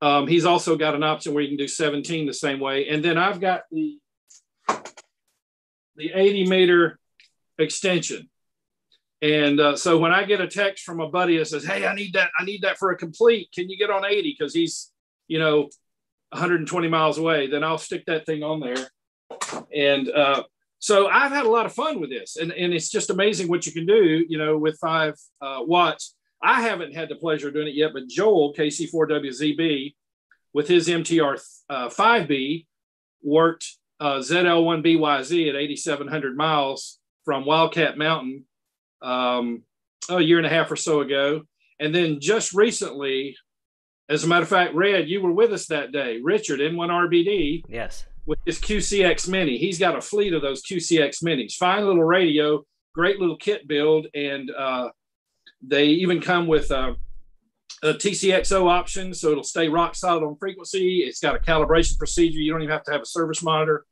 Um, 0.00 0.26
he's 0.26 0.44
also 0.44 0.76
got 0.76 0.94
an 0.94 1.04
option 1.04 1.34
where 1.34 1.42
you 1.42 1.48
can 1.50 1.58
do 1.58 1.68
17 1.68 2.26
the 2.26 2.34
same 2.34 2.58
way. 2.60 2.88
And 2.88 3.04
then 3.04 3.18
I've 3.18 3.40
got 3.40 3.62
the 3.70 3.98
the 5.96 6.10
80 6.14 6.46
meter 6.46 6.98
extension. 7.58 8.28
And 9.20 9.60
uh, 9.60 9.76
so 9.76 9.98
when 9.98 10.12
I 10.12 10.24
get 10.24 10.40
a 10.40 10.48
text 10.48 10.84
from 10.84 11.00
a 11.00 11.08
buddy 11.08 11.38
that 11.38 11.46
says, 11.46 11.64
"Hey, 11.64 11.86
I 11.86 11.94
need 11.94 12.14
that. 12.14 12.30
I 12.38 12.44
need 12.44 12.62
that 12.62 12.78
for 12.78 12.90
a 12.90 12.96
complete. 12.96 13.50
Can 13.54 13.70
you 13.70 13.78
get 13.78 13.90
on 13.90 14.04
80?" 14.04 14.36
Because 14.36 14.52
he's, 14.52 14.90
you 15.28 15.38
know, 15.38 15.68
120 16.30 16.88
miles 16.88 17.18
away. 17.18 17.46
Then 17.46 17.62
I'll 17.62 17.78
stick 17.78 18.04
that 18.06 18.26
thing 18.26 18.42
on 18.42 18.58
there. 18.58 18.88
And 19.74 20.08
uh, 20.08 20.42
so 20.80 21.06
I've 21.06 21.30
had 21.30 21.46
a 21.46 21.50
lot 21.50 21.66
of 21.66 21.72
fun 21.72 22.00
with 22.00 22.10
this, 22.10 22.36
and 22.36 22.50
and 22.52 22.74
it's 22.74 22.90
just 22.90 23.10
amazing 23.10 23.48
what 23.48 23.64
you 23.64 23.72
can 23.72 23.86
do, 23.86 24.24
you 24.28 24.38
know, 24.38 24.58
with 24.58 24.76
five 24.80 25.14
uh, 25.40 25.60
watts. 25.60 26.16
I 26.42 26.60
haven't 26.62 26.92
had 26.92 27.08
the 27.08 27.14
pleasure 27.14 27.48
of 27.48 27.54
doing 27.54 27.68
it 27.68 27.76
yet, 27.76 27.92
but 27.92 28.08
Joel 28.08 28.52
KC4WZB 28.54 29.94
with 30.52 30.66
his 30.66 30.88
MTR 30.88 31.40
5B 31.70 32.60
uh, 32.60 32.64
worked 33.22 33.78
uh, 34.00 34.16
ZL1BYZ 34.16 35.50
at 35.50 35.54
8,700 35.54 36.36
miles 36.36 36.98
from 37.24 37.44
Wildcat 37.44 37.98
Mountain 37.98 38.44
um, 39.00 39.62
a 40.08 40.20
year 40.20 40.38
and 40.38 40.46
a 40.46 40.50
half 40.50 40.70
or 40.70 40.76
so 40.76 41.00
ago. 41.00 41.42
And 41.80 41.94
then 41.94 42.20
just 42.20 42.52
recently, 42.52 43.36
as 44.08 44.24
a 44.24 44.28
matter 44.28 44.42
of 44.42 44.48
fact, 44.48 44.74
Red, 44.74 45.08
you 45.08 45.20
were 45.20 45.32
with 45.32 45.52
us 45.52 45.66
that 45.66 45.92
day. 45.92 46.20
Richard, 46.22 46.60
N1RBD. 46.60 47.64
Yes. 47.68 48.06
With 48.26 48.38
his 48.46 48.60
QCX 48.60 49.28
Mini. 49.28 49.58
He's 49.58 49.78
got 49.78 49.96
a 49.96 50.00
fleet 50.00 50.32
of 50.32 50.42
those 50.42 50.62
QCX 50.62 51.24
Minis. 51.24 51.54
Fine 51.54 51.86
little 51.86 52.04
radio, 52.04 52.64
great 52.94 53.18
little 53.18 53.36
kit 53.36 53.66
build. 53.66 54.06
And 54.14 54.50
uh, 54.50 54.90
they 55.60 55.86
even 55.86 56.20
come 56.20 56.46
with 56.46 56.70
a, 56.70 56.94
a 57.82 57.94
TCXO 57.94 58.68
option. 58.70 59.12
So 59.12 59.32
it'll 59.32 59.42
stay 59.42 59.68
rock 59.68 59.96
solid 59.96 60.24
on 60.24 60.36
frequency. 60.36 60.98
It's 60.98 61.20
got 61.20 61.34
a 61.34 61.40
calibration 61.40 61.98
procedure. 61.98 62.38
You 62.38 62.52
don't 62.52 62.62
even 62.62 62.72
have 62.72 62.84
to 62.84 62.92
have 62.92 63.02
a 63.02 63.06
service 63.06 63.42
monitor 63.42 63.84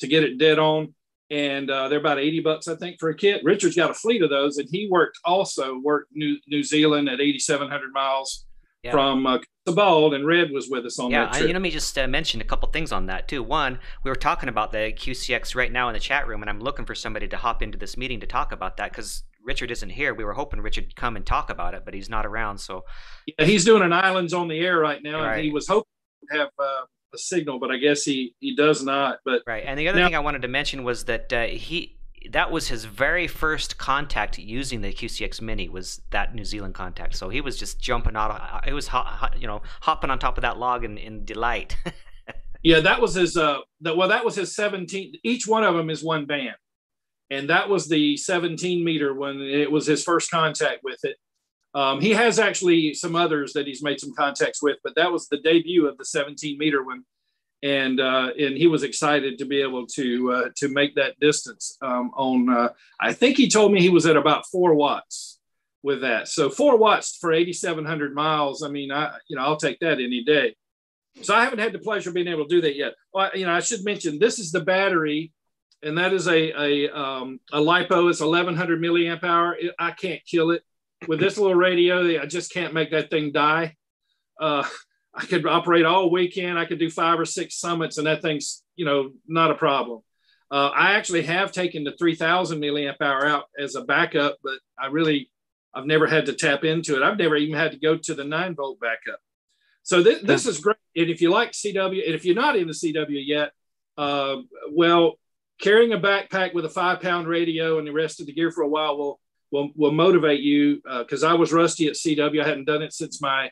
to 0.00 0.08
get 0.08 0.24
it 0.24 0.38
dead 0.38 0.58
on 0.58 0.94
and 1.30 1.70
uh, 1.70 1.88
they're 1.88 1.98
about 1.98 2.18
80 2.18 2.40
bucks, 2.40 2.68
I 2.68 2.76
think, 2.76 2.98
for 3.00 3.08
a 3.10 3.16
kit. 3.16 3.42
Richard's 3.44 3.76
got 3.76 3.90
a 3.90 3.94
fleet 3.94 4.22
of 4.22 4.30
those, 4.30 4.58
and 4.58 4.68
he 4.70 4.88
worked 4.90 5.18
also 5.24 5.78
worked 5.82 6.10
New, 6.14 6.36
New 6.46 6.62
Zealand 6.62 7.08
at 7.08 7.20
8,700 7.20 7.92
miles 7.92 8.46
yeah. 8.82 8.92
from 8.92 9.26
uh, 9.26 9.38
Bald, 9.66 10.14
and 10.14 10.26
Red 10.26 10.50
was 10.52 10.68
with 10.70 10.86
us 10.86 10.98
on 10.98 11.10
yeah, 11.10 11.24
that 11.24 11.32
trip. 11.34 11.48
Yeah, 11.48 11.52
let 11.52 11.62
me 11.62 11.70
just 11.70 11.98
uh, 11.98 12.06
mention 12.06 12.40
a 12.40 12.44
couple 12.44 12.68
things 12.70 12.92
on 12.92 13.06
that 13.06 13.28
too. 13.28 13.42
One, 13.42 13.78
we 14.04 14.10
were 14.10 14.16
talking 14.16 14.48
about 14.48 14.72
the 14.72 14.92
QCX 14.96 15.54
right 15.54 15.72
now 15.72 15.88
in 15.88 15.94
the 15.94 16.00
chat 16.00 16.26
room, 16.26 16.42
and 16.42 16.50
I'm 16.50 16.60
looking 16.60 16.84
for 16.84 16.94
somebody 16.94 17.26
to 17.28 17.36
hop 17.36 17.62
into 17.62 17.76
this 17.76 17.96
meeting 17.96 18.20
to 18.20 18.26
talk 18.26 18.52
about 18.52 18.76
that 18.76 18.92
because 18.92 19.24
Richard 19.44 19.70
isn't 19.70 19.90
here. 19.90 20.14
We 20.14 20.24
were 20.24 20.34
hoping 20.34 20.60
Richard 20.60 20.84
would 20.84 20.96
come 20.96 21.16
and 21.16 21.26
talk 21.26 21.50
about 21.50 21.74
it, 21.74 21.84
but 21.84 21.94
he's 21.94 22.08
not 22.08 22.26
around. 22.26 22.58
So 22.58 22.84
yeah, 23.26 23.44
he's 23.44 23.64
doing 23.64 23.82
an 23.82 23.92
Islands 23.92 24.32
on 24.32 24.48
the 24.48 24.58
Air 24.60 24.78
right 24.78 25.02
now, 25.02 25.22
right. 25.22 25.36
and 25.36 25.44
he 25.44 25.50
was 25.50 25.66
hoping 25.66 25.90
to 26.30 26.38
have 26.38 26.48
uh, 26.58 26.82
a 27.14 27.18
signal, 27.18 27.58
but 27.58 27.70
I 27.70 27.78
guess 27.78 28.02
he 28.02 28.34
he 28.40 28.54
does 28.54 28.82
not. 28.82 29.18
But 29.24 29.42
right, 29.46 29.64
and 29.66 29.78
the 29.78 29.88
other 29.88 30.00
now, 30.00 30.06
thing 30.06 30.16
I 30.16 30.20
wanted 30.20 30.42
to 30.42 30.48
mention 30.48 30.84
was 30.84 31.04
that 31.04 31.32
uh, 31.32 31.46
he 31.46 31.96
that 32.30 32.50
was 32.50 32.68
his 32.68 32.84
very 32.84 33.26
first 33.26 33.78
contact 33.78 34.38
using 34.38 34.80
the 34.80 34.92
QCX 34.92 35.40
Mini 35.40 35.68
was 35.68 36.00
that 36.10 36.34
New 36.34 36.44
Zealand 36.44 36.74
contact. 36.74 37.16
So 37.16 37.28
he 37.28 37.40
was 37.40 37.58
just 37.58 37.80
jumping 37.80 38.16
out. 38.16 38.64
It 38.66 38.72
was 38.72 38.88
you 39.38 39.46
know 39.46 39.62
hopping 39.82 40.10
on 40.10 40.18
top 40.18 40.38
of 40.38 40.42
that 40.42 40.58
log 40.58 40.84
in, 40.84 40.98
in 40.98 41.24
delight. 41.24 41.76
yeah, 42.62 42.80
that 42.80 43.00
was 43.00 43.14
his. 43.14 43.36
Uh, 43.36 43.58
that 43.82 43.96
well, 43.96 44.08
that 44.08 44.24
was 44.24 44.34
his 44.34 44.54
17. 44.54 45.14
Each 45.22 45.46
one 45.46 45.64
of 45.64 45.74
them 45.74 45.90
is 45.90 46.02
one 46.02 46.26
band, 46.26 46.56
and 47.30 47.50
that 47.50 47.68
was 47.68 47.88
the 47.88 48.16
17 48.16 48.84
meter 48.84 49.14
when 49.14 49.40
it 49.40 49.70
was 49.70 49.86
his 49.86 50.02
first 50.02 50.30
contact 50.30 50.80
with 50.82 50.98
it. 51.04 51.16
Um, 51.76 52.00
he 52.00 52.12
has 52.12 52.38
actually 52.38 52.94
some 52.94 53.14
others 53.14 53.52
that 53.52 53.66
he's 53.66 53.82
made 53.82 54.00
some 54.00 54.14
contacts 54.14 54.62
with, 54.62 54.78
but 54.82 54.94
that 54.94 55.12
was 55.12 55.28
the 55.28 55.36
debut 55.36 55.86
of 55.86 55.98
the 55.98 56.06
17 56.06 56.56
meter 56.56 56.82
one, 56.82 57.04
and 57.62 58.00
uh, 58.00 58.30
and 58.38 58.56
he 58.56 58.66
was 58.66 58.82
excited 58.82 59.36
to 59.38 59.44
be 59.44 59.60
able 59.60 59.86
to 59.88 60.32
uh, 60.32 60.48
to 60.56 60.68
make 60.68 60.94
that 60.94 61.20
distance 61.20 61.76
um, 61.82 62.12
on. 62.16 62.48
Uh, 62.48 62.68
I 62.98 63.12
think 63.12 63.36
he 63.36 63.50
told 63.50 63.72
me 63.72 63.82
he 63.82 63.90
was 63.90 64.06
at 64.06 64.16
about 64.16 64.46
four 64.46 64.72
watts 64.72 65.38
with 65.82 66.00
that. 66.00 66.28
So 66.28 66.48
four 66.48 66.78
watts 66.78 67.18
for 67.20 67.30
8,700 67.30 68.14
miles. 68.14 68.62
I 68.62 68.68
mean, 68.68 68.90
I 68.90 69.18
you 69.28 69.36
know 69.36 69.42
I'll 69.42 69.58
take 69.58 69.78
that 69.80 70.00
any 70.00 70.24
day. 70.24 70.56
So 71.20 71.34
I 71.34 71.44
haven't 71.44 71.58
had 71.58 71.74
the 71.74 71.78
pleasure 71.78 72.08
of 72.08 72.14
being 72.14 72.28
able 72.28 72.44
to 72.44 72.54
do 72.54 72.62
that 72.62 72.76
yet. 72.76 72.94
Well, 73.12 73.30
you 73.34 73.44
know, 73.44 73.52
I 73.52 73.60
should 73.60 73.84
mention 73.84 74.18
this 74.18 74.38
is 74.38 74.50
the 74.50 74.60
battery, 74.62 75.30
and 75.82 75.98
that 75.98 76.14
is 76.14 76.26
a 76.26 76.58
a 76.58 76.98
um, 76.98 77.38
a 77.52 77.58
lipo. 77.58 78.08
It's 78.08 78.20
1100 78.20 78.80
milliamp 78.80 79.24
hour. 79.24 79.54
It, 79.60 79.74
I 79.78 79.90
can't 79.90 80.24
kill 80.24 80.52
it 80.52 80.62
with 81.06 81.20
this 81.20 81.38
little 81.38 81.54
radio. 81.54 82.20
I 82.20 82.26
just 82.26 82.52
can't 82.52 82.74
make 82.74 82.90
that 82.90 83.10
thing 83.10 83.32
die. 83.32 83.76
Uh, 84.40 84.66
I 85.14 85.24
could 85.24 85.46
operate 85.46 85.84
all 85.84 86.10
weekend. 86.10 86.58
I 86.58 86.66
could 86.66 86.78
do 86.78 86.90
five 86.90 87.18
or 87.18 87.24
six 87.24 87.58
summits, 87.58 87.98
and 87.98 88.06
that 88.06 88.22
thing's 88.22 88.62
you 88.76 88.84
know 88.84 89.10
not 89.26 89.50
a 89.50 89.54
problem. 89.54 90.02
Uh, 90.50 90.68
I 90.68 90.92
actually 90.92 91.22
have 91.24 91.50
taken 91.50 91.82
the 91.82 91.96
3000 91.98 92.60
milliamp 92.60 93.00
hour 93.00 93.26
out 93.26 93.46
as 93.58 93.74
a 93.74 93.82
backup, 93.82 94.36
but 94.44 94.58
I 94.78 94.86
really 94.86 95.30
I've 95.74 95.86
never 95.86 96.06
had 96.06 96.26
to 96.26 96.32
tap 96.32 96.64
into 96.64 96.96
it. 96.96 97.02
I've 97.02 97.18
never 97.18 97.36
even 97.36 97.58
had 97.58 97.72
to 97.72 97.78
go 97.78 97.96
to 97.96 98.14
the 98.14 98.24
nine 98.24 98.54
volt 98.54 98.78
backup. 98.80 99.20
So 99.82 100.02
th- 100.02 100.22
this 100.22 100.46
is 100.46 100.58
great. 100.58 100.76
And 100.96 101.10
if 101.10 101.20
you 101.20 101.30
like 101.30 101.52
CW, 101.52 102.04
and 102.04 102.14
if 102.14 102.24
you're 102.24 102.34
not 102.34 102.56
in 102.56 102.66
the 102.66 102.72
CW 102.72 103.26
yet, 103.26 103.52
uh, 103.98 104.36
well, 104.72 105.18
carrying 105.60 105.92
a 105.92 105.98
backpack 105.98 106.54
with 106.54 106.64
a 106.64 106.70
five 106.70 107.00
pound 107.00 107.28
radio 107.28 107.78
and 107.78 107.86
the 107.86 107.92
rest 107.92 108.20
of 108.20 108.26
the 108.26 108.32
gear 108.32 108.50
for 108.50 108.62
a 108.62 108.68
while 108.68 108.96
will 108.96 109.20
will, 109.50 109.70
will 109.74 109.92
motivate 109.92 110.40
you. 110.40 110.82
Because 110.98 111.24
uh, 111.24 111.30
I 111.30 111.34
was 111.34 111.52
rusty 111.52 111.86
at 111.86 111.94
CW. 111.94 112.42
I 112.42 112.48
hadn't 112.48 112.66
done 112.66 112.82
it 112.82 112.92
since 112.92 113.20
my 113.20 113.50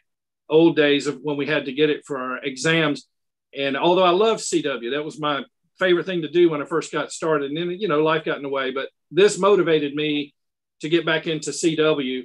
old 0.49 0.77
days 0.77 1.07
of 1.07 1.21
when 1.23 1.37
we 1.37 1.47
had 1.47 1.65
to 1.67 1.73
get 1.73 1.91
it 1.91 2.05
for 2.07 2.19
our 2.19 2.39
exams. 2.39 3.09
And 3.57 3.77
although 3.77 4.05
I 4.05 4.11
love 4.11 4.39
CW, 4.39 4.91
that 4.93 5.05
was 5.05 5.19
my 5.19 5.43
favorite 5.79 6.07
thing 6.07 6.23
to 6.23 6.31
do 6.31 6.51
when 6.51 6.63
I 6.63 6.67
first 6.67 6.93
got 6.93 7.13
started. 7.13 7.51
And 7.51 7.57
then 7.57 7.71
you 7.79 7.89
know 7.89 8.03
life 8.03 8.25
got 8.25 8.37
in 8.37 8.43
the 8.43 8.49
way, 8.49 8.71
but 8.71 8.89
this 9.11 9.39
motivated 9.39 9.95
me 9.95 10.35
to 10.81 10.89
get 10.89 11.07
back 11.07 11.27
into 11.27 11.51
CW 11.51 12.25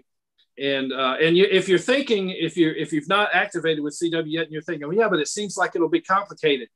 and 0.59 0.91
uh, 0.91 1.15
and 1.21 1.37
you, 1.37 1.47
if 1.49 1.69
you're 1.69 1.79
thinking, 1.79 2.29
if 2.31 2.57
you're 2.57 2.75
if 2.75 2.91
you've 2.91 3.07
not 3.07 3.29
activated 3.33 3.83
with 3.83 3.97
CW 3.97 4.25
yet, 4.27 4.43
and 4.43 4.51
you're 4.51 4.61
thinking, 4.61 4.87
well, 4.87 4.97
yeah, 4.97 5.07
but 5.07 5.19
it 5.19 5.27
seems 5.27 5.55
like 5.55 5.75
it'll 5.75 5.89
be 5.89 6.01
complicated. 6.01 6.67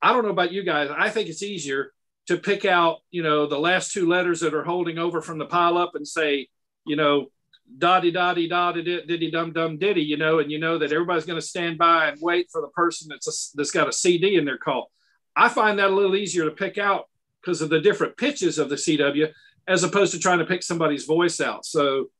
I 0.00 0.12
don't 0.12 0.24
know 0.24 0.30
about 0.30 0.52
you 0.52 0.64
guys. 0.64 0.90
I 0.90 1.08
think 1.08 1.28
it's 1.28 1.42
easier 1.42 1.92
to 2.26 2.36
pick 2.38 2.64
out, 2.64 2.98
you 3.10 3.22
know, 3.22 3.46
the 3.46 3.58
last 3.58 3.92
two 3.92 4.08
letters 4.08 4.40
that 4.40 4.54
are 4.54 4.64
holding 4.64 4.98
over 4.98 5.20
from 5.20 5.38
the 5.38 5.46
pile 5.46 5.76
up 5.76 5.94
and 5.94 6.06
say, 6.06 6.48
you 6.86 6.96
know, 6.96 7.26
dotty 7.78 8.10
dotty 8.10 8.48
dotty 8.48 8.82
diddy 8.82 9.30
dum 9.30 9.52
dum 9.52 9.78
diddy, 9.78 10.02
you 10.02 10.16
know, 10.16 10.38
and 10.38 10.50
you 10.50 10.58
know 10.58 10.78
that 10.78 10.92
everybody's 10.92 11.24
going 11.24 11.40
to 11.40 11.46
stand 11.46 11.78
by 11.78 12.08
and 12.08 12.18
wait 12.20 12.48
for 12.50 12.60
the 12.60 12.68
person 12.68 13.08
that's 13.08 13.28
a, 13.28 13.56
that's 13.56 13.70
got 13.70 13.88
a 13.88 13.92
CD 13.92 14.36
in 14.36 14.44
their 14.44 14.58
call. 14.58 14.90
I 15.34 15.48
find 15.48 15.78
that 15.78 15.90
a 15.90 15.94
little 15.94 16.16
easier 16.16 16.44
to 16.44 16.50
pick 16.50 16.78
out 16.78 17.08
because 17.40 17.62
of 17.62 17.70
the 17.70 17.80
different 17.80 18.16
pitches 18.16 18.58
of 18.58 18.68
the 18.68 18.76
CW 18.76 19.32
as 19.66 19.84
opposed 19.84 20.12
to 20.12 20.18
trying 20.18 20.40
to 20.40 20.44
pick 20.44 20.62
somebody's 20.62 21.04
voice 21.04 21.40
out. 21.40 21.64
So 21.64 22.10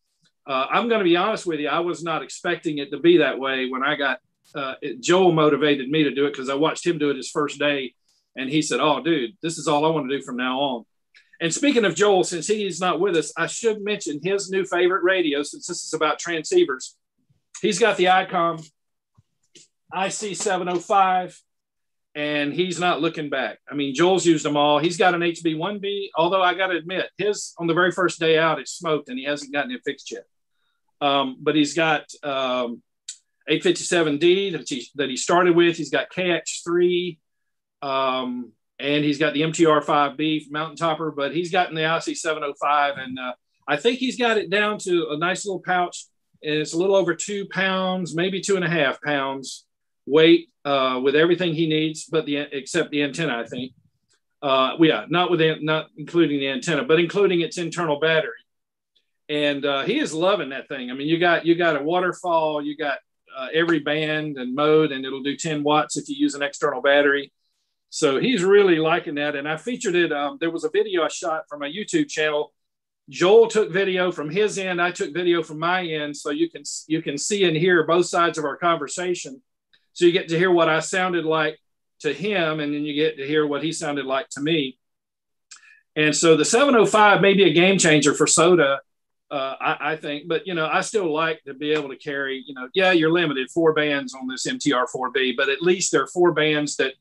uh, 0.46 0.66
I'm 0.70 0.88
going 0.88 1.00
to 1.00 1.04
be 1.04 1.16
honest 1.16 1.46
with 1.46 1.60
you. 1.60 1.68
I 1.68 1.80
was 1.80 2.02
not 2.02 2.22
expecting 2.22 2.78
it 2.78 2.90
to 2.90 2.98
be 2.98 3.18
that 3.18 3.38
way 3.38 3.68
when 3.68 3.82
I 3.82 3.96
got 3.96 4.18
uh, 4.54 4.74
it, 4.82 5.00
Joel 5.00 5.32
motivated 5.32 5.88
me 5.88 6.04
to 6.04 6.14
do 6.14 6.26
it 6.26 6.32
because 6.32 6.48
I 6.48 6.54
watched 6.54 6.86
him 6.86 6.98
do 6.98 7.10
it 7.10 7.16
his 7.16 7.30
first 7.30 7.58
day, 7.58 7.94
and 8.36 8.50
he 8.50 8.62
said, 8.62 8.80
"Oh, 8.80 9.00
dude, 9.00 9.36
this 9.42 9.58
is 9.58 9.68
all 9.68 9.84
I 9.84 9.90
want 9.90 10.08
to 10.10 10.16
do 10.16 10.22
from 10.22 10.36
now 10.36 10.58
on." 10.60 10.84
And 11.40 11.52
speaking 11.52 11.84
of 11.84 11.96
Joel, 11.96 12.22
since 12.22 12.46
he 12.46 12.66
is 12.66 12.80
not 12.80 13.00
with 13.00 13.16
us, 13.16 13.32
I 13.36 13.46
should 13.46 13.82
mention 13.82 14.20
his 14.22 14.50
new 14.50 14.64
favorite 14.64 15.02
radio 15.02 15.42
since 15.42 15.66
this 15.66 15.82
is 15.82 15.92
about 15.92 16.20
transceivers. 16.20 16.94
He's 17.60 17.78
got 17.78 17.96
the 17.96 18.04
ICOM 18.04 18.64
IC705, 19.92 21.36
and 22.14 22.52
he's 22.52 22.78
not 22.78 23.00
looking 23.00 23.30
back. 23.30 23.58
I 23.70 23.74
mean, 23.74 23.94
Joel's 23.94 24.26
used 24.26 24.44
them 24.44 24.56
all. 24.56 24.78
He's 24.78 24.96
got 24.96 25.14
an 25.14 25.20
HB1B, 25.20 26.10
although 26.16 26.42
I 26.42 26.54
got 26.54 26.68
to 26.68 26.76
admit, 26.76 27.10
his 27.18 27.54
on 27.58 27.66
the 27.66 27.74
very 27.74 27.90
first 27.90 28.20
day 28.20 28.38
out, 28.38 28.60
it 28.60 28.68
smoked, 28.68 29.08
and 29.08 29.18
he 29.18 29.24
hasn't 29.24 29.52
gotten 29.52 29.70
it 29.72 29.82
fixed 29.84 30.10
yet. 30.10 30.24
Um, 31.00 31.38
but 31.40 31.56
he's 31.56 31.74
got 31.74 32.04
um, 32.22 32.82
857D 33.50 34.52
that 34.52 34.68
he, 34.68 34.86
that 34.94 35.08
he 35.08 35.16
started 35.16 35.56
with. 35.56 35.76
He's 35.76 35.90
got 35.90 36.12
KX3, 36.12 37.18
um, 37.82 38.52
and 38.78 39.04
he's 39.04 39.18
got 39.18 39.34
the 39.34 39.42
MTR5B 39.42 40.50
Mountain 40.50 40.76
Topper, 40.76 41.10
but 41.10 41.34
he's 41.34 41.50
gotten 41.50 41.74
the 41.74 41.82
IC705. 41.82 42.98
And 42.98 43.18
uh, 43.18 43.32
I 43.68 43.76
think 43.76 43.98
he's 43.98 44.16
got 44.16 44.38
it 44.38 44.50
down 44.50 44.78
to 44.78 45.08
a 45.10 45.18
nice 45.18 45.44
little 45.44 45.62
pouch. 45.64 46.06
And 46.42 46.54
it's 46.54 46.72
a 46.72 46.78
little 46.78 46.96
over 46.96 47.14
two 47.14 47.46
pounds, 47.48 48.14
maybe 48.14 48.40
two 48.40 48.56
and 48.56 48.64
a 48.64 48.68
half 48.68 49.00
pounds 49.02 49.66
weight 50.06 50.48
uh, 50.64 51.00
with 51.02 51.14
everything 51.14 51.54
he 51.54 51.68
needs, 51.68 52.06
but 52.06 52.26
the 52.26 52.36
except 52.36 52.90
the 52.90 53.02
antenna, 53.02 53.38
I 53.38 53.44
think. 53.44 53.72
Uh, 54.42 54.76
yeah, 54.80 55.04
not 55.08 55.30
with 55.30 55.40
not 55.62 55.86
including 55.96 56.40
the 56.40 56.48
antenna, 56.48 56.82
but 56.82 56.98
including 56.98 57.42
its 57.42 57.58
internal 57.58 58.00
battery 58.00 58.32
and 59.32 59.64
uh, 59.64 59.82
he 59.82 59.98
is 59.98 60.12
loving 60.12 60.50
that 60.50 60.68
thing. 60.68 60.90
I 60.90 60.94
mean, 60.94 61.08
you 61.08 61.18
got 61.18 61.46
you 61.46 61.54
got 61.54 61.80
a 61.80 61.82
waterfall, 61.82 62.60
you 62.62 62.76
got 62.76 62.98
uh, 63.34 63.48
every 63.54 63.78
band 63.78 64.36
and 64.36 64.54
mode, 64.54 64.92
and 64.92 65.06
it'll 65.06 65.22
do 65.22 65.36
10 65.36 65.62
watts 65.62 65.96
if 65.96 66.08
you 66.08 66.16
use 66.16 66.34
an 66.34 66.42
external 66.42 66.82
battery. 66.82 67.32
So 67.94 68.18
he's 68.18 68.42
really 68.42 68.76
liking 68.76 69.16
that. 69.16 69.36
And 69.36 69.46
I 69.46 69.58
featured 69.58 69.94
it. 69.94 70.12
Um, 70.12 70.38
there 70.40 70.50
was 70.50 70.64
a 70.64 70.70
video 70.70 71.02
I 71.02 71.08
shot 71.08 71.44
from 71.46 71.60
my 71.60 71.68
YouTube 71.68 72.08
channel. 72.08 72.54
Joel 73.10 73.48
took 73.48 73.70
video 73.70 74.10
from 74.10 74.30
his 74.30 74.56
end. 74.56 74.80
I 74.80 74.92
took 74.92 75.12
video 75.12 75.42
from 75.42 75.58
my 75.58 75.84
end, 75.84 76.16
so 76.16 76.30
you 76.30 76.48
can 76.48 76.62
you 76.86 77.02
can 77.02 77.18
see 77.18 77.44
and 77.44 77.54
hear 77.54 77.84
both 77.86 78.06
sides 78.06 78.38
of 78.38 78.46
our 78.46 78.56
conversation. 78.56 79.42
So 79.92 80.06
you 80.06 80.12
get 80.12 80.28
to 80.28 80.38
hear 80.38 80.50
what 80.50 80.70
I 80.70 80.80
sounded 80.80 81.26
like 81.26 81.58
to 82.00 82.14
him, 82.14 82.60
and 82.60 82.72
then 82.72 82.82
you 82.84 82.94
get 82.94 83.18
to 83.18 83.26
hear 83.26 83.46
what 83.46 83.62
he 83.62 83.72
sounded 83.72 84.06
like 84.06 84.30
to 84.30 84.40
me. 84.40 84.78
And 85.94 86.16
so 86.16 86.34
the 86.34 86.46
705 86.46 87.20
may 87.20 87.34
be 87.34 87.44
a 87.44 87.52
game 87.52 87.76
changer 87.76 88.14
for 88.14 88.26
SOTA, 88.26 88.78
uh, 89.30 89.56
I, 89.60 89.92
I, 89.92 89.96
think, 89.96 90.28
but 90.28 90.46
you 90.46 90.54
know, 90.54 90.66
I 90.66 90.80
still 90.80 91.12
like 91.12 91.42
to 91.44 91.54
be 91.54 91.72
able 91.72 91.88
to 91.88 91.96
carry, 91.96 92.42
you 92.46 92.54
know, 92.54 92.68
yeah, 92.74 92.92
you're 92.92 93.10
limited 93.10 93.50
four 93.50 93.72
bands 93.72 94.14
on 94.14 94.26
this 94.28 94.46
MTR 94.46 94.86
4B, 94.94 95.36
but 95.36 95.48
at 95.48 95.60
least 95.60 95.92
there 95.92 96.02
are 96.02 96.06
four 96.06 96.32
bands 96.32 96.76
that 96.76 96.94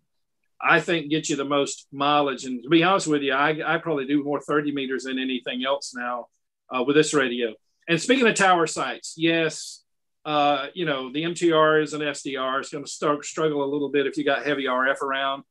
I 0.63 0.79
think 0.79 1.09
get 1.09 1.29
you 1.29 1.35
the 1.35 1.45
most 1.45 1.87
mileage. 1.91 2.45
And 2.45 2.63
to 2.63 2.69
be 2.69 2.83
honest 2.83 3.07
with 3.07 3.21
you, 3.21 3.33
I, 3.33 3.59
I 3.65 3.77
probably 3.77 4.05
do 4.05 4.23
more 4.23 4.39
30 4.39 4.71
meters 4.71 5.03
than 5.03 5.19
anything 5.19 5.63
else 5.65 5.93
now 5.95 6.27
uh, 6.69 6.83
with 6.83 6.95
this 6.95 7.13
radio. 7.13 7.53
And 7.87 8.01
speaking 8.01 8.27
of 8.27 8.35
tower 8.35 8.67
sites, 8.67 9.15
yes, 9.17 9.83
uh, 10.23 10.67
you 10.73 10.85
know, 10.85 11.11
the 11.11 11.23
MTR 11.23 11.81
is 11.81 11.93
an 11.93 12.01
SDR. 12.01 12.59
It's 12.59 12.69
going 12.69 12.85
to 12.85 12.89
start 12.89 13.25
struggle 13.25 13.63
a 13.63 13.71
little 13.71 13.89
bit 13.89 14.05
if 14.05 14.17
you 14.17 14.23
got 14.23 14.45
heavy 14.45 14.65
RF 14.65 15.01
around. 15.01 15.43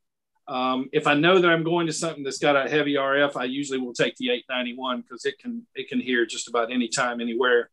Um, 0.47 0.89
if 0.91 1.07
I 1.07 1.13
know 1.13 1.39
that 1.39 1.49
I'm 1.49 1.63
going 1.63 1.87
to 1.87 1.93
something 1.93 2.23
that's 2.23 2.39
got 2.39 2.55
a 2.55 2.69
heavy 2.69 2.95
RF, 2.95 3.35
I 3.35 3.45
usually 3.45 3.79
will 3.79 3.93
take 3.93 4.15
the 4.17 4.31
891 4.31 5.01
because 5.01 5.25
it 5.25 5.39
can 5.39 5.65
it 5.75 5.87
can 5.87 5.99
hear 5.99 6.25
just 6.25 6.47
about 6.47 6.71
any 6.71 6.87
time, 6.87 7.21
anywhere. 7.21 7.69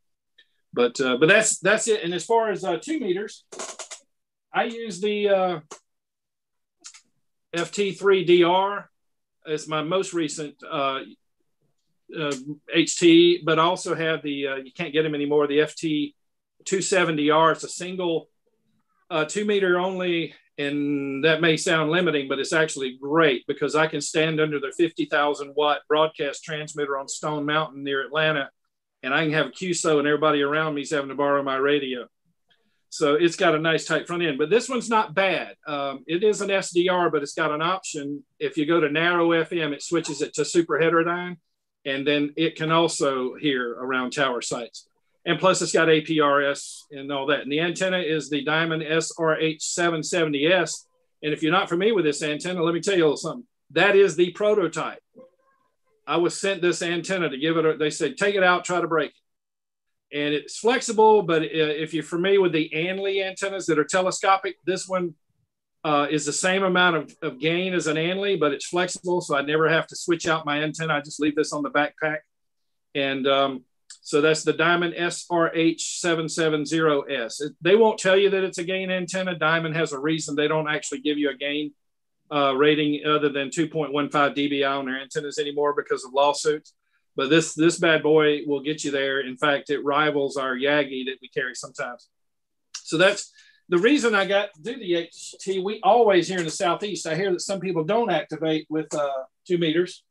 But 0.72 1.00
uh, 1.00 1.16
but 1.16 1.28
that's 1.28 1.58
that's 1.58 1.88
it. 1.88 2.04
And 2.04 2.12
as 2.12 2.24
far 2.24 2.50
as 2.50 2.64
uh, 2.64 2.78
two 2.78 3.00
meters, 3.00 3.44
I 4.52 4.64
use 4.64 5.00
the 5.00 5.28
uh, 5.28 5.60
FT3DR 7.54 8.84
is 9.46 9.68
my 9.68 9.82
most 9.82 10.12
recent 10.12 10.54
uh, 10.68 11.00
uh, 12.16 12.34
HT, 12.74 13.44
but 13.44 13.58
I 13.58 13.62
also 13.62 13.94
have 13.94 14.22
the 14.22 14.48
uh, 14.48 14.56
you 14.56 14.72
can't 14.72 14.92
get 14.92 15.02
them 15.02 15.14
anymore. 15.14 15.46
The 15.46 15.58
FT270R. 15.58 17.52
It's 17.52 17.64
a 17.64 17.68
single 17.68 18.28
uh, 19.10 19.24
two 19.24 19.44
meter 19.44 19.78
only 19.78 20.34
and 20.58 21.24
that 21.24 21.40
may 21.40 21.56
sound 21.56 21.90
limiting, 21.90 22.28
but 22.28 22.40
it's 22.40 22.52
actually 22.52 22.98
great 23.00 23.46
because 23.46 23.76
I 23.76 23.86
can 23.86 24.00
stand 24.00 24.40
under 24.40 24.58
the 24.58 24.72
50,000 24.76 25.52
watt 25.54 25.82
broadcast 25.88 26.42
transmitter 26.42 26.98
on 26.98 27.06
Stone 27.06 27.46
Mountain 27.46 27.84
near 27.84 28.04
Atlanta, 28.04 28.50
and 29.04 29.14
I 29.14 29.22
can 29.22 29.32
have 29.32 29.46
a 29.46 29.50
QSO, 29.50 30.00
and 30.00 30.08
everybody 30.08 30.42
around 30.42 30.74
me 30.74 30.82
is 30.82 30.90
having 30.90 31.10
to 31.10 31.14
borrow 31.14 31.42
my 31.44 31.56
radio. 31.56 32.08
So 32.90 33.14
it's 33.14 33.36
got 33.36 33.54
a 33.54 33.58
nice 33.58 33.84
tight 33.84 34.06
front 34.06 34.22
end, 34.22 34.38
but 34.38 34.50
this 34.50 34.68
one's 34.68 34.88
not 34.88 35.14
bad. 35.14 35.54
Um, 35.66 36.04
it 36.06 36.24
is 36.24 36.40
an 36.40 36.48
SDR, 36.48 37.12
but 37.12 37.22
it's 37.22 37.34
got 37.34 37.52
an 37.52 37.60
option. 37.60 38.24
If 38.38 38.56
you 38.56 38.64
go 38.64 38.80
to 38.80 38.90
narrow 38.90 39.28
FM, 39.28 39.72
it 39.72 39.82
switches 39.82 40.22
it 40.22 40.34
to 40.34 40.44
super 40.44 40.78
heterodyne, 40.78 41.36
and 41.84 42.06
then 42.06 42.32
it 42.36 42.56
can 42.56 42.72
also 42.72 43.34
hear 43.34 43.72
around 43.72 44.12
tower 44.12 44.40
sites 44.40 44.88
and 45.28 45.38
plus 45.38 45.60
it's 45.60 45.72
got 45.72 45.88
APRS 45.88 46.84
and 46.90 47.12
all 47.12 47.26
that. 47.26 47.40
And 47.40 47.52
the 47.52 47.60
antenna 47.60 47.98
is 47.98 48.30
the 48.30 48.42
Diamond 48.42 48.82
SRH770S. 48.82 50.86
And 51.22 51.34
if 51.34 51.42
you're 51.42 51.52
not 51.52 51.68
familiar 51.68 51.94
with 51.94 52.06
this 52.06 52.22
antenna, 52.22 52.62
let 52.62 52.72
me 52.72 52.80
tell 52.80 52.96
you 52.96 53.02
a 53.02 53.04
little 53.04 53.18
something. 53.18 53.46
That 53.72 53.94
is 53.94 54.16
the 54.16 54.30
prototype. 54.30 55.02
I 56.06 56.16
was 56.16 56.40
sent 56.40 56.62
this 56.62 56.80
antenna 56.80 57.28
to 57.28 57.36
give 57.36 57.58
it. 57.58 57.66
A, 57.66 57.76
they 57.76 57.90
said 57.90 58.16
take 58.16 58.36
it 58.36 58.42
out, 58.42 58.64
try 58.64 58.80
to 58.80 58.88
break 58.88 59.10
it, 59.10 59.16
and 60.12 60.34
it's 60.34 60.58
flexible. 60.58 61.22
But 61.22 61.42
uh, 61.42 61.46
if 61.52 61.94
you're 61.94 62.02
familiar 62.02 62.40
with 62.40 62.52
the 62.52 62.68
Anli 62.74 63.24
antennas 63.24 63.66
that 63.66 63.78
are 63.78 63.84
telescopic, 63.84 64.56
this 64.64 64.88
one 64.88 65.14
uh, 65.84 66.08
is 66.10 66.26
the 66.26 66.32
same 66.32 66.64
amount 66.64 66.96
of, 66.96 67.14
of 67.22 67.38
gain 67.38 67.74
as 67.74 67.86
an 67.86 67.96
Anli, 67.96 68.38
but 68.38 68.52
it's 68.52 68.66
flexible, 68.66 69.20
so 69.20 69.36
I 69.36 69.42
never 69.42 69.68
have 69.68 69.86
to 69.88 69.96
switch 69.96 70.26
out 70.26 70.46
my 70.46 70.62
antenna. 70.62 70.94
I 70.94 71.00
just 71.00 71.20
leave 71.20 71.36
this 71.36 71.52
on 71.52 71.62
the 71.62 71.70
backpack, 71.70 72.18
and 72.94 73.26
um, 73.26 73.64
so 74.02 74.20
that's 74.20 74.42
the 74.42 74.52
Diamond 74.52 74.94
SRH770S. 74.94 77.42
They 77.60 77.76
won't 77.76 77.98
tell 77.98 78.16
you 78.16 78.30
that 78.30 78.44
it's 78.44 78.58
a 78.58 78.64
gain 78.64 78.90
antenna. 78.90 79.38
Diamond 79.38 79.76
has 79.76 79.92
a 79.92 79.98
reason 79.98 80.34
they 80.34 80.48
don't 80.48 80.68
actually 80.68 81.00
give 81.00 81.18
you 81.18 81.30
a 81.30 81.34
gain 81.34 81.72
uh, 82.30 82.54
rating 82.54 83.04
other 83.06 83.28
than 83.28 83.50
2.15 83.50 84.10
dBi 84.10 84.78
on 84.78 84.86
their 84.86 85.00
antennas 85.00 85.38
anymore 85.38 85.74
because 85.74 86.04
of 86.04 86.12
lawsuits. 86.12 86.74
But 87.18 87.30
this 87.30 87.52
this 87.52 87.80
bad 87.80 88.04
boy 88.04 88.42
will 88.46 88.62
get 88.62 88.84
you 88.84 88.92
there. 88.92 89.20
In 89.20 89.36
fact, 89.36 89.70
it 89.70 89.84
rivals 89.84 90.36
our 90.36 90.54
Yagi 90.54 91.06
that 91.06 91.18
we 91.20 91.28
carry 91.28 91.56
sometimes. 91.56 92.08
So 92.76 92.96
that's 92.96 93.32
the 93.68 93.78
reason 93.78 94.14
I 94.14 94.24
got 94.24 94.54
to 94.54 94.62
do 94.62 94.78
the 94.78 95.08
HT, 95.08 95.64
we 95.64 95.80
always 95.82 96.28
here 96.28 96.38
in 96.38 96.44
the 96.44 96.50
Southeast, 96.50 97.08
I 97.08 97.16
hear 97.16 97.32
that 97.32 97.40
some 97.40 97.58
people 97.58 97.82
don't 97.82 98.08
activate 98.08 98.68
with 98.70 98.94
uh, 98.94 99.24
two 99.48 99.58
meters, 99.58 100.04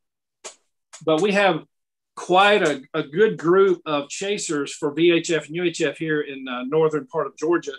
but 1.06 1.22
we 1.22 1.32
have 1.32 1.64
quite 2.18 2.62
a, 2.62 2.82
a 2.94 3.04
good 3.04 3.38
group 3.38 3.82
of 3.86 4.10
chasers 4.10 4.76
for 4.76 4.94
VHF 4.94 5.48
and 5.48 5.56
UHF 5.56 5.98
here 5.98 6.20
in 6.20 6.46
uh, 6.46 6.64
northern 6.64 7.08
part 7.08 7.26
of 7.26 7.38
Georgia. 7.38 7.74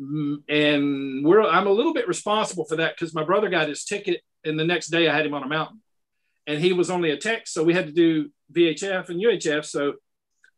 Mm, 0.00 0.42
and 0.48 1.26
I'm 1.46 1.68
a 1.68 1.72
little 1.72 1.94
bit 1.94 2.08
responsible 2.08 2.64
for 2.64 2.74
that 2.76 2.96
because 2.96 3.14
my 3.14 3.22
brother 3.22 3.48
got 3.48 3.68
his 3.68 3.84
ticket 3.84 4.20
and 4.44 4.58
the 4.58 4.64
next 4.64 4.88
day 4.88 5.08
I 5.08 5.14
had 5.14 5.24
him 5.24 5.34
on 5.34 5.44
a 5.44 5.48
mountain. 5.48 5.80
And 6.46 6.60
he 6.60 6.72
was 6.72 6.90
only 6.90 7.10
a 7.10 7.16
tech, 7.16 7.46
so 7.46 7.62
we 7.62 7.74
had 7.74 7.86
to 7.86 7.92
do 7.92 8.30
VHF 8.52 9.08
and 9.08 9.20
UHF. 9.20 9.64
So 9.64 9.94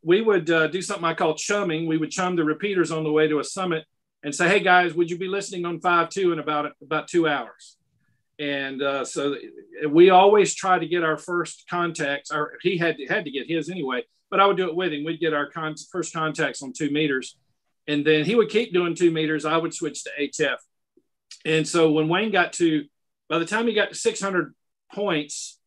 we 0.02 0.20
would 0.20 0.50
uh, 0.50 0.68
do 0.68 0.82
something 0.82 1.04
I 1.04 1.14
call 1.14 1.34
chumming. 1.34 1.86
We 1.86 1.98
would 1.98 2.10
chum 2.10 2.36
the 2.36 2.44
repeaters 2.44 2.90
on 2.90 3.04
the 3.04 3.12
way 3.12 3.28
to 3.28 3.38
a 3.38 3.44
summit 3.44 3.84
and 4.22 4.34
say, 4.34 4.48
"Hey 4.48 4.60
guys, 4.60 4.94
would 4.94 5.10
you 5.10 5.18
be 5.18 5.28
listening 5.28 5.64
on 5.64 5.80
five 5.80 6.08
two 6.08 6.32
in 6.32 6.38
about 6.38 6.72
about 6.82 7.08
two 7.08 7.28
hours?" 7.28 7.76
And 8.38 8.82
uh, 8.82 9.04
so 9.04 9.36
we 9.88 10.10
always 10.10 10.54
try 10.54 10.78
to 10.78 10.86
get 10.86 11.04
our 11.04 11.16
first 11.16 11.64
contacts. 11.70 12.30
Or 12.32 12.58
he 12.62 12.76
had 12.76 12.98
to, 12.98 13.06
had 13.06 13.24
to 13.24 13.30
get 13.30 13.48
his 13.48 13.70
anyway, 13.70 14.04
but 14.30 14.40
I 14.40 14.46
would 14.46 14.56
do 14.56 14.68
it 14.68 14.74
with 14.74 14.92
him. 14.92 15.04
We'd 15.04 15.20
get 15.20 15.34
our 15.34 15.50
con- 15.50 15.76
first 15.92 16.12
contacts 16.12 16.62
on 16.62 16.72
two 16.72 16.90
meters, 16.90 17.36
and 17.86 18.04
then 18.04 18.24
he 18.24 18.34
would 18.34 18.48
keep 18.48 18.72
doing 18.72 18.94
two 18.94 19.10
meters. 19.10 19.44
I 19.44 19.56
would 19.56 19.74
switch 19.74 20.04
to 20.04 20.10
HF. 20.18 20.56
And 21.44 21.68
so 21.68 21.92
when 21.92 22.08
Wayne 22.08 22.30
got 22.30 22.54
to, 22.54 22.84
by 23.28 23.38
the 23.38 23.44
time 23.44 23.66
he 23.66 23.74
got 23.74 23.90
to 23.90 23.94
600 23.94 24.54
points, 24.92 25.58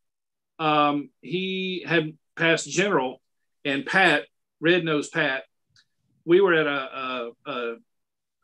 um, 0.59 1.09
he 1.21 1.83
had 1.87 2.13
passed 2.35 2.69
general, 2.69 3.21
and 3.65 3.85
Pat, 3.85 4.23
red 4.59 4.83
nose 4.83 5.09
Pat, 5.09 5.43
we 6.25 6.41
were 6.41 6.53
at 6.53 6.67
a, 6.67 6.69
a, 6.69 7.31
a 7.45 7.75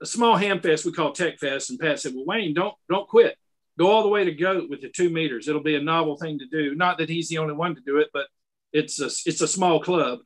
a 0.02 0.06
small 0.06 0.36
ham 0.36 0.60
fest 0.60 0.86
we 0.86 0.92
call 0.92 1.14
Tech 1.14 1.40
Fest, 1.40 1.70
and 1.70 1.80
Pat 1.80 2.00
said, 2.00 2.14
"Well, 2.14 2.26
Wayne, 2.26 2.54
don't 2.54 2.76
don't 2.90 3.08
quit. 3.08 3.38
Go 3.80 3.90
all 3.90 4.04
the 4.04 4.10
way 4.10 4.26
to 4.26 4.32
goat 4.34 4.70
with 4.70 4.82
the 4.82 4.90
two 4.90 5.10
meters. 5.10 5.48
It'll 5.48 5.64
be 5.64 5.76
a 5.76 5.82
novel 5.82 6.18
thing 6.18 6.40
to 6.40 6.46
do. 6.46 6.76
Not 6.76 6.98
that 7.00 7.10
he's 7.10 7.30
the 7.30 7.40
only 7.40 7.54
one 7.54 7.74
to 7.76 7.82
do 7.82 7.98
it, 7.98 8.10
but 8.14 8.28
it's 8.72 9.00
a 9.00 9.06
it's 9.06 9.42
a 9.42 9.48
small 9.48 9.80
club. 9.80 10.20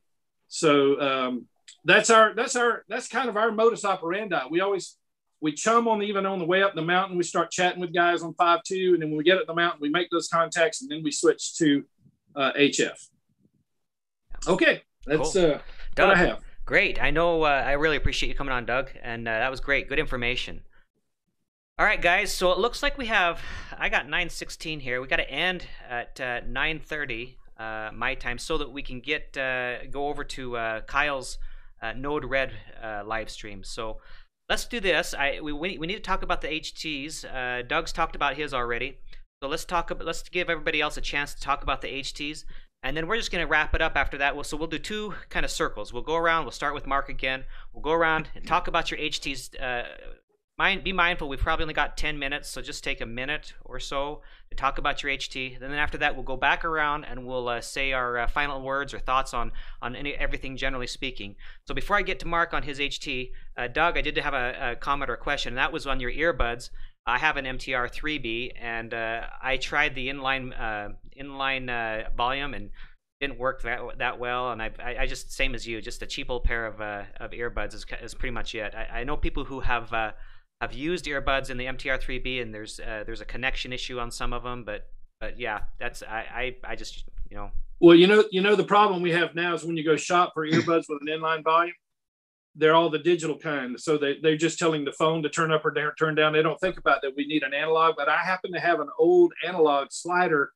So 0.48 1.00
um, 1.00 1.46
that's 1.84 2.10
our 2.10 2.34
that's 2.34 2.56
our 2.56 2.84
that's 2.88 3.08
kind 3.08 3.28
of 3.28 3.36
our 3.36 3.52
modus 3.52 3.84
operandi. 3.84 4.40
We 4.50 4.60
always 4.60 4.96
we 5.40 5.52
chum 5.52 5.86
on 5.88 6.00
the, 6.00 6.06
even 6.06 6.26
on 6.26 6.38
the 6.38 6.44
way 6.44 6.62
up 6.62 6.74
the 6.74 6.82
mountain. 6.82 7.16
We 7.16 7.24
start 7.24 7.50
chatting 7.50 7.80
with 7.80 7.94
guys 7.94 8.22
on 8.22 8.34
five 8.34 8.62
two, 8.64 8.92
and 8.94 9.02
then 9.02 9.10
when 9.10 9.18
we 9.18 9.24
get 9.24 9.38
up 9.38 9.46
the 9.46 9.54
mountain, 9.54 9.80
we 9.80 9.88
make 9.88 10.10
those 10.10 10.28
contacts, 10.28 10.82
and 10.82 10.90
then 10.90 11.02
we 11.02 11.10
switch 11.10 11.56
to 11.58 11.84
uh, 12.34 12.52
HF. 12.52 13.08
Okay, 14.46 14.82
that's 15.06 15.32
cool. 15.32 15.52
uh, 15.54 15.58
what 15.96 16.10
I 16.10 16.16
have. 16.16 16.40
Great. 16.64 17.02
I 17.02 17.10
know. 17.10 17.42
Uh, 17.42 17.64
I 17.66 17.72
really 17.72 17.96
appreciate 17.96 18.28
you 18.28 18.34
coming 18.34 18.52
on, 18.52 18.66
Doug, 18.66 18.90
and 19.02 19.26
uh, 19.26 19.38
that 19.38 19.50
was 19.50 19.60
great. 19.60 19.88
Good 19.88 19.98
information. 19.98 20.62
All 21.78 21.86
right, 21.86 22.00
guys. 22.00 22.32
So 22.32 22.52
it 22.52 22.58
looks 22.58 22.82
like 22.82 22.98
we 22.98 23.06
have. 23.06 23.40
I 23.78 23.88
got 23.88 24.06
9:16 24.06 24.80
here. 24.80 25.00
We 25.00 25.06
got 25.06 25.16
to 25.16 25.30
end 25.30 25.66
at 25.88 26.16
9:30 26.16 27.36
uh, 27.58 27.90
my 27.92 28.14
time 28.14 28.38
so 28.38 28.58
that 28.58 28.70
we 28.70 28.82
can 28.82 29.00
get 29.00 29.36
uh, 29.36 29.84
go 29.86 30.08
over 30.08 30.22
to 30.22 30.56
uh, 30.56 30.80
Kyle's 30.82 31.38
uh, 31.82 31.92
Node 31.92 32.24
Red 32.24 32.52
live 33.04 33.30
stream. 33.30 33.64
So 33.64 33.98
let's 34.48 34.64
do 34.66 34.80
this. 34.80 35.14
I 35.14 35.40
we 35.42 35.52
we 35.52 35.86
need 35.86 35.96
to 35.96 36.00
talk 36.00 36.22
about 36.22 36.40
the 36.40 36.48
HTs. 36.48 37.68
Doug's 37.68 37.92
talked 37.92 38.16
about 38.16 38.36
his 38.36 38.54
already. 38.54 38.98
So 39.42 39.48
let's 39.48 39.64
talk 39.64 39.90
about. 39.90 40.06
Let's 40.06 40.28
give 40.28 40.50
everybody 40.50 40.80
else 40.80 40.96
a 40.96 41.00
chance 41.00 41.34
to 41.34 41.40
talk 41.40 41.62
about 41.62 41.80
the 41.80 41.88
HTs. 41.88 42.44
And 42.82 42.96
then 42.96 43.08
we're 43.08 43.16
just 43.16 43.32
going 43.32 43.44
to 43.44 43.50
wrap 43.50 43.74
it 43.74 43.82
up 43.82 43.96
after 43.96 44.18
that. 44.18 44.34
We'll, 44.36 44.44
So 44.44 44.56
we'll 44.56 44.68
do 44.68 44.78
two 44.78 45.14
kind 45.30 45.44
of 45.44 45.50
circles. 45.50 45.92
We'll 45.92 46.02
go 46.02 46.14
around. 46.14 46.44
We'll 46.44 46.52
start 46.52 46.74
with 46.74 46.86
Mark 46.86 47.08
again. 47.08 47.44
We'll 47.72 47.82
go 47.82 47.92
around 47.92 48.28
and 48.36 48.46
talk 48.46 48.68
about 48.68 48.90
your 48.90 49.00
HTs. 49.00 49.60
Uh, 49.60 49.84
mind, 50.58 50.82
be 50.82 50.92
mindful, 50.92 51.28
we've 51.28 51.38
probably 51.38 51.62
only 51.62 51.74
got 51.74 51.96
10 51.96 52.18
minutes, 52.18 52.48
so 52.48 52.60
just 52.60 52.82
take 52.82 53.00
a 53.00 53.06
minute 53.06 53.54
or 53.64 53.78
so 53.78 54.22
to 54.50 54.56
talk 54.56 54.78
about 54.78 55.02
your 55.02 55.12
HT. 55.12 55.60
Then 55.60 55.72
after 55.72 55.98
that, 55.98 56.14
we'll 56.14 56.24
go 56.24 56.36
back 56.36 56.64
around 56.64 57.04
and 57.04 57.26
we'll 57.26 57.48
uh, 57.48 57.60
say 57.60 57.92
our 57.92 58.18
uh, 58.18 58.26
final 58.26 58.60
words 58.60 58.92
or 58.92 58.98
thoughts 58.98 59.32
on 59.32 59.52
on 59.80 59.94
any, 59.94 60.14
everything 60.14 60.56
generally 60.56 60.86
speaking. 60.86 61.36
So 61.66 61.74
before 61.74 61.96
I 61.96 62.02
get 62.02 62.18
to 62.20 62.26
Mark 62.26 62.52
on 62.52 62.64
his 62.64 62.80
HT, 62.80 63.30
uh, 63.56 63.68
Doug, 63.68 63.96
I 63.96 64.00
did 64.00 64.16
have 64.18 64.34
a, 64.34 64.72
a 64.72 64.76
comment 64.76 65.10
or 65.10 65.14
a 65.14 65.18
question, 65.18 65.52
and 65.52 65.58
that 65.58 65.72
was 65.72 65.86
on 65.86 66.00
your 66.00 66.10
earbuds. 66.10 66.70
I 67.06 67.18
have 67.18 67.36
an 67.36 67.46
MTR 67.46 67.90
3B, 67.90 68.52
and 68.60 68.92
uh, 68.92 69.22
I 69.42 69.56
tried 69.56 69.94
the 69.94 70.08
inline 70.08 70.52
uh, 70.58 70.90
inline 71.18 71.70
uh, 71.70 72.10
volume 72.16 72.52
and 72.52 72.70
didn't 73.20 73.38
work 73.38 73.62
that 73.62 73.80
that 73.98 74.18
well. 74.18 74.52
And 74.52 74.62
I, 74.62 74.70
I, 75.00 75.06
just 75.06 75.32
same 75.32 75.54
as 75.54 75.66
you, 75.66 75.80
just 75.80 76.02
a 76.02 76.06
cheap 76.06 76.30
old 76.30 76.44
pair 76.44 76.66
of 76.66 76.80
uh, 76.80 77.04
of 77.18 77.30
earbuds 77.30 77.74
is, 77.74 77.86
is 78.02 78.14
pretty 78.14 78.32
much 78.32 78.54
it. 78.54 78.74
I, 78.74 79.00
I 79.00 79.04
know 79.04 79.16
people 79.16 79.44
who 79.44 79.60
have 79.60 79.92
uh, 79.92 80.12
have 80.60 80.72
used 80.72 81.04
earbuds 81.06 81.50
in 81.50 81.56
the 81.56 81.66
MTR 81.66 82.00
3B, 82.02 82.42
and 82.42 82.54
there's 82.54 82.80
uh, 82.80 83.04
there's 83.06 83.20
a 83.20 83.24
connection 83.24 83.72
issue 83.72 83.98
on 83.98 84.10
some 84.10 84.32
of 84.32 84.42
them, 84.42 84.64
but 84.64 84.88
but 85.20 85.38
yeah, 85.38 85.60
that's 85.78 86.02
I, 86.02 86.56
I 86.64 86.72
I 86.72 86.76
just 86.76 87.04
you 87.30 87.36
know. 87.36 87.50
Well, 87.80 87.94
you 87.94 88.08
know, 88.08 88.24
you 88.32 88.40
know 88.40 88.56
the 88.56 88.64
problem 88.64 89.02
we 89.02 89.12
have 89.12 89.36
now 89.36 89.54
is 89.54 89.64
when 89.64 89.76
you 89.76 89.84
go 89.84 89.96
shop 89.96 90.32
for 90.34 90.46
earbuds 90.46 90.86
with 90.88 91.00
an 91.00 91.06
inline 91.08 91.44
volume, 91.44 91.74
they're 92.56 92.74
all 92.74 92.90
the 92.90 92.98
digital 92.98 93.38
kind. 93.38 93.78
So 93.80 93.96
they, 93.96 94.18
they're 94.20 94.36
just 94.36 94.58
telling 94.58 94.84
the 94.84 94.92
phone 94.92 95.22
to 95.22 95.28
turn 95.28 95.52
up 95.52 95.64
or 95.64 95.94
turn 95.96 96.16
down. 96.16 96.32
They 96.32 96.42
don't 96.42 96.60
think 96.60 96.76
about 96.76 97.02
that 97.02 97.12
we 97.16 97.24
need 97.26 97.44
an 97.44 97.54
analog, 97.54 97.94
but 97.96 98.08
I 98.08 98.16
happen 98.16 98.52
to 98.52 98.60
have 98.60 98.80
an 98.80 98.88
old 98.98 99.32
analog 99.46 99.88
slider 99.90 100.50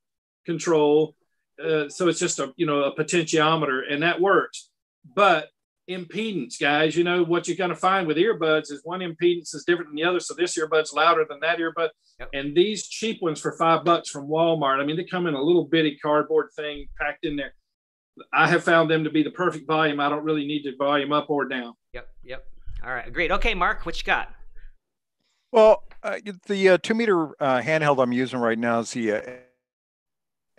control. 0.44 1.14
Uh, 1.62 1.88
so 1.88 2.08
it's 2.08 2.18
just 2.18 2.40
a, 2.40 2.52
you 2.56 2.66
know, 2.66 2.82
a 2.82 2.96
potentiometer 2.96 3.82
and 3.88 4.02
that 4.02 4.20
works. 4.20 4.68
But 5.14 5.48
impedance, 5.90 6.60
guys, 6.60 6.96
you 6.96 7.04
know, 7.04 7.24
what 7.24 7.48
you're 7.48 7.56
going 7.56 7.70
to 7.70 7.76
find 7.76 8.06
with 8.06 8.16
earbuds 8.16 8.70
is 8.70 8.80
one 8.84 9.00
impedance 9.00 9.54
is 9.54 9.64
different 9.66 9.90
than 9.90 9.96
the 9.96 10.04
other. 10.04 10.20
So 10.20 10.34
this 10.34 10.56
earbud's 10.56 10.92
louder 10.92 11.26
than 11.28 11.40
that 11.40 11.58
earbud. 11.58 11.88
Yep. 12.20 12.28
And 12.34 12.56
these 12.56 12.86
cheap 12.86 13.20
ones 13.22 13.40
for 13.40 13.52
five 13.56 13.84
bucks 13.84 14.08
from 14.10 14.28
Walmart, 14.28 14.80
I 14.80 14.84
mean, 14.84 14.96
they 14.96 15.04
come 15.04 15.26
in 15.26 15.34
a 15.34 15.42
little 15.42 15.64
bitty 15.64 15.98
cardboard 16.02 16.48
thing 16.56 16.86
packed 17.00 17.24
in 17.24 17.36
there. 17.36 17.54
I 18.32 18.48
have 18.48 18.62
found 18.62 18.90
them 18.90 19.04
to 19.04 19.10
be 19.10 19.22
the 19.22 19.30
perfect 19.30 19.66
volume. 19.66 19.98
I 19.98 20.08
don't 20.08 20.24
really 20.24 20.46
need 20.46 20.62
to 20.64 20.76
volume 20.76 21.12
up 21.12 21.30
or 21.30 21.46
down. 21.46 21.72
Yep, 21.94 22.08
yep. 22.22 22.44
All 22.84 22.92
right, 22.92 23.12
great. 23.12 23.32
Okay, 23.32 23.54
Mark, 23.54 23.86
what 23.86 23.98
you 23.98 24.04
got? 24.04 24.32
Well, 25.50 25.84
uh, 26.02 26.18
the 26.46 26.70
uh, 26.70 26.78
two 26.82 26.94
meter 26.94 27.28
uh, 27.42 27.60
handheld 27.60 28.02
I'm 28.02 28.12
using 28.12 28.38
right 28.38 28.58
now 28.58 28.80
is 28.80 28.92
the 28.92 29.12
uh, 29.12 29.20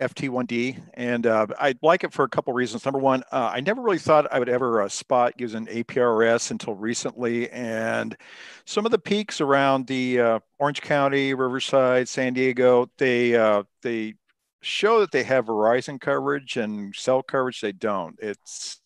FT1D, 0.00 0.80
and 0.94 1.26
uh, 1.26 1.46
I 1.58 1.74
like 1.82 2.04
it 2.04 2.12
for 2.12 2.24
a 2.24 2.28
couple 2.28 2.52
reasons. 2.52 2.84
Number 2.84 2.98
one, 2.98 3.22
uh, 3.32 3.50
I 3.52 3.60
never 3.60 3.80
really 3.80 3.98
thought 3.98 4.32
I 4.32 4.38
would 4.38 4.48
ever 4.48 4.88
spot 4.88 5.34
using 5.38 5.66
APRS 5.66 6.50
until 6.50 6.74
recently, 6.74 7.50
and 7.50 8.16
some 8.64 8.84
of 8.84 8.92
the 8.92 8.98
peaks 8.98 9.40
around 9.40 9.86
the 9.86 10.40
Orange 10.58 10.82
County, 10.82 11.34
Riverside, 11.34 12.08
San 12.08 12.34
Diego, 12.34 12.90
they 12.98 13.62
they 13.82 14.14
show 14.62 15.00
that 15.00 15.12
they 15.12 15.22
have 15.22 15.46
Verizon 15.46 16.00
coverage 16.00 16.56
and 16.56 16.94
cell 16.94 17.22
coverage. 17.22 17.60
They 17.60 17.72
don't. 17.72 18.18
It's 18.20 18.80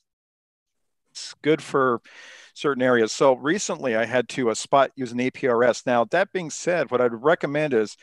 it's 1.10 1.34
good 1.42 1.62
for 1.62 2.00
certain 2.54 2.82
areas. 2.82 3.12
So 3.12 3.34
recently 3.36 3.96
I 3.96 4.04
had 4.04 4.28
to 4.30 4.50
uh, 4.50 4.54
spot 4.54 4.90
using 4.96 5.18
APRS. 5.18 5.86
Now, 5.86 6.04
that 6.06 6.32
being 6.32 6.50
said, 6.50 6.90
what 6.90 7.00
I'd 7.00 7.12
recommend 7.12 7.72
is 7.72 7.96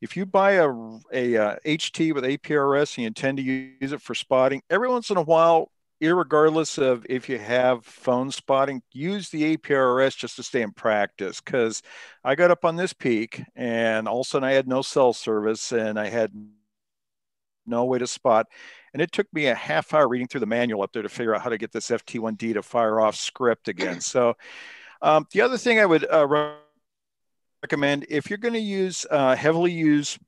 if 0.00 0.16
you 0.16 0.26
buy 0.26 0.52
a, 0.52 0.68
a, 0.68 1.34
a 1.34 1.36
uh, 1.36 1.56
HT 1.64 2.14
with 2.14 2.24
APRS 2.24 2.96
and 2.96 2.98
you 2.98 3.06
intend 3.06 3.38
to 3.38 3.42
use 3.42 3.92
it 3.92 4.00
for 4.00 4.14
spotting, 4.14 4.62
every 4.70 4.88
once 4.88 5.10
in 5.10 5.16
a 5.16 5.22
while, 5.22 5.70
regardless 6.00 6.78
of 6.78 7.04
if 7.08 7.28
you 7.28 7.38
have 7.38 7.84
phone 7.84 8.30
spotting, 8.30 8.82
use 8.92 9.30
the 9.30 9.56
APRS 9.56 10.16
just 10.16 10.36
to 10.36 10.42
stay 10.42 10.62
in 10.62 10.72
practice. 10.72 11.40
Because 11.40 11.82
I 12.22 12.34
got 12.34 12.50
up 12.50 12.64
on 12.64 12.76
this 12.76 12.92
peak 12.92 13.42
and 13.56 14.06
all 14.06 14.20
of 14.20 14.26
a 14.26 14.28
sudden 14.28 14.48
I 14.48 14.52
had 14.52 14.68
no 14.68 14.82
cell 14.82 15.12
service 15.12 15.72
and 15.72 15.98
I 15.98 16.08
had 16.08 16.32
no 17.66 17.84
way 17.84 17.98
to 17.98 18.06
spot. 18.06 18.46
And 18.92 19.02
it 19.02 19.12
took 19.12 19.26
me 19.32 19.46
a 19.46 19.54
half 19.54 19.92
hour 19.92 20.08
reading 20.08 20.28
through 20.28 20.40
the 20.40 20.46
manual 20.46 20.82
up 20.82 20.92
there 20.92 21.02
to 21.02 21.08
figure 21.08 21.34
out 21.34 21.42
how 21.42 21.50
to 21.50 21.58
get 21.58 21.72
this 21.72 21.88
FT1D 21.88 22.54
to 22.54 22.62
fire 22.62 23.00
off 23.00 23.16
script 23.16 23.68
again. 23.68 24.00
So 24.08 24.36
um, 25.02 25.26
the 25.32 25.42
other 25.42 25.58
thing 25.58 25.78
I 25.78 25.86
would 25.86 26.10
uh, 26.10 26.26
recommend 27.62 28.06
if 28.08 28.30
you're 28.30 28.38
going 28.38 28.54
to 28.54 28.60
use 28.60 29.06
uh, 29.10 29.36
heavily 29.36 29.72
use 29.72 30.18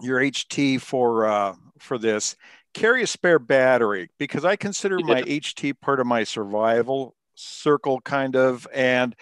your 0.00 0.20
HT 0.20 0.80
for 0.80 1.26
uh, 1.26 1.54
for 1.78 1.98
this, 1.98 2.36
carry 2.74 3.02
a 3.02 3.06
spare 3.06 3.38
battery 3.38 4.10
because 4.18 4.44
I 4.44 4.56
consider 4.56 4.98
my 5.00 5.22
HT 5.22 5.80
part 5.80 6.00
of 6.00 6.06
my 6.06 6.24
survival 6.24 7.14
circle 7.34 8.00
kind 8.00 8.36
of 8.36 8.66
and. 8.74 9.14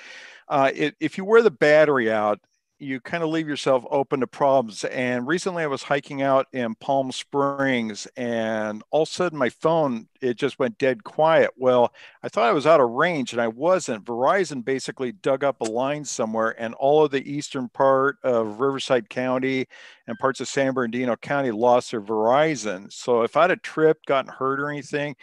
Uh, 0.50 0.70
it, 0.74 0.96
if 0.98 1.18
you 1.18 1.26
wear 1.26 1.42
the 1.42 1.50
battery 1.50 2.10
out, 2.10 2.40
you 2.80 3.00
kind 3.00 3.24
of 3.24 3.30
leave 3.30 3.48
yourself 3.48 3.84
open 3.90 4.20
to 4.20 4.26
problems. 4.26 4.84
And 4.84 5.26
recently 5.26 5.64
I 5.64 5.66
was 5.66 5.82
hiking 5.82 6.22
out 6.22 6.46
in 6.52 6.76
Palm 6.76 7.10
Springs 7.10 8.06
and 8.16 8.82
all 8.90 9.02
of 9.02 9.08
a 9.08 9.12
sudden 9.12 9.38
my 9.38 9.48
phone, 9.48 10.08
it 10.20 10.36
just 10.36 10.58
went 10.58 10.78
dead 10.78 11.02
quiet. 11.02 11.50
Well, 11.56 11.92
I 12.22 12.28
thought 12.28 12.48
I 12.48 12.52
was 12.52 12.66
out 12.66 12.80
of 12.80 12.90
range 12.90 13.32
and 13.32 13.42
I 13.42 13.48
wasn't. 13.48 14.04
Verizon 14.04 14.64
basically 14.64 15.12
dug 15.12 15.42
up 15.42 15.60
a 15.60 15.64
line 15.64 16.04
somewhere 16.04 16.54
and 16.60 16.74
all 16.74 17.04
of 17.04 17.10
the 17.10 17.28
eastern 17.28 17.68
part 17.68 18.18
of 18.22 18.60
Riverside 18.60 19.10
County 19.10 19.66
and 20.06 20.18
parts 20.18 20.40
of 20.40 20.46
San 20.48 20.72
Bernardino 20.72 21.16
County 21.16 21.50
lost 21.50 21.90
their 21.90 22.00
Verizon. 22.00 22.92
So 22.92 23.22
if 23.22 23.36
I'd 23.36 23.50
have 23.50 23.62
tripped, 23.62 24.06
gotten 24.06 24.30
hurt 24.30 24.60
or 24.60 24.70
anything, 24.70 25.16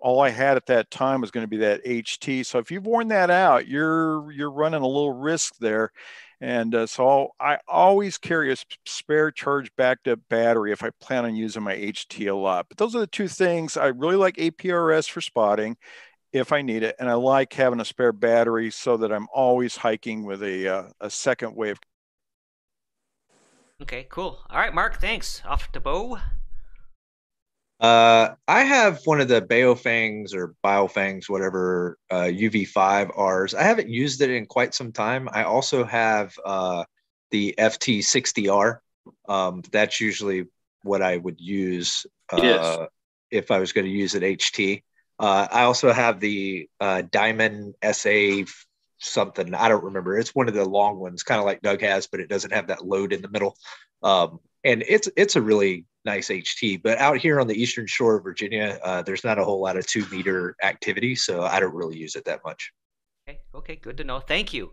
all 0.00 0.20
I 0.20 0.28
had 0.28 0.56
at 0.56 0.66
that 0.66 0.90
time 0.90 1.20
was 1.20 1.30
going 1.30 1.44
to 1.44 1.48
be 1.48 1.56
that 1.58 1.84
HT. 1.84 2.46
So 2.46 2.58
if 2.58 2.70
you've 2.70 2.86
worn 2.86 3.08
that 3.08 3.30
out, 3.30 3.66
you're 3.66 4.30
you're 4.30 4.50
running 4.50 4.82
a 4.82 4.86
little 4.86 5.12
risk 5.12 5.56
there. 5.58 5.90
And 6.40 6.74
uh, 6.74 6.86
so 6.86 7.30
I 7.40 7.58
always 7.66 8.16
carry 8.16 8.52
a 8.52 8.56
spare 8.86 9.30
charge 9.32 9.74
backed 9.76 10.06
up 10.06 10.20
battery 10.28 10.70
if 10.70 10.84
I 10.84 10.90
plan 11.00 11.24
on 11.24 11.34
using 11.34 11.64
my 11.64 11.74
HT 11.74 12.30
a 12.30 12.34
lot. 12.34 12.66
But 12.68 12.78
those 12.78 12.94
are 12.94 13.00
the 13.00 13.08
two 13.08 13.26
things 13.26 13.76
I 13.76 13.86
really 13.88 14.16
like 14.16 14.36
APRS 14.36 15.10
for 15.10 15.20
spotting 15.20 15.76
if 16.32 16.52
I 16.52 16.62
need 16.62 16.82
it, 16.82 16.94
and 16.98 17.08
I 17.08 17.14
like 17.14 17.52
having 17.54 17.80
a 17.80 17.84
spare 17.84 18.12
battery 18.12 18.70
so 18.70 18.98
that 18.98 19.12
I'm 19.12 19.28
always 19.32 19.76
hiking 19.76 20.24
with 20.24 20.42
a 20.42 20.68
uh, 20.68 20.88
a 21.00 21.10
second 21.10 21.56
wave. 21.56 21.78
Okay, 23.82 24.06
cool. 24.10 24.40
All 24.50 24.58
right, 24.58 24.74
Mark. 24.74 25.00
Thanks. 25.00 25.42
Off 25.46 25.72
to 25.72 25.80
Bo. 25.80 26.18
Uh, 27.80 28.34
I 28.48 28.62
have 28.64 29.00
one 29.04 29.20
of 29.20 29.28
the 29.28 29.40
Baofangs 29.40 30.34
or 30.34 30.54
Biofangs, 30.64 31.28
whatever, 31.28 31.96
uh, 32.10 32.24
UV5Rs. 32.24 33.54
I 33.54 33.62
haven't 33.62 33.88
used 33.88 34.20
it 34.20 34.30
in 34.30 34.46
quite 34.46 34.74
some 34.74 34.90
time. 34.90 35.28
I 35.32 35.44
also 35.44 35.84
have 35.84 36.34
uh, 36.44 36.84
the 37.30 37.54
FT60R. 37.56 38.78
Um, 39.28 39.62
that's 39.70 40.00
usually 40.00 40.46
what 40.82 41.02
I 41.02 41.16
would 41.16 41.40
use 41.40 42.04
uh, 42.32 42.40
yes. 42.42 42.78
if 43.30 43.50
I 43.50 43.58
was 43.58 43.72
going 43.72 43.86
to 43.86 43.90
use 43.90 44.14
an 44.14 44.22
HT. 44.22 44.82
Uh, 45.20 45.46
I 45.50 45.62
also 45.62 45.92
have 45.92 46.20
the 46.20 46.68
uh, 46.80 47.02
Diamond 47.10 47.74
SA 47.92 48.42
something. 48.98 49.54
I 49.54 49.68
don't 49.68 49.84
remember. 49.84 50.18
It's 50.18 50.34
one 50.34 50.48
of 50.48 50.54
the 50.54 50.64
long 50.64 50.98
ones, 50.98 51.22
kind 51.22 51.38
of 51.38 51.44
like 51.44 51.60
Doug 51.62 51.80
has, 51.82 52.06
but 52.08 52.20
it 52.20 52.28
doesn't 52.28 52.52
have 52.52 52.68
that 52.68 52.84
load 52.84 53.12
in 53.12 53.22
the 53.22 53.28
middle. 53.28 53.56
Um, 54.02 54.40
and 54.64 54.84
it's 54.86 55.08
it's 55.16 55.36
a 55.36 55.42
really 55.42 55.86
nice 56.08 56.28
HT. 56.28 56.82
But 56.82 56.98
out 56.98 57.18
here 57.18 57.40
on 57.40 57.46
the 57.46 57.60
eastern 57.60 57.86
shore 57.86 58.16
of 58.16 58.24
Virginia, 58.24 58.78
uh, 58.82 59.02
there's 59.02 59.24
not 59.24 59.38
a 59.38 59.44
whole 59.44 59.60
lot 59.60 59.76
of 59.76 59.86
two 59.86 60.04
meter 60.10 60.56
activity, 60.62 61.14
so 61.14 61.42
I 61.42 61.60
don't 61.60 61.74
really 61.74 61.98
use 61.98 62.16
it 62.16 62.24
that 62.24 62.40
much. 62.44 62.72
Okay, 63.28 63.40
okay, 63.54 63.76
good 63.76 63.98
to 63.98 64.04
know. 64.04 64.18
Thank 64.20 64.54
you. 64.54 64.72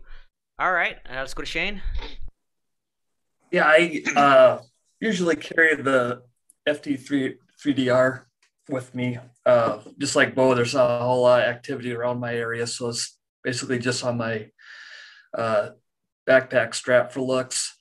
All 0.58 0.72
right, 0.72 0.96
uh, 1.08 1.16
let's 1.16 1.34
go 1.34 1.42
to 1.42 1.46
Shane. 1.46 1.82
Yeah, 3.52 3.66
I 3.66 4.02
uh, 4.16 4.58
usually 5.00 5.36
carry 5.36 5.76
the 5.76 6.22
FT3 6.66 7.36
3DR 7.62 8.22
with 8.68 8.94
me. 8.94 9.18
Uh, 9.44 9.78
just 9.98 10.16
like 10.16 10.34
Bo, 10.34 10.54
there's 10.54 10.74
not 10.74 11.02
a 11.02 11.04
whole 11.04 11.22
lot 11.22 11.42
of 11.42 11.48
activity 11.48 11.92
around 11.92 12.18
my 12.18 12.34
area, 12.34 12.66
so 12.66 12.88
it's 12.88 13.18
basically 13.44 13.78
just 13.78 14.02
on 14.04 14.16
my 14.16 14.48
uh, 15.34 15.70
backpack 16.26 16.74
strap 16.74 17.12
for 17.12 17.20
looks. 17.20 17.78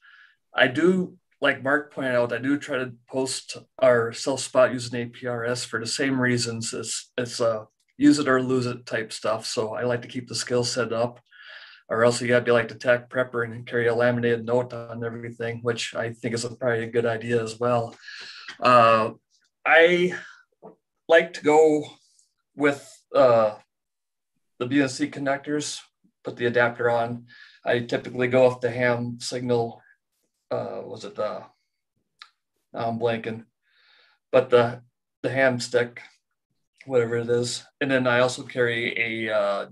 I 0.53 0.67
do 0.67 1.17
like 1.41 1.63
Mark 1.63 1.93
pointed 1.93 2.15
out, 2.15 2.33
I 2.33 2.37
do 2.37 2.57
try 2.57 2.77
to 2.77 2.93
post 3.09 3.57
our 3.79 4.13
self 4.13 4.39
spot 4.39 4.71
using 4.71 5.09
APRS 5.09 5.65
for 5.65 5.79
the 5.79 5.85
same 5.85 6.19
reasons. 6.19 6.73
It's 6.73 7.11
it's 7.17 7.39
a 7.39 7.67
use 7.97 8.19
it 8.19 8.27
or 8.27 8.41
lose 8.41 8.65
it 8.65 8.85
type 8.85 9.13
stuff. 9.13 9.45
So 9.45 9.73
I 9.73 9.83
like 9.83 10.01
to 10.03 10.07
keep 10.07 10.27
the 10.27 10.35
skill 10.35 10.63
set 10.63 10.93
up, 10.93 11.19
or 11.89 12.03
else 12.03 12.21
you 12.21 12.27
got 12.27 12.39
to 12.39 12.45
be 12.45 12.51
like 12.51 12.67
the 12.67 12.75
TAC 12.75 13.09
prepper 13.09 13.45
and 13.45 13.65
carry 13.65 13.87
a 13.87 13.95
laminated 13.95 14.45
note 14.45 14.73
on 14.73 15.03
everything, 15.03 15.59
which 15.61 15.93
I 15.95 16.11
think 16.11 16.33
is 16.33 16.45
a, 16.45 16.55
probably 16.55 16.83
a 16.83 16.91
good 16.91 17.05
idea 17.05 17.41
as 17.41 17.59
well. 17.59 17.95
Uh, 18.59 19.11
I 19.65 20.13
like 21.07 21.33
to 21.33 21.43
go 21.43 21.83
with 22.55 22.89
uh, 23.13 23.55
the 24.59 24.67
BNC 24.67 25.11
connectors, 25.13 25.79
put 26.23 26.37
the 26.37 26.45
adapter 26.45 26.89
on. 26.89 27.25
I 27.65 27.79
typically 27.79 28.27
go 28.27 28.45
off 28.45 28.61
the 28.61 28.69
ham 28.69 29.17
signal 29.19 29.81
uh, 30.55 30.81
was 30.83 31.05
it 31.05 31.15
the 31.15 31.43
I'm 32.73 32.99
blanking, 32.99 33.45
but 34.31 34.49
the 34.49 34.81
the 35.21 35.29
ham 35.29 35.59
stick, 35.59 36.01
whatever 36.85 37.17
it 37.17 37.29
is, 37.29 37.65
and 37.81 37.89
then 37.89 38.07
I 38.07 38.19
also 38.19 38.43
carry 38.43 39.27
a 39.27 39.33
uh, 39.33 39.65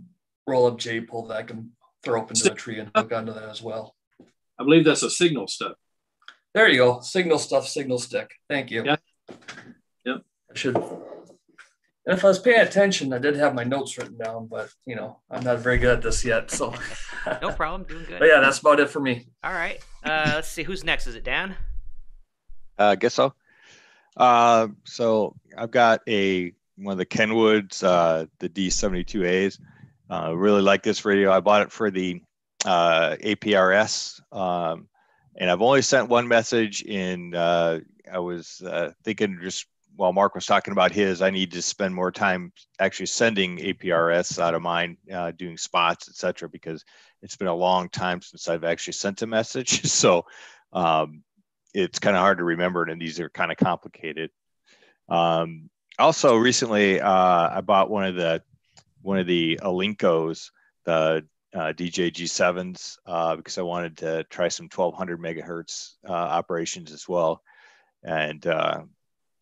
roll 0.48 0.68
up 0.68 0.80
J 0.80 1.02
pole 1.02 1.28
that 1.28 1.38
I 1.38 1.44
can 1.44 1.72
throw 2.04 2.22
up 2.22 2.30
into 2.30 2.52
a 2.52 2.56
tree 2.56 2.80
and 2.80 2.92
hook 2.96 3.12
onto 3.12 3.34
that 3.34 3.50
as 3.50 3.62
well. 3.62 3.96
I 4.60 4.64
believe 4.64 4.86
that's 4.86 5.04
a 5.04 5.10
signal 5.10 5.48
stuff. 5.48 5.74
There 6.54 6.70
you 6.70 6.78
go, 6.78 7.02
signal 7.02 7.40
stuff, 7.40 7.68
signal 7.68 8.00
stick. 8.00 8.32
Thank 8.50 8.72
you. 8.72 8.84
Yeah. 8.86 8.96
Yep. 10.06 10.22
I 10.52 10.56
should. 10.56 10.78
And 12.06 12.18
if 12.18 12.26
I 12.26 12.28
was 12.28 12.40
paying 12.40 12.60
attention, 12.60 13.14
I 13.14 13.18
did 13.18 13.38
have 13.38 13.56
my 13.56 13.64
notes 13.64 13.98
written 13.98 14.18
down, 14.18 14.48
but 14.48 14.70
you 14.86 14.96
know, 14.96 15.20
I'm 15.32 15.44
not 15.44 15.60
very 15.60 15.78
good 15.78 15.98
at 15.98 16.02
this 16.02 16.26
yet. 16.26 16.52
So 16.52 16.74
no 17.42 17.52
problem, 17.52 17.84
doing 17.88 18.06
good. 18.06 18.20
But 18.20 18.28
yeah, 18.28 18.42
that's 18.42 18.60
about 18.60 18.80
it 18.80 18.90
for 18.90 19.00
me. 19.00 19.28
All 19.44 19.54
right. 19.54 19.80
Uh, 20.04 20.32
let's 20.36 20.50
see 20.50 20.64
who's 20.64 20.84
next. 20.84 21.08
Is 21.08 21.16
it 21.16 21.24
Dan? 21.24 21.56
Uh, 22.78 22.88
I 22.88 22.96
guess 22.96 23.14
so. 23.14 23.34
Uh, 24.18 24.68
so 24.84 25.36
I've 25.58 25.72
got 25.72 26.02
a 26.08 26.54
one 26.76 26.94
of 26.94 26.98
the 26.98 27.06
Kenwoods, 27.06 27.84
uh, 27.84 28.26
the 28.40 28.50
D72As. 28.50 29.60
Uh, 30.10 30.36
really 30.36 30.62
like 30.62 30.84
this 30.84 31.06
radio. 31.06 31.32
I 31.32 31.40
bought 31.40 31.62
it 31.62 31.72
for 31.72 31.90
the 31.90 32.22
uh, 32.66 33.16
APRS, 33.24 34.20
um, 34.36 34.88
and 35.36 35.50
I've 35.50 35.62
only 35.62 35.82
sent 35.82 36.10
one 36.10 36.28
message. 36.28 36.82
In 36.84 37.34
uh, 37.34 37.80
I 38.12 38.20
was 38.20 38.62
uh, 38.62 38.92
thinking 39.04 39.40
just 39.42 39.66
while 39.96 40.14
Mark 40.14 40.36
was 40.36 40.46
talking 40.46 40.72
about 40.72 40.92
his, 40.92 41.22
I 41.22 41.30
need 41.30 41.52
to 41.54 41.62
spend 41.62 41.94
more 41.94 42.12
time 42.12 42.52
actually 42.80 43.06
sending 43.08 43.58
APRS 43.58 44.40
out 44.40 44.56
of 44.56 44.62
mine, 44.62 44.98
uh, 45.12 45.32
doing 45.32 45.58
spots, 45.58 46.10
etc., 46.10 46.50
because 46.50 46.84
it's 47.22 47.36
been 47.36 47.48
a 47.48 47.56
long 47.56 47.90
time 47.90 48.22
since 48.22 48.48
I've 48.48 48.64
actually 48.64 48.94
sent 48.94 49.22
a 49.22 49.28
message. 49.28 49.86
so 49.90 50.26
um, 50.72 51.24
it's 51.74 52.00
kind 52.00 52.16
of 52.16 52.22
hard 52.22 52.40
to 52.40 52.44
remember, 52.44 52.84
and 52.84 53.02
these 53.02 53.20
are 53.20 53.30
kind 53.30 53.52
of 53.52 53.58
complicated. 53.58 54.32
Um, 55.10 55.70
also, 56.00 56.38
recently 56.38 57.00
uh, 57.00 57.50
I 57.58 57.62
bought 57.62 57.90
one 57.90 58.06
of 58.06 58.16
the 58.16 58.42
one 59.02 59.20
of 59.20 59.28
the 59.28 59.60
Alincos, 59.62 60.50
the 60.86 61.26
uh, 61.54 61.74
DJ 61.74 62.12
G7s, 62.12 62.98
uh, 63.06 63.36
because 63.36 63.58
I 63.58 63.62
wanted 63.62 63.98
to 63.98 64.24
try 64.24 64.48
some 64.48 64.70
1200 64.74 65.20
megahertz 65.20 65.96
uh, 66.08 66.14
operations 66.14 66.92
as 66.92 67.08
well. 67.08 67.44
And 68.02 68.46
uh, 68.48 68.84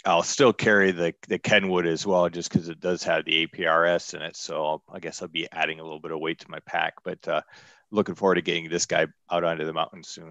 I'll 0.05 0.23
still 0.23 0.53
carry 0.53 0.91
the 0.91 1.13
the 1.27 1.37
Kenwood 1.37 1.85
as 1.85 2.05
well, 2.05 2.27
just 2.29 2.51
because 2.51 2.69
it 2.69 2.79
does 2.79 3.03
have 3.03 3.25
the 3.25 3.45
APRS 3.45 4.13
in 4.15 4.21
it. 4.21 4.35
So 4.35 4.65
I'll, 4.65 4.83
i 4.91 4.99
guess 4.99 5.21
I'll 5.21 5.27
be 5.27 5.47
adding 5.51 5.79
a 5.79 5.83
little 5.83 5.99
bit 5.99 6.11
of 6.11 6.19
weight 6.19 6.39
to 6.39 6.49
my 6.49 6.59
pack. 6.65 6.95
But 7.03 7.27
uh, 7.27 7.41
looking 7.91 8.15
forward 8.15 8.35
to 8.35 8.41
getting 8.41 8.69
this 8.69 8.85
guy 8.85 9.07
out 9.31 9.43
onto 9.43 9.65
the 9.65 9.73
mountain 9.73 10.03
soon. 10.03 10.29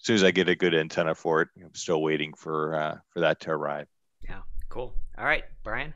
As 0.00 0.06
soon 0.06 0.16
as 0.16 0.24
I 0.24 0.32
get 0.32 0.48
a 0.48 0.56
good 0.56 0.74
antenna 0.74 1.14
for 1.14 1.42
it, 1.42 1.48
I'm 1.62 1.74
still 1.74 2.02
waiting 2.02 2.34
for 2.34 2.74
uh, 2.74 2.96
for 3.10 3.20
that 3.20 3.40
to 3.40 3.50
arrive. 3.50 3.86
Yeah, 4.28 4.40
cool. 4.68 4.94
All 5.16 5.24
right, 5.24 5.44
Brian. 5.62 5.94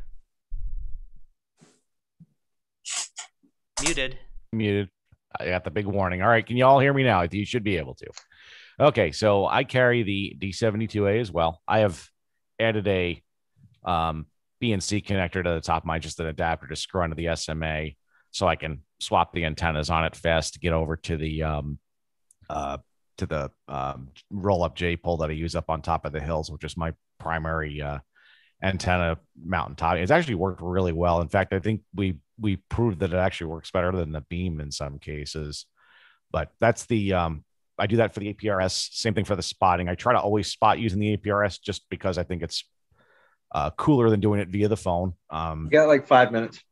Muted. 3.83 4.19
Muted. 4.53 4.89
I 5.39 5.47
got 5.47 5.65
the 5.65 5.71
big 5.71 5.87
warning. 5.87 6.23
All 6.23 6.29
right, 6.29 6.47
can 6.47 6.57
you 6.57 6.65
all 6.65 6.79
hear 6.79 6.95
me 6.95 7.03
now? 7.03 7.27
You 7.31 7.45
should 7.45 7.65
be 7.65 7.77
able 7.77 7.95
to. 7.97 8.07
Okay, 8.79 9.11
so 9.11 9.47
I 9.47 9.65
carry 9.65 10.03
the 10.03 10.37
D72A 10.41 11.21
as 11.21 11.33
well. 11.33 11.61
I 11.67 11.81
have 11.81 12.09
added 12.59 12.87
a 12.89 13.23
um, 13.85 14.27
BNC 14.63 15.05
connector 15.05 15.43
to 15.45 15.51
the 15.55 15.61
top 15.61 15.83
of 15.83 15.87
mine, 15.87 16.01
just 16.01 16.21
an 16.21 16.27
adapter 16.27 16.67
to 16.67 16.77
screw 16.77 17.03
onto 17.03 17.15
the 17.15 17.35
SMA 17.37 17.91
so 18.31 18.47
I 18.47 18.57
can 18.57 18.83
swap 19.01 19.33
the 19.33 19.47
antennas 19.47 19.89
on 19.89 20.05
it 20.05 20.15
fast 20.15 20.55
to 20.55 20.61
get 20.61 20.75
over 20.75 20.97
to 20.97 21.17
the 21.17 21.43
um, 21.43 21.79
uh, 22.51 22.79
to 23.17 23.27
the 23.27 23.51
um, 23.67 24.11
roll 24.31 24.63
up 24.63 24.77
J 24.77 24.97
pole 24.97 25.17
that 25.19 25.31
I 25.31 25.33
use 25.33 25.57
up 25.57 25.71
on 25.71 25.81
top 25.81 26.05
of 26.05 26.13
the 26.13 26.21
hills, 26.21 26.51
which 26.51 26.65
is 26.65 26.77
my 26.77 26.93
primary 27.19 27.81
uh, 27.81 27.99
antenna 28.63 29.17
mountaintop. 29.43 29.97
It's 29.97 30.11
actually 30.11 30.35
worked 30.35 30.61
really 30.63 30.93
well. 30.93 31.23
In 31.23 31.29
fact, 31.29 31.55
I 31.55 31.61
think 31.61 31.81
we 31.95 32.19
we 32.39 32.57
proved 32.69 33.01
that 33.01 33.15
it 33.15 33.17
actually 33.17 33.47
works 33.47 33.71
better 33.71 33.91
than 33.93 34.13
the 34.13 34.21
beam 34.21 34.61
in 34.61 34.71
some 34.71 34.99
cases. 34.99 35.65
But 36.31 36.51
that's 36.61 36.85
the 36.85 37.15
um, 37.15 37.45
I 37.79 37.87
do 37.87 37.97
that 37.97 38.15
for 38.15 38.21
the 38.21 38.33
APRS. 38.33 38.89
Same 38.93 39.15
thing 39.15 39.25
for 39.25 39.37
the 39.37 39.43
spotting. 39.43 39.89
I 39.89 39.95
try 39.95 40.13
to 40.13 40.21
always 40.21 40.49
spot 40.49 40.79
using 40.79 40.99
the 40.99 41.17
APRS 41.17 41.61
just 41.61 41.89
because 41.91 42.19
I 42.19 42.23
think 42.23 42.43
it's 42.43 42.65
uh, 43.55 43.71
cooler 43.71 44.11
than 44.11 44.21
doing 44.21 44.41
it 44.41 44.49
via 44.49 44.69
the 44.69 44.77
phone. 44.77 45.15
Um, 45.31 45.65
you 45.71 45.79
got 45.79 45.89
like 45.89 46.07
five 46.07 46.33
minutes. 46.33 46.63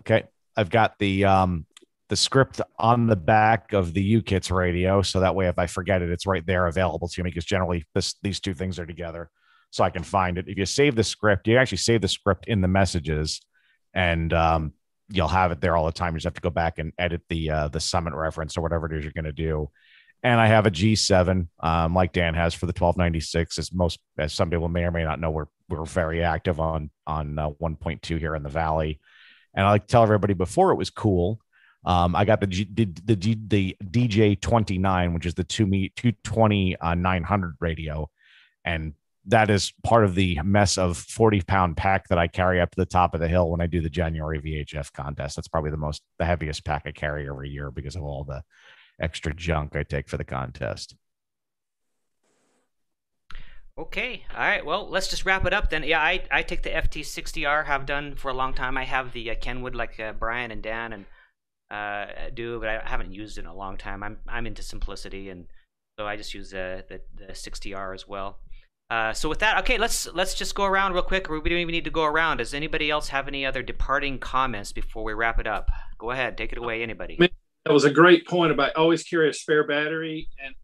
Okay, 0.00 0.24
I've 0.56 0.70
got 0.70 0.98
the 0.98 1.24
um, 1.26 1.66
the 2.08 2.16
script 2.16 2.60
on 2.78 3.06
the 3.06 3.16
back 3.16 3.72
of 3.72 3.92
the 3.92 4.22
YouKits 4.22 4.50
radio, 4.50 5.02
so 5.02 5.20
that 5.20 5.34
way 5.34 5.48
if 5.48 5.58
I 5.58 5.66
forget 5.66 6.02
it, 6.02 6.10
it's 6.10 6.26
right 6.26 6.44
there 6.46 6.66
available 6.66 7.08
to 7.08 7.22
me. 7.22 7.30
Because 7.30 7.44
generally, 7.44 7.84
this 7.94 8.14
these 8.22 8.40
two 8.40 8.54
things 8.54 8.78
are 8.78 8.86
together, 8.86 9.30
so 9.70 9.84
I 9.84 9.90
can 9.90 10.02
find 10.02 10.38
it. 10.38 10.48
If 10.48 10.56
you 10.56 10.66
save 10.66 10.96
the 10.96 11.04
script, 11.04 11.46
you 11.46 11.58
actually 11.58 11.78
save 11.78 12.00
the 12.00 12.08
script 12.08 12.46
in 12.46 12.62
the 12.62 12.68
messages, 12.68 13.42
and 13.92 14.32
um, 14.32 14.72
you'll 15.10 15.28
have 15.28 15.52
it 15.52 15.60
there 15.60 15.76
all 15.76 15.86
the 15.86 15.92
time. 15.92 16.14
You 16.14 16.18
just 16.18 16.24
have 16.24 16.34
to 16.34 16.40
go 16.40 16.50
back 16.50 16.78
and 16.78 16.92
edit 16.98 17.20
the 17.28 17.50
uh, 17.50 17.68
the 17.68 17.80
summit 17.80 18.14
reference 18.14 18.56
or 18.56 18.62
whatever 18.62 18.86
it 18.86 18.96
is 18.96 19.04
you're 19.04 19.12
going 19.12 19.24
to 19.26 19.32
do 19.32 19.68
and 20.22 20.40
I 20.40 20.46
have 20.46 20.66
a 20.66 20.70
G7, 20.70 21.48
um, 21.60 21.94
like 21.94 22.12
Dan 22.12 22.34
has 22.34 22.54
for 22.54 22.66
the 22.66 22.70
1296. 22.70 23.58
As 23.58 23.72
most, 23.72 23.98
as 24.18 24.32
some 24.32 24.50
people 24.50 24.68
may 24.68 24.84
or 24.84 24.90
may 24.90 25.04
not 25.04 25.20
know, 25.20 25.30
we're 25.30 25.46
we're 25.68 25.84
very 25.84 26.22
active 26.22 26.60
on 26.60 26.90
on 27.06 27.38
uh, 27.38 27.50
1.2 27.50 28.18
here 28.18 28.34
in 28.34 28.42
the 28.42 28.48
valley, 28.48 29.00
and 29.54 29.66
I 29.66 29.70
like 29.70 29.86
to 29.86 29.92
tell 29.92 30.02
everybody 30.02 30.34
before 30.34 30.70
it 30.70 30.76
was 30.76 30.90
cool. 30.90 31.40
Um, 31.84 32.14
I 32.14 32.24
got 32.24 32.40
the 32.40 32.46
G, 32.46 32.68
the, 32.72 32.84
the, 33.04 33.36
the 33.48 33.76
DJ 33.82 34.40
29, 34.40 35.14
which 35.14 35.26
is 35.26 35.34
the 35.34 35.42
two 35.42 35.66
me 35.66 35.92
220 35.96 36.76
uh, 36.76 36.94
900 36.94 37.56
radio, 37.58 38.08
and 38.64 38.94
that 39.26 39.50
is 39.50 39.72
part 39.82 40.04
of 40.04 40.14
the 40.14 40.38
mess 40.44 40.78
of 40.78 40.96
40 40.96 41.42
pound 41.42 41.76
pack 41.76 42.08
that 42.08 42.18
I 42.18 42.28
carry 42.28 42.60
up 42.60 42.70
to 42.70 42.76
the 42.76 42.86
top 42.86 43.14
of 43.14 43.20
the 43.20 43.28
hill 43.28 43.50
when 43.50 43.60
I 43.60 43.66
do 43.66 43.80
the 43.80 43.90
January 43.90 44.40
VHF 44.40 44.92
contest. 44.92 45.36
That's 45.36 45.48
probably 45.48 45.70
the 45.70 45.76
most, 45.76 46.02
the 46.18 46.24
heaviest 46.24 46.64
pack 46.64 46.82
I 46.86 46.92
carry 46.92 47.28
every 47.28 47.48
year 47.48 47.70
because 47.70 47.96
of 47.96 48.02
all 48.02 48.24
the 48.24 48.42
extra 49.02 49.34
junk 49.34 49.76
I 49.76 49.82
take 49.82 50.08
for 50.08 50.16
the 50.16 50.24
contest. 50.24 50.94
Okay. 53.76 54.24
All 54.32 54.40
right. 54.40 54.64
Well, 54.64 54.88
let's 54.88 55.08
just 55.08 55.24
wrap 55.24 55.46
it 55.46 55.52
up 55.52 55.70
then. 55.70 55.82
Yeah, 55.82 56.00
I, 56.00 56.22
I 56.30 56.42
take 56.42 56.62
the 56.62 56.70
FT60R, 56.70 57.66
have 57.66 57.86
done 57.86 58.16
for 58.16 58.30
a 58.30 58.34
long 58.34 58.54
time. 58.54 58.76
I 58.76 58.84
have 58.84 59.12
the 59.12 59.30
uh, 59.30 59.34
Kenwood 59.34 59.74
like 59.74 59.98
uh, 59.98 60.12
Brian 60.12 60.50
and 60.50 60.62
Dan 60.62 60.92
and 60.92 61.06
uh, 61.70 62.30
do, 62.34 62.60
but 62.60 62.68
I 62.68 62.82
haven't 62.84 63.12
used 63.12 63.38
it 63.38 63.42
in 63.42 63.46
a 63.46 63.54
long 63.54 63.78
time. 63.78 64.02
I'm 64.02 64.18
I'm 64.28 64.46
into 64.46 64.62
simplicity, 64.62 65.30
and 65.30 65.46
so 65.98 66.06
I 66.06 66.16
just 66.16 66.34
use 66.34 66.50
the 66.50 66.84
the, 66.86 67.00
the 67.14 67.32
60R 67.32 67.94
as 67.94 68.06
well. 68.06 68.40
Uh, 68.90 69.14
so 69.14 69.26
with 69.26 69.38
that, 69.38 69.56
okay, 69.60 69.78
let's 69.78 70.06
let's 70.12 70.34
just 70.34 70.54
go 70.54 70.64
around 70.64 70.92
real 70.92 71.02
quick. 71.02 71.30
We 71.30 71.40
don't 71.40 71.58
even 71.58 71.72
need 71.72 71.84
to 71.84 71.90
go 71.90 72.04
around. 72.04 72.36
Does 72.36 72.52
anybody 72.52 72.90
else 72.90 73.08
have 73.08 73.26
any 73.26 73.46
other 73.46 73.62
departing 73.62 74.18
comments 74.18 74.70
before 74.70 75.02
we 75.02 75.14
wrap 75.14 75.40
it 75.40 75.46
up? 75.46 75.70
Go 75.96 76.10
ahead, 76.10 76.36
take 76.36 76.52
it 76.52 76.58
away. 76.58 76.82
Anybody? 76.82 77.16
That 77.64 77.72
was 77.72 77.84
a 77.84 77.90
great 77.90 78.26
point 78.26 78.52
about 78.52 78.76
always 78.76 79.04
carry 79.04 79.28
a 79.28 79.32
spare 79.32 79.66
battery, 79.66 80.28
and 80.44 80.54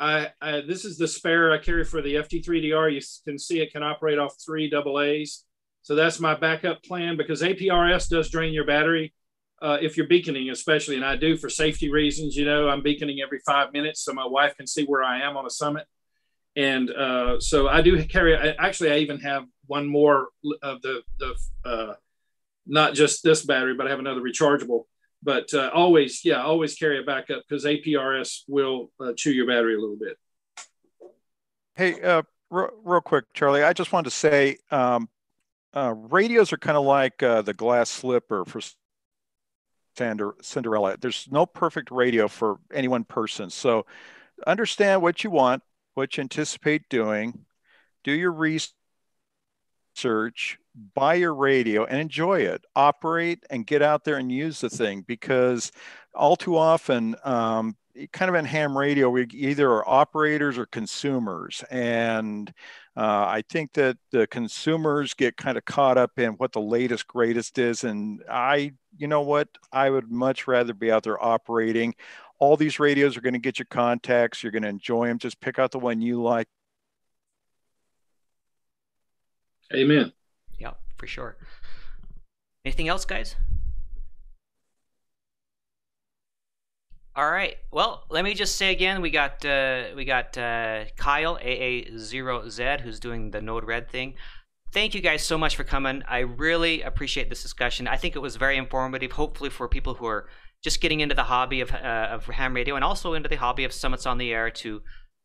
I, 0.00 0.30
I 0.40 0.60
this 0.62 0.84
is 0.84 0.98
the 0.98 1.06
spare 1.06 1.52
I 1.52 1.58
carry 1.58 1.84
for 1.84 2.02
the 2.02 2.16
FT3DR. 2.16 2.92
You 2.92 3.00
can 3.24 3.38
see 3.38 3.60
it 3.60 3.72
can 3.72 3.82
operate 3.82 4.18
off 4.18 4.34
three 4.44 4.68
double 4.68 5.00
A's, 5.00 5.44
so 5.82 5.94
that's 5.94 6.18
my 6.18 6.34
backup 6.34 6.82
plan 6.82 7.16
because 7.16 7.42
APRS 7.42 8.08
does 8.08 8.30
drain 8.30 8.52
your 8.52 8.66
battery. 8.66 9.14
Uh, 9.60 9.78
if 9.80 9.96
you're 9.96 10.08
beaconing, 10.08 10.50
especially, 10.50 10.96
and 10.96 11.04
I 11.04 11.14
do 11.14 11.36
for 11.36 11.48
safety 11.48 11.88
reasons, 11.88 12.36
you 12.36 12.44
know, 12.44 12.68
I'm 12.68 12.82
beaconing 12.82 13.20
every 13.22 13.38
five 13.46 13.72
minutes 13.72 14.00
so 14.00 14.12
my 14.12 14.26
wife 14.26 14.56
can 14.56 14.66
see 14.66 14.84
where 14.84 15.04
I 15.04 15.20
am 15.20 15.36
on 15.36 15.46
a 15.46 15.50
summit 15.50 15.86
and 16.56 16.90
uh, 16.90 17.40
so 17.40 17.68
I 17.68 17.82
do 17.82 18.02
carry. 18.04 18.36
Actually, 18.36 18.92
I 18.92 18.98
even 18.98 19.20
have 19.20 19.44
one 19.66 19.86
more 19.86 20.28
of 20.62 20.82
the 20.82 21.02
the 21.18 21.34
uh, 21.64 21.94
not 22.66 22.94
just 22.94 23.22
this 23.22 23.44
battery, 23.44 23.74
but 23.74 23.86
I 23.86 23.90
have 23.90 23.98
another 23.98 24.20
rechargeable. 24.20 24.84
But 25.22 25.54
uh, 25.54 25.70
always, 25.72 26.24
yeah, 26.24 26.42
always 26.42 26.74
carry 26.74 26.98
a 26.98 27.02
backup 27.02 27.42
because 27.48 27.64
APRS 27.64 28.42
will 28.48 28.90
uh, 29.00 29.12
chew 29.16 29.30
your 29.30 29.46
battery 29.46 29.76
a 29.76 29.78
little 29.78 29.96
bit. 29.96 30.18
Hey, 31.74 32.00
uh, 32.02 32.22
real, 32.50 33.00
quick, 33.00 33.24
Charlie, 33.32 33.62
I 33.62 33.72
just 33.72 33.92
wanted 33.92 34.10
to 34.10 34.16
say 34.16 34.58
um, 34.70 35.08
uh, 35.74 35.94
radios 35.96 36.52
are 36.52 36.58
kind 36.58 36.76
of 36.76 36.84
like 36.84 37.18
the 37.18 37.54
glass 37.56 37.88
slipper 37.88 38.44
for 38.44 38.60
Cinderella. 40.42 40.96
There's 40.98 41.28
no 41.30 41.46
perfect 41.46 41.90
radio 41.90 42.28
for 42.28 42.58
any 42.72 42.88
one 42.88 43.04
person. 43.04 43.48
So 43.48 43.86
understand 44.46 45.02
what 45.02 45.22
you 45.22 45.30
want 45.30 45.62
what 45.94 46.16
you 46.16 46.22
anticipate 46.22 46.88
doing, 46.88 47.44
do 48.04 48.12
your 48.12 48.32
research, 48.32 48.72
buy 50.94 51.14
your 51.14 51.34
radio 51.34 51.84
and 51.84 52.00
enjoy 52.00 52.40
it. 52.40 52.64
Operate 52.74 53.44
and 53.50 53.66
get 53.66 53.82
out 53.82 54.04
there 54.04 54.16
and 54.16 54.32
use 54.32 54.60
the 54.60 54.70
thing 54.70 55.02
because 55.06 55.72
all 56.14 56.36
too 56.36 56.56
often, 56.56 57.16
um, 57.24 57.76
kind 58.12 58.28
of 58.30 58.34
in 58.34 58.44
ham 58.44 58.76
radio, 58.76 59.10
we 59.10 59.26
either 59.32 59.70
are 59.70 59.88
operators 59.88 60.56
or 60.56 60.66
consumers. 60.66 61.62
And 61.70 62.52
uh, 62.96 63.24
I 63.26 63.42
think 63.50 63.74
that 63.74 63.98
the 64.10 64.26
consumers 64.26 65.12
get 65.14 65.36
kind 65.36 65.58
of 65.58 65.64
caught 65.64 65.98
up 65.98 66.18
in 66.18 66.32
what 66.32 66.52
the 66.52 66.60
latest, 66.60 67.06
greatest 67.06 67.58
is. 67.58 67.84
And 67.84 68.22
I, 68.30 68.72
you 68.96 69.08
know 69.08 69.20
what, 69.20 69.48
I 69.72 69.90
would 69.90 70.10
much 70.10 70.46
rather 70.46 70.72
be 70.72 70.90
out 70.90 71.02
there 71.02 71.22
operating 71.22 71.94
all 72.42 72.56
these 72.56 72.80
radios 72.80 73.16
are 73.16 73.20
going 73.20 73.34
to 73.34 73.38
get 73.38 73.60
you 73.60 73.64
contacts. 73.64 74.42
You're 74.42 74.50
going 74.50 74.64
to 74.64 74.68
enjoy 74.68 75.06
them. 75.06 75.18
Just 75.18 75.40
pick 75.40 75.60
out 75.60 75.70
the 75.70 75.78
one 75.78 76.02
you 76.02 76.20
like. 76.20 76.48
Amen. 79.74 80.12
Yeah, 80.58 80.72
for 80.96 81.06
sure. 81.06 81.36
Anything 82.64 82.88
else, 82.88 83.04
guys? 83.04 83.36
All 87.14 87.30
right. 87.30 87.56
Well, 87.70 88.04
let 88.08 88.24
me 88.24 88.32
just 88.32 88.56
say 88.56 88.72
again, 88.72 89.02
we 89.02 89.10
got 89.10 89.44
uh, 89.44 89.88
we 89.94 90.06
got 90.06 90.38
uh, 90.38 90.84
Kyle 90.96 91.36
AA0Z 91.36 92.80
who's 92.80 93.00
doing 93.00 93.32
the 93.32 93.42
Node 93.42 93.64
Red 93.64 93.90
thing. 93.90 94.14
Thank 94.72 94.94
you 94.94 95.02
guys 95.02 95.22
so 95.22 95.36
much 95.36 95.54
for 95.54 95.64
coming. 95.64 96.02
I 96.08 96.20
really 96.20 96.80
appreciate 96.80 97.28
this 97.28 97.42
discussion. 97.42 97.86
I 97.86 97.98
think 97.98 98.16
it 98.16 98.20
was 98.20 98.36
very 98.36 98.56
informative. 98.56 99.12
Hopefully, 99.12 99.50
for 99.50 99.68
people 99.68 99.94
who 99.94 100.06
are 100.06 100.26
just 100.62 100.80
getting 100.80 101.00
into 101.00 101.14
the 101.14 101.24
hobby 101.24 101.60
of, 101.60 101.72
uh, 101.72 102.08
of 102.10 102.24
ham 102.26 102.54
radio 102.54 102.76
and 102.76 102.84
also 102.84 103.12
into 103.12 103.28
the 103.28 103.36
hobby 103.36 103.64
of 103.64 103.72
summits 103.72 104.06
on 104.06 104.16
the 104.16 104.32
air 104.32 104.48
to 104.48 104.80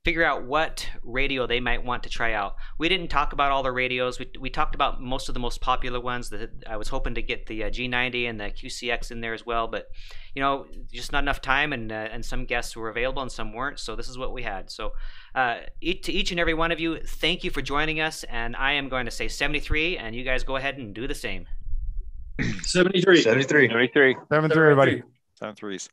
figure 0.08 0.24
out 0.24 0.46
what 0.46 0.88
radio 1.04 1.46
they 1.46 1.60
might 1.60 1.84
want 1.84 2.02
to 2.02 2.08
try 2.08 2.32
out. 2.32 2.56
We 2.78 2.88
didn't 2.88 3.10
talk 3.10 3.34
about 3.34 3.52
all 3.52 3.62
the 3.62 3.74
radios. 3.74 4.20
We, 4.20 4.32
we 4.40 4.50
talked 4.50 4.74
about 4.74 5.02
most 5.02 5.28
of 5.28 5.34
the 5.34 5.42
most 5.42 5.60
popular 5.60 6.00
ones. 6.00 6.30
That 6.30 6.50
I 6.66 6.78
was 6.78 6.88
hoping 6.88 7.16
to 7.16 7.22
get 7.22 7.46
the 7.46 7.66
uh, 7.66 7.70
G90 7.70 8.30
and 8.30 8.40
the 8.40 8.46
QCX 8.46 9.12
in 9.12 9.20
there 9.20 9.34
as 9.34 9.46
well, 9.46 9.68
but 9.68 9.88
you 10.34 10.42
know, 10.42 10.66
just 10.94 11.12
not 11.12 11.26
enough 11.26 11.42
time, 11.42 11.74
and 11.74 11.92
uh, 11.92 12.08
and 12.10 12.24
some 12.24 12.46
guests 12.46 12.74
were 12.74 12.88
available 12.88 13.22
and 13.22 13.30
some 13.30 13.52
weren't. 13.52 13.80
So 13.80 13.98
this 13.98 14.08
is 14.08 14.18
what 14.18 14.32
we 14.32 14.44
had. 14.44 14.72
So 14.72 14.94
uh, 15.36 15.58
to 15.82 16.12
each 16.14 16.32
and 16.32 16.40
every 16.40 16.54
one 16.54 16.72
of 16.72 16.80
you, 16.80 17.02
thank 17.02 17.44
you 17.44 17.52
for 17.52 17.62
joining 17.62 18.00
us. 18.00 18.24
And 18.24 18.56
I 18.56 18.72
am 18.72 18.88
going 18.88 19.08
to 19.08 19.12
say 19.12 19.28
73, 19.28 19.98
and 19.98 20.16
you 20.16 20.24
guys 20.24 20.46
go 20.46 20.56
ahead 20.56 20.78
and 20.78 20.94
do 20.94 21.06
the 21.06 21.16
same. 21.16 21.48
73. 22.40 23.24
73. 23.24 23.74
73. 23.74 24.16
73, 24.30 24.64
everybody. 24.64 25.04
Sound 25.38 25.58
threes. 25.58 25.90